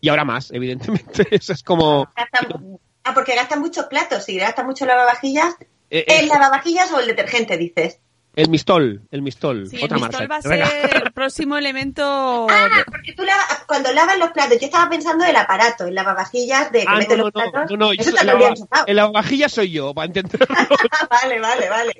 Y 0.00 0.10
ahora 0.10 0.24
más, 0.24 0.50
evidentemente. 0.52 1.26
Eso 1.30 1.52
es 1.54 1.62
como... 1.62 2.06
Gastan- 2.14 2.78
Ah, 3.06 3.12
porque 3.12 3.34
gastan 3.34 3.60
muchos 3.60 3.84
platos. 3.86 4.24
Si 4.24 4.36
gastan 4.38 4.64
mucho 4.66 4.86
lavavajillas... 4.86 5.54
eh, 5.90 6.04
¿El 6.08 6.24
eh, 6.24 6.28
lavavajillas 6.28 6.90
o 6.92 7.00
el 7.00 7.06
detergente, 7.06 7.58
dices? 7.58 8.00
El 8.36 8.48
mistol, 8.48 9.02
el 9.10 9.22
mistol. 9.22 9.68
Sí, 9.68 9.76
el 9.76 9.84
otra 9.84 9.98
mistol 9.98 10.28
marca. 10.28 10.34
va 10.34 10.36
a 10.36 10.48
Venga. 10.48 10.66
ser 10.66 11.02
el 11.06 11.12
próximo 11.12 11.56
elemento. 11.56 12.46
Ah, 12.50 12.68
porque 12.86 13.12
tú 13.12 13.22
lava- 13.22 13.64
cuando 13.66 13.92
lavas 13.92 14.18
los 14.18 14.30
platos, 14.32 14.58
yo 14.60 14.66
estaba 14.66 14.90
pensando 14.90 15.24
del 15.24 15.36
aparato, 15.36 15.86
el 15.86 15.94
lavavajillas 15.94 16.70
de 16.72 16.80
que 16.80 16.86
Ah, 16.88 16.96
mete 16.96 17.16
no, 17.16 17.24
los 17.24 17.34
no, 17.34 17.40
platos. 17.50 17.70
no, 17.70 17.76
no, 17.76 17.92
yo 17.94 18.00
Eso 18.02 18.10
soy- 18.10 18.18
te 18.18 18.20
el, 18.22 18.26
lo 18.26 18.32
lava- 18.34 18.48
enchufado. 18.48 18.84
el 18.86 18.96
lavavajillas 18.96 19.52
soy 19.52 19.70
yo, 19.70 19.94
para 19.94 20.06
entenderlo. 20.06 20.46
vale, 21.10 21.40
vale, 21.40 21.68
vale. 21.68 21.92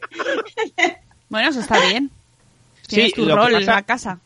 Bueno, 1.29 1.49
eso 1.51 1.61
está 1.61 1.81
bien. 1.87 2.11
Tienes 2.87 3.11
Sí, 3.11 3.15
tu 3.15 3.23
lo 3.27 3.35
que 3.35 3.41
rol 3.41 3.55
en 3.55 3.67
la 3.67 3.83
casa. 3.83 4.19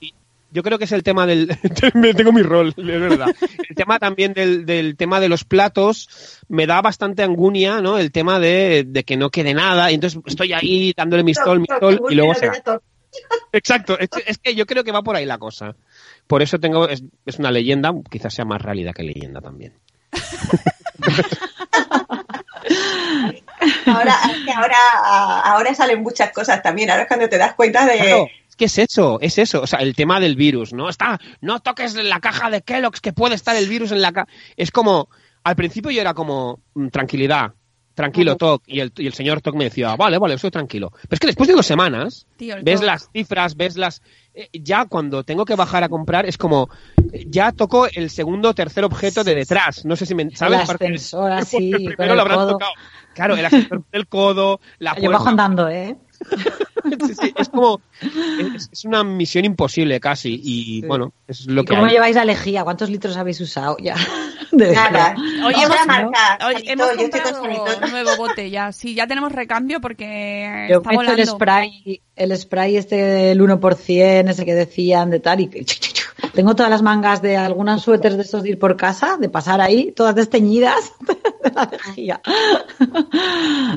Yo 0.51 0.63
creo 0.63 0.79
que 0.79 0.85
es 0.85 0.93
el 0.93 1.03
tema 1.03 1.27
del... 1.27 1.57
me 1.95 2.15
tengo 2.15 2.33
mi 2.33 2.43
rol, 2.43 2.75
es 2.77 2.85
verdad. 2.85 3.35
El 3.69 3.77
tema 3.77 3.99
también 3.99 4.33
del, 4.33 4.65
del 4.65 4.97
tema 4.97 5.21
de 5.21 5.29
los 5.29 5.45
platos 5.45 6.41
me 6.49 6.67
da 6.67 6.81
bastante 6.81 7.23
angunia, 7.23 7.81
¿no? 7.81 7.99
El 7.99 8.11
tema 8.13 8.39
de, 8.39 8.85
de 8.87 9.05
que 9.05 9.17
no 9.17 9.31
quede 9.31 9.53
nada. 9.53 9.91
Y 9.91 9.95
entonces 9.95 10.21
estoy 10.27 10.53
ahí 10.53 10.95
dándole 10.97 11.23
mi 11.23 11.35
stol, 11.35 11.61
mi 11.61 11.67
stol, 11.67 12.01
y 12.09 12.15
luego 12.15 12.35
se 12.35 12.49
va. 12.49 12.81
Exacto, 13.53 13.99
es, 13.99 14.09
es 14.27 14.39
que 14.39 14.55
yo 14.55 14.67
creo 14.67 14.85
que 14.85 14.93
va 14.93 15.03
por 15.03 15.17
ahí 15.17 15.25
la 15.25 15.39
cosa. 15.39 15.75
Por 16.27 16.43
eso 16.43 16.59
tengo, 16.59 16.89
es, 16.89 17.03
es 17.27 17.39
una 17.39 17.51
leyenda, 17.51 17.93
quizás 18.11 18.35
sea 18.35 18.45
más 18.45 18.61
realidad 18.63 18.93
que 18.95 19.03
leyenda 19.03 19.41
también. 19.41 19.75
Ahora, 23.87 24.15
es 24.31 24.45
que 24.45 24.53
ahora, 24.53 25.41
ahora 25.45 25.75
salen 25.75 26.03
muchas 26.03 26.31
cosas 26.33 26.63
también. 26.63 26.91
Ahora 26.91 27.03
es 27.03 27.09
cuando 27.09 27.29
te 27.29 27.39
das 27.39 27.55
cuenta 27.55 27.87
de. 27.87 27.99
Claro, 27.99 28.29
que 28.59 28.67
es 28.67 28.77
eso, 28.77 29.19
es 29.23 29.39
eso. 29.39 29.63
O 29.63 29.67
sea, 29.67 29.79
el 29.79 29.95
tema 29.95 30.21
del 30.21 30.37
virus, 30.37 30.75
¿no? 30.75 30.91
Está, 30.91 31.19
no 31.41 31.61
toques 31.61 31.95
la 31.95 32.21
caja 32.21 32.51
de 32.51 32.61
Kellogg's 32.61 33.01
que 33.01 33.15
puede 33.15 33.37
estar 33.37 33.57
el 33.57 33.69
virus 33.69 33.93
en 33.93 34.03
la 34.03 34.13
caja. 34.13 34.29
Es 34.57 34.71
como, 34.71 35.09
al 35.45 35.57
principio 35.57 35.91
yo 35.91 36.01
era 36.03 36.13
como, 36.13 36.61
mm, 36.75 36.89
tranquilidad, 36.89 37.55
tranquilo, 37.95 38.37
Toc, 38.37 38.63
y 38.67 38.79
el, 38.79 38.93
y 38.97 39.07
el 39.07 39.13
señor 39.13 39.41
Toc 39.41 39.57
me 39.57 39.65
decía, 39.65 39.97
vale, 39.97 40.19
vale, 40.19 40.35
estoy 40.35 40.53
tranquilo. 40.53 40.91
Pero 40.93 41.09
es 41.11 41.19
que 41.21 41.27
después 41.27 41.49
de 41.49 41.55
dos 41.55 41.67
semanas, 41.67 42.27
Tío, 42.37 42.55
ves 42.63 42.81
las 42.81 43.11
cifras, 43.13 43.57
ves 43.57 43.77
las... 43.77 44.03
eh, 44.35 44.49
ya 44.53 44.85
cuando 44.85 45.25
tengo 45.25 45.45
que 45.45 45.57
bajar 45.57 45.83
a 45.83 45.89
comprar 45.89 46.25
es 46.25 46.39
como, 46.39 46.69
eh, 47.13 47.25
ya 47.29 47.51
toco 47.51 47.89
el 47.93 48.11
segundo 48.11 48.51
o 48.51 48.55
tercer 48.55 48.85
objeto 48.85 49.25
de 49.25 49.35
detrás. 49.35 49.85
No 49.85 49.97
sé 49.97 50.07
si 50.07 50.15
me... 50.15 50.31
¿Sabes? 50.37 50.61
El 50.61 50.75
ascensor, 50.75 51.21
porque 51.31 51.43
así, 51.43 51.73
el 51.73 51.97
primero 51.97 51.97
con 51.97 52.11
el 52.11 52.17
lo 52.17 52.23
habrán 52.23 52.39
codo. 52.39 52.53
tocado. 52.53 52.73
Claro, 53.15 53.37
el 53.37 53.47
ascensor 53.47 53.85
del 53.91 54.07
codo, 54.07 54.61
la 54.79 54.97
Yo 55.01 55.11
bajo 55.11 55.29
andando, 55.29 55.69
¿eh? 55.69 55.97
Sí, 57.07 57.15
sí, 57.15 57.35
es 57.37 57.49
como... 57.49 57.81
Es, 58.57 58.69
es 58.73 58.85
una 58.85 59.03
misión 59.05 59.45
imposible 59.45 59.99
casi. 60.01 60.41
Y 60.43 60.83
bueno, 60.87 61.13
es 61.27 61.47
lo 61.47 61.63
¿Y 61.63 61.65
que 61.65 61.75
cómo 61.75 61.87
hay. 61.87 61.93
lleváis 61.93 62.17
la 62.17 62.25
lejía? 62.25 62.65
¿Cuántos 62.65 62.91
litros 62.91 63.17
habéis 63.17 63.41
usado 63.41 63.77
ya? 63.81 63.95
De 64.53 64.73
Nada. 64.73 65.15
Vamos 65.17 65.63
hemos, 65.63 65.77
a 65.77 65.85
marcar. 65.87 66.39
oye, 66.47 66.65
Sanito, 66.77 66.85
hemos 66.91 67.33
comprado 67.33 67.67
Sanito. 67.67 67.87
nuevo 67.89 68.17
bote 68.17 68.51
ya. 68.51 68.73
Sí, 68.73 68.95
ya 68.95 69.07
tenemos 69.07 69.31
recambio 69.33 69.81
porque 69.81 70.67
Yo 70.71 70.79
está 70.79 70.91
hecho 70.91 71.01
el 71.01 71.07
volando. 71.09 71.33
spray, 71.33 72.01
el 72.17 72.37
spray 72.39 72.77
este 72.79 72.97
del 72.97 73.41
1%, 73.41 74.31
ese 74.31 74.45
que 74.47 74.55
decían 74.55 75.11
de 75.11 75.21
tal, 75.21 75.41
y 75.41 75.49
que- 75.49 75.65
tengo 76.35 76.55
todas 76.55 76.71
las 76.71 76.83
mangas 76.83 77.23
de 77.23 77.37
algunas 77.37 77.83
suéteres 77.83 78.17
de 78.17 78.23
estos 78.23 78.43
de 78.43 78.51
ir 78.51 78.59
por 78.59 78.77
casa, 78.77 79.17
de 79.19 79.29
pasar 79.29 79.61
ahí, 79.61 79.93
todas 79.93 80.15
desteñidas 80.15 80.93
de 81.01 81.51
la 81.51 81.65
lejía. 81.65 82.21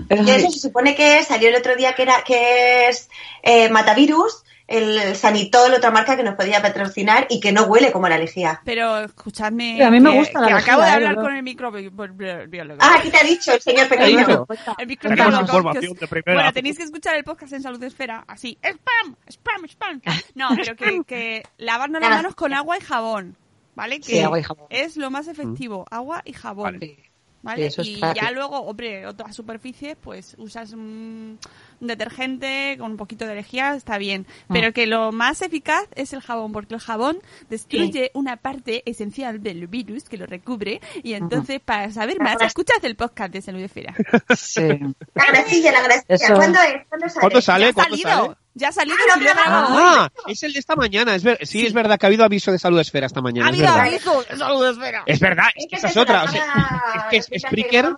Y 0.09 0.29
eso 0.29 0.51
se 0.51 0.59
supone 0.59 0.95
que 0.95 1.23
salió 1.23 1.49
el 1.49 1.55
otro 1.55 1.75
día 1.75 1.93
que 1.93 2.01
era 2.03 2.23
que 2.25 2.89
es 2.89 3.09
eh, 3.43 3.69
Matavirus, 3.69 4.43
el 4.71 5.15
Sanitol, 5.15 5.73
otra 5.73 5.91
marca 5.91 6.15
que 6.17 6.23
nos 6.23 6.35
podía 6.35 6.61
patrocinar 6.61 7.27
y 7.29 7.39
que 7.39 7.51
no 7.51 7.63
huele 7.63 7.91
como 7.91 8.07
la 8.09 8.17
lejía. 8.17 8.61
Pero 8.65 8.99
escuchadme. 8.99 9.75
Sí, 9.77 9.83
a 9.83 9.91
mí 9.91 9.99
me 9.99 10.11
que- 10.11 10.17
gusta 10.17 10.41
la 10.41 10.47
que 10.47 10.53
lejía, 10.53 10.73
acabo 10.73 10.81
de 10.83 10.87
eh, 10.89 10.93
hablar 10.93 11.09
¿verdad? 11.15 11.23
con 11.23 11.35
el 11.35 11.43
microbiólogo. 11.43 12.79
Ah, 12.81 12.95
aquí 12.99 13.09
te 13.09 13.17
ha 13.17 13.23
dicho 13.23 13.53
el 13.53 13.61
señor 13.61 13.87
¿Qué 13.87 13.95
ha 13.95 13.97
pequeño. 13.99 14.47
El 14.77 14.87
microbiólogo. 14.87 15.25
Tenemos 15.31 15.49
que 15.49 15.55
información 15.57 15.91
os- 15.93 15.99
de 15.99 16.07
primera. 16.07 16.33
Bueno, 16.37 16.53
tenéis 16.53 16.77
que 16.77 16.83
escuchar 16.83 17.15
el 17.15 17.23
podcast 17.23 17.53
en 17.53 17.61
Salud 17.61 17.83
Esfera. 17.83 18.23
Así. 18.27 18.57
¡Spam! 18.63 19.15
¡Spam! 19.29 19.65
¡Spam! 19.67 20.01
No, 20.35 20.49
pero 20.55 20.75
que, 20.75 21.01
que 21.05 21.43
lavarnos 21.57 22.01
las 22.01 22.09
manos 22.09 22.35
con 22.35 22.53
agua 22.53 22.77
y 22.77 22.81
jabón. 22.81 23.37
¿Vale? 23.73 23.99
Que 23.99 24.05
Sí, 24.05 24.19
agua 24.19 24.37
y 24.39 24.43
jabón. 24.43 24.65
es 24.69 24.97
lo 24.97 25.09
más 25.11 25.27
efectivo. 25.29 25.85
Agua 25.89 26.21
y 26.25 26.33
jabón. 26.33 26.79
¿Vale? 27.43 27.65
Eso 27.65 27.81
y 27.81 27.99
ya 27.99 28.31
luego, 28.31 28.59
hombre, 28.61 29.07
otras 29.07 29.35
superficies, 29.35 29.97
pues 29.99 30.35
usas 30.37 30.73
un, 30.73 31.39
un 31.79 31.87
detergente 31.87 32.75
con 32.79 32.91
un 32.91 32.97
poquito 32.97 33.25
de 33.25 33.35
lejía, 33.35 33.75
está 33.75 33.97
bien. 33.97 34.27
Mm. 34.47 34.53
Pero 34.53 34.73
que 34.73 34.85
lo 34.85 35.11
más 35.11 35.41
eficaz 35.41 35.87
es 35.95 36.13
el 36.13 36.21
jabón, 36.21 36.51
porque 36.51 36.75
el 36.75 36.79
jabón 36.79 37.17
destruye 37.49 38.11
una 38.13 38.37
parte 38.37 38.83
esencial 38.85 39.41
del 39.41 39.67
virus 39.67 40.03
que 40.03 40.17
lo 40.17 40.27
recubre. 40.27 40.81
Y 41.03 41.13
entonces, 41.13 41.59
para 41.59 41.91
saber 41.91 42.19
más, 42.19 42.39
escuchad 42.41 42.83
el 42.83 42.95
podcast 42.95 43.33
de 43.33 43.41
Salud 43.41 43.61
Esfera. 43.61 43.95
Sí. 44.35 44.67
La 45.13 45.25
grasilla, 45.27 45.71
la 45.71 45.81
grasilla. 45.81 46.05
Eso. 46.07 46.35
¿Cuándo 46.35 46.59
es? 46.61 46.87
¿Cuándo 46.87 47.09
sale? 47.09 47.21
¿Cuándo 47.21 47.41
sale? 47.41 47.63
Ya 47.63 47.69
ha 47.69 47.73
¿Cuándo 47.73 47.97
salido, 47.97 48.25
sale? 48.25 48.40
Ya 48.53 48.69
ha 48.69 48.71
salido 48.71 48.97
Ah, 49.45 49.67
hoy. 49.69 49.83
Ah, 49.83 50.09
es 50.27 50.43
el 50.43 50.53
de 50.53 50.59
esta 50.59 50.75
mañana. 50.75 51.15
Es 51.15 51.23
ver- 51.23 51.45
sí, 51.45 51.65
es 51.65 51.73
verdad 51.73 51.97
que 51.99 52.05
ha 52.05 52.07
habido 52.07 52.23
aviso 52.25 52.51
de 52.51 52.59
salud 52.59 52.79
esfera 52.79 53.07
esta 53.07 53.19
Ha 53.19 53.23
mañana. 53.23 53.49
Es 53.49 53.55
habido 53.55 53.73
aviso 53.73 54.23
de 54.23 54.37
Salud 54.37 54.67
Esfera. 54.69 55.03
Es 55.05 55.19
verdad, 55.19 55.45
es 55.55 55.67
que 55.69 55.75
esa 55.77 55.87
es 55.87 55.97
otra. 55.97 56.23
o 56.23 56.27
sea, 56.27 56.83
es 56.95 57.25
que 57.27 57.35
es 57.35 57.41
Spreaker 57.43 57.95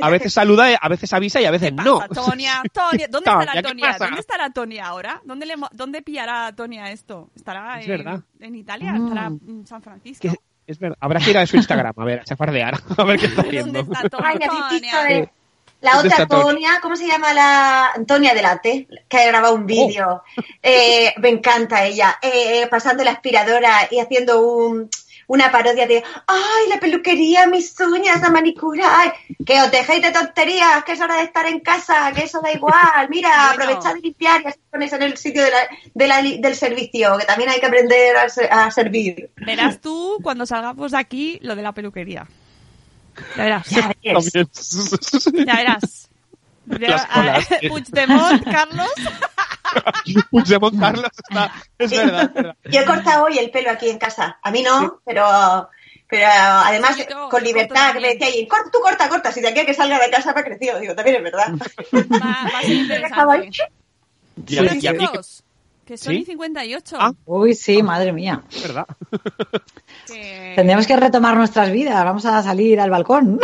a 0.00 0.08
veces 0.10 0.32
saluda, 0.32 0.68
a 0.80 0.88
veces 0.88 1.12
avisa 1.12 1.40
y 1.40 1.44
a 1.44 1.50
veces 1.50 1.72
no. 1.72 2.00
Tonia, 2.08 2.62
Tonia, 2.72 3.08
¿dónde 3.10 3.30
está 3.30 3.44
la 3.44 3.52
¿qué 3.52 3.62
Tonia? 3.62 3.96
¿Dónde 3.98 4.20
está 4.20 4.38
la 4.38 4.50
Tonia 4.50 4.86
ahora? 4.86 5.20
¿Dónde, 5.24 5.46
le, 5.46 5.56
mo- 5.56 5.68
dónde 5.72 6.02
pillará 6.02 6.46
a 6.46 6.52
Tonia 6.54 6.90
esto? 6.92 7.30
¿Estará 7.34 7.80
Es 7.80 7.86
en, 7.88 7.90
verdad. 7.98 8.20
en 8.40 8.54
Italia? 8.54 8.92
Mm. 8.92 9.08
¿Estará 9.08 9.26
en 9.26 9.66
San 9.66 9.82
Francisco? 9.82 10.28
Que- 10.28 10.36
es 10.64 10.78
verdad. 10.78 10.96
Habrá 11.00 11.18
que 11.20 11.30
ir 11.30 11.38
a 11.38 11.46
su 11.46 11.56
Instagram 11.56 11.92
a 11.96 12.04
ver, 12.04 12.20
a 12.20 12.24
chafardear, 12.24 12.74
a 12.96 13.04
ver 13.04 13.18
qué 13.18 13.26
está 13.26 13.42
¿Dónde 13.42 13.58
haciendo. 13.58 13.80
está 13.80 14.08
Tonia? 14.08 15.30
La 15.82 15.94
¿Dónde 15.94 16.08
otra 16.08 16.22
está 16.22 16.26
Tonia? 16.36 16.52
Tonia, 16.52 16.78
¿cómo 16.80 16.96
se 16.96 17.06
llama 17.06 17.32
la 17.34 17.90
Antonia 17.90 18.32
de 18.34 18.42
la 18.42 18.58
T? 18.58 18.88
Que 19.08 19.16
ha 19.18 19.26
grabado 19.26 19.54
un 19.54 19.66
vídeo. 19.66 20.22
Eh, 20.62 21.12
me 21.18 21.28
encanta 21.28 21.84
ella. 21.84 22.18
Eh, 22.22 22.66
pasando 22.70 23.02
la 23.04 23.10
aspiradora 23.10 23.88
y 23.90 23.98
haciendo 23.98 24.40
un, 24.46 24.88
una 25.26 25.50
parodia 25.50 25.86
de 25.88 26.02
¡Ay, 26.26 26.68
la 26.68 26.78
peluquería, 26.78 27.46
mis 27.48 27.74
uñas, 27.80 28.20
la 28.20 28.30
manicura! 28.30 28.84
Ay, 28.96 29.10
que 29.44 29.60
os 29.60 29.70
dejéis 29.72 30.02
de 30.02 30.12
tonterías, 30.12 30.84
que 30.84 30.92
es 30.92 31.00
hora 31.00 31.16
de 31.16 31.24
estar 31.24 31.46
en 31.46 31.58
casa, 31.60 32.12
que 32.14 32.22
eso 32.24 32.40
da 32.40 32.52
igual. 32.52 33.08
Mira, 33.10 33.30
Bueno. 33.56 33.64
aprovechad 33.64 33.94
de 33.94 34.00
limpiar 34.02 34.40
y 34.42 34.46
así 34.46 34.60
ponéis 34.70 34.92
en 34.92 35.02
el 35.02 35.16
sitio 35.16 35.42
de 35.42 35.50
la, 35.50 35.58
de 35.94 36.06
la- 36.06 36.22
del 36.22 36.54
servicio, 36.54 37.18
que 37.18 37.24
también 37.24 37.50
hay 37.50 37.58
que 37.58 37.66
aprender 37.66 38.16
a, 38.16 38.66
a 38.66 38.70
servir. 38.70 39.30
Verás 39.36 39.80
tú 39.80 40.18
cuando 40.22 40.46
salgamos 40.46 40.92
de 40.92 40.98
aquí 40.98 41.38
lo 41.42 41.56
de 41.56 41.62
la 41.62 41.72
peluquería. 41.72 42.26
Ya 43.36 43.44
verás. 43.44 43.68
Ya. 43.68 43.82
También. 43.82 45.46
Ya 45.46 45.54
verás. 45.54 46.08
Las 46.66 47.06
colas. 47.06 47.48
Puigdemont, 47.68 48.44
Carlos. 48.44 48.90
Puigdemont 50.30 50.78
Carlos 50.78 51.10
está... 51.28 51.52
Es 51.78 51.90
verdad, 51.90 52.22
es 52.22 52.34
verdad. 52.34 52.56
Yo 52.64 52.80
he 52.80 52.84
cortado 52.84 53.24
hoy 53.24 53.38
el 53.38 53.50
pelo 53.50 53.70
aquí 53.70 53.88
en 53.88 53.98
casa. 53.98 54.38
A 54.42 54.50
mí 54.50 54.62
no, 54.62 55.00
pero, 55.04 55.68
pero 56.08 56.26
además 56.28 56.96
Sí, 56.96 57.04
yo 57.08 57.28
con 57.28 57.42
libertad, 57.42 57.92
que 57.92 58.00
me 58.00 58.08
decía 58.08 58.28
ahí, 58.28 58.46
corta, 58.46 58.70
tú 58.72 58.78
corta, 58.80 59.08
corta, 59.08 59.32
si 59.32 59.40
de 59.40 59.48
aquí 59.48 59.60
a 59.60 59.66
que 59.66 59.74
salga 59.74 59.98
de 59.98 60.10
casa 60.10 60.32
me 60.32 60.40
ha 60.40 60.44
crecido. 60.44 60.78
Digo, 60.78 60.94
también 60.94 61.16
es 61.16 61.22
verdad. 61.22 61.52
Va, 61.52 62.48
va 62.52 62.58
a 62.58 62.62
ser 62.62 62.72
interesante. 62.72 63.62
Y 64.46 64.86
a 64.86 64.92
mí 64.92 65.08
que- 65.84 65.92
que 65.92 65.96
son 65.98 66.14
¿Sí? 66.14 66.20
y 66.20 66.24
58. 66.24 66.96
Ah. 66.98 67.12
Uy, 67.26 67.54
sí, 67.54 67.82
madre 67.82 68.12
mía. 68.12 68.42
es 68.52 68.62
verdad. 68.62 68.86
que- 70.06 70.52
Tendremos 70.56 70.86
que 70.86 70.96
retomar 70.96 71.36
nuestras 71.36 71.70
vidas. 71.72 72.04
Vamos 72.04 72.24
a 72.24 72.42
salir 72.42 72.80
al 72.80 72.90
balcón. 72.90 73.40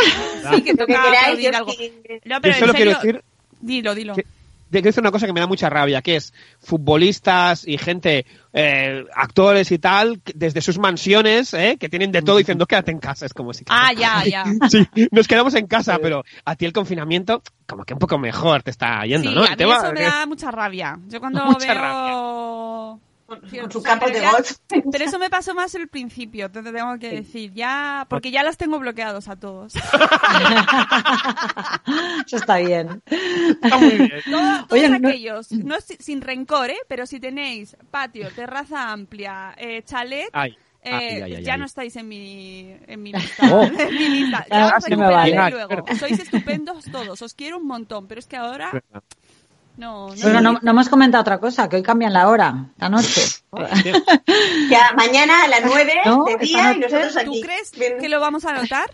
Sí, 0.55 0.63
que 0.63 0.73
Lo 0.75 0.87
que 0.87 0.93
toca 0.95 1.03
queráis, 1.11 1.39
yo 1.41 1.57
algo. 1.57 1.73
sí. 1.73 1.93
No, 2.25 2.41
pero 2.41 2.55
Yo 2.55 2.61
solo 2.61 2.75
quiero 2.75 2.91
serio, 3.01 3.13
decir 3.19 3.25
Dilo, 3.61 3.95
dilo. 3.95 4.15
que- 4.15 4.27
de 4.71 4.83
que 4.83 4.89
es 4.91 4.99
una 4.99 5.11
cosa 5.11 5.27
que 5.27 5.33
me 5.33 5.41
da 5.41 5.47
mucha 5.47 5.69
rabia, 5.71 6.03
que 6.03 6.17
es 6.17 6.33
futbolistas 6.61 7.67
y 7.67 7.79
gente, 7.79 8.27
eh, 8.53 9.05
actores 9.15 9.71
y 9.73 9.79
tal, 9.79 10.21
desde 10.35 10.61
sus 10.61 10.79
mansiones, 10.79 11.55
eh, 11.55 11.77
que 11.79 11.89
tienen 11.89 12.13
de 12.13 12.23
todo 12.23 12.37
diciendo 12.39 12.67
quédate 12.67 12.91
en 12.91 12.99
casa. 12.99 13.27
Es 13.27 13.35
como 13.35 13.53
si... 13.53 13.65
Ah, 13.69 13.93
ya, 13.93 14.25
ya. 14.25 14.45
Sí, 14.71 14.87
nos 15.11 15.27
quedamos 15.29 15.55
en 15.55 15.67
casa, 15.67 15.99
pero 16.01 16.25
a 16.45 16.57
ti 16.57 16.65
el 16.67 16.73
confinamiento, 16.73 17.43
como 17.67 17.85
que 17.85 17.95
un 17.95 17.99
poco 17.99 18.19
mejor 18.19 18.63
te 18.63 18.71
está 18.71 19.03
yendo, 19.05 19.29
Sí, 19.31 19.35
¿no? 19.35 19.45
a 19.45 19.51
mí 19.51 19.57
tema- 19.57 19.77
eso 19.77 19.93
me 19.93 20.03
da 20.03 20.27
mucha 20.27 20.51
rabia. 20.51 20.99
Yo 21.09 21.21
cuando 21.21 21.45
Mucha 21.47 21.75
veo... 21.75 23.01
Con, 23.29 23.41
con 23.41 23.71
su 23.71 23.83
campo 23.83 24.07
pero 24.07 24.19
de 24.19 24.25
ya- 24.25 24.33
golf. 24.33 24.53
Pero 24.91 25.05
eso 25.05 25.19
me 25.19 25.29
pasó 25.29 25.55
más 25.55 25.75
el 25.75 25.89
principio, 25.89 26.51
te 26.51 26.63
tengo 26.63 26.99
que 26.99 27.11
decir. 27.11 27.53
Ya, 27.53 28.07
porque 28.09 28.31
ya 28.31 28.43
los 28.43 28.57
tengo 28.57 28.79
bloqueados 28.79 29.29
a 29.29 29.37
todos. 29.37 29.75
Eso 32.27 32.37
está 32.37 32.57
bien. 32.59 33.03
Está 33.07 33.79
muy 33.79 33.91
bien. 33.91 34.13
Todos, 34.31 34.69
todos 34.69 34.73
Oye, 34.73 34.87
aquellos, 34.87 35.53
no 35.53 35.77
sin 35.81 36.21
rencor, 36.23 36.71
¿eh? 36.71 36.79
pero 36.89 37.07
si 37.07 37.21
tenéis 37.21 37.77
patio, 37.91 38.31
terraza 38.31 38.93
amplia, 38.93 39.55
eh, 39.59 39.83
chalet, 39.85 40.29
Ay, 40.33 40.57
eh, 40.83 41.43
ya 41.43 41.57
no 41.57 41.65
estáis 41.67 41.97
en 41.97 42.09
mi, 42.09 42.75
en 42.87 43.03
mi 43.03 43.13
lista. 43.13 43.55
Oh. 43.55 43.63
en 43.65 43.95
mi 43.95 44.09
lista. 44.09 44.47
Ya, 44.51 44.71
Ya 44.71 44.77
os 44.77 44.99
vale. 44.99 45.51
luego. 45.51 45.85
Sois 45.99 46.19
estupendos 46.19 46.85
todos, 46.91 47.21
os 47.23 47.35
quiero 47.35 47.59
un 47.59 47.67
montón, 47.67 48.07
pero 48.07 48.19
es 48.21 48.27
que 48.27 48.37
ahora 48.37 48.71
no, 49.79 50.09
no. 50.09 50.15
Bueno, 50.23 50.41
no, 50.43 50.59
no 50.61 50.71
hemos 50.73 50.89
comentado 50.91 51.23
otra 51.23 51.39
cosa, 51.39 51.69
que 51.69 51.77
hoy 51.77 51.83
cambian 51.83 52.13
la 52.13 52.29
hora, 52.29 52.67
la 52.79 52.89
noche. 52.89 53.23
Ya, 54.71 54.93
mañana 54.97 55.45
a 55.45 55.49
las 55.49 55.63
9 55.65 55.93
No, 56.05 56.25
de 56.25 56.37
día 56.37 56.73
y 56.75 56.79
nosotros 56.81 57.13
¿Tú 57.15 57.19
aquí. 57.21 57.41
crees 57.41 57.73
Bien. 57.73 57.99
que 57.99 58.09
lo 58.09 58.21
vamos 58.21 58.45
a 58.45 58.53
notar? 58.53 58.91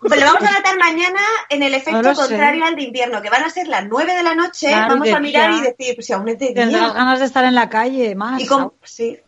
Pues 0.00 0.20
lo 0.20 0.26
vamos 0.26 0.42
a 0.42 0.52
notar 0.52 0.76
mañana 0.78 1.20
en 1.48 1.62
el 1.62 1.72
efecto 1.74 2.02
No 2.02 2.08
lo 2.10 2.14
sé. 2.14 2.22
contrario 2.28 2.64
al 2.64 2.74
de 2.76 2.82
invierno, 2.82 3.22
que 3.22 3.30
van 3.30 3.44
a 3.44 3.50
ser 3.50 3.68
las 3.68 3.86
9 3.88 4.14
de 4.14 4.22
la 4.22 4.34
noche. 4.34 4.66
Claro, 4.68 4.94
vamos 4.94 5.08
a 5.10 5.20
mirar 5.20 5.50
día. 5.50 5.58
y 5.58 5.62
decir, 5.62 5.94
pues 5.94 6.06
si 6.06 6.12
aún 6.12 6.28
es 6.28 6.38
de 6.38 6.46
Tendrás 6.52 6.68
día. 6.70 6.92
ganas 6.92 7.18
de 7.20 7.24
estar 7.24 7.44
en 7.44 7.54
la 7.54 7.68
calle 7.68 8.14
más. 8.14 8.40
Y 8.42 8.46
con, 8.46 8.72
sí. 8.82 9.18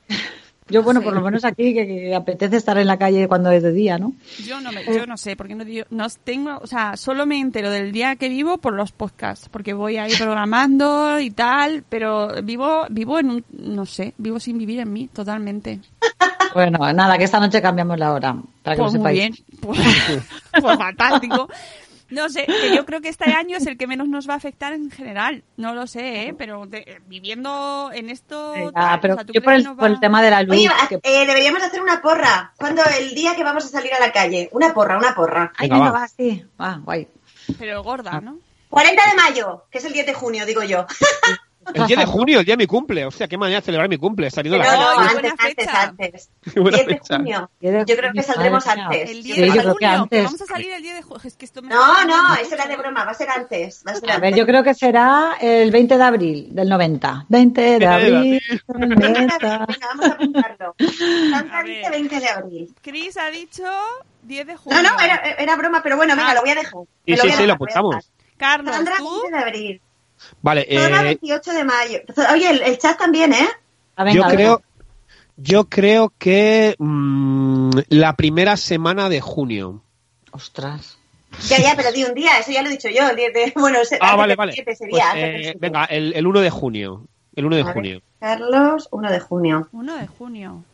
Yo, 0.71 0.83
bueno, 0.83 1.01
por 1.03 1.15
lo 1.15 1.21
menos 1.23 1.45
aquí, 1.45 1.73
que, 1.75 1.87
que 1.87 2.15
apetece 2.15 2.57
estar 2.57 2.77
en 2.79 2.87
la 2.87 2.99
calle 2.99 3.27
cuando 3.29 3.51
es 3.51 3.63
de 3.63 3.73
día, 3.73 3.99
¿no? 3.99 4.13
Yo 4.47 4.61
no, 4.61 4.71
me, 4.73 4.85
yo 4.85 5.07
no 5.07 5.17
sé, 5.17 5.35
porque 5.37 5.55
no, 5.55 5.65
digo- 5.65 5.87
no 5.91 6.07
tengo, 6.25 6.59
o 6.63 6.67
sea, 6.67 6.97
solo 6.97 7.25
me 7.27 7.39
entero 7.41 7.71
del 7.71 7.91
día 7.93 8.17
que 8.17 8.29
vivo 8.29 8.59
por 8.59 8.75
los 8.75 8.93
podcasts, 8.93 9.49
porque 9.49 9.73
voy 9.73 9.97
ahí 9.97 10.13
programando 10.19 11.19
y 11.21 11.31
tal, 11.31 11.85
pero 11.89 12.43
vivo, 12.43 12.85
vivo 12.91 13.19
en 13.19 13.31
un, 13.31 13.45
no 13.53 13.87
sé, 13.87 14.15
vivo 14.19 14.39
sin 14.41 14.59
vivir 14.59 14.81
en 14.81 14.93
mí, 14.93 15.09
totalmente. 15.09 15.81
Bueno, 16.55 16.79
nada, 16.93 17.19
que 17.19 17.25
esta 17.25 17.41
noche 17.41 17.61
cambiamos 17.63 17.99
la 17.99 18.13
hora, 18.13 18.35
para 18.63 18.77
que 18.77 18.83
Pues 18.83 18.93
lo 18.95 19.01
muy 19.01 19.17
sepáis. 19.17 19.19
bien, 19.21 19.35
pues, 19.61 19.79
pues 20.61 20.79
fantástico. 20.79 21.49
No 22.11 22.29
sé, 22.31 22.47
que 22.47 22.75
yo 22.75 22.87
creo 22.87 23.01
que 23.01 23.09
este 23.09 23.31
año 23.33 23.57
es 23.59 23.67
el 23.67 23.77
que 23.77 23.87
menos 23.87 24.09
nos 24.09 24.29
va 24.29 24.35
a 24.35 24.37
afectar 24.39 24.73
en 24.73 24.91
general. 24.91 25.45
No 25.57 25.75
lo 25.75 25.87
sé, 25.87 26.29
¿eh? 26.29 26.35
pero 26.37 26.67
de- 26.67 27.03
viviendo 27.07 27.91
en 27.93 28.09
esto. 28.09 28.55
Ya, 28.55 28.73
tal, 28.73 29.01
pero 29.01 29.15
o 29.15 29.17
sea, 29.19 29.27
¿tú 29.27 29.33
yo 29.35 29.43
por 29.43 29.53
el, 29.53 29.65
por 29.77 30.01
tema 30.01 30.23
de 30.23 30.31
la 30.31 30.43
luz. 30.43 30.57
Oye, 30.57 30.71
que- 30.89 31.01
eh, 31.03 31.27
deberíamos 31.27 31.63
hacer 31.63 31.83
una 31.83 32.01
porra. 32.01 32.53
Cuando 32.57 32.83
el 32.99 33.15
día 33.15 33.37
que 33.37 33.45
vamos 33.45 33.65
a 33.67 33.69
salir 33.69 33.93
a 33.93 34.01
la 34.01 34.11
calle. 34.13 34.49
Una 34.53 34.73
porra, 34.73 34.97
una 34.97 35.15
porra. 35.15 35.53
Ay, 35.57 35.69
venga, 35.69 35.91
va. 35.91 36.01
va, 36.01 36.09
sí. 36.09 36.45
Va, 36.61 36.81
guay. 36.83 37.09
Pero 37.59 37.83
gorda, 37.83 38.21
¿no? 38.21 38.39
40 38.71 39.03
de 39.11 39.15
mayo, 39.17 39.65
que 39.71 39.79
es 39.79 39.85
el 39.85 39.93
10 39.93 40.07
de 40.07 40.15
junio, 40.15 40.45
digo 40.47 40.63
yo. 40.63 40.87
El 41.75 41.87
10 41.87 41.99
de 42.01 42.07
junio, 42.07 42.41
el 42.41 42.47
día 42.47 42.55
de 42.55 42.59
mi 42.59 42.67
cumple. 42.67 43.05
O 43.05 43.11
sea, 43.11 43.29
qué 43.29 43.37
manera 43.37 43.61
de 43.61 43.65
celebrar 43.67 43.89
mi 43.91 43.99
cumple, 43.99 44.31
saliendo 44.31 44.57
No, 44.59 44.65
la 44.65 44.77
no, 44.77 44.89
antes, 45.01 45.13
buena 45.13 45.29
antes, 45.31 45.55
fecha. 45.55 45.83
antes. 45.83 46.31
Qué 46.55 46.61
buena 46.61 46.79
10 46.79 46.89
de 46.89 46.99
junio. 47.17 47.51
Yo 47.61 47.97
creo 47.97 48.13
que 48.15 48.23
saldremos 48.23 48.67
antes. 48.67 49.11
El 49.11 49.23
10 49.23 49.37
Sí, 49.37 49.43
de 49.43 49.51
junio, 49.51 49.89
antes. 49.91 50.25
vamos 50.25 50.41
a 50.41 50.47
salir 50.47 50.71
el 50.73 50.83
10 50.83 50.95
de 50.97 51.03
junio. 51.03 51.21
Es 51.25 51.37
que 51.37 51.45
esto 51.45 51.61
me 51.61 51.69
No, 51.69 52.05
no, 52.07 52.35
eso 52.37 52.55
era 52.55 52.67
de 52.67 52.77
broma, 52.77 53.05
va 53.05 53.11
a 53.11 53.15
ser 53.15 53.29
antes. 53.29 53.83
Va 53.87 53.93
a 53.93 53.95
ser 53.97 54.11
A 54.11 54.19
ver, 54.19 54.35
yo 54.35 54.47
creo 54.47 54.63
que 54.65 54.73
será 54.75 55.37
el 55.41 55.71
20 55.71 55.99
de 55.99 56.03
abril 56.05 56.49
del 56.53 56.69
90. 56.71 57.27
20 57.29 57.79
de 57.79 57.87
abril 57.87 58.41
del 58.69 58.89
90. 58.89 59.39
Venga, 59.69 59.69
vamos 59.89 60.07
a 60.07 60.09
apuntarlo. 60.13 60.75
Sandra 61.31 61.59
A 61.59 61.63
ver. 61.63 61.77
dice 61.79 61.91
20 61.91 62.21
de 62.21 62.29
abril. 62.29 62.75
Chris 62.81 63.17
ha 63.19 63.29
dicho 63.31 63.65
10 64.23 64.47
de 64.47 64.57
junio. 64.57 64.83
No, 64.83 64.91
no, 64.91 65.01
era, 65.01 65.17
era 65.39 65.57
broma, 65.57 65.83
pero 65.83 65.97
bueno, 65.97 66.17
venga, 66.17 66.31
Ah. 66.31 66.35
lo 66.35 66.41
voy 66.41 66.51
a 66.51 66.55
dejar. 66.55 66.73
Sí, 67.05 67.13
Me 67.13 67.17
sí, 67.19 67.31
sí, 67.31 67.47
lo 67.47 67.53
apuntamos. 67.55 68.11
Carlos, 68.39 68.75
Sandra, 68.75 68.95
tú. 68.99 69.21
20 69.23 69.37
de 69.37 69.43
abril. 69.43 69.83
Vale, 70.43 70.67
Zora, 70.71 71.01
eh, 71.01 71.05
28 71.05 71.53
de 71.53 71.65
mayo. 71.65 71.99
Oye, 72.33 72.51
el, 72.51 72.63
el 72.63 72.79
chat 72.79 72.99
también, 72.99 73.33
¿eh? 73.33 73.49
Ah, 73.97 74.05
venga, 74.05 74.17
yo 74.17 74.23
venga. 74.23 74.35
creo, 74.35 74.63
yo 75.37 75.69
creo 75.69 76.13
que 76.19 76.75
mm, 76.79 77.71
la 77.89 78.15
primera 78.17 78.57
semana 78.57 79.09
de 79.09 79.21
junio. 79.21 79.83
Ostras. 80.33 80.99
Ya, 81.49 81.59
ya, 81.59 81.75
pero 81.77 81.93
di 81.93 82.05
un 82.05 82.15
día, 82.15 82.39
eso 82.41 82.51
ya 82.53 82.63
lo 82.63 82.69
he 82.69 82.73
dicho 82.73 82.89
yo. 82.89 83.09
El 83.11 83.17
10 83.17 83.33
de, 83.35 83.53
bueno, 83.61 83.79
Ah, 84.01 84.17
vale, 84.17 84.35
vale. 84.35 84.53
7 84.53 84.75
sería, 84.77 85.11
Pues, 85.13 85.25
eh, 85.25 85.39
7. 85.45 85.59
venga, 85.61 85.85
el, 85.85 86.13
el 86.15 86.27
1 86.27 86.41
de 86.41 86.51
junio. 86.51 87.07
El 87.37 87.47
1 87.47 87.57
de 87.57 87.63
A 87.63 87.65
ver. 87.67 87.75
junio. 87.75 88.03
Carlos, 88.19 88.89
1 88.91 89.11
de 89.13 89.21
junio. 89.21 89.69
1 89.73 89.97
de 89.97 90.07
junio. 90.07 90.65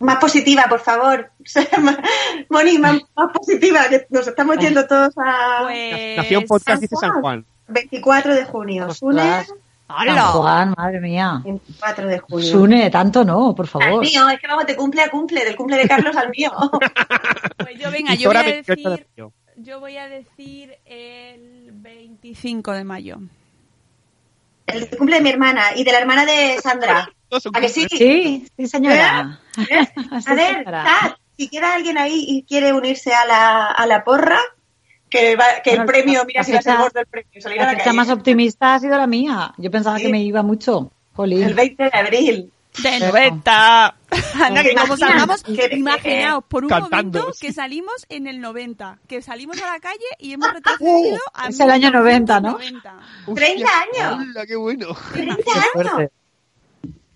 Más 0.00 0.18
positiva, 0.18 0.66
por 0.68 0.78
favor. 0.78 1.32
Moni, 2.50 2.78
más, 2.78 3.00
más 3.16 3.32
positiva, 3.32 3.88
que 3.88 4.06
nos 4.10 4.28
estamos 4.28 4.56
yendo 4.58 4.86
todos 4.86 5.12
a... 5.16 5.62
Pues. 5.64 6.16
Nació 6.16 6.38
un 6.38 6.46
podcast, 6.46 6.68
San 6.68 6.80
dice 6.80 6.96
San 7.00 7.20
Juan. 7.20 7.44
24 7.68 8.34
de 8.34 8.44
junio. 8.44 8.92
Sune. 8.92 9.44
San 9.88 10.32
Juan, 10.32 10.74
madre 10.76 11.00
mía. 11.00 11.40
24 11.44 12.08
de 12.08 12.18
junio. 12.18 12.46
Sune, 12.46 12.90
tanto 12.90 13.24
no, 13.24 13.54
por 13.54 13.64
Al 13.64 13.70
favor. 13.70 14.00
mío, 14.02 14.28
es 14.28 14.38
que 14.38 14.46
vamos 14.46 14.66
de 14.66 14.76
cumple 14.76 15.02
a 15.02 15.10
cumple, 15.10 15.44
del 15.44 15.56
cumple 15.56 15.78
de 15.78 15.88
Carlos 15.88 16.16
al 16.16 16.30
mío. 16.30 16.52
Pues 17.58 17.78
yo, 17.80 17.90
venga, 17.90 18.14
yo 18.14 18.30
voy 18.30 18.36
a 18.36 18.42
28 18.42 18.90
de 18.90 18.96
decir. 18.96 19.32
Yo 19.56 19.80
voy 19.80 19.96
a 19.96 20.08
decir 20.08 20.78
el 20.86 21.70
25 21.72 22.72
de 22.72 22.84
mayo. 22.84 23.18
El 24.66 24.88
cumple 24.96 25.16
de 25.16 25.22
mi 25.22 25.30
hermana 25.30 25.62
y 25.74 25.84
de 25.84 25.92
la 25.92 25.98
hermana 25.98 26.24
de 26.24 26.58
Sandra. 26.62 27.10
¿A 27.52 27.60
que 27.60 27.68
sí? 27.68 27.86
Sí, 27.90 28.46
sí, 28.56 28.66
señora. 28.68 29.40
¿Eh? 29.58 29.86
Sí, 30.20 30.30
A 30.30 30.34
ver. 30.34 30.64
Kat, 30.64 31.18
si 31.36 31.48
queda 31.48 31.74
alguien 31.74 31.98
ahí 31.98 32.24
y 32.26 32.42
quiere 32.44 32.72
unirse 32.72 33.12
a 33.12 33.26
la, 33.26 33.66
a 33.66 33.86
la 33.86 34.04
porra, 34.04 34.38
que, 35.10 35.36
va- 35.36 35.60
que 35.64 35.70
el 35.70 35.76
Bueno, 35.78 35.92
premio, 35.92 36.18
la- 36.20 36.24
mira 36.24 36.40
la 36.40 36.44
si 36.44 36.52
va 36.52 36.58
a 36.58 36.62
ser 36.62 36.72
fecha- 36.72 36.82
gordo 36.82 37.00
el 37.00 37.06
premio, 37.06 37.40
salir 37.40 37.58
a 37.60 37.62
La 37.64 37.66
la 37.66 37.72
fecha 37.78 37.84
calle. 37.86 37.96
más 37.96 38.10
optimista 38.10 38.74
ha 38.74 38.80
sido 38.80 38.96
la 38.98 39.06
mía. 39.06 39.54
Yo 39.56 39.70
pensaba 39.70 39.96
Sí. 39.98 40.04
que 40.04 40.08
me 40.10 40.22
iba 40.22 40.42
mucho. 40.42 40.90
Jolín. 41.14 41.42
El 41.42 41.54
20 41.54 41.84
de 41.84 41.90
abril. 41.92 42.52
De 42.82 42.82
Pero- 42.90 43.06
90. 43.06 43.86
Anda, 44.40 44.62
que 44.62 44.74
como 44.74 44.96
salgamos, 44.96 45.42
que- 45.42 45.54
que- 45.68 45.76
imaginaos 45.76 46.44
por 46.46 46.62
un 46.64 46.68
Cantando, 46.70 47.18
momento 47.20 47.32
sí. 47.34 47.46
que 47.46 47.52
salimos 47.52 48.06
en 48.08 48.26
el 48.28 48.40
90, 48.40 48.98
que 49.08 49.20
salimos 49.22 49.60
a 49.62 49.66
la 49.72 49.80
calle 49.80 50.04
y 50.20 50.34
hemos 50.34 50.52
retrocedido 50.52 51.18
a 51.34 51.48
Es 51.48 51.58
el 51.58 51.70
año 51.70 51.90
90, 51.90 52.40
¿no? 52.40 52.58
1990. 52.58 53.34
30 53.34 53.68
años. 53.80 54.26
¡Hala, 54.30 54.46
qué 54.46 54.54
bueno! 54.56 54.86
30 55.12 55.36
Qué 55.42 55.80
años. 55.80 56.10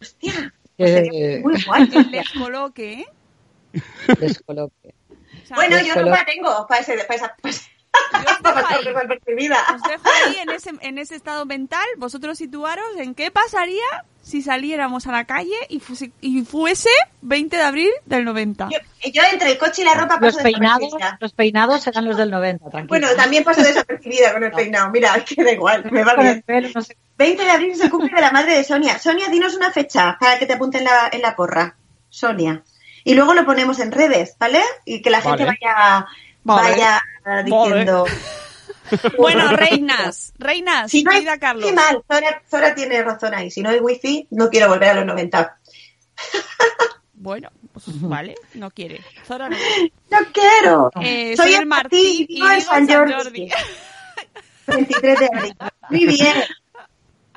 Hostia. 0.00 0.52
Muy 0.78 1.62
guay. 1.64 1.86
Descoloque, 2.10 2.92
¿eh? 2.92 3.06
descoloque. 4.18 4.94
Bueno, 5.54 5.76
yo 5.82 5.94
ropa 5.94 6.24
tengo 6.24 6.66
para 6.66 6.80
ese, 6.80 6.94
para 7.04 7.14
esa, 7.14 7.36
para 7.40 7.54
os 7.92 8.42
dejo 8.42 8.66
ahí. 8.68 8.84
desapercibida. 8.84 9.58
Os 9.74 9.82
dejo 9.82 10.02
ahí 10.26 10.36
en 10.42 10.50
ese, 10.50 10.70
en 10.80 10.98
ese 10.98 11.14
estado 11.16 11.44
mental, 11.46 11.86
vosotros 11.98 12.38
situaros 12.38 12.86
en 12.98 13.14
qué 13.14 13.30
pasaría 13.30 13.82
si 14.22 14.40
saliéramos 14.40 15.06
a 15.08 15.12
la 15.12 15.24
calle 15.24 15.56
y 15.68 15.80
fuese, 15.80 16.12
y 16.20 16.42
fuese 16.42 16.90
20 17.22 17.56
de 17.56 17.62
abril 17.62 17.90
del 18.06 18.24
90. 18.24 18.68
Yo, 18.70 18.78
yo 19.12 19.22
entre 19.32 19.50
el 19.52 19.58
coche 19.58 19.82
y 19.82 19.84
la 19.84 19.94
ropa 19.94 20.18
Los 20.20 20.34
paso 20.36 20.44
peinados, 20.44 20.80
desapercibida. 20.80 21.18
los 21.20 21.32
peinados 21.32 21.82
serán 21.82 22.04
los 22.04 22.16
del 22.16 22.30
90, 22.30 22.70
tranquilo. 22.70 22.88
Bueno, 22.88 23.08
también 23.16 23.42
paso 23.42 23.62
desapercibida 23.62 24.32
con 24.32 24.44
el 24.44 24.52
peinado. 24.52 24.90
Mira, 24.90 25.16
es 25.16 25.24
que 25.24 25.42
da 25.42 25.50
igual, 25.52 25.90
me 25.90 26.04
va 26.04 26.14
bien. 26.14 26.42
pelo, 26.46 26.68
no 26.74 26.82
sé. 26.82 26.96
20 27.18 27.42
de 27.44 27.50
abril 27.50 27.70
es 27.72 27.80
el 27.80 27.90
cumple 27.90 28.14
de 28.14 28.20
la 28.20 28.30
madre 28.30 28.56
de 28.56 28.64
Sonia. 28.64 28.98
Sonia, 28.98 29.28
dinos 29.28 29.54
una 29.54 29.70
fecha 29.72 30.16
para 30.20 30.38
que 30.38 30.46
te 30.46 30.52
apunte 30.54 30.78
en 30.78 30.84
la, 30.84 31.08
en 31.12 31.20
la 31.22 31.34
porra. 31.36 31.76
Sonia. 32.08 32.62
Y 33.04 33.14
luego 33.14 33.34
lo 33.34 33.44
ponemos 33.44 33.80
en 33.80 33.90
redes, 33.90 34.36
¿vale? 34.38 34.62
Y 34.84 35.02
que 35.02 35.10
la 35.10 35.20
gente 35.20 35.44
Vale. 35.44 35.58
vaya, 35.60 36.06
Vale. 36.44 36.70
vaya 36.70 37.02
diciendo. 37.44 38.04
Bueno, 39.16 39.48
reinas, 39.56 40.34
reinas, 40.38 40.90
Si 40.90 41.02
no 41.02 41.12
hay 41.12 41.18
querida 41.20 41.38
Carlos. 41.38 41.64
wifi, 41.64 41.74
mal. 41.76 42.02
Zora, 42.06 42.42
Zora 42.50 42.74
tiene 42.74 43.02
razón 43.02 43.32
ahí. 43.32 43.50
Si 43.50 43.62
no 43.62 43.70
hay 43.70 43.78
wifi, 43.80 44.26
no 44.30 44.50
quiero 44.50 44.68
volver 44.68 44.90
a 44.90 44.94
los 44.94 45.06
90. 45.06 45.58
Bueno, 47.14 47.50
pues 47.72 47.84
vale, 48.00 48.34
no 48.54 48.70
quiere. 48.72 49.00
Zora 49.24 49.48
no. 49.48 49.56
¡No 50.10 50.18
quiero! 50.32 50.90
Eh, 51.00 51.36
Soy 51.36 51.46
soy 51.46 51.54
el 51.54 51.60
el 51.60 51.66
Martín 51.66 52.26
Martín 52.26 52.26
y 52.28 52.40
San 52.40 52.82
en 52.82 52.88
San 52.88 52.88
Jordi. 53.12 53.12
Jordi. 53.14 53.50
23 54.66 55.18
de 55.20 55.26
abril. 55.32 55.56
Muy 55.88 56.06
bien. 56.06 56.34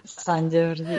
San 0.04 0.52
Jordi. 0.52 0.98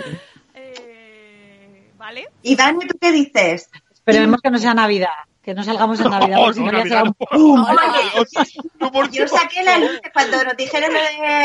Eh, 0.54 1.90
vale. 1.96 2.28
Iván, 2.42 2.78
¿tú 2.78 2.96
qué 3.00 3.10
dices? 3.10 3.68
Esperemos 3.92 4.40
que 4.40 4.50
no 4.52 4.58
sea 4.58 4.72
Navidad. 4.72 5.08
Que 5.46 5.54
no 5.54 5.62
salgamos 5.62 6.00
en 6.00 6.10
Navidad. 6.10 6.38
no 6.56 6.82
será 6.82 7.04
un 7.04 7.14
¡Pum! 7.14 7.64
Oye, 7.64 9.08
Yo 9.12 9.28
saqué 9.28 9.62
las 9.62 9.78
luces 9.80 10.00
cuando 10.12 10.42
nos 10.42 10.56
dijeron 10.56 10.90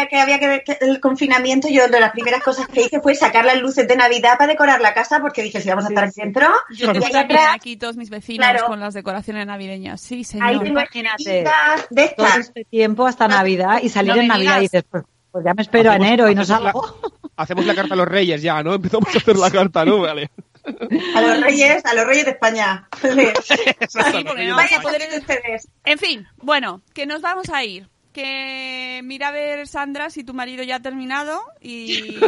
que 0.09 0.17
había 0.19 0.39
que, 0.39 0.63
que 0.65 0.77
el 0.81 0.99
confinamiento. 0.99 1.67
Yo 1.69 1.87
de 1.87 1.99
las 1.99 2.11
primeras 2.11 2.41
cosas 2.41 2.67
que 2.67 2.81
hice 2.81 2.99
fue 2.99 3.13
sacar 3.13 3.45
las 3.45 3.61
luces 3.61 3.87
de 3.87 3.95
Navidad 3.95 4.39
para 4.39 4.51
decorar 4.53 4.81
la 4.81 4.95
casa 4.95 5.19
porque 5.21 5.43
dije 5.43 5.61
si 5.61 5.69
vamos 5.69 5.85
a 5.85 5.89
estar 5.89 6.05
aquí 6.05 6.19
dentro. 6.19 6.47
Yo 6.75 6.91
tengo 6.91 7.05
aquí 7.53 7.77
todos 7.77 7.95
mis 7.95 8.09
vecinos 8.09 8.43
Claro. 8.49 8.65
con 8.65 8.79
las 8.79 8.95
decoraciones 8.95 9.45
navideñas. 9.45 10.01
Sí, 10.01 10.23
señor. 10.23 10.47
ahí 10.47 10.57
tengo 10.57 10.71
Imagínate. 10.79 11.43
de 11.91 12.07
todo 12.17 12.25
estas. 12.25 12.37
este 12.39 12.65
tiempo 12.65 13.05
hasta 13.05 13.27
Navidad 13.27 13.81
y 13.83 13.89
salir 13.89 14.15
no 14.15 14.21
en 14.23 14.27
Navidad 14.29 14.57
y 14.57 14.61
dices, 14.61 14.83
pues, 14.89 15.03
ya 15.45 15.53
me 15.53 15.61
espero 15.61 15.91
a 15.91 15.93
Hacemos- 15.93 16.07
enero 16.07 16.27
y 16.31 16.33
no 16.33 16.41
hacemos 16.41 16.63
la- 16.63 16.71
salgo. 16.71 16.97
Hacemos 17.37 17.65
la 17.67 17.75
carta 17.75 17.93
a 17.93 17.97
los 17.97 18.07
reyes 18.07 18.41
ya, 18.41 18.63
¿no? 18.63 18.73
Empezamos 18.73 19.13
a 19.13 19.17
hacer 19.19 19.35
la 19.37 19.51
carta, 19.51 19.85
¿no? 19.85 19.99
Vale. 19.99 20.31
A 21.15 21.21
los 21.21 21.41
reyes, 21.41 21.85
a 21.85 21.93
los 21.93 22.05
reyes 22.05 22.25
de 22.25 22.31
España. 22.31 22.87
No 24.45 24.55
Vaya 24.55 24.77
a 24.77 24.81
poder... 24.81 25.01
ustedes. 25.17 25.67
En 25.85 25.97
fin, 25.97 26.27
bueno, 26.37 26.81
que 26.93 27.05
nos 27.05 27.21
vamos 27.21 27.49
a 27.49 27.63
ir. 27.63 27.89
Que 28.13 29.01
mira 29.03 29.29
a 29.29 29.31
ver, 29.31 29.67
Sandra, 29.67 30.09
si 30.09 30.23
tu 30.23 30.33
marido 30.33 30.63
ya 30.63 30.75
ha 30.77 30.81
terminado 30.81 31.41
y 31.61 32.19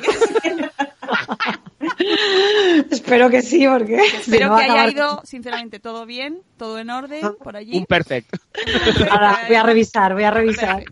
Espero 2.90 3.30
que 3.30 3.42
sí, 3.42 3.68
porque 3.68 3.98
espero 3.98 4.48
no 4.48 4.58
que 4.58 4.64
haya 4.64 4.90
ido, 4.90 5.22
sinceramente, 5.26 5.80
todo 5.80 6.06
bien, 6.06 6.42
todo 6.58 6.80
en 6.80 6.90
orden 6.90 7.36
por 7.44 7.58
allí. 7.58 7.78
Un 7.78 7.86
perfecto. 7.86 8.40
Ahora 9.10 9.42
voy 9.48 9.56
a 9.56 9.64
revisar, 9.64 10.14
voy 10.14 10.24
a 10.24 10.32
revisar. 10.32 10.86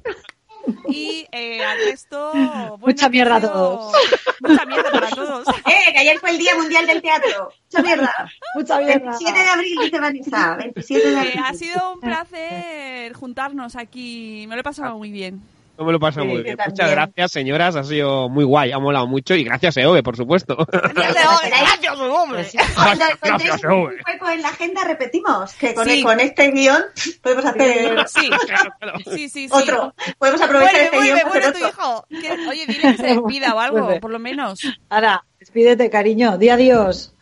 Y 0.90 1.26
eh, 1.32 1.64
al 1.64 1.78
resto... 1.80 2.32
bueno, 2.34 2.78
Mucha 2.80 3.10
mierda 3.10 3.36
a 3.38 3.42
todos. 3.42 3.94
Mucha 4.42 4.66
mierda 4.66 4.92
para 4.92 5.10
todos. 5.10 5.48
Eh, 5.66 5.94
que 5.94 6.00
ayer 6.00 6.20
fue 6.20 6.32
el 6.32 6.38
Día 6.38 6.56
Mundial 6.56 6.86
del 6.88 7.02
Teatro. 7.02 7.52
Mucha 7.72 7.84
mierda. 7.84 8.14
Mucha 8.56 8.78
mierda. 8.80 9.12
27 9.12 9.40
de 9.44 9.50
abril, 9.50 9.78
dice 9.84 10.00
Vanessa. 10.00 10.56
27 10.58 11.08
de 11.08 11.14
Eh, 11.14 11.18
abril. 11.20 11.44
ha 11.46 11.54
sido 11.54 11.94
un 11.94 12.00
placer 12.00 13.14
juntarnos 13.14 13.76
aquí. 13.76 14.46
Me 14.48 14.56
lo 14.56 14.62
he 14.62 14.64
pasado 14.64 14.98
muy 14.98 15.12
bien. 15.12 15.42
No 15.78 15.86
me 15.86 15.94
lo 15.94 16.00
paso 16.00 16.22
Sí, 16.22 16.28
muy 16.28 16.44
bien. 16.44 16.58
también. 16.58 16.70
Muchas 16.72 16.92
gracias, 16.92 17.32
señoras. 17.32 17.76
Ha 17.76 17.84
sido 17.84 18.30
muy 18.30 18.44
guay. 18.44 18.72
Ha 18.72 18.78
molado 18.80 19.08
mucho. 19.08 19.34
Y 19.34 19.44
gracias, 19.44 19.78
Eove, 19.78 20.04
por 20.04 20.16
supuesto. 20.16 20.56
Gracias, 20.72 21.26
hombre. 21.28 22.46
Cuando 22.76 23.06
encontréis 23.06 23.22
Gracias, 23.22 23.64
un 23.64 23.72
Eove. 23.72 23.96
hueco 24.08 24.30
en 24.30 24.42
la 24.42 24.50
agenda, 24.50 24.84
repetimos. 24.84 25.54
Que 25.54 25.74
con, 25.74 25.88
Sí. 25.88 26.04
con 26.04 26.20
este 26.20 26.52
guion 26.52 26.84
podemos 27.22 27.46
hacer 27.46 28.06
Sí, 28.08 28.30
sí, 29.06 29.30
sí. 29.30 29.30
sí. 29.30 29.50
otro. 29.52 29.94
Podemos 30.20 30.42
aprovechar 30.42 30.74
Vuelve, 30.74 30.84
este 30.86 30.98
vuelve, 30.98 31.14
guion 31.16 31.30
vuelve 31.30 31.52
tu 31.52 31.58
otro. 31.58 31.68
hijo. 31.70 32.06
Oye, 32.50 32.66
dile 32.68 32.82
que 32.82 32.98
se 32.98 33.04
despida 33.04 33.56
o 33.56 33.60
algo, 33.60 33.82
Vuelve. 33.82 34.00
por 34.00 34.12
lo 34.12 34.20
menos. 34.20 34.62
Ahora, 34.90 35.24
despídete, 35.40 35.90
cariño. 35.90 36.38
Di 36.38 36.50
adiós. 36.50 37.16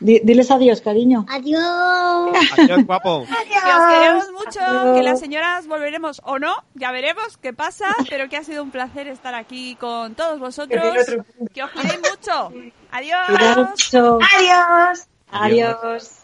Di- 0.00 0.20
diles 0.24 0.50
adiós, 0.50 0.80
cariño. 0.80 1.24
Adiós. 1.28 2.36
Adiós, 2.58 2.84
guapo. 2.84 3.26
Que 3.64 3.70
os 3.72 3.86
queremos 3.92 4.32
mucho, 4.32 4.60
Adiós. 4.60 4.96
que 4.96 5.02
las 5.02 5.20
señoras 5.20 5.66
volveremos 5.66 6.20
o 6.24 6.38
no, 6.38 6.54
ya 6.74 6.90
veremos 6.92 7.36
qué 7.38 7.52
pasa, 7.52 7.86
pero 8.10 8.28
que 8.28 8.36
ha 8.36 8.44
sido 8.44 8.62
un 8.62 8.70
placer 8.70 9.06
estar 9.08 9.34
aquí 9.34 9.76
con 9.76 10.14
todos 10.14 10.38
vosotros. 10.38 10.82
Que 11.54 11.62
os 11.62 11.70
cuidéis 11.70 12.00
mucho. 12.00 12.52
Adiós. 12.90 13.28
mucho. 13.56 14.18
Adiós. 14.36 15.08
Adiós. 15.30 16.23